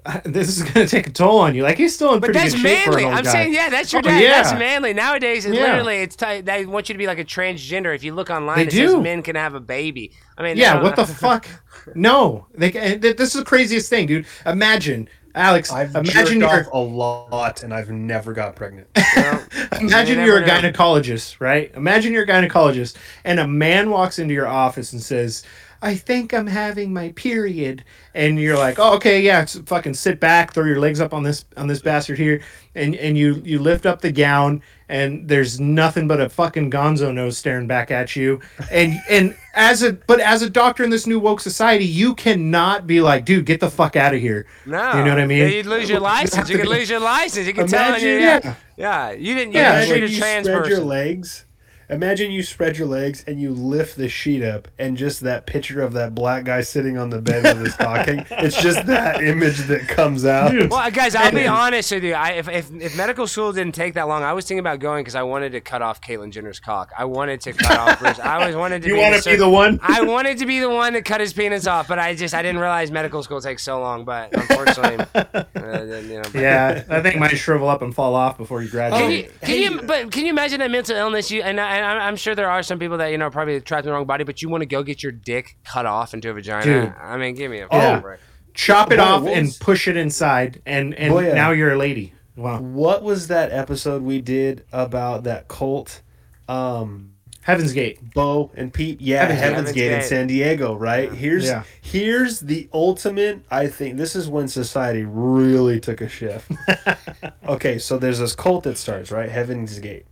this 0.24 0.48
is 0.48 0.62
gonna 0.62 0.86
take 0.86 1.06
a 1.06 1.10
toll 1.10 1.38
on 1.38 1.54
you. 1.54 1.62
Like 1.62 1.78
he's 1.78 1.94
still 1.94 2.14
in 2.14 2.20
But 2.20 2.32
pretty 2.32 2.38
that's 2.40 2.54
good 2.54 2.62
shape 2.62 2.84
for 2.84 2.90
manly. 2.92 3.02
an 3.04 3.08
old 3.10 3.18
I'm 3.18 3.24
guy. 3.24 3.32
saying, 3.32 3.54
yeah, 3.54 3.68
that's 3.68 3.92
your 3.92 4.00
Oh, 4.00 4.02
dad. 4.02 4.20
yeah. 4.22 4.42
That's 4.42 4.58
manly. 4.58 4.92
Nowadays, 4.94 5.44
it's 5.46 5.56
Yeah. 5.56 5.62
literally, 5.66 5.96
it's 5.98 6.16
t- 6.16 6.40
they 6.40 6.66
want 6.66 6.88
you 6.88 6.92
to 6.94 6.98
be 6.98 7.06
like 7.06 7.18
a 7.18 7.24
transgender. 7.24 7.94
If 7.94 8.02
you 8.02 8.14
look 8.14 8.30
online, 8.30 8.56
They 8.56 8.62
it 8.64 8.72
says 8.72 8.92
do. 8.92 9.00
men 9.02 9.22
can 9.22 9.36
have 9.36 9.54
a 9.54 9.60
baby. 9.60 10.12
I 10.38 10.42
mean, 10.42 10.56
Yeah, 10.56 10.82
what 10.82 10.96
the 10.96 11.06
fuck? 11.24 11.46
No, 11.94 12.46
they. 12.54 12.70
This 12.70 13.34
is 13.34 13.40
the 13.40 13.44
craziest 13.44 13.90
thing, 13.90 14.06
dude. 14.06 14.26
Imagine, 14.46 15.08
Alex. 15.34 15.72
I've 15.72 15.94
imagine 15.94 16.40
jerked 16.40 16.66
you're 16.66 16.66
off 16.66 16.72
a 16.72 16.78
lot 16.78 17.62
and 17.62 17.72
I've 17.72 17.90
never 17.90 18.32
got 18.32 18.54
pregnant. 18.56 18.86
Imagine 19.80 20.18
You 20.20 20.26
you're 20.26 20.38
a 20.42 20.46
never 20.46 20.62
know. 20.62 20.72
gynecologist, 20.72 21.40
right? 21.40 21.72
Imagine 21.74 22.12
you're 22.12 22.24
a 22.24 22.26
gynecologist, 22.26 22.96
and 23.24 23.40
a 23.40 23.46
man 23.46 23.90
walks 23.90 24.18
into 24.18 24.34
your 24.34 24.46
office 24.46 24.92
and 24.92 25.02
says, 25.02 25.44
"I 25.82 25.94
think 25.96 26.32
I'm 26.32 26.46
having 26.46 26.92
my 26.92 27.10
period," 27.10 27.84
and 28.14 28.38
you're 28.38 28.56
like, 28.56 28.78
"Oh, 28.78 28.94
okay, 28.94 29.20
yeah, 29.20 29.44
fucking 29.66 29.94
sit 29.94 30.20
back, 30.20 30.54
throw 30.54 30.64
your 30.64 30.78
legs 30.78 31.00
up 31.00 31.12
on 31.12 31.22
this 31.24 31.44
on 31.56 31.66
this 31.66 31.82
bastard 31.82 32.18
here," 32.18 32.40
and 32.74 32.94
and 32.94 33.18
you 33.18 33.42
you 33.44 33.58
lift 33.58 33.84
up 33.84 34.00
the 34.00 34.12
gown, 34.12 34.62
and 34.88 35.28
there's 35.28 35.58
nothing 35.60 36.06
but 36.08 36.20
a 36.20 36.28
fucking 36.28 36.70
Gonzo 36.70 37.12
nose 37.12 37.36
staring 37.36 37.66
back 37.66 37.90
at 37.90 38.14
you, 38.16 38.40
and 38.70 39.00
and 39.10 39.34
as 39.54 39.82
a 39.82 39.92
but 39.92 40.20
as 40.20 40.40
a 40.42 40.48
doctor 40.48 40.84
in 40.84 40.90
this 40.90 41.06
new 41.06 41.18
woke 41.18 41.40
society, 41.40 41.84
you 41.84 42.14
cannot 42.14 42.86
be 42.86 43.00
like, 43.00 43.24
"Dude, 43.24 43.44
get 43.44 43.60
the 43.60 43.70
fuck 43.70 43.96
out 43.96 44.14
of 44.14 44.20
here." 44.20 44.46
No, 44.64 44.92
you 44.96 45.04
know 45.04 45.10
what 45.10 45.20
I 45.20 45.26
mean? 45.26 45.50
You'd 45.52 45.66
lose 45.66 45.90
your 45.90 46.00
license. 46.00 46.48
You 46.48 46.56
could 46.56 46.68
be- 46.68 46.76
lose 46.78 46.88
your 46.88 47.00
license. 47.00 47.46
You 47.46 47.52
can 47.54 47.66
tell 47.66 47.88
Imagine- 47.88 48.08
you, 48.08 48.18
yeah, 48.18 48.54
yeah. 48.76 49.10
You 49.10 49.34
didn't. 49.34 49.52
You 49.52 49.58
Yeah, 49.60 49.80
didn't 49.80 49.88
Imagine 49.88 49.94
treat 49.98 50.04
a 50.04 50.12
you 50.12 50.18
trans 50.20 50.46
spread 50.46 50.66
your 50.68 50.80
legs. 50.80 51.44
Imagine 51.90 52.30
you 52.30 52.42
spread 52.42 52.78
your 52.78 52.86
legs 52.86 53.24
and 53.26 53.40
you 53.40 53.50
lift 53.50 53.96
the 53.96 54.08
sheet 54.08 54.42
up, 54.42 54.68
and 54.78 54.96
just 54.96 55.20
that 55.20 55.46
picture 55.46 55.82
of 55.82 55.92
that 55.94 56.14
black 56.14 56.44
guy 56.44 56.60
sitting 56.62 56.96
on 56.98 57.10
the 57.10 57.20
bed 57.20 57.42
with 57.44 57.66
his 57.66 57.76
talking. 57.76 58.24
It's 58.30 58.60
just 58.60 58.86
that 58.86 59.22
image 59.22 59.58
that 59.68 59.88
comes 59.88 60.24
out. 60.24 60.52
Well, 60.70 60.90
guys, 60.90 61.14
I'll 61.14 61.32
be 61.32 61.46
honest 61.46 61.92
with 61.92 62.04
you. 62.04 62.14
I, 62.14 62.30
if, 62.32 62.48
if, 62.48 62.72
if 62.72 62.96
medical 62.96 63.26
school 63.26 63.52
didn't 63.52 63.74
take 63.74 63.94
that 63.94 64.08
long, 64.08 64.22
I 64.22 64.32
was 64.32 64.44
thinking 64.46 64.60
about 64.60 64.78
going 64.80 65.02
because 65.02 65.14
I 65.14 65.22
wanted 65.22 65.52
to 65.52 65.60
cut 65.60 65.82
off 65.82 66.00
Caitlyn 66.00 66.30
Jenner's 66.30 66.60
cock. 66.60 66.92
I 66.96 67.04
wanted 67.04 67.40
to 67.42 67.52
cut 67.52 67.78
off 67.78 67.98
Bruce. 67.98 68.18
I 68.18 68.40
always 68.40 68.56
wanted 68.56 68.82
to. 68.82 68.88
You 68.88 68.94
be 68.94 69.00
wanna 69.00 69.20
the 69.20 69.30
be 69.30 69.36
the 69.36 69.48
one? 69.48 69.78
I 69.82 70.02
wanted 70.02 70.38
to 70.38 70.46
be 70.46 70.60
the 70.60 70.70
one 70.70 70.92
that 70.94 71.04
cut 71.04 71.20
his 71.20 71.32
penis 71.32 71.66
off, 71.66 71.88
but 71.88 71.98
I 71.98 72.14
just 72.14 72.34
I 72.34 72.42
didn't 72.42 72.60
realize 72.60 72.90
medical 72.90 73.22
school 73.22 73.40
takes 73.40 73.62
so 73.62 73.80
long. 73.80 74.04
But 74.04 74.34
unfortunately, 74.34 75.04
uh, 75.14 75.44
you 75.54 76.14
know. 76.16 76.22
but- 76.22 76.34
Yeah, 76.34 76.84
I 76.88 77.00
think 77.00 77.18
might 77.18 77.36
shrivel 77.36 77.68
up 77.68 77.82
and 77.82 77.94
fall 77.94 78.14
off 78.14 78.38
before 78.38 78.62
you 78.62 78.68
Can 78.68 78.90
graduate. 78.90 79.24
you, 79.26 79.32
can 79.42 79.58
you, 79.74 79.82
but 79.82 80.10
can 80.12 80.24
you 80.24 80.30
imagine 80.30 80.60
that 80.60 80.70
mental 80.70 80.96
illness? 80.96 81.30
You 81.30 81.42
and, 81.42 81.60
I, 81.60 81.78
and 81.82 81.90
I'm 81.90 82.00
I'm 82.00 82.16
sure 82.16 82.34
there 82.34 82.48
are 82.50 82.62
some 82.62 82.78
people 82.78 82.98
that 82.98 83.08
you 83.08 83.18
know 83.18 83.28
probably 83.30 83.60
trapped 83.60 83.84
in 83.84 83.90
the 83.90 83.94
wrong 83.94 84.06
body, 84.06 84.24
but 84.24 84.40
you 84.40 84.48
want 84.48 84.62
to 84.62 84.66
go 84.66 84.82
get 84.82 85.02
your 85.02 85.12
dick 85.12 85.56
cut 85.64 85.84
off 85.86 86.14
into 86.14 86.30
a 86.30 86.32
vagina. 86.32 86.64
Dude. 86.64 86.94
I 87.00 87.16
mean, 87.16 87.34
give 87.34 87.50
me 87.50 87.58
a 87.58 87.68
Yeah. 87.70 87.90
fucking 87.96 88.02
break. 88.02 88.20
chop 88.54 88.92
it 88.92 88.96
Boy, 88.98 89.02
off 89.02 89.22
what 89.22 89.32
and 89.36 89.56
push 89.60 89.88
it 89.88 89.96
inside, 89.96 90.62
and 90.66 90.94
and 90.94 91.12
Boy, 91.12 91.26
yeah. 91.28 91.34
now 91.34 91.50
you're 91.50 91.72
a 91.72 91.76
lady. 91.78 92.12
Wow, 92.36 92.60
What 92.60 93.02
was 93.02 93.26
that 93.28 93.52
episode 93.52 94.02
we 94.02 94.20
did 94.22 94.64
about 94.72 95.24
that 95.24 95.48
cult? 95.48 96.00
Um, 96.48 97.10
Heaven's 97.42 97.72
Gate. 97.72 97.98
Bo 98.14 98.50
and 98.54 98.72
Peep. 98.72 98.98
Yeah, 99.00 99.22
Heaven's 99.22 99.40
Heaven's, 99.40 99.72
Gate. 99.72 99.88
Gate 99.90 99.92
in 99.96 100.02
San 100.02 100.26
Diego, 100.28 100.74
right? 100.74 101.12
Here's 101.12 101.44
Yeah. 101.44 101.64
here's 101.80 102.40
the 102.40 102.68
ultimate. 102.72 103.40
I 103.50 103.66
think 103.66 103.96
this 103.98 104.14
is 104.16 104.28
when 104.28 104.48
society 104.48 105.04
really 105.04 105.78
took 105.80 106.00
a 106.00 106.08
shift. 106.08 106.50
okay, 107.48 107.78
so 107.78 107.98
there's 107.98 108.18
this 108.20 108.34
cult 108.34 108.64
that 108.64 108.78
starts 108.78 109.10
right, 109.10 109.28
Heaven's 109.28 109.78
Gate, 109.80 110.06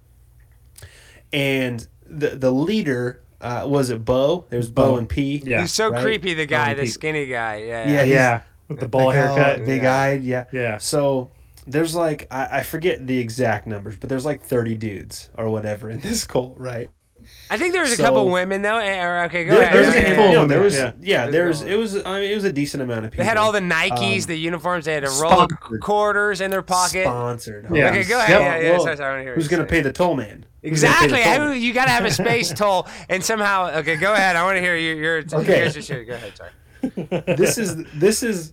and 1.33 1.87
the 2.07 2.31
the 2.31 2.51
leader 2.51 3.23
uh, 3.41 3.65
was 3.67 3.91
it 3.91 4.05
Bo? 4.05 4.45
There's 4.51 4.71
Bo, 4.71 4.93
Bo. 4.93 4.97
and 4.99 5.09
P. 5.09 5.43
Yeah. 5.45 5.63
He's 5.63 5.73
so 5.73 5.91
right? 5.91 6.03
creepy. 6.03 6.35
The 6.35 6.47
guy, 6.47 6.75
the 6.75 6.83
Peep. 6.83 6.91
skinny 6.93 7.27
guy. 7.27 7.57
Yeah. 7.57 7.89
Yeah, 7.89 8.05
he's- 8.05 8.09
Yeah, 8.09 8.43
with 8.69 8.81
the 8.81 8.89
ball 8.89 9.11
haircut. 9.11 9.65
big 9.65 9.85
eyed. 9.85 10.23
Yeah, 10.23 10.45
Yeah. 10.53 10.77
So 10.79 11.31
there's 11.67 11.95
like 11.95 12.27
I, 12.31 12.59
I 12.59 12.63
forget 12.63 13.07
the 13.07 13.19
exact 13.19 13.67
numbers, 13.67 13.97
but 13.97 14.09
there's 14.09 14.25
like 14.27 14.43
30 14.43 14.75
dudes 14.77 15.31
or 15.39 15.49
whatever 15.49 15.89
in 15.91 16.01
this 16.01 16.25
cult, 16.27 16.55
right? 16.59 16.91
I 17.53 17.57
think 17.59 17.73
there 17.73 17.83
was 17.83 17.91
a 17.93 17.97
So- 17.97 18.05
couple 18.05 18.31
women 18.31 18.63
though. 18.63 18.79
eh, 18.79 19.03
Or, 19.05 19.25
okay, 19.25 19.45
go 19.45 19.55
There- 19.55 19.63
ahead. 19.63 19.75
there's 19.77 19.87
Yeah, 19.87 19.93
a 19.93 19.95
yeah, 20.03 20.07
handful. 20.09 20.27
yeah. 20.27 20.33
No, 20.35 20.47
there 20.47 20.61
was 20.61 20.75
Yeah. 20.77 20.93
yeah, 21.01 21.27
There's 21.27 21.33
there 21.33 21.45
a 21.45 21.49
was 21.49 21.59
couple. 21.59 21.73
it 21.73 21.77
was 21.77 21.97
I 22.07 22.21
mean 22.21 22.31
it 22.31 22.35
was 22.37 22.45
a 22.45 22.53
decent 22.53 22.83
amount 22.83 23.05
of 23.07 23.11
people. 23.11 23.25
They 23.25 23.29
had 23.29 23.37
all 23.37 23.53
the 23.53 23.61
Nikes, 23.61 24.23
Um, 24.23 24.27
the 24.29 24.37
uniforms. 24.39 24.85
They 24.85 24.95
had 24.95 25.05
a 25.05 25.11
roll 25.21 25.41
of 25.41 25.51
quarters 25.81 26.41
in 26.41 26.51
their 26.51 26.63
pocket. 26.63 27.05
sponsored. 27.05 27.67
Yeah. 27.73 27.91
Okay, 27.91 28.05
go 28.05 28.19
ahead. 28.19 28.31
Yep. 28.31 28.41
Yeah, 28.41 28.59
yeah. 28.61 28.71
Well, 28.73 28.81
sorry, 28.85 28.97
sorry, 28.97 29.23
hear 29.25 29.35
Who's 29.35 29.49
gonna 29.49 29.65
say. 29.65 29.69
pay 29.69 29.81
the 29.81 29.93
toll 29.93 30.15
man? 30.15 30.45
Who's 30.63 30.81
gonna 30.83 30.95
pay 30.95 31.07
the 31.09 31.15
Exactly. 31.17 31.23
toll 31.23 31.33
Who, 31.47 31.51
man? 31.55 31.61
you 31.63 31.73
got 31.73 31.85
to 31.87 31.91
have 31.91 32.05
a 32.05 32.11
space 32.11 32.53
toll, 32.55 32.87
and 33.09 33.25
somehow. 33.25 33.71
Okay, 33.79 33.97
go 33.97 34.13
ahead. 34.13 34.37
I 34.37 34.45
want 34.45 34.57
to 34.57 34.61
hear 34.63 34.77
you. 34.77 34.95
You're 34.95 35.19
Okay. 35.33 35.43
Here's 35.57 35.75
just 35.75 35.89
here. 35.89 36.05
Go 36.05 36.15
ahead. 36.15 36.33
Sorry. 36.37 36.51
this 37.37 37.59
is 37.59 37.77
this 37.95 38.23
is 38.23 38.53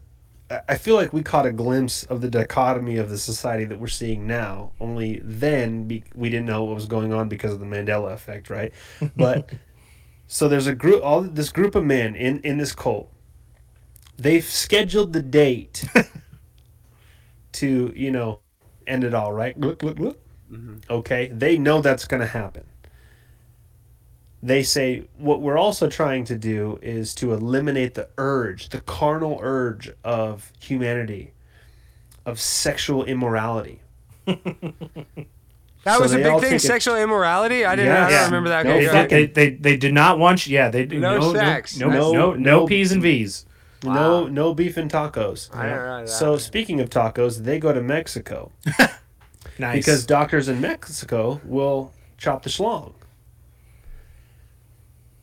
I- 0.50 0.78
feel 0.78 0.96
like 0.96 1.12
we 1.14 1.24
caught 1.24 1.46
a 1.46 1.52
glimpse 1.52 2.04
of 2.06 2.22
the 2.22 2.30
dichotomy 2.30 2.98
of 2.98 3.10
the 3.10 3.18
society 3.18 3.66
that 3.66 3.80
we're 3.80 3.88
seeing 3.88 4.26
now. 4.28 4.72
Only 4.80 5.20
then 5.24 5.88
be, 5.88 6.04
we 6.16 6.30
didn't 6.30 6.46
know 6.46 6.64
what 6.64 6.76
was 6.76 6.86
going 6.86 7.12
on 7.14 7.28
because 7.28 7.52
of 7.54 7.60
the 7.60 7.66
Mandela 7.66 8.14
effect, 8.14 8.50
right? 8.50 8.74
But 9.16 9.52
so 10.28 10.48
there's 10.48 10.68
a 10.68 10.76
group, 10.76 11.04
all 11.04 11.22
this 11.22 11.50
group 11.52 11.76
of 11.76 11.84
men 11.84 12.16
in 12.16 12.40
in 12.42 12.58
this 12.58 12.74
cult. 12.74 13.12
They've 14.18 14.44
scheduled 14.44 15.14
the 15.14 15.22
date 15.22 15.86
to 17.54 17.94
you 17.96 18.12
know 18.12 18.40
end 18.86 19.04
it 19.04 19.14
all, 19.14 19.34
right? 19.34 19.58
Look, 19.60 19.84
look, 19.84 20.00
look. 20.00 20.20
Okay, 20.90 21.28
they 21.28 21.58
know 21.58 21.82
that's 21.82 22.06
going 22.06 22.22
to 22.22 22.28
happen. 22.28 22.64
They 24.44 24.62
say 24.64 25.06
what 25.18 25.42
we're 25.42 25.58
also 25.58 25.90
trying 25.90 26.24
to 26.26 26.38
do 26.38 26.78
is 26.82 27.16
to 27.16 27.34
eliminate 27.34 27.96
the 27.96 28.08
urge, 28.18 28.70
the 28.70 28.82
carnal 28.82 29.40
urge 29.42 29.92
of 30.04 30.52
humanity, 30.60 31.32
of 32.26 32.40
sexual 32.40 33.04
immorality. 33.06 33.82
That 35.84 35.96
So 35.98 36.02
was 36.02 36.14
a 36.14 36.18
big 36.18 36.26
thing. 36.26 36.42
take 36.42 36.52
it- 36.54 36.60
Sexual 36.60 36.98
immorality. 36.98 37.64
I 37.64 37.76
didn't. 37.78 37.94
I 37.94 38.10
don't 38.10 38.26
remember 38.26 38.50
that. 38.50 38.66
No, 38.66 38.74
They, 38.78 39.06
they, 39.08 39.26
they, 39.28 39.50
they 39.52 39.78
did 39.78 39.94
not 39.94 40.20
want 40.20 40.46
you. 40.46 40.54
Yeah, 40.54 40.70
they 40.70 40.86
do 40.86 41.00
No 41.00 41.18
no, 41.18 41.32
no, 41.32 41.34
sex. 41.40 41.78
no, 41.78 41.88
no, 41.90 42.12
No- 42.12 42.12
no, 42.12 42.34
no- 42.34 42.68
P's 42.68 42.92
and 42.92 43.02
V's. 43.02 43.46
No, 43.84 44.28
no 44.28 44.54
beef 44.54 44.76
and 44.76 44.92
tacos. 44.92 45.56
I 45.56 45.68
didn't 45.68 45.80
realize 45.80 46.10
that. 46.10 46.18
So 46.18 46.36
speaking 46.38 46.82
of 46.82 46.90
tacos, 46.90 47.44
they 47.44 47.58
go 47.60 47.72
to 47.72 47.82
Mexico 47.82 48.52
Nice. 49.60 49.78
because 49.78 50.06
doctors 50.06 50.50
in 50.50 50.60
Mexico 50.60 51.40
will 51.46 51.94
chop 52.18 52.44
the 52.44 52.50
schlong. 52.50 52.94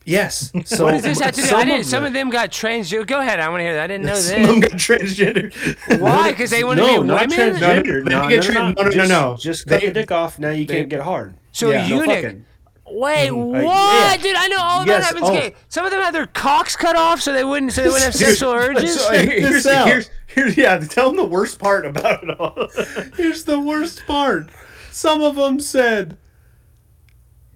Yes. 0.05 0.51
So 0.65 0.85
what 0.85 0.91
does 0.91 1.01
this 1.01 1.19
have 1.19 1.33
to 1.33 1.41
do? 1.41 1.47
some 1.47 1.59
I 1.59 1.65
didn't. 1.65 1.79
of 1.81 1.85
Some 1.87 2.03
them- 2.03 2.07
of 2.07 2.13
them 2.13 2.29
got 2.29 2.51
transgender. 2.51 3.07
Go 3.07 3.19
ahead. 3.19 3.39
I 3.39 3.49
want 3.49 3.59
to 3.61 3.63
hear 3.65 3.73
that. 3.73 3.83
I 3.83 3.87
didn't 3.87 4.05
know 4.05 4.13
some 4.15 4.41
of 4.41 4.47
them 4.47 4.59
got 4.59 4.71
transgender. 4.73 5.99
Why? 5.99 6.31
Because 6.31 6.51
they 6.51 6.63
want 6.63 6.79
to 6.79 6.85
no, 6.85 7.01
be 7.01 7.07
not 7.07 7.29
women. 7.29 7.55
transgender. 7.55 8.03
They 8.05 8.11
No, 8.11 8.29
get 8.29 8.35
no, 8.35 8.41
tra- 8.41 8.53
no, 8.53 8.71
no, 8.71 8.83
no, 8.83 8.91
just, 8.91 9.09
no. 9.09 9.37
Just 9.39 9.67
cut 9.67 9.81
They- 9.81 9.87
the 9.87 9.93
dick 9.93 10.11
off. 10.11 10.37
Now 10.39 10.51
you 10.51 10.67
can't 10.67 10.89
get 10.89 11.01
hard. 11.01 11.33
So 11.51 11.71
Yeah, 11.71 11.85
a 11.85 11.89
no 11.89 11.95
eunuch. 12.01 12.15
fucking. 12.23 12.45
Wait, 12.87 13.29
Uh, 13.29 13.35
what, 13.35 13.63
yeah. 13.63 14.17
dude? 14.17 14.35
I 14.35 14.47
know 14.47 14.59
all 14.61 14.83
about 14.83 14.87
Yes, 14.87 15.11
that. 15.11 15.23
oh. 15.23 15.27
Okay, 15.35 15.55
some 15.69 15.85
of 15.85 15.91
them 15.91 16.01
had 16.03 16.13
their 16.13 16.27
cocks 16.27 16.75
cut 16.75 16.95
off 16.95 17.19
so 17.19 17.33
they 17.33 17.43
wouldn't, 17.43 17.73
so 17.73 17.81
they 17.81 17.87
wouldn't 17.87 18.03
have 18.05 18.13
sexual 18.13 18.51
urges. 18.51 19.01
So, 19.01 19.11
here's, 19.11 19.65
out. 19.65 19.87
here's, 19.87 20.11
here's, 20.27 20.55
yeah, 20.55 20.77
tell 20.77 21.07
them 21.07 21.17
the 21.17 21.25
worst 21.25 21.57
part 21.57 21.83
about 21.87 22.23
it 22.23 22.39
all. 22.39 22.67
Here's 23.17 23.43
the 23.45 23.59
worst 23.59 24.05
part. 24.05 24.49
Some 24.91 25.23
of 25.23 25.35
them 25.35 25.59
said, 25.59 26.15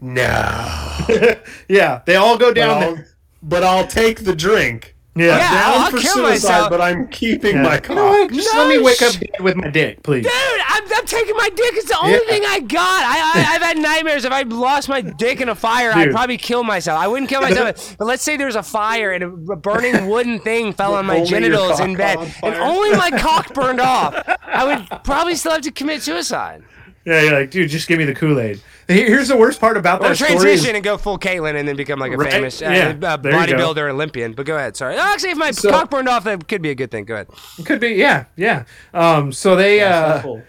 "No, 0.02 1.36
yeah, 1.68 2.02
they 2.06 2.16
all 2.16 2.38
go 2.38 2.50
but 2.50 2.56
down 2.56 2.84
I'll, 2.84 2.96
there. 2.96 3.08
but 3.44 3.64
I'll 3.64 3.88
take 3.88 4.24
the 4.24 4.36
drink." 4.36 4.96
Yeah. 5.16 5.26
Yeah, 5.38 5.38
Down 5.52 5.82
I'll 5.82 5.92
for 5.92 5.98
kill 5.98 6.14
suicide, 6.14 6.30
myself. 6.30 6.70
but 6.70 6.80
I'm 6.80 7.08
keeping 7.10 7.56
Yeah. 7.58 7.64
my 7.64 7.82
You 7.90 7.96
know 7.96 8.06
what? 8.06 8.30
cock. 8.30 8.32
Just 8.38 8.54
No 8.54 8.60
let 8.62 8.70
me 8.70 8.78
wake 8.82 9.02
up 9.02 9.12
sh- 9.12 9.24
with 9.42 9.56
my 9.58 9.68
dick, 9.70 10.02
please. 10.04 10.24
Dude, 10.24 10.32
I'm, 10.32 10.84
I'm 10.94 11.06
taking 11.06 11.36
my 11.36 11.50
dick. 11.50 11.74
It's 11.74 11.90
the 11.90 11.98
only 12.00 12.14
Yeah. 12.14 12.20
thing 12.30 12.44
I 12.46 12.60
got. 12.62 13.04
I, 13.04 13.18
I 13.50 13.56
I've 13.56 13.62
had 13.62 13.78
nightmares. 13.80 14.24
If 14.24 14.32
I 14.32 14.44
lost 14.44 14.88
my 14.88 15.02
dick 15.02 15.42
in 15.42 15.50
a 15.50 15.56
fire, 15.56 15.92
I'd 15.94 16.12
probably 16.12 16.38
kill 16.38 16.64
myself. 16.64 17.02
I 17.02 17.08
wouldn't 17.10 17.28
kill 17.28 17.42
myself, 17.42 17.96
but 17.98 18.06
let's 18.06 18.24
say 18.24 18.38
there's 18.38 18.56
a 18.56 18.64
fire 18.64 19.12
and 19.12 19.24
a 19.52 19.56
burning 19.58 20.08
wooden 20.08 20.40
thing 20.40 20.72
fell 20.80 20.94
on 20.94 21.06
my 21.06 21.22
genitals 21.26 21.82
in 21.82 21.96
bed, 21.98 22.18
and 22.42 22.56
only 22.56 22.92
my 22.96 23.10
cock 23.20 23.54
burned 23.54 23.82
off. 23.82 24.16
I 24.46 24.64
would 24.64 25.04
probably 25.04 25.36
still 25.36 25.52
have 25.54 25.62
to 25.64 25.72
commit 25.72 26.02
suicide 26.02 26.64
Yeah, 27.04 27.24
you're 27.24 27.34
like, 27.34 27.52
dude, 27.52 27.70
just 27.70 27.90
give 27.90 27.98
me 27.98 28.06
the 28.06 28.16
Kool 28.16 28.40
Aid. 28.40 28.62
Here's 28.90 29.28
the 29.28 29.38
worst 29.38 29.60
part 29.62 29.78
about 29.78 30.02
or 30.02 30.10
that 30.10 30.16
story. 30.16 30.32
transition 30.32 30.70
Is, 30.72 30.76
and 30.76 30.84
go 30.84 30.98
full 30.98 31.20
Caitlyn 31.20 31.56
and 31.56 31.68
then 31.68 31.76
become 31.76 32.00
like 32.00 32.12
a 32.12 32.18
Right, 32.18 32.32
famous 32.32 32.62
uh, 32.62 32.66
yeah, 32.66 33.08
uh, 33.08 33.18
there 33.18 33.32
you 33.48 33.56
go. 33.56 33.74
bodybuilder 33.74 33.90
Olympian. 33.92 34.34
But 34.34 34.46
go 34.48 34.58
ahead. 34.58 34.76
Sorry. 34.76 34.98
Actually, 34.98 35.32
if 35.32 35.38
my 35.38 35.52
So- 35.52 35.70
cock 35.70 35.90
burned 35.92 36.10
off, 36.10 36.24
that 36.24 36.48
could 36.48 36.62
be 36.64 36.72
a 36.72 36.76
good 36.76 36.90
thing. 36.92 37.06
Go 37.06 37.14
ahead. 37.14 37.28
could 37.66 37.80
be, 37.80 37.90
yeah, 37.90 38.26
yeah. 38.36 38.64
Um, 38.94 39.32
so 39.32 39.56
they, 39.56 39.82
uh, 39.82 40.22
Cool. 40.24 40.42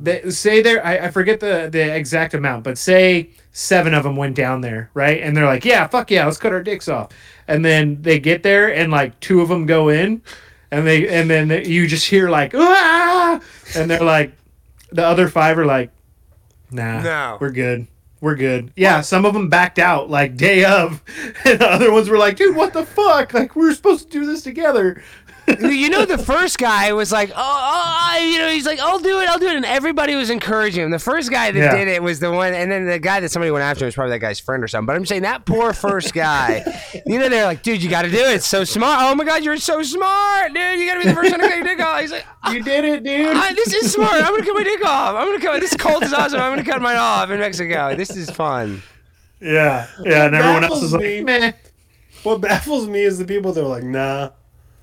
they 0.00 0.30
say 0.30 0.62
there, 0.62 0.84
I, 0.86 1.06
I 1.06 1.10
forget 1.10 1.40
the 1.40 1.68
the 1.72 1.94
exact 1.94 2.34
amount, 2.34 2.62
but 2.62 2.78
say 2.78 3.30
seven 3.50 3.92
of 3.94 4.04
them 4.04 4.14
went 4.14 4.36
down 4.36 4.60
there, 4.60 4.90
right? 4.94 5.20
And 5.20 5.36
they're 5.36 5.46
like, 5.46 5.64
yeah, 5.64 5.84
fuck 5.88 6.10
yeah, 6.12 6.24
let's 6.24 6.38
cut 6.38 6.52
our 6.52 6.62
dicks 6.62 6.86
off. 6.88 7.08
And 7.48 7.64
then 7.64 8.00
they 8.00 8.20
get 8.20 8.44
there, 8.44 8.72
and 8.72 8.92
like 8.92 9.18
two 9.18 9.40
of 9.40 9.48
them 9.48 9.66
go 9.66 9.88
in, 9.88 10.22
and 10.70 10.86
they, 10.86 11.08
and 11.08 11.28
then 11.28 11.50
you 11.64 11.88
just 11.88 12.06
hear 12.06 12.30
like, 12.30 12.52
ah, 12.54 13.40
and 13.74 13.90
they're 13.90 13.98
like, 14.04 14.32
the 14.92 15.04
other 15.04 15.28
five 15.28 15.58
are 15.58 15.66
like, 15.66 15.90
nah, 16.70 17.02
No. 17.02 17.38
we're 17.40 17.50
good. 17.50 17.86
We're 18.20 18.34
good. 18.34 18.72
Yeah, 18.74 19.00
some 19.02 19.24
of 19.24 19.32
them 19.32 19.48
backed 19.48 19.78
out 19.78 20.10
like 20.10 20.36
day 20.36 20.64
of, 20.64 21.02
and 21.44 21.60
the 21.60 21.68
other 21.70 21.92
ones 21.92 22.08
were 22.08 22.18
like, 22.18 22.36
"Dude, 22.36 22.56
what 22.56 22.72
the 22.72 22.84
fuck? 22.84 23.32
Like, 23.32 23.54
we 23.54 23.64
were 23.66 23.74
supposed 23.74 24.10
to 24.10 24.18
do 24.20 24.26
this 24.26 24.42
together." 24.42 25.02
You 25.60 25.88
know, 25.88 26.04
the 26.04 26.18
first 26.18 26.58
guy 26.58 26.92
was 26.92 27.10
like, 27.12 27.30
oh, 27.30 27.34
oh, 27.36 28.10
oh," 28.16 28.18
you 28.24 28.38
know, 28.38 28.48
he's 28.50 28.66
like, 28.66 28.78
I'll 28.80 28.98
do 28.98 29.20
it, 29.20 29.28
I'll 29.28 29.38
do 29.38 29.46
it. 29.48 29.56
And 29.56 29.64
everybody 29.64 30.14
was 30.14 30.30
encouraging 30.30 30.84
him. 30.84 30.90
The 30.90 30.98
first 30.98 31.30
guy 31.30 31.50
that 31.50 31.58
Yeah. 31.58 31.76
did 31.76 31.88
it 31.88 32.02
was 32.02 32.20
the 32.20 32.30
one, 32.32 32.52
and 32.54 32.70
then 32.70 32.86
the 32.86 32.98
guy 32.98 33.20
that 33.20 33.30
somebody 33.30 33.50
went 33.50 33.62
after 33.64 33.84
was 33.84 33.94
probably 33.94 34.12
that 34.12 34.18
guy's 34.20 34.40
friend 34.40 34.62
or 34.62 34.68
something. 34.68 34.86
But 34.86 34.96
I'm 34.96 35.06
saying 35.06 35.22
that 35.22 35.44
poor 35.46 35.72
first 35.72 36.12
guy, 36.14 36.64
you 37.06 37.18
know, 37.18 37.28
they're 37.28 37.44
like, 37.46 37.62
dude, 37.62 37.82
you 37.82 37.88
got 37.90 38.02
to 38.02 38.10
do 38.10 38.16
it. 38.18 38.34
It's 38.36 38.46
so 38.46 38.64
smart. 38.64 38.98
Oh 39.02 39.14
my 39.14 39.24
God, 39.24 39.42
you're 39.44 39.56
so 39.56 39.82
smart, 39.82 40.52
dude. 40.54 40.78
You 40.80 40.86
got 40.86 40.94
to 40.94 41.00
be 41.00 41.08
the 41.08 41.14
first 41.14 41.30
one 41.30 41.40
to 41.40 41.46
cut 41.48 41.56
your 41.56 41.64
dick 41.64 41.80
off. 41.80 42.00
He's 42.00 42.12
like, 42.12 42.26
You 42.52 42.62
did 42.62 42.84
it, 42.84 43.04
dude. 43.04 43.36
I, 43.36 43.52
this 43.54 43.72
is 43.74 43.92
smart. 43.92 44.14
I'm 44.14 44.28
going 44.28 44.40
to 44.42 44.46
cut 44.46 44.54
my 44.56 44.64
dick 44.64 44.84
off. 44.84 45.14
I'm 45.16 45.26
going 45.26 45.38
to 45.40 45.46
cut, 45.46 45.60
this 45.60 45.74
cult 45.74 46.02
is 46.02 46.12
awesome. 46.12 46.40
I'm 46.40 46.52
going 46.54 46.64
to 46.64 46.70
cut 46.70 46.80
mine 46.82 46.96
off 46.96 47.30
in 47.30 47.38
Mexico. 47.40 47.94
This 47.96 48.10
is 48.16 48.30
fun. 48.30 48.82
yeah, 49.40 49.86
yeah, 50.04 50.26
and 50.26 50.34
everyone 50.34 50.64
else 50.64 50.82
is 50.82 50.92
like, 50.92 51.02
me- 51.02 51.22
"Meh." 51.22 51.52
What 52.24 52.40
baffles 52.40 52.88
me 52.88 53.02
is 53.02 53.18
the 53.18 53.24
people 53.24 53.52
that 53.52 53.62
are 53.62 53.68
like, 53.68 53.84
nah. 53.84 54.30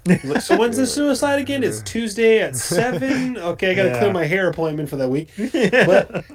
Like, 0.08 0.42
so 0.42 0.58
when's 0.58 0.78
the 0.78 0.86
suicide 0.86 1.40
again? 1.40 1.64
It's 1.64 1.82
Tuesday 1.82 2.40
at 2.40 2.56
seven. 2.56 3.38
Okay, 3.46 3.72
I 3.72 3.74
gotta 3.74 3.90
Yeah. 3.90 4.00
clear 4.00 4.14
my 4.14 4.26
hair 4.26 4.48
appointment 4.50 4.90
for 4.90 4.98
that 4.98 5.10
week. 5.10 5.30
But 5.38 6.26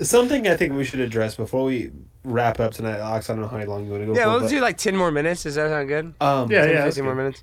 something 0.00 0.48
I 0.48 0.56
think 0.56 0.74
we 0.74 0.84
should 0.84 1.00
address 1.00 1.34
before 1.36 1.64
we 1.64 1.90
wrap 2.24 2.58
up 2.60 2.72
tonight, 2.72 2.98
Alex. 2.98 3.28
I 3.28 3.34
don't 3.34 3.42
know 3.42 3.48
how 3.48 3.58
long 3.64 3.84
you 3.84 3.90
want 3.90 4.02
to 4.02 4.06
go. 4.06 4.14
Yeah, 4.14 4.24
for, 4.24 4.30
we'll 4.30 4.40
but, 4.42 4.50
do 4.50 4.60
like 4.60 4.76
10 4.78 4.96
more 4.96 5.10
minutes. 5.10 5.42
Does 5.42 5.54
that 5.56 5.68
sound 5.68 5.88
good? 5.88 6.14
um, 6.20 6.50
Yeah, 6.50 6.64
10, 6.66 6.70
yeah. 6.74 6.84
15 6.84 7.04
more 7.04 7.14
minutes. 7.14 7.42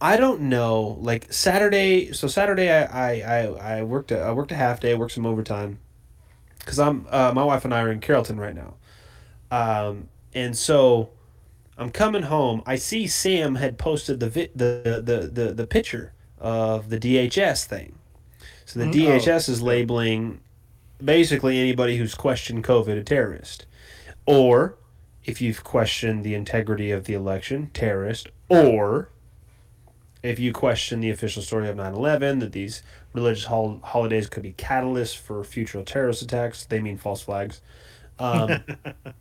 I 0.00 0.16
don't 0.16 0.42
know. 0.42 0.96
Like 1.00 1.30
Saturday, 1.32 2.12
so 2.12 2.26
Saturday 2.26 2.70
I 2.70 2.84
I, 2.84 3.20
I, 3.20 3.78
I 3.78 3.82
worked 3.82 4.10
a, 4.12 4.20
I 4.20 4.32
worked 4.32 4.50
a 4.50 4.56
half 4.56 4.80
day, 4.80 4.94
worked 4.94 5.12
some 5.12 5.26
overtime, 5.26 5.78
because 6.58 6.78
I'm 6.78 7.06
uh, 7.10 7.32
my 7.34 7.44
wife 7.44 7.66
and 7.66 7.74
I 7.74 7.82
are 7.82 7.92
in 7.92 8.00
Carrollton 8.00 8.40
right 8.40 8.54
now, 8.54 8.74
um, 9.50 10.08
and 10.32 10.56
so 10.56 11.10
I'm 11.80 11.90
coming 11.90 12.24
home. 12.24 12.62
I 12.66 12.76
see 12.76 13.06
Sam 13.06 13.54
had 13.54 13.78
posted 13.78 14.20
the 14.20 14.28
vi- 14.28 14.50
the, 14.54 15.02
the 15.02 15.44
the 15.46 15.52
the 15.54 15.66
picture 15.66 16.12
of 16.38 16.90
the 16.90 16.98
DHS 16.98 17.64
thing, 17.64 17.98
so 18.66 18.78
the 18.80 18.86
DHS 18.86 19.48
is 19.48 19.62
labeling 19.62 20.40
basically 21.02 21.58
anybody 21.58 21.96
who's 21.96 22.14
questioned 22.14 22.64
COVID 22.64 22.98
a 22.98 23.02
terrorist, 23.02 23.64
or 24.26 24.76
if 25.24 25.40
you've 25.40 25.64
questioned 25.64 26.22
the 26.22 26.34
integrity 26.34 26.90
of 26.90 27.04
the 27.04 27.14
election, 27.14 27.70
terrorist, 27.72 28.28
or 28.50 29.08
if 30.22 30.38
you 30.38 30.52
question 30.52 31.00
the 31.00 31.08
official 31.08 31.42
story 31.42 31.66
of 31.66 31.76
9-11 31.76 32.40
that 32.40 32.52
these 32.52 32.82
religious 33.14 33.44
hol- 33.44 33.80
holidays 33.82 34.28
could 34.28 34.42
be 34.42 34.52
catalysts 34.52 35.16
for 35.16 35.42
future 35.44 35.82
terrorist 35.82 36.20
attacks 36.20 36.66
they 36.66 36.78
mean 36.80 36.98
false 36.98 37.22
flags. 37.22 37.62
Um, 38.18 38.62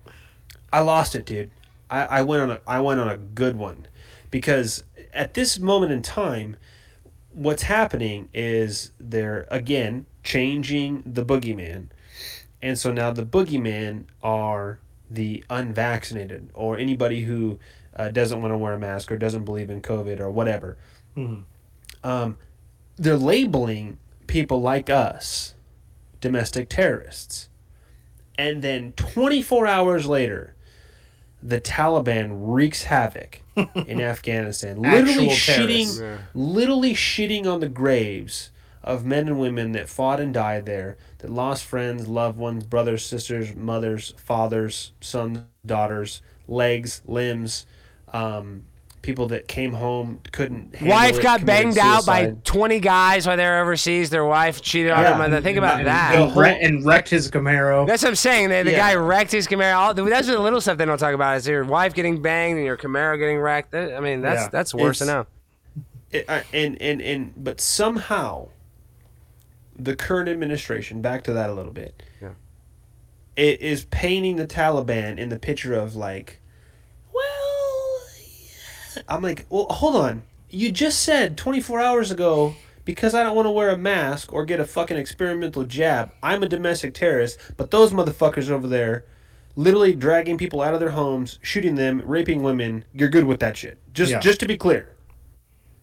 i 0.74 0.82
lost 0.82 1.16
it 1.16 1.26
dude 1.26 1.50
I, 1.90 2.06
I 2.06 2.22
went 2.22 2.44
on 2.44 2.52
a 2.52 2.62
i 2.68 2.80
went 2.80 3.00
on 3.00 3.10
a 3.10 3.18
good 3.18 3.58
one 3.58 3.88
because 4.32 4.84
at 5.14 5.34
this 5.34 5.60
moment 5.60 5.92
in 5.92 6.02
time 6.02 6.56
what's 7.32 7.64
happening 7.64 8.30
is 8.34 8.92
they're 9.00 9.48
again 9.50 10.06
changing 10.24 11.04
the 11.06 11.26
boogeyman 11.26 11.88
and 12.62 12.78
so 12.78 12.92
now 12.92 13.12
the 13.12 13.26
boogeyman 13.26 14.06
are 14.22 14.80
the 15.10 15.44
unvaccinated 15.50 16.50
or 16.54 16.78
anybody 16.78 17.24
who 17.24 17.60
uh, 17.96 18.10
doesn't 18.10 18.42
want 18.42 18.54
to 18.54 18.58
wear 18.58 18.74
a 18.74 18.80
mask 18.80 19.12
or 19.12 19.18
doesn't 19.18 19.44
believe 19.46 19.70
in 19.70 19.82
COVID 19.82 20.20
or 20.20 20.30
whatever. 20.30 20.78
Um, 22.04 22.38
they're 22.98 23.18
labeling 23.18 23.98
people 24.28 24.62
like 24.62 24.90
us 24.90 25.56
domestic 26.22 26.70
terrorists. 26.70 27.50
And 28.38 28.62
then 28.62 28.94
24 28.94 29.68
hours 29.68 30.06
later, 30.06 30.56
the 31.42 31.62
Taliban 31.62 32.30
wreaks 32.34 32.84
havoc 32.84 33.42
in 33.56 34.02
Afghanistan, 34.02 34.82
literally 34.82 35.28
shitting, 35.30 35.98
terrorists. 35.98 36.28
literally 36.34 36.94
shitting 36.94 37.46
on 37.46 37.60
the 37.60 37.70
graves 37.70 38.50
of 38.84 39.06
men 39.06 39.28
and 39.28 39.40
women 39.40 39.72
that 39.74 39.90
fought 39.90 40.20
and 40.20 40.34
died 40.34 40.66
there, 40.66 40.98
that 41.20 41.30
lost 41.30 41.66
friends, 41.66 42.08
loved 42.08 42.38
ones, 42.38 42.64
brothers, 42.66 43.06
sisters, 43.06 43.56
mothers, 43.56 44.14
fathers, 44.18 44.94
sons, 45.02 45.40
daughters, 45.66 46.22
legs, 46.48 47.02
limbs, 47.06 47.66
um, 48.14 48.64
people 49.02 49.28
that 49.30 49.48
came 49.48 49.72
home 49.74 50.20
couldn't. 50.32 50.76
handle 50.76 50.96
Wife 50.98 51.18
it, 51.20 51.24
got 51.24 51.40
committed 51.40 51.76
banged 51.76 51.78
out 51.78 52.06
by 52.06 52.36
20 52.44 52.80
guys 52.80 53.26
while 53.26 53.38
they're 53.38 53.62
overseas. 53.62 54.10
Their 54.10 54.26
wife 54.26 54.62
cheated 54.62 54.92
on 54.92 55.02
Yeah. 55.04 55.26
him. 55.38 55.42
Think 55.44 55.58
about 55.58 55.84
that. 55.86 56.16
and, 56.16 56.36
wre- 56.36 56.46
and 56.46 56.86
wrecked 56.86 57.10
his 57.10 57.32
Camaro. 57.32 57.88
That's 57.88 58.04
what 58.04 58.10
I'm 58.10 58.16
saying. 58.16 58.50
The, 58.50 58.64
the 58.64 58.72
Yeah. 58.72 58.78
guy 58.78 58.96
wrecked 58.96 59.32
his 59.32 59.48
Camaro. 59.48 59.76
All, 59.76 59.94
that's 59.94 60.28
the 60.28 60.38
little 60.38 60.60
stuff 60.62 60.78
they 60.78 60.86
don't 60.86 60.98
talk 60.98 61.14
about. 61.14 61.38
Is 61.38 61.48
your 61.48 61.64
wife 61.64 61.94
getting 61.94 62.22
banged 62.22 62.58
and 62.58 62.66
your 62.66 62.78
Camaro 62.78 63.18
getting 63.18 63.40
wrecked. 63.40 63.72
That- 63.72 63.94
I 63.96 64.00
mean, 64.02 64.22
that's 64.22 64.44
Yeah. 64.44 64.50
that's 64.50 64.74
worse 64.74 65.00
than 65.00 65.08
It's- 65.10 65.26
now. 65.26 65.80
it, 66.12 66.26
uh, 66.28 66.42
and 66.54 66.82
and 66.82 67.02
and 67.02 67.34
but 67.38 67.62
somehow 67.62 68.50
the 69.78 69.96
current 69.96 70.28
administration 70.28 71.02
back 71.02 71.24
to 71.24 71.32
that 71.34 71.50
a 71.50 71.54
little 71.54 71.72
bit 71.72 72.04
Yeah. 72.22 72.30
it 73.38 73.62
is 73.62 73.86
painting 73.86 74.36
the 74.36 74.46
taliban 74.48 75.18
in 75.18 75.30
the 75.30 75.40
picture 75.40 75.74
of 75.74 75.96
like 75.96 76.42
well 76.48 76.49
i'm 79.08 79.22
like 79.22 79.46
well 79.50 79.66
hold 79.70 79.96
on 79.96 80.24
you 80.50 80.72
just 80.72 81.04
said 81.04 81.38
24 81.38 81.80
hours 81.80 82.10
ago 82.12 82.56
because 82.84 83.14
I 83.14 83.22
don't 83.22 83.36
want 83.36 83.46
to 83.46 83.52
wear 83.52 83.70
a 83.70 83.78
mask 83.78 84.34
or 84.34 84.46
get 84.46 84.60
a 84.60 84.66
fucking 84.66 84.98
experimental 84.98 85.64
jab, 85.64 86.12
I'm 86.24 86.42
a 86.42 86.50
domestic 86.50 86.96
terrorist, 86.96 87.38
but 87.56 87.70
those 87.70 87.92
motherfuckers 87.92 88.50
over 88.50 88.68
there 88.68 89.06
literally 89.56 89.94
dragging 89.94 90.40
people 90.40 90.60
out 90.62 90.74
of 90.74 90.80
their 90.80 90.90
homes, 90.90 91.38
shooting 91.44 91.76
them, 91.76 92.02
raping 92.04 92.42
women, 92.42 92.84
you're 92.94 93.10
good 93.10 93.26
with 93.26 93.40
that 93.42 93.58
shit. 93.58 93.78
Just 93.94 94.12
Yeah. 94.12 94.20
just 94.20 94.40
to 94.40 94.48
be 94.48 94.58
clear. 94.58 94.90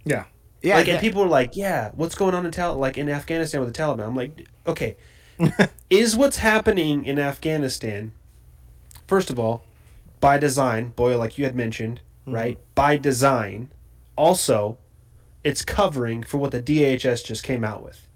Yeah. 0.04 0.24
Yeah, 0.62 0.78
like, 0.78 0.88
and 0.88 0.98
people 1.00 1.22
are 1.22 1.28
like, 1.28 1.54
"Yeah, 1.54 1.92
what's 1.94 2.16
going 2.16 2.34
on 2.34 2.44
in 2.44 2.50
Tal- 2.50 2.74
like 2.76 2.98
in 2.98 3.08
Afghanistan 3.08 3.60
with 3.60 3.72
the 3.72 3.80
Taliban?" 3.80 4.04
I'm 4.04 4.16
like, 4.16 4.48
"Okay, 4.66 4.96
is 5.90 6.16
what's 6.16 6.38
happening 6.38 7.04
in 7.04 7.20
Afghanistan 7.20 8.10
first 9.06 9.30
of 9.30 9.38
all 9.38 9.62
by 10.18 10.38
design, 10.38 10.88
boy, 10.88 11.16
like 11.16 11.38
you 11.38 11.44
had 11.44 11.54
mentioned, 11.54 12.00
Mm-hmm. 12.26 12.34
right? 12.34 12.58
By 12.74 12.96
design. 12.96 13.70
Also, 14.16 14.78
it's 15.44 15.64
covering 15.64 16.22
for 16.22 16.38
what 16.38 16.50
the 16.50 16.62
DHS 16.62 17.24
just 17.24 17.42
came 17.42 17.64
out 17.64 17.82
with. 17.82 18.06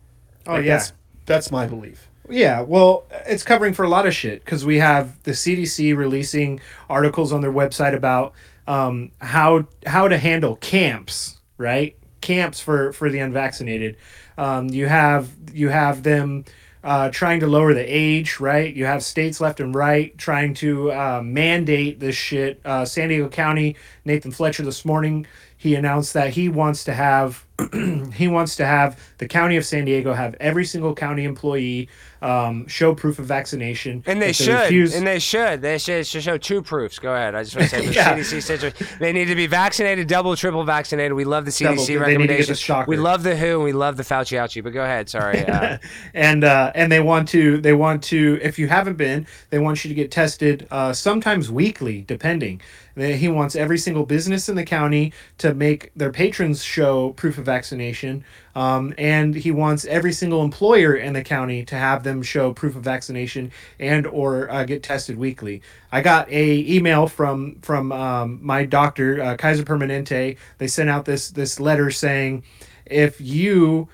Oh, 0.47 0.55
Like, 0.55 0.65
yeah. 0.65 0.77
that's, 0.77 0.93
that's 1.27 1.51
my 1.51 1.67
belief. 1.67 2.09
Yeah, 2.29 2.61
well, 2.61 3.07
it's 3.27 3.43
covering 3.43 3.75
for 3.75 3.85
a 3.85 3.89
lot 3.89 4.07
of 4.07 4.15
shit 4.15 4.45
because 4.45 4.65
we 4.65 4.79
have 4.79 5.21
the 5.25 5.33
CDC 5.33 5.97
releasing 5.97 6.61
articles 6.89 7.33
on 7.33 7.41
their 7.41 7.53
website 7.53 7.95
about 7.95 8.35
um, 8.69 9.11
how 9.21 9.67
how 9.85 10.07
to 10.07 10.17
handle 10.17 10.57
camps, 10.57 11.41
right? 11.59 11.97
Camps 12.21 12.61
for 12.61 12.93
for 12.93 13.11
the 13.11 13.19
unvaccinated. 13.19 13.97
Um, 14.39 14.69
you 14.69 14.87
have 14.87 15.29
you 15.53 15.71
have 15.71 16.05
them 16.05 16.45
uh, 16.83 17.11
trying 17.11 17.41
to 17.41 17.47
lower 17.47 17.75
the 17.75 17.85
age, 17.85 18.41
right? 18.41 18.75
You 18.75 18.87
have 18.87 19.03
states 19.03 19.41
left 19.41 19.61
and 19.61 19.75
right 19.75 20.17
trying 20.17 20.55
to 20.55 20.93
uh, 20.93 21.21
mandate 21.23 22.01
this 22.01 22.17
shit. 22.17 22.61
Uh, 22.65 22.85
San 22.85 23.09
Diego 23.09 23.29
County, 23.29 23.77
Nathan 24.05 24.31
Fletcher 24.31 24.63
this 24.63 24.85
morning, 24.85 25.27
he 25.57 25.75
announced 25.75 26.15
that 26.15 26.31
he 26.31 26.49
wants 26.49 26.85
to 26.85 26.95
have 26.95 27.45
he 28.15 28.29
wants 28.29 28.57
to 28.57 28.65
have 28.65 28.99
the 29.19 29.29
county 29.29 29.59
of 29.59 29.67
San 29.67 29.85
Diego 29.85 30.15
have 30.15 30.35
every 30.41 30.65
single 30.65 30.95
county 30.95 31.25
employee 31.25 31.89
um, 32.23 32.67
show 32.67 32.95
proof 32.95 33.19
of 33.19 33.27
vaccination. 33.27 34.03
And 34.07 34.21
they 34.21 34.33
should. 34.33 34.49
refuse- 34.49 34.95
and 34.95 35.07
they 35.07 35.19
should. 35.19 35.63
They 35.63 35.79
should, 35.79 36.07
should 36.07 36.23
show 36.23 36.39
two 36.39 36.63
proofs. 36.63 36.99
Go 36.99 37.15
ahead. 37.15 37.35
I 37.35 37.43
just 37.43 37.57
want 37.57 37.71
to 37.71 37.77
say 37.77 37.87
the 37.87 37.93
CDC 38.01 38.43
says 38.43 38.75
they 38.99 39.13
need 39.13 39.27
to 39.27 39.35
be 39.35 39.47
vaccinated, 39.47 40.09
double, 40.09 40.37
triple 40.37 40.65
vaccinated. 40.65 41.15
We 41.15 41.25
love 41.25 41.45
the 41.45 41.51
CDC 41.51 41.69
to 41.69 41.77
get 41.77 41.87
the 41.87 41.97
recommendations. 41.99 42.69
We 42.87 42.97
love 42.97 43.23
the 43.23 43.37
WHO 43.37 43.57
and 43.57 43.65
we 43.65 43.73
love 43.73 43.97
the 43.97 44.03
Fauci 44.03 44.39
ouchie. 44.39 44.63
But 44.63 44.73
go 44.73 44.83
ahead. 44.83 45.09
Sorry. 45.09 45.45
Uh, 45.47 45.79
and 46.15 46.45
uh, 46.45 46.73
and 46.75 46.91
they 46.93 47.01
want 47.01 47.29
to 47.29 47.59
they 47.61 47.73
want 47.73 48.03
to 48.05 48.39
if 48.43 48.59
you 48.59 48.69
haven't 48.69 48.97
been 48.97 49.27
they 49.51 49.59
want 49.59 49.85
you 49.85 49.89
to 49.89 49.95
get 49.95 50.11
tested 50.11 50.67
uh, 50.71 50.93
sometimes 50.93 51.51
weekly 51.51 52.03
depending 52.03 52.61
he 52.97 53.29
wants 53.29 53.57
every 53.57 53.79
single 53.79 54.05
business 54.05 54.49
in 54.49 54.57
the 54.57 54.65
county 54.65 55.13
to 55.39 55.55
make 55.55 55.91
their 55.95 56.13
patrons 56.13 56.63
show 56.63 57.11
proof 57.11 57.39
of 57.39 57.45
vaccination 57.45 58.25
um, 58.55 58.95
and 58.99 59.35
he 59.35 59.51
wants 59.51 59.85
every 59.85 60.13
single 60.13 60.43
employer 60.43 60.95
in 60.95 61.13
the 61.13 61.23
county 61.23 61.65
to 61.67 61.77
have 61.77 62.03
them 62.03 62.23
show 62.23 62.53
proof 62.53 62.77
of 62.77 62.83
vaccination 62.83 63.53
and 63.79 64.07
or 64.07 64.51
uh, 64.51 64.65
get 64.65 64.83
tested 64.83 65.17
weekly. 65.17 65.63
I 65.93 66.01
got 66.01 66.29
a 66.31 66.59
email 66.69 67.07
from 67.07 67.57
from 67.63 67.93
um, 67.93 68.39
my 68.43 68.65
doctor 68.65 69.23
uh, 69.23 69.37
kaiser 69.37 69.65
permanente. 69.65 70.37
They 70.59 70.69
sent 70.69 70.91
out 70.91 71.05
this 71.05 71.31
this 71.31 71.61
letter 71.61 71.91
saying 71.91 72.45
if 72.87 73.21
you 73.21 73.89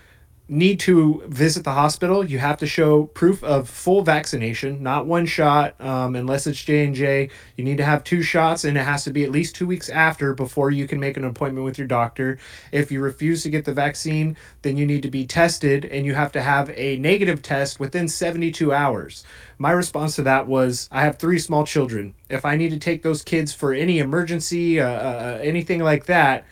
need 0.48 0.78
to 0.78 1.24
visit 1.26 1.64
the 1.64 1.72
hospital, 1.72 2.24
you 2.24 2.38
have 2.38 2.56
to 2.58 2.66
show 2.66 3.04
proof 3.04 3.42
of 3.42 3.68
full 3.68 4.02
vaccination, 4.02 4.80
not 4.80 5.04
one 5.04 5.26
shot, 5.26 5.74
um, 5.80 6.14
unless 6.14 6.46
it's 6.46 6.62
J 6.62 6.84
and 6.84 6.94
J. 6.94 7.30
You 7.56 7.64
need 7.64 7.78
to 7.78 7.84
have 7.84 8.04
two 8.04 8.22
shots, 8.22 8.64
and 8.64 8.78
it 8.78 8.82
has 8.82 9.02
to 9.04 9.10
be 9.10 9.24
at 9.24 9.32
least 9.32 9.56
two 9.56 9.66
weeks 9.66 9.88
after 9.88 10.34
before 10.34 10.70
you 10.70 10.86
can 10.86 11.00
make 11.00 11.16
an 11.16 11.24
appointment 11.24 11.64
with 11.64 11.78
your 11.78 11.88
doctor. 11.88 12.38
If 12.70 12.92
you 12.92 13.00
refuse 13.00 13.42
to 13.42 13.50
get 13.50 13.64
the 13.64 13.74
vaccine, 13.74 14.36
then 14.62 14.76
you 14.76 14.86
need 14.86 15.02
to 15.02 15.10
be 15.10 15.26
tested, 15.26 15.84
and 15.84 16.06
you 16.06 16.14
have 16.14 16.30
to 16.32 16.42
have 16.42 16.70
a 16.76 16.96
negative 16.98 17.42
test 17.42 17.80
within 17.80 18.06
72 18.06 18.72
hours. 18.72 19.24
My 19.58 19.72
response 19.72 20.14
to 20.16 20.22
that 20.22 20.46
was, 20.46 20.88
I 20.92 21.02
have 21.02 21.18
three 21.18 21.40
small 21.40 21.66
children. 21.66 22.14
If 22.28 22.44
I 22.44 22.54
need 22.56 22.70
to 22.70 22.78
take 22.78 23.02
those 23.02 23.22
kids 23.22 23.52
for 23.52 23.72
any 23.72 23.98
emergency, 23.98 24.80
uh, 24.80 24.88
uh, 24.88 25.40
anything 25.42 25.82
like 25.82 26.06
that, 26.06 26.44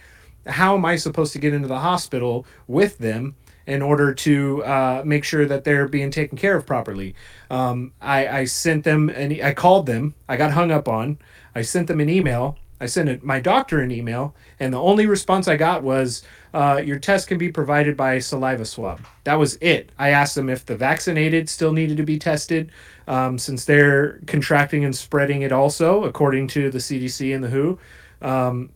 how 0.46 0.74
am 0.74 0.84
I 0.84 0.96
supposed 0.96 1.32
to 1.34 1.38
get 1.38 1.54
into 1.54 1.68
the 1.68 1.78
hospital 1.78 2.44
with 2.66 2.98
them 2.98 3.36
in 3.66 3.82
order 3.82 4.12
to 4.14 4.64
uh, 4.64 5.02
make 5.04 5.24
sure 5.24 5.46
that 5.46 5.64
they're 5.64 5.88
being 5.88 6.10
taken 6.10 6.36
care 6.36 6.56
of 6.56 6.66
properly? 6.66 7.14
Um, 7.50 7.92
I, 8.00 8.28
I 8.28 8.44
sent 8.44 8.84
them 8.84 9.08
and 9.08 9.32
I 9.42 9.54
called 9.54 9.86
them. 9.86 10.14
I 10.28 10.36
got 10.36 10.52
hung 10.52 10.70
up 10.70 10.88
on. 10.88 11.18
I 11.54 11.62
sent 11.62 11.88
them 11.88 12.00
an 12.00 12.08
email. 12.08 12.58
I 12.80 12.86
sent 12.86 13.08
it, 13.08 13.22
my 13.24 13.40
doctor 13.40 13.80
an 13.80 13.90
email, 13.90 14.34
and 14.58 14.74
the 14.74 14.80
only 14.80 15.06
response 15.06 15.46
I 15.46 15.56
got 15.56 15.82
was, 15.82 16.22
uh, 16.52 16.82
"Your 16.84 16.98
test 16.98 17.28
can 17.28 17.38
be 17.38 17.50
provided 17.50 17.96
by 17.96 18.18
saliva 18.18 18.64
swab." 18.64 19.00
That 19.22 19.38
was 19.38 19.56
it. 19.60 19.90
I 19.98 20.10
asked 20.10 20.34
them 20.34 20.50
if 20.50 20.66
the 20.66 20.76
vaccinated 20.76 21.48
still 21.48 21.72
needed 21.72 21.96
to 21.98 22.02
be 22.02 22.18
tested, 22.18 22.72
um, 23.06 23.38
since 23.38 23.64
they're 23.64 24.18
contracting 24.26 24.84
and 24.84 24.94
spreading 24.94 25.42
it 25.42 25.52
also, 25.52 26.04
according 26.04 26.48
to 26.48 26.68
the 26.68 26.80
CDC 26.80 27.32
and 27.32 27.44
the 27.44 27.48
WHO. 27.48 27.78
Um, 28.20 28.70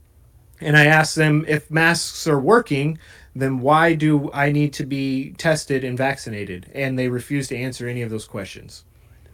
and 0.61 0.77
I 0.77 0.87
asked 0.87 1.17
them 1.17 1.45
if 1.49 1.71
masks 1.71 2.27
are 2.27 2.41
working, 2.41 2.99
then 3.41 3.61
why 3.61 3.95
do 3.95 4.31
I 4.33 4.53
need 4.53 4.73
to 4.75 4.87
be 4.87 5.33
tested 5.39 5.85
and 5.85 5.97
vaccinated? 5.97 6.71
And 6.75 6.99
they 6.99 7.09
refuse 7.09 7.49
to 7.49 7.57
answer 7.57 7.89
any 7.89 8.03
of 8.03 8.11
those 8.11 8.27
questions. 8.27 8.85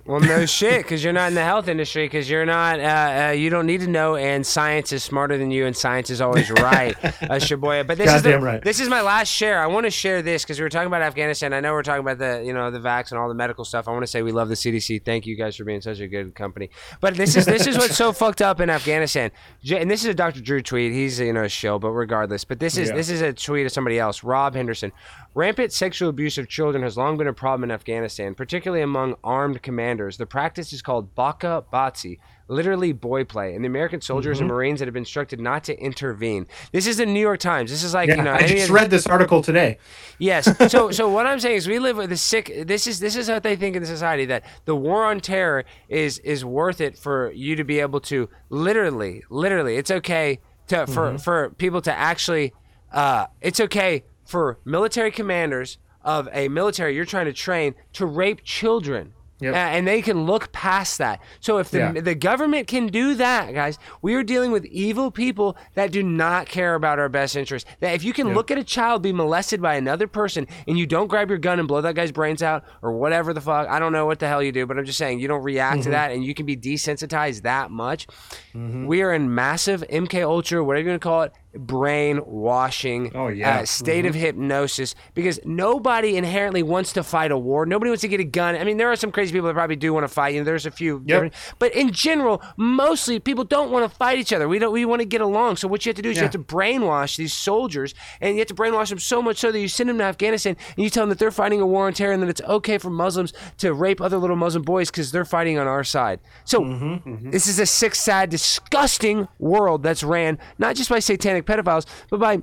Well, 0.06 0.20
no 0.20 0.44
shit, 0.44 0.82
because 0.82 1.02
you're 1.02 1.14
not 1.14 1.28
in 1.28 1.34
the 1.34 1.42
health 1.42 1.66
industry, 1.66 2.04
because 2.04 2.28
you're 2.28 2.44
not, 2.44 2.78
uh, 2.78 3.28
uh, 3.28 3.30
you 3.30 3.48
don't 3.48 3.64
need 3.64 3.80
to 3.80 3.86
know, 3.86 4.16
and 4.16 4.46
science 4.46 4.92
is 4.92 5.02
smarter 5.02 5.38
than 5.38 5.50
you, 5.50 5.64
and 5.64 5.74
science 5.74 6.10
is 6.10 6.20
always 6.20 6.50
right, 6.50 6.94
uh, 7.04 7.08
Shaboya. 7.40 7.86
But 7.86 7.96
this 7.96 8.12
is 8.12 8.22
the, 8.22 8.38
right. 8.38 8.62
this 8.62 8.80
is 8.80 8.90
my 8.90 9.00
last 9.00 9.28
share. 9.28 9.62
I 9.62 9.66
want 9.66 9.84
to 9.86 9.90
share 9.90 10.20
this 10.20 10.42
because 10.44 10.58
we 10.58 10.62
were 10.62 10.68
talking 10.68 10.88
about 10.88 11.00
Afghanistan. 11.00 11.54
I 11.54 11.60
know 11.60 11.72
we're 11.72 11.82
talking 11.82 12.02
about 12.02 12.18
the, 12.18 12.42
you 12.44 12.52
know, 12.52 12.70
the 12.70 12.80
vax 12.80 13.12
and 13.12 13.18
all 13.18 13.28
the 13.28 13.34
medical 13.34 13.64
stuff. 13.64 13.88
I 13.88 13.92
want 13.92 14.02
to 14.02 14.06
say 14.06 14.20
we 14.20 14.30
love 14.32 14.50
the 14.50 14.56
CDC. 14.56 15.02
Thank 15.06 15.24
you 15.24 15.36
guys 15.36 15.56
for 15.56 15.64
being 15.64 15.80
such 15.80 16.00
a 16.00 16.06
good 16.06 16.34
company. 16.34 16.68
But 17.00 17.14
this 17.14 17.34
is 17.34 17.46
this 17.46 17.66
is 17.66 17.78
what's 17.78 17.96
so 17.96 18.12
fucked 18.24 18.42
up 18.42 18.60
in 18.60 18.68
Afghanistan. 18.68 19.30
And 19.74 19.90
this 19.90 20.02
is 20.02 20.08
a 20.10 20.14
Dr. 20.14 20.42
Drew 20.42 20.60
tweet. 20.60 20.92
He's 20.92 21.18
you 21.18 21.32
know 21.32 21.44
a 21.44 21.48
shill, 21.48 21.78
but 21.78 21.92
regardless. 21.92 22.44
But 22.44 22.60
this 22.60 22.76
is 22.76 22.90
Yeah. 22.90 22.96
this 22.96 23.08
is 23.08 23.22
a 23.22 23.32
tweet 23.32 23.64
of 23.64 23.72
somebody 23.72 23.98
else, 23.98 24.22
Rob 24.22 24.54
Henderson. 24.54 24.92
Rampant 25.36 25.72
sexual 25.72 26.08
abuse 26.08 26.38
of 26.38 26.48
children 26.48 26.84
has 26.84 26.96
long 26.96 27.16
been 27.16 27.26
a 27.26 27.32
problem 27.32 27.64
in 27.64 27.74
Afghanistan, 27.74 28.36
particularly 28.36 28.82
among 28.84 29.16
armed 29.24 29.62
commanders. 29.62 30.16
The 30.16 30.26
practice 30.26 30.72
is 30.72 30.80
called 30.80 31.12
bacha 31.16 31.64
bazi, 31.72 32.18
literally 32.46 32.92
boy 32.92 33.24
play, 33.24 33.52
and 33.52 33.64
the 33.64 33.66
American 33.66 34.00
soldiers 34.00 34.38
and 34.38 34.48
Mhm. 34.48 34.52
Marines 34.54 34.78
that 34.78 34.86
have 34.86 34.92
been 34.92 35.00
instructed 35.00 35.40
not 35.40 35.64
to 35.64 35.76
intervene. 35.76 36.46
This 36.70 36.86
is 36.86 36.98
the 36.98 37.06
New 37.06 37.18
York 37.18 37.40
Times. 37.40 37.72
This 37.72 37.82
is 37.82 37.94
like 37.94 38.08
Yeah, 38.10 38.14
you 38.16 38.22
know. 38.22 38.32
I 38.32 38.42
just 38.46 38.70
read 38.70 38.90
this 38.90 39.08
article 39.08 39.42
today. 39.42 39.78
Yes. 40.20 40.48
So 40.70 40.92
so 40.92 41.08
what 41.08 41.26
I'm 41.26 41.40
saying 41.40 41.56
is 41.56 41.66
we 41.66 41.80
live 41.80 41.96
with 41.96 42.10
the 42.10 42.16
sick 42.16 42.52
this 42.64 42.86
is 42.86 43.00
this 43.00 43.16
is 43.16 43.28
what 43.28 43.42
they 43.42 43.56
think 43.56 43.74
in 43.74 43.82
the 43.82 43.88
society 43.88 44.26
that 44.26 44.44
the 44.66 44.76
war 44.76 45.04
on 45.04 45.18
terror 45.18 45.64
is 45.88 46.18
is 46.20 46.44
worth 46.44 46.80
it 46.80 46.96
for 46.96 47.32
you 47.32 47.56
to 47.56 47.64
be 47.64 47.80
able 47.80 47.98
to 48.02 48.28
literally 48.50 49.24
literally 49.30 49.78
it's 49.78 49.90
okay 49.90 50.38
to 50.68 50.86
for 50.86 51.10
Mhm. 51.14 51.20
for 51.24 51.50
people 51.58 51.80
to 51.80 51.92
actually 51.92 52.52
uh 52.92 53.26
it's 53.40 53.58
okay 53.58 54.04
for 54.24 54.58
military 54.64 55.10
commanders 55.10 55.78
of 56.02 56.28
a 56.32 56.48
military 56.48 56.94
you're 56.94 57.04
trying 57.04 57.26
to 57.26 57.32
train 57.32 57.74
to 57.94 58.04
rape 58.06 58.42
children. 58.44 59.12
Yep. 59.40 59.52
Uh, 59.52 59.56
and 59.56 59.86
they 59.86 60.00
can 60.00 60.24
look 60.26 60.52
past 60.52 60.98
that. 60.98 61.20
So 61.40 61.58
if 61.58 61.68
the 61.70 61.78
Yeah. 61.78 61.92
the 62.00 62.14
government 62.14 62.68
can 62.68 62.86
do 62.86 63.14
that, 63.16 63.52
guys, 63.52 63.78
we 64.00 64.14
are 64.14 64.22
dealing 64.22 64.52
with 64.52 64.64
evil 64.66 65.10
people 65.10 65.56
that 65.74 65.90
do 65.90 66.02
not 66.04 66.46
care 66.46 66.76
about 66.76 67.00
our 67.00 67.08
best 67.08 67.34
interest. 67.36 67.66
That 67.80 67.94
if 67.94 68.04
you 68.04 68.12
can 68.12 68.28
Yep. 68.28 68.36
look 68.36 68.50
at 68.52 68.58
a 68.58 68.64
child 68.64 69.02
be 69.02 69.12
molested 69.12 69.60
by 69.60 69.74
another 69.74 70.06
person 70.06 70.46
and 70.68 70.78
you 70.78 70.86
don't 70.86 71.08
grab 71.08 71.30
your 71.30 71.38
gun 71.38 71.58
and 71.58 71.66
blow 71.66 71.80
that 71.80 71.96
guy's 71.96 72.12
brains 72.12 72.42
out 72.44 72.62
or 72.80 72.92
whatever 72.92 73.34
the 73.34 73.40
fuck, 73.40 73.68
I 73.68 73.80
don't 73.80 73.92
know 73.92 74.06
what 74.06 74.20
the 74.20 74.28
hell 74.28 74.42
you 74.42 74.52
do, 74.52 74.66
but 74.66 74.78
I'm 74.78 74.84
just 74.84 74.98
saying 74.98 75.18
you 75.18 75.28
don't 75.28 75.42
react 75.42 75.82
to 75.82 75.88
Mhm. 75.88 75.92
that 75.92 76.12
and 76.12 76.24
you 76.24 76.32
can 76.32 76.46
be 76.46 76.56
desensitized 76.56 77.42
that 77.42 77.70
much. 77.72 78.06
We 78.54 79.02
are 79.02 79.12
in 79.12 79.34
massive 79.34 79.82
MK 79.90 80.22
Ultra, 80.22 80.62
whatever 80.62 80.84
you 80.84 80.90
want 80.92 81.02
to 81.02 81.08
call 81.08 81.22
it, 81.22 81.32
brainwashing 81.56 83.12
Oh, 83.14 83.28
yeah. 83.28 83.60
uh, 83.60 83.64
state 83.64 84.06
of 84.06 84.14
Mhm. 84.14 84.18
hypnosis 84.18 84.94
because 85.14 85.40
nobody 85.44 86.16
inherently 86.16 86.62
wants 86.62 86.92
to 86.94 87.02
fight 87.02 87.30
a 87.30 87.38
war. 87.38 87.66
Nobody 87.66 87.90
wants 87.90 88.02
to 88.02 88.08
get 88.08 88.20
a 88.20 88.24
gun. 88.24 88.54
I 88.56 88.64
mean, 88.64 88.76
there 88.76 88.90
are 88.90 88.96
some 88.96 89.10
crazy 89.12 89.32
people 89.32 89.46
that 89.48 89.54
probably 89.54 89.76
do 89.76 89.92
want 89.92 90.04
to 90.04 90.12
fight. 90.12 90.34
You 90.34 90.40
know, 90.40 90.44
there's 90.44 90.66
a 90.66 90.70
few, 90.70 91.00
different- 91.04 91.34
but 91.58 91.72
in 91.74 91.92
general, 91.92 92.42
mostly 92.56 93.18
people 93.18 93.44
don't 93.44 93.70
want 93.70 93.90
to 93.90 93.96
fight 93.96 94.18
each 94.18 94.32
other. 94.32 94.48
We 94.48 94.58
don't. 94.58 94.72
We 94.72 94.84
want 94.84 95.00
to 95.00 95.06
get 95.06 95.20
along. 95.20 95.56
So 95.56 95.68
what 95.68 95.84
you 95.84 95.90
have 95.90 95.96
to 95.96 96.02
do 96.02 96.10
is 96.10 96.16
you 96.16 96.22
have 96.22 96.32
to 96.32 96.38
brainwash 96.38 97.16
these 97.16 97.32
soldiers, 97.32 97.94
and 98.20 98.34
you 98.34 98.40
have 98.40 98.48
to 98.48 98.54
brainwash 98.54 98.88
them 98.90 98.98
so 98.98 99.22
much 99.22 99.38
so 99.38 99.50
that 99.52 99.58
you 99.60 99.68
send 99.68 99.88
them 99.88 99.98
to 99.98 100.04
Afghanistan 100.04 100.56
and 100.76 100.84
you 100.84 100.90
tell 100.90 101.02
them 101.02 101.10
that 101.10 101.18
they're 101.18 101.30
fighting 101.30 101.60
a 101.60 101.66
war 101.66 101.86
on 101.86 101.92
terror 101.92 102.12
and 102.12 102.22
that 102.22 102.28
it's 102.28 102.40
okay 102.42 102.78
for 102.78 102.90
Muslims 102.90 103.32
to 103.58 103.72
rape 103.72 104.00
other 104.00 104.16
little 104.18 104.36
Muslim 104.36 104.62
boys 104.62 104.90
because 104.90 105.12
they're 105.12 105.24
fighting 105.24 105.58
on 105.58 105.66
our 105.66 105.84
side. 105.84 106.20
So 106.44 106.60
Mm-hmm. 106.60 107.30
this 107.30 107.46
is 107.46 107.58
a 107.58 107.66
sick, 107.66 107.94
sad, 107.94 108.30
disgusting 108.30 109.28
world 109.38 109.82
that's 109.82 110.02
ran 110.02 110.38
not 110.58 110.74
just 110.76 110.88
by 110.90 110.98
satanic 110.98 111.43
pedophiles, 111.46 111.86
but 112.10 112.18
by 112.20 112.40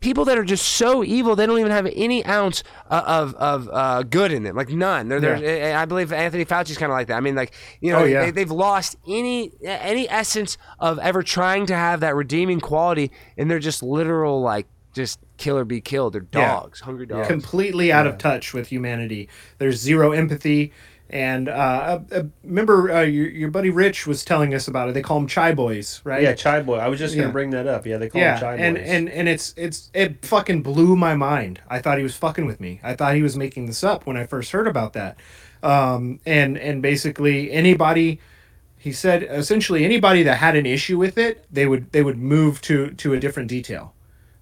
people 0.00 0.24
that 0.24 0.38
are 0.38 0.44
just 0.44 0.64
so 0.64 1.02
evil 1.02 1.34
they 1.34 1.44
don't 1.44 1.58
even 1.58 1.72
have 1.72 1.84
any 1.96 2.24
ounce 2.24 2.62
uh, 2.88 3.02
of 3.04 3.34
of 3.34 3.68
uh, 3.72 4.02
good 4.04 4.30
in 4.30 4.44
them, 4.44 4.54
like 4.54 4.68
none. 4.70 5.08
They're, 5.08 5.20
they're, 5.20 5.76
I 5.76 5.84
believe 5.86 6.12
Anthony 6.12 6.44
Fauci's 6.44 6.78
kind 6.78 6.92
of 6.92 6.96
like 6.96 7.08
that. 7.08 7.16
I 7.16 7.20
mean, 7.20 7.34
like 7.34 7.52
you 7.80 7.90
know, 7.92 8.00
Oh, 8.00 8.04
yeah. 8.04 8.26
they, 8.26 8.30
they've 8.30 8.50
lost 8.50 8.96
any 9.08 9.50
any 9.64 10.08
essence 10.08 10.56
of 10.78 10.98
ever 11.00 11.22
trying 11.22 11.66
to 11.66 11.74
have 11.74 12.00
that 12.00 12.14
redeeming 12.14 12.60
quality, 12.60 13.10
and 13.36 13.50
they're 13.50 13.58
just 13.58 13.82
literal 13.82 14.40
like 14.40 14.66
just 14.94 15.18
kill 15.36 15.56
or 15.58 15.64
be 15.64 15.80
killed. 15.80 16.12
They're 16.14 16.26
Yeah. 16.32 16.60
dogs, 16.60 16.80
hungry 16.80 17.06
dogs. 17.06 17.26
completely 17.28 17.92
out 17.92 18.06
of 18.06 18.18
touch 18.18 18.54
with 18.54 18.68
humanity. 18.68 19.28
There's 19.58 19.76
zero 19.80 20.12
empathy. 20.12 20.72
And 21.10 21.48
uh, 21.48 21.52
uh, 21.52 22.00
uh, 22.12 22.22
remember, 22.44 22.92
uh, 22.92 23.00
your, 23.02 23.28
your 23.28 23.50
buddy 23.50 23.70
Rich 23.70 24.06
was 24.06 24.24
telling 24.26 24.52
us 24.52 24.68
about 24.68 24.90
it. 24.90 24.92
They 24.92 25.00
call 25.00 25.18
them 25.18 25.26
chai 25.26 25.54
boys, 25.54 26.02
right? 26.04 26.22
Yeah, 26.22 26.34
chai 26.34 26.60
boy. 26.60 26.76
I 26.76 26.88
was 26.88 26.98
just 26.98 27.14
gonna 27.14 27.28
Yeah. 27.28 27.32
bring 27.32 27.50
that 27.50 27.66
up. 27.66 27.86
Yeah, 27.86 27.96
they 27.96 28.10
call 28.10 28.20
yeah, 28.20 28.32
them 28.32 28.40
chai 28.40 28.54
and, 28.56 28.76
boys. 28.76 28.86
and 28.88 29.08
and 29.08 29.28
it's 29.28 29.54
it's 29.56 29.90
it 29.94 30.24
fucking 30.24 30.62
blew 30.62 30.96
my 30.96 31.14
mind. 31.14 31.60
I 31.68 31.78
thought 31.78 31.96
he 31.96 32.02
was 32.04 32.14
fucking 32.14 32.44
with 32.44 32.60
me. 32.60 32.80
I 32.82 32.94
thought 32.94 33.14
he 33.14 33.22
was 33.22 33.36
making 33.36 33.66
this 33.66 33.82
up 33.82 34.06
when 34.06 34.18
I 34.18 34.26
first 34.26 34.52
heard 34.52 34.66
about 34.68 34.92
that. 34.92 35.16
Um, 35.62 36.20
and 36.26 36.58
and 36.58 36.82
basically 36.82 37.50
anybody, 37.52 38.20
he 38.76 38.92
said 38.92 39.22
essentially 39.22 39.84
anybody 39.86 40.22
that 40.24 40.36
had 40.36 40.56
an 40.56 40.66
issue 40.66 40.98
with 40.98 41.16
it, 41.16 41.46
they 41.50 41.66
would 41.66 41.90
they 41.92 42.02
would 42.02 42.18
move 42.18 42.60
to 42.62 42.90
to 42.90 43.14
a 43.14 43.18
different 43.18 43.48
detail, 43.48 43.94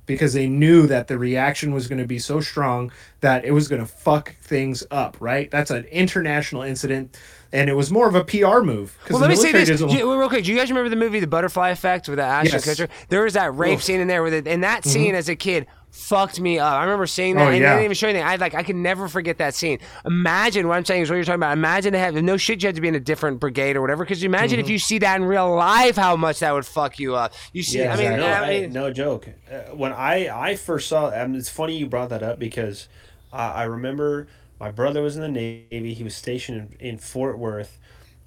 because 0.06 0.32
they 0.32 0.46
knew 0.46 0.86
that 0.86 1.08
the 1.08 1.18
reaction 1.18 1.72
was 1.72 1.88
going 1.88 1.98
to 1.98 2.06
be 2.06 2.18
so 2.18 2.40
strong 2.40 2.90
that 3.20 3.44
it 3.44 3.50
was 3.50 3.68
going 3.68 3.80
to 3.80 3.86
fuck 3.86 4.34
things 4.36 4.84
up. 4.90 5.16
Right? 5.20 5.50
That's 5.50 5.70
an 5.70 5.84
international 5.84 6.62
incident. 6.62 7.18
And 7.52 7.70
it 7.70 7.74
was 7.74 7.90
more 7.90 8.08
of 8.08 8.14
a 8.14 8.24
PR 8.24 8.60
move. 8.60 8.98
Well, 9.08 9.20
let 9.20 9.30
me 9.30 9.36
say 9.36 9.52
this 9.52 9.80
you- 9.80 10.18
real 10.18 10.28
quick. 10.28 10.44
Do 10.44 10.52
you 10.52 10.58
guys 10.58 10.68
remember 10.68 10.90
the 10.90 10.96
movie 10.96 11.20
The 11.20 11.26
Butterfly 11.26 11.70
Effect 11.70 12.08
with 12.08 12.18
the 12.18 12.24
Ashton 12.24 12.54
Yes. 12.54 12.66
Kutcher? 12.66 12.88
There 13.08 13.22
was 13.22 13.34
that 13.34 13.54
rape 13.54 13.78
Oof. 13.78 13.84
scene 13.84 14.00
in 14.00 14.08
there 14.08 14.22
with 14.22 14.34
it, 14.34 14.48
and 14.48 14.64
that 14.64 14.82
mm-hmm. 14.82 14.90
scene 14.90 15.14
as 15.14 15.28
a 15.28 15.36
kid 15.36 15.66
fucked 15.96 16.40
me 16.40 16.58
up. 16.58 16.72
I 16.74 16.84
remember 16.84 17.06
seeing 17.06 17.34
that, 17.36 17.42
Oh, 17.42 17.46
and 17.46 17.54
they 17.56 17.60
yeah. 17.60 17.70
didn't 17.72 17.84
even 17.86 17.94
show 17.94 18.06
anything. 18.08 18.26
I 18.26 18.36
like 18.36 18.54
I 18.54 18.62
could 18.62 18.76
never 18.76 19.08
forget 19.08 19.38
that 19.38 19.54
scene. 19.54 19.78
Imagine 20.04 20.68
what 20.68 20.76
I'm 20.76 20.84
saying 20.84 21.02
is 21.02 21.10
what 21.10 21.16
you're 21.16 21.24
talking 21.24 21.40
about. 21.40 21.56
Imagine 21.56 21.92
to 21.94 21.98
have 21.98 22.14
no 22.14 22.36
shit. 22.36 22.62
You 22.62 22.68
had 22.68 22.74
to 22.76 22.80
be 22.80 22.88
in 22.88 22.94
a 22.94 23.00
different 23.00 23.40
brigade 23.40 23.76
or 23.76 23.80
whatever. 23.80 24.04
Because 24.04 24.22
imagine 24.22 24.58
Mm-hmm. 24.58 24.66
if 24.66 24.70
you 24.70 24.78
see 24.78 24.98
that 24.98 25.16
in 25.16 25.24
real 25.24 25.54
life, 25.54 25.96
how 25.96 26.14
much 26.16 26.38
that 26.40 26.52
would 26.52 26.66
fuck 26.66 26.98
you 26.98 27.16
up. 27.16 27.32
You 27.52 27.62
see, 27.62 27.78
Yeah, 27.80 27.94
I 27.94 27.96
mean, 27.96 28.20
no, 28.20 28.26
I 28.26 28.40
I- 28.44 28.60
mean, 28.60 28.72
no 28.72 28.92
joke. 28.92 29.28
Uh, 29.50 29.74
when 29.74 29.92
I 29.92 30.28
I 30.28 30.54
first 30.56 30.88
saw, 30.88 31.10
I 31.10 31.26
mean, 31.26 31.36
it's 31.36 31.48
funny 31.48 31.76
you 31.76 31.86
brought 31.86 32.10
that 32.10 32.22
up 32.22 32.38
because 32.38 32.88
uh, 33.32 33.36
I 33.54 33.64
remember 33.64 34.28
my 34.60 34.70
brother 34.70 35.02
was 35.02 35.16
in 35.16 35.22
the 35.22 35.28
Navy. 35.28 35.94
He 35.94 36.04
was 36.04 36.14
stationed 36.14 36.76
in, 36.78 36.86
in 36.90 36.98
Fort 36.98 37.38
Worth, 37.38 37.78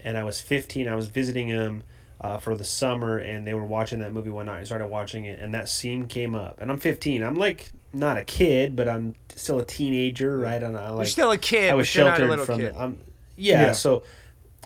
and 0.04 0.18
I 0.18 0.24
was 0.24 0.42
fifteen. 0.42 0.88
I 0.88 0.96
was 0.96 1.08
visiting 1.08 1.48
him. 1.48 1.84
Uh, 2.22 2.38
for 2.38 2.54
the 2.54 2.66
summer, 2.66 3.18
and 3.18 3.48
they 3.48 3.54
were 3.54 3.64
watching 3.66 4.00
that 4.00 4.12
movie 4.12 4.30
one 4.30 4.48
night. 4.48 4.60
I 4.60 4.64
started 4.66 4.88
watching 4.88 5.24
it, 5.24 5.40
and 5.40 5.54
that 5.54 5.70
scene 5.70 6.06
came 6.06 6.36
up. 6.36 6.60
And 6.60 6.70
I'm 6.70 6.78
15. 6.78 7.24
I'm 7.24 7.36
like 7.36 7.72
not 7.94 8.18
a 8.18 8.26
kid, 8.26 8.76
but 8.76 8.90
I'm 8.90 9.16
still 9.36 9.60
a 9.60 9.66
teenager, 9.66 10.38
right? 10.38 10.62
And 10.62 10.76
I 10.78 10.90
like 10.90 11.08
still 11.08 11.32
a 11.32 11.38
kid, 11.38 11.72
I 11.72 11.76
was 11.76 11.90
but 11.96 12.04
not 12.04 12.14
a 12.16 12.18
sheltered 12.28 12.46
from 12.46 12.60
kid. 12.60 12.66
it. 12.66 12.76
I'm, 12.78 12.98
yeah, 13.38 13.68
Yeah. 13.68 13.72
So 13.72 14.04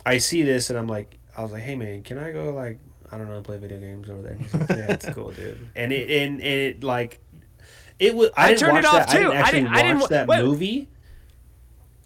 I 0.04 0.18
see 0.18 0.42
this, 0.42 0.72
and 0.72 0.80
I'm 0.80 0.88
like, 0.88 1.20
I 1.38 1.44
was 1.44 1.52
like, 1.52 1.62
hey 1.62 1.76
man, 1.76 2.02
can 2.02 2.18
I 2.18 2.32
go 2.32 2.52
like 2.54 2.80
I 3.12 3.20
don't 3.20 3.30
know 3.30 3.40
play 3.42 3.58
video 3.60 3.80
games 3.80 4.10
over 4.10 4.24
there? 4.24 4.34
He's 4.34 4.54
like, 4.56 4.70
yeah, 4.70 4.92
it's 4.92 5.10
cool, 5.10 5.30
dude. 5.32 5.70
And 5.76 5.94
it 5.94 6.10
and, 6.10 6.42
and 6.42 6.42
it 6.42 6.84
like 6.84 7.20
it 8.00 8.16
was. 8.16 8.32
I, 8.36 8.46
I 8.46 8.48
didn't 8.50 8.60
turned 8.62 8.74
watch 8.74 8.84
it 8.84 8.88
off, 8.88 8.94
that. 8.94 9.10
I 9.10 9.14
didn't 9.14 9.32
too. 9.32 9.32
I 9.38 9.40
actually 9.42 9.60
didn't- 9.62 9.74
I 9.76 9.82
didn't 9.84 10.00
watch 10.00 10.10
that 10.10 10.28
wait. 10.28 10.44
movie 10.44 10.88
I 10.90 10.93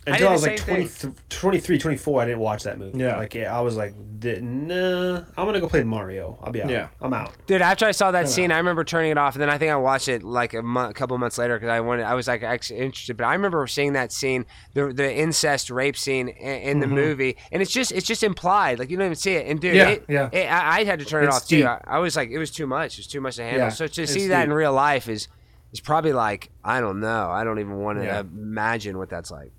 until 0.08 0.20
did 0.20 0.28
I, 0.28 0.32
was 0.32 0.48
like 0.48 0.60
same 0.60 1.14
20, 1.14 1.16
23, 1.30 1.78
24. 1.78 2.22
I 2.22 2.26
didn't 2.26 2.40
watch 2.40 2.64
that 2.64 2.80
movie. 2.80 2.98
Yeah. 2.98 3.18
like 3.18 3.36
yeah, 3.36 3.56
I 3.56 3.62
was 3.62 3.76
like, 3.76 3.94
nah, 3.96 5.18
I'm 5.18 5.46
gonna 5.46 5.60
go 5.60 5.68
play 5.68 5.84
Mario. 5.84 6.40
I'll 6.42 6.52
be 6.52 6.64
out. 6.64 6.70
Yeah. 6.70 6.88
I'm 7.02 7.14
out. 7.14 7.34
Dude, 7.46 7.62
after 7.62 7.86
I 7.86 7.92
saw 7.92 8.12
that 8.12 8.30
scene, 8.30 8.52
I 8.52 8.58
remember 8.58 8.84
turning 8.84 9.12
it 9.12 9.18
off, 9.18 9.36
and 9.36 9.42
then 9.42 9.50
I 9.50 9.58
think 9.58 9.72
I 9.72 9.76
watched 9.76 10.08
it 10.08 10.24
like 10.24 10.54
a, 10.54 10.62
month, 10.62 10.92
a 10.92 10.94
couple 10.94 11.18
months 11.18 11.38
later 11.38 11.58
because 11.58 11.70
I 11.70 11.82
wanted, 11.82 12.04
I 12.04 12.14
was 12.14 12.28
like 12.28 12.42
actually 12.42 12.80
interested. 12.80 13.18
But 13.18 13.26
I 13.26 13.34
remember 13.34 13.68
seeing 13.68 13.94
that 13.94 14.12
scene, 14.12 14.46
the 14.74 14.94
the 14.94 15.14
incest 15.14 15.70
rape 15.70 15.98
scene 15.98 16.30
in, 16.30 16.62
in 16.62 16.80
the 16.80 16.86
mm-hmm. 16.86 16.96
movie, 16.96 17.38
and 17.52 17.62
it's 17.62 17.72
just 17.72 17.92
it's 17.92 18.08
just 18.08 18.24
implied, 18.24 18.80
like 18.80 18.90
you 18.90 18.98
don't 18.98 19.08
even 19.08 19.16
see 19.16 19.34
it. 19.34 19.48
And 19.48 19.60
dude, 19.60 19.76
Yeah, 19.76 19.90
it, 19.90 20.06
yeah. 20.08 20.30
it- 20.32 20.48
I, 20.48 20.80
I 20.80 20.84
had 20.86 21.00
to 21.00 21.06
turn 21.06 21.26
it 21.26 21.28
It's 21.28 21.36
off 21.38 21.48
too. 21.48 21.66
I, 21.66 21.82
I 21.86 22.00
was 22.00 22.16
like, 22.16 22.30
it 22.30 22.38
was 22.38 22.52
too 22.52 22.66
much. 22.66 22.94
It 22.94 23.00
was 23.00 23.08
too 23.08 23.22
much 23.22 23.36
to 23.36 23.44
handle. 23.44 23.62
Yeah, 23.62 23.70
so 23.70 23.88
to 23.88 24.08
see 24.08 24.28
that 24.28 24.46
in 24.46 24.54
real 24.54 24.74
life 24.74 25.10
is 25.10 25.28
is 25.72 25.80
probably 25.80 26.14
like 26.14 26.50
I 26.64 26.80
don't 26.80 27.00
know. 27.00 27.30
I 27.30 27.44
don't 27.44 27.60
even 27.60 27.78
want 27.78 28.00
to 28.00 28.06
Yeah. 28.06 28.20
imagine 28.22 28.98
what 28.98 29.10
that's 29.10 29.32
like. 29.32 29.52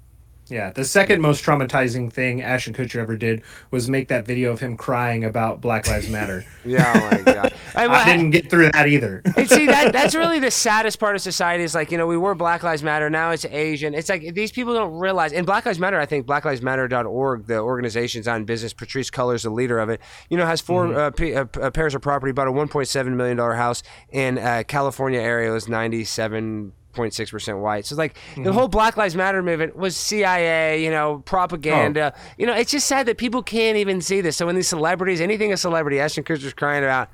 Yeah, 0.50 0.70
the 0.70 0.84
second 0.84 1.20
most 1.20 1.44
traumatizing 1.44 2.12
thing 2.12 2.40
Ashton 2.42 2.72
Kutcher 2.72 2.96
ever 2.96 3.16
did 3.16 3.42
was 3.70 3.88
make 3.88 4.08
that 4.08 4.26
video 4.26 4.50
of 4.52 4.60
him 4.60 4.76
crying 4.76 5.24
about 5.24 5.60
Black 5.60 5.86
Lives 5.88 6.08
Matter. 6.08 6.44
Yeah, 6.64 6.92
oh 6.94 7.10
my 7.24 7.32
god. 7.32 7.54
I, 7.74 7.86
I 7.86 8.04
didn't 8.04 8.30
get 8.30 8.50
through 8.50 8.70
that 8.72 8.88
either. 8.88 9.22
And 9.38 9.48
see 9.48 9.64
that 9.66 9.90
that's 9.90 10.14
really 10.14 10.38
the 10.38 10.50
saddest 10.50 10.98
part 10.98 11.16
of 11.16 11.22
society 11.22 11.64
is 11.64 11.74
like 11.74 11.90
you 11.90 11.96
know 11.96 12.06
we 12.06 12.18
were 12.18 12.34
Black 12.34 12.62
Lives 12.62 12.82
Matter 12.82 13.08
now 13.08 13.30
it's 13.30 13.46
Asian 13.46 13.94
it's 13.94 14.10
like 14.10 14.34
these 14.34 14.52
people 14.52 14.74
don't 14.74 14.92
realize 14.98 15.32
and 15.32 15.46
Black 15.46 15.64
Lives 15.64 15.78
Matter 15.78 15.98
I 15.98 16.04
think 16.04 16.26
blacklivesmatter.org 16.26 17.46
the 17.46 17.58
organization's 17.58 18.28
on 18.28 18.44
business 18.44 18.74
Patrisse 18.74 19.10
Cullors 19.10 19.44
the 19.44 19.50
leader 19.50 19.78
of 19.78 19.88
it 19.88 20.00
you 20.28 20.36
know 20.36 20.44
has 20.44 20.60
4 20.60 20.94
uh, 20.94 21.10
p- 21.10 21.34
uh, 21.34 21.44
p- 21.44 21.60
uh, 21.60 21.70
pairs 21.70 21.94
of 21.94 22.02
property 22.02 22.32
bought 22.32 22.48
a 22.48 22.52
1.7 22.52 23.14
million 23.14 23.36
dollar 23.38 23.54
house 23.54 23.82
in 24.10 24.36
uh, 24.36 24.62
California 24.66 25.20
area 25.20 25.50
it 25.50 25.54
was 25.54 25.68
97 25.68 26.72
0.6% 26.98 27.60
white. 27.60 27.86
So 27.86 27.96
like 27.96 28.14
the 28.34 28.42
mm-hmm. 28.42 28.50
whole 28.50 28.68
Black 28.68 28.96
Lives 28.96 29.14
Matter 29.14 29.42
movement 29.42 29.76
was 29.76 29.96
CIA, 29.96 30.82
you 30.82 30.90
know, 30.90 31.22
propaganda. 31.24 32.12
Oh. 32.14 32.20
You 32.36 32.46
know, 32.46 32.54
it's 32.54 32.70
just 32.70 32.86
sad 32.86 33.06
that 33.06 33.18
people 33.18 33.42
can't 33.42 33.76
even 33.76 34.00
see 34.00 34.20
this. 34.20 34.36
So 34.36 34.46
when 34.46 34.56
these 34.56 34.68
celebrities, 34.68 35.20
anything 35.20 35.52
a 35.52 35.56
celebrity, 35.56 36.00
Ashton 36.00 36.24
Kutcher's 36.24 36.54
crying 36.54 36.84
about, 36.84 37.08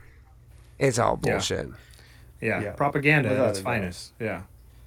it's 0.79 0.99
all 0.99 1.17
bullshit. 1.17 1.69
Yeah, 2.41 2.61
Yeah. 2.61 2.73
propaganda 2.73 3.31
Without 3.31 3.45
at 3.45 3.51
its 3.51 3.61
finest. 3.61 4.13
Yeah. 4.19 4.43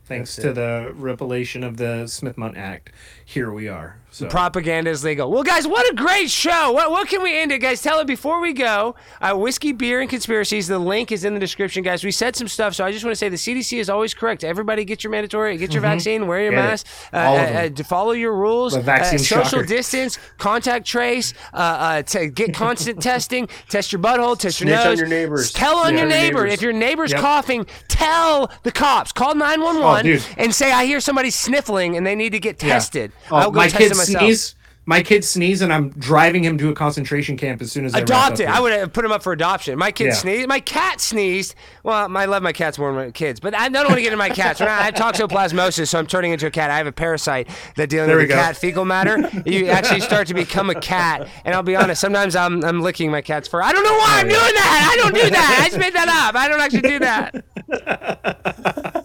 Thanks 0.06 0.36
That's 0.36 0.44
to 0.44 0.50
it. 0.52 0.54
the 0.54 0.92
revelation 0.94 1.64
of 1.64 1.78
the 1.78 2.08
Smith-Mundt 2.08 2.56
Act, 2.56 2.92
here 3.26 3.52
we 3.52 3.68
are. 3.68 3.98
So 4.18 4.26
Propaganda 4.28 4.90
is 4.90 5.04
legal. 5.04 5.30
Well, 5.30 5.44
guys, 5.44 5.68
what 5.68 5.88
a 5.92 5.96
great 5.96 6.32
show. 6.32 6.72
What, 6.72 6.90
what 6.90 7.08
can 7.08 7.22
we 7.22 7.38
end 7.40 7.52
it, 7.52 7.60
guys? 7.60 7.84
Tell 7.84 8.00
it 8.00 8.08
before 8.08 8.42
we 8.42 8.52
go. 8.52 8.96
Uh, 9.22 9.36
whiskey, 9.36 9.74
beer, 9.74 10.02
and 10.02 10.10
conspiracies. 10.10 10.68
The 10.68 10.80
link 10.80 11.12
is 11.12 11.24
in 11.24 11.36
the 11.36 11.40
description, 11.40 11.84
guys. 11.84 12.04
We 12.04 12.10
said 12.10 12.36
some 12.36 12.48
stuff, 12.48 12.74
so 12.74 12.84
I 12.84 12.92
just 12.92 13.06
want 13.06 13.12
to 13.12 13.16
say 13.16 13.30
the 13.30 13.36
CDC 13.36 13.78
is 13.78 13.92
always 13.92 14.16
correct. 14.16 14.44
Everybody 14.44 14.86
get 14.86 15.04
your 15.04 15.12
mandatory, 15.12 15.56
get 15.58 15.72
your 15.72 15.84
vaccine, 15.84 16.26
wear 16.26 16.42
your 16.42 16.52
Get 16.52 16.58
mask, 16.58 16.88
uh, 17.14 17.18
uh, 17.18 17.70
uh, 17.80 17.84
follow 17.84 18.14
your 18.14 18.34
rules, 18.34 18.76
uh, 18.76 19.04
social 19.18 19.44
shocker. 19.44 19.64
distance, 19.66 20.18
contact 20.40 20.88
trace, 20.88 21.36
uh, 21.54 21.58
uh, 21.58 22.02
to 22.02 22.28
get 22.28 22.56
constant 22.56 23.00
testing, 23.04 23.48
test 23.70 23.92
your 23.92 24.02
butthole, 24.02 24.36
test 24.38 24.62
your 24.62 24.70
Snitch 24.70 24.86
on 24.88 24.98
your 24.98 25.08
neighbors. 25.08 25.52
Tell 25.52 25.76
on 25.78 25.94
Yeah. 25.94 26.00
your 26.00 26.10
neighbor. 26.10 26.38
neighbors. 26.40 26.54
If 26.54 26.62
your 26.64 26.74
neighbor's 26.74 27.12
Yep. 27.12 27.22
coughing, 27.22 27.68
tell 27.88 28.50
the 28.64 28.72
cops. 28.72 29.12
Call 29.12 29.36
911 29.36 30.18
Oh, 30.20 30.34
and 30.38 30.56
say, 30.56 30.72
I 30.72 30.86
hear 30.86 31.00
somebody 31.00 31.30
sniffling 31.30 31.96
and 31.96 32.06
they 32.06 32.16
need 32.16 32.32
to 32.32 32.40
get 32.40 32.62
Yeah. 32.64 32.74
tested. 32.74 33.12
Oh, 33.30 33.36
I'll 33.36 33.52
go 33.52 33.58
my 33.60 33.68
test 33.68 33.78
kid 33.78 33.92
it 33.92 33.96
myself. 34.08 34.24
sneeze. 34.24 34.54
My 34.90 35.04
kid 35.04 35.26
sneeze, 35.26 35.62
and 35.62 35.74
I'm 35.74 35.90
driving 35.90 36.46
him 36.46 36.58
to 36.60 36.70
a 36.70 36.74
concentration 36.74 37.36
camp 37.36 37.62
as 37.62 37.74
soon 37.74 37.84
as 37.84 37.94
I 37.94 37.98
wrap 37.98 38.08
Adopt 38.08 38.40
it. 38.40 38.48
I 38.48 38.62
would 38.62 38.72
have 38.72 38.94
put 38.94 39.04
him 39.04 39.12
up 39.12 39.22
for 39.22 39.34
adoption. 39.34 39.78
My 39.78 39.92
kid 39.92 40.06
Yeah. 40.06 40.14
sneezed. 40.14 40.48
My 40.48 40.62
cat 40.62 41.02
sneezed. 41.02 41.56
Well, 41.84 42.16
I 42.16 42.24
love 42.24 42.42
my 42.42 42.54
cats 42.54 42.80
more 42.80 42.94
than 42.94 43.08
my 43.08 43.12
kids, 43.12 43.42
but 43.42 43.54
I 43.54 43.68
don't 43.68 43.84
want 43.84 43.96
to 43.96 44.02
get 44.02 44.14
into 44.14 44.18
my 44.18 44.30
cats. 44.30 44.62
I 44.62 44.66
have 44.84 44.94
toxoplasmosis, 44.94 45.90
so 45.90 46.00
I'm 46.00 46.08
turning 46.08 46.32
into 46.32 46.48
a 46.48 46.52
cat. 46.52 46.72
I 46.72 46.78
have 46.78 46.88
a 46.88 46.94
parasite 46.94 47.50
that 47.76 47.90
dealing 47.90 48.08
There 48.08 48.16
with 48.16 48.30
cat 48.30 48.56
fecal 48.56 48.86
matter. 48.86 49.30
You 49.46 49.68
actually 49.68 50.00
start 50.00 50.26
to 50.30 50.34
become 50.34 50.70
a 50.70 50.76
cat, 50.76 51.28
and 51.44 51.54
I'll 51.54 51.64
be 51.64 51.76
honest. 51.76 52.00
Sometimes 52.00 52.38
I'm 52.38 52.64
I'm 52.64 52.82
licking 52.82 53.12
my 53.12 53.20
cat's 53.22 53.50
fur. 53.50 53.62
I 53.62 53.74
don't 53.74 53.84
know 53.84 53.92
why 53.92 54.08
oh, 54.08 54.20
I'm 54.22 54.30
doing 54.30 54.40
that. 54.40 54.90
I 54.94 54.96
don't 55.02 55.14
do 55.14 55.30
that. 55.30 55.60
I 55.64 55.68
just 55.68 55.80
made 55.80 55.96
that 55.96 56.08
up. 56.08 56.34
I 56.36 56.48
don't 56.48 56.62
actually 56.62 56.84
do 56.84 57.00
that. 57.00 58.94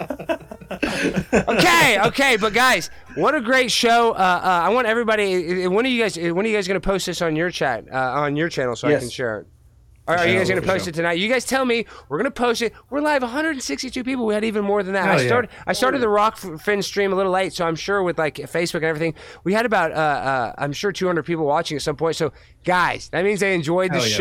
okay, 1.04 1.98
okay, 2.06 2.36
but 2.36 2.52
guys, 2.52 2.90
what 3.14 3.34
a 3.34 3.40
great 3.40 3.70
show! 3.70 4.12
Uh, 4.12 4.14
uh, 4.14 4.46
I 4.64 4.68
want 4.70 4.86
everybody. 4.86 5.66
When 5.66 5.84
are 5.84 5.88
you 5.88 6.02
guys? 6.02 6.16
When 6.16 6.44
are 6.44 6.48
you 6.48 6.56
guys 6.56 6.68
going 6.68 6.80
to 6.80 6.86
post 6.86 7.06
this 7.06 7.22
on 7.22 7.36
your 7.36 7.50
chat 7.50 7.84
uh, 7.92 7.96
on 7.96 8.36
your 8.36 8.48
channel 8.48 8.76
so 8.76 8.88
I 8.88 8.98
can 8.98 9.10
share 9.10 9.40
it? 9.40 9.46
Are, 10.08 10.18
are 10.18 10.26
you 10.26 10.36
guys 10.36 10.48
going 10.48 10.60
to 10.60 10.66
post 10.66 10.88
it 10.88 10.94
tonight? 10.96 11.12
You 11.12 11.28
guys 11.28 11.44
tell 11.44 11.64
me. 11.64 11.86
We're 12.08 12.18
going 12.18 12.30
to 12.30 12.32
post 12.32 12.60
it. 12.60 12.72
We're 12.90 13.00
live. 13.00 13.22
162 13.22 14.02
people. 14.02 14.26
We 14.26 14.34
had 14.34 14.42
even 14.42 14.64
more 14.64 14.82
than 14.82 14.94
that. 14.94 15.04
I 15.04 15.12
Hell 15.12 15.22
yeah. 15.22 15.28
started. 15.28 15.50
I 15.66 15.72
started 15.74 16.00
the 16.00 16.08
Rokfin 16.08 16.82
stream 16.82 17.12
a 17.12 17.16
little 17.16 17.30
late, 17.30 17.52
so 17.52 17.64
I'm 17.64 17.76
sure 17.76 18.02
with 18.02 18.18
like 18.18 18.34
Facebook 18.36 18.76
and 18.76 18.84
everything, 18.86 19.14
we 19.44 19.52
had 19.52 19.64
about 19.64 19.92
uh, 19.92 19.94
uh, 19.94 20.54
I'm 20.58 20.72
sure 20.72 20.90
200 20.90 21.24
people 21.24 21.44
watching 21.44 21.76
at 21.76 21.82
some 21.82 21.94
point. 21.94 22.16
So 22.16 22.32
guys, 22.64 23.10
that 23.10 23.24
means 23.24 23.40
they 23.40 23.54
enjoyed 23.54 23.92
the 23.92 23.98
Hell 23.98 24.08
yeah. 24.08 24.16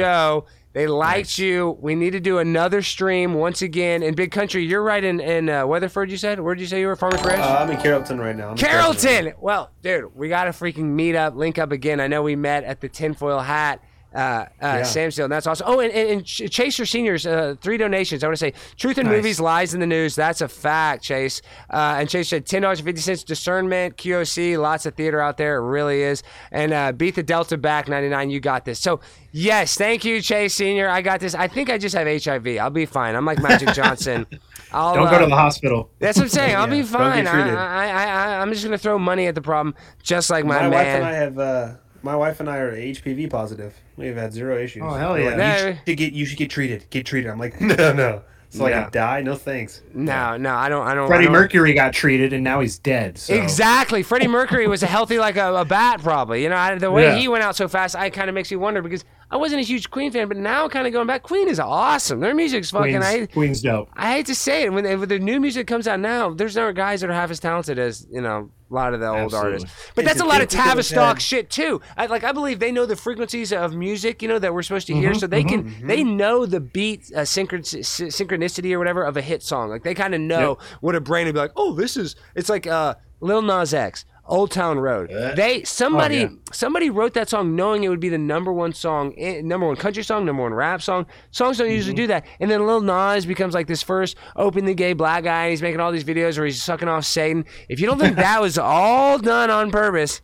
They 0.73 0.87
liked 0.87 1.37
you. 1.37 1.77
We 1.81 1.95
need 1.95 2.11
to 2.11 2.21
do 2.21 2.37
another 2.37 2.81
stream 2.81 3.33
once 3.33 3.61
again 3.61 4.03
in 4.03 4.15
Big 4.15 4.31
Country. 4.31 4.63
You're 4.63 4.83
right 4.83 5.03
in 5.03 5.19
in 5.19 5.49
uh, 5.49 5.67
Weatherford. 5.67 6.09
You 6.09 6.17
said. 6.17 6.39
Where 6.39 6.55
did 6.55 6.61
you 6.61 6.67
say 6.67 6.79
you 6.79 6.87
were? 6.87 6.95
Farmers 6.95 7.21
Branch. 7.21 7.41
Uh, 7.41 7.57
I'm 7.59 7.69
in 7.69 7.77
Carrollton 7.77 8.19
right 8.19 8.35
now. 8.35 8.51
I'm 8.51 8.57
Carrollton. 8.57 9.01
Carrollton. 9.01 9.33
Well, 9.41 9.71
dude, 9.81 10.15
we 10.15 10.29
got 10.29 10.45
to 10.45 10.51
freaking 10.51 10.85
meet 10.85 11.15
up, 11.15 11.35
link 11.35 11.57
up 11.57 11.71
again. 11.73 11.99
I 11.99 12.07
know 12.07 12.23
we 12.23 12.37
met 12.37 12.63
at 12.63 12.79
the 12.79 12.87
tinfoil 12.87 13.39
hat. 13.39 13.83
Uh, 14.13 14.45
uh, 14.61 14.75
Samsdale, 14.81 15.23
and 15.23 15.31
that's 15.31 15.47
awesome. 15.47 15.65
Oh, 15.69 15.79
and, 15.79 15.89
and, 15.93 16.09
and 16.09 16.25
Ch- 16.25 16.49
Chase 16.49 16.77
your 16.77 16.85
seniors, 16.85 17.25
uh, 17.25 17.55
three 17.61 17.77
donations. 17.77 18.23
I 18.23 18.27
want 18.27 18.37
to 18.39 18.45
say 18.45 18.53
truth 18.75 18.97
in 18.97 19.05
Nice. 19.05 19.15
movies, 19.15 19.39
lies 19.39 19.73
in 19.73 19.79
the 19.79 19.87
news. 19.87 20.15
That's 20.15 20.41
a 20.41 20.49
fact, 20.49 21.01
Chase. 21.01 21.41
Uh, 21.69 21.95
and 21.99 22.09
Chase 22.09 22.27
said 22.27 22.45
ten 22.45 22.61
dollars 22.63 22.79
and 22.79 22.85
fifty 22.87 22.99
cents. 22.99 23.23
Discernment, 23.23 23.95
QOC, 23.95 24.59
lots 24.61 24.85
of 24.85 24.95
theater 24.95 25.21
out 25.21 25.37
there. 25.37 25.55
It 25.57 25.61
really 25.65 26.01
is. 26.01 26.23
And 26.51 26.73
uh, 26.73 26.91
beat 26.91 27.15
the 27.15 27.23
Delta 27.23 27.57
back 27.57 27.87
ninety 27.87 28.09
nine. 28.09 28.29
You 28.29 28.41
got 28.41 28.65
this. 28.65 28.79
So 28.81 28.99
yes, 29.31 29.75
thank 29.75 30.03
you, 30.03 30.21
Chase 30.21 30.55
Senior. 30.55 30.89
I 30.89 31.01
got 31.01 31.21
this. 31.21 31.33
I 31.33 31.47
think 31.47 31.69
I 31.69 31.77
just 31.77 31.95
have 31.95 32.05
HIV. 32.05 32.57
I'll 32.57 32.69
be 32.69 32.85
fine. 32.85 33.15
I'm 33.15 33.25
like 33.25 33.41
Magic 33.41 33.69
Johnson. 33.73 34.25
I'll, 34.73 34.93
Don't 34.93 35.05
go 35.09 35.15
uh, 35.15 35.19
to 35.19 35.25
the 35.27 35.35
hospital. 35.35 35.89
that's 35.99 36.17
what 36.17 36.23
I'm 36.23 36.29
saying. 36.29 36.55
I'll 36.57 36.67
be 36.67 36.77
Yeah, 36.81 36.81
don't 36.83 36.91
fine. 36.91 37.27
I, 37.27 37.53
I, 37.55 37.87
I, 37.87 38.05
I, 38.35 38.41
I'm 38.41 38.51
just 38.51 38.63
gonna 38.65 38.77
throw 38.77 38.99
money 38.99 39.27
at 39.27 39.35
the 39.35 39.41
problem, 39.41 39.73
just 40.03 40.29
like 40.29 40.43
my, 40.45 40.59
My 40.61 40.67
wife 40.67 40.85
and 40.87 41.05
I 41.05 41.11
man. 41.11 41.35
have. 41.37 41.77
My 42.03 42.15
wife 42.15 42.39
and 42.39 42.49
I 42.49 42.57
are 42.57 42.75
HPV 42.75 43.29
positive. 43.29 43.73
We've 43.95 44.15
had 44.15 44.33
zero 44.33 44.57
issues. 44.57 44.83
Oh, 44.85 44.91
hell 44.93 45.13
They're 45.13 45.37
yeah. 45.37 45.65
like, 45.65 45.75
you, 45.87 45.91
should 45.91 45.97
get, 45.97 46.13
you 46.13 46.25
should 46.25 46.37
get 46.37 46.49
treated. 46.49 46.85
Get 46.89 47.05
treated. 47.05 47.29
I'm 47.29 47.37
like, 47.39 47.59
no, 47.61 47.93
no. 47.93 48.21
So 48.49 48.63
like 48.63 48.71
Yeah. 48.71 48.87
I 48.87 48.89
die? 48.89 49.21
No 49.21 49.35
thanks. 49.35 49.81
No, 49.93 50.35
no, 50.35 50.53
I 50.53 50.67
don't. 50.67 50.85
I 50.85 50.93
don't. 50.93 51.05
I 51.05 51.07
Freddie 51.07 51.25
don't- 51.25 51.33
Mercury 51.33 51.73
got 51.73 51.93
treated 51.93 52.33
and 52.33 52.43
now 52.43 52.59
he's 52.59 52.77
dead. 52.79 53.17
So. 53.17 53.33
Exactly. 53.33 54.03
Freddie 54.03 54.27
Mercury 54.27 54.67
was 54.67 54.83
a 54.83 54.87
healthy 54.87 55.19
like 55.19 55.37
a, 55.37 55.53
a 55.55 55.63
bat, 55.63 56.01
probably. 56.01 56.43
You 56.43 56.49
know, 56.49 56.57
I, 56.57 56.75
the 56.77 56.91
way 56.91 57.03
Yeah. 57.03 57.15
he 57.15 57.27
went 57.29 57.43
out 57.45 57.55
so 57.55 57.69
fast, 57.69 57.95
I 57.95 58.09
kind 58.09 58.27
of 58.29 58.33
makes 58.35 58.51
me 58.51 58.57
wonder 58.57 58.81
because 58.81 59.05
I 59.31 59.37
wasn't 59.37 59.61
a 59.61 59.63
huge 59.65 59.89
Queen 59.89 60.11
fan, 60.11 60.27
but 60.27 60.35
now 60.37 60.67
kind 60.67 60.85
of 60.85 60.91
going 60.93 61.07
back, 61.07 61.23
Queen 61.23 61.47
is 61.47 61.59
awesome. 61.59 62.19
Their 62.19 62.35
music's 62.35 62.69
fucking. 62.69 62.91
Queen's, 62.99 63.05
I, 63.05 63.25
Queen's 63.27 63.61
dope. 63.61 63.89
I 63.93 64.11
hate 64.13 64.25
to 64.25 64.35
say 64.35 64.63
it, 64.63 64.73
when, 64.73 64.83
when 64.83 65.07
the 65.07 65.19
new 65.19 65.39
music 65.39 65.67
comes 65.67 65.87
out 65.87 65.99
now, 66.01 66.31
there's 66.31 66.55
no 66.55 66.73
guys 66.73 66.99
that 67.01 67.09
are 67.09 67.13
half 67.13 67.31
as 67.31 67.39
talented 67.39 67.79
as 67.79 68.05
you 68.11 68.19
know 68.21 68.51
a 68.69 68.73
lot 68.73 68.93
of 68.93 68.99
the 68.99 69.07
old 69.07 69.33
Absolutely. 69.33 69.51
artists. 69.53 69.91
But 69.95 70.03
It's 70.05 70.13
that's 70.13 70.21
a 70.21 70.25
a 70.25 70.27
lot 70.27 70.41
of 70.41 70.47
Tavistock 70.49 71.19
shit 71.19 71.49
too. 71.49 71.81
I, 71.97 72.05
like 72.07 72.23
I 72.23 72.31
believe 72.33 72.59
they 72.59 72.71
know 72.71 72.85
the 72.85 72.95
frequencies 72.95 73.51
of 73.53 73.73
music, 73.73 74.21
you 74.21 74.27
know, 74.27 74.39
that 74.39 74.53
we're 74.53 74.63
supposed 74.63 74.87
to 74.87 74.93
Mm-hmm, 74.93 75.01
hear, 75.01 75.13
so 75.13 75.27
they 75.27 75.43
can 75.43 75.73
they 75.87 76.03
know 76.03 76.45
the 76.45 76.59
beat 76.59 77.09
uh, 77.15 77.21
synchron- 77.21 77.63
synchronicity 78.09 78.73
or 78.73 78.79
whatever 78.79 79.03
of 79.03 79.17
a 79.17 79.21
hit 79.21 79.43
song. 79.43 79.69
Like 79.69 79.83
they 79.83 79.93
kind 79.93 80.13
of 80.13 80.21
know 80.21 80.57
what 80.81 80.95
a 80.95 81.01
brain 81.01 81.25
would 81.27 81.33
be 81.33 81.39
like. 81.39 81.51
Oh, 81.55 81.73
this 81.73 81.97
is 81.97 82.15
it's 82.35 82.49
like 82.49 82.67
uh, 82.67 82.95
Lil 83.19 83.41
Nas 83.41 83.73
X. 83.73 84.05
Old 84.31 84.49
Town 84.49 84.79
Road. 84.79 85.09
They 85.35 85.63
somebody 85.65 86.15
yeah. 86.15 86.29
somebody 86.53 86.89
wrote 86.89 87.13
that 87.15 87.29
song 87.29 87.53
knowing 87.55 87.83
it 87.83 87.89
would 87.89 87.99
be 87.99 88.07
the 88.07 88.17
number 88.17 88.51
one 88.53 88.71
song, 88.71 89.13
eh, 89.17 89.41
number 89.41 89.67
one 89.67 89.75
country 89.75 90.03
song, 90.03 90.25
number 90.25 90.41
one 90.41 90.53
rap 90.53 90.81
song. 90.81 91.05
Songs 91.31 91.57
don't 91.57 91.69
usually 91.69 91.95
do 91.95 92.07
that. 92.07 92.25
And 92.39 92.49
then 92.49 92.65
Lil 92.65 92.79
Nas 92.79 93.25
becomes 93.25 93.53
like 93.53 93.67
this 93.67 93.83
first 93.83 94.15
openly 94.37 94.73
gay 94.73 94.93
black 94.93 95.25
guy, 95.25 95.43
and 95.43 95.49
he's 95.51 95.61
making 95.61 95.81
all 95.81 95.91
these 95.91 96.05
videos 96.05 96.37
where 96.37 96.45
he's 96.45 96.63
sucking 96.63 96.87
off 96.87 97.03
Satan. 97.03 97.45
If 97.67 97.81
you 97.81 97.87
don't 97.87 97.99
think 97.99 98.15
that 98.15 98.41
was 98.41 98.57
all 98.57 99.19
done 99.19 99.49
on 99.49 99.69
purpose, 99.69 100.21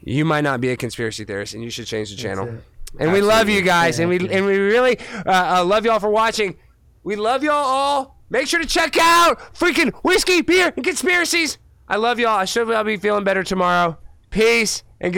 you 0.00 0.24
might 0.24 0.42
not 0.42 0.60
be 0.60 0.70
a 0.70 0.76
conspiracy 0.76 1.24
theorist, 1.24 1.54
and 1.54 1.62
you 1.62 1.70
should 1.70 1.86
change 1.86 2.10
the 2.10 2.16
channel. 2.16 2.58
And 2.98 3.12
we 3.12 3.22
love 3.22 3.48
you 3.48 3.62
guys, 3.62 4.00
and 4.00 4.08
we 4.10 4.18
and 4.28 4.46
we 4.46 4.58
really 4.58 4.98
uh, 5.24 5.58
uh, 5.58 5.64
love 5.64 5.84
y'all 5.84 6.00
for 6.00 6.10
watching. 6.10 6.56
We 7.04 7.14
love 7.14 7.44
y'all 7.44 7.54
all. 7.54 8.18
Make 8.30 8.48
sure 8.48 8.58
to 8.58 8.66
check 8.66 8.96
out 8.98 9.38
freaking 9.54 9.94
whiskey, 10.02 10.42
beer, 10.42 10.72
and 10.74 10.84
conspiracies. 10.84 11.58
I 11.88 11.96
love 11.96 12.18
y'all. 12.18 12.36
I 12.36 12.44
should 12.44 12.68
be 12.84 12.96
feeling 12.96 13.24
better 13.24 13.42
tomorrow. 13.42 13.98
Peace 14.30 14.82
and 15.00 15.12
good. 15.12 15.16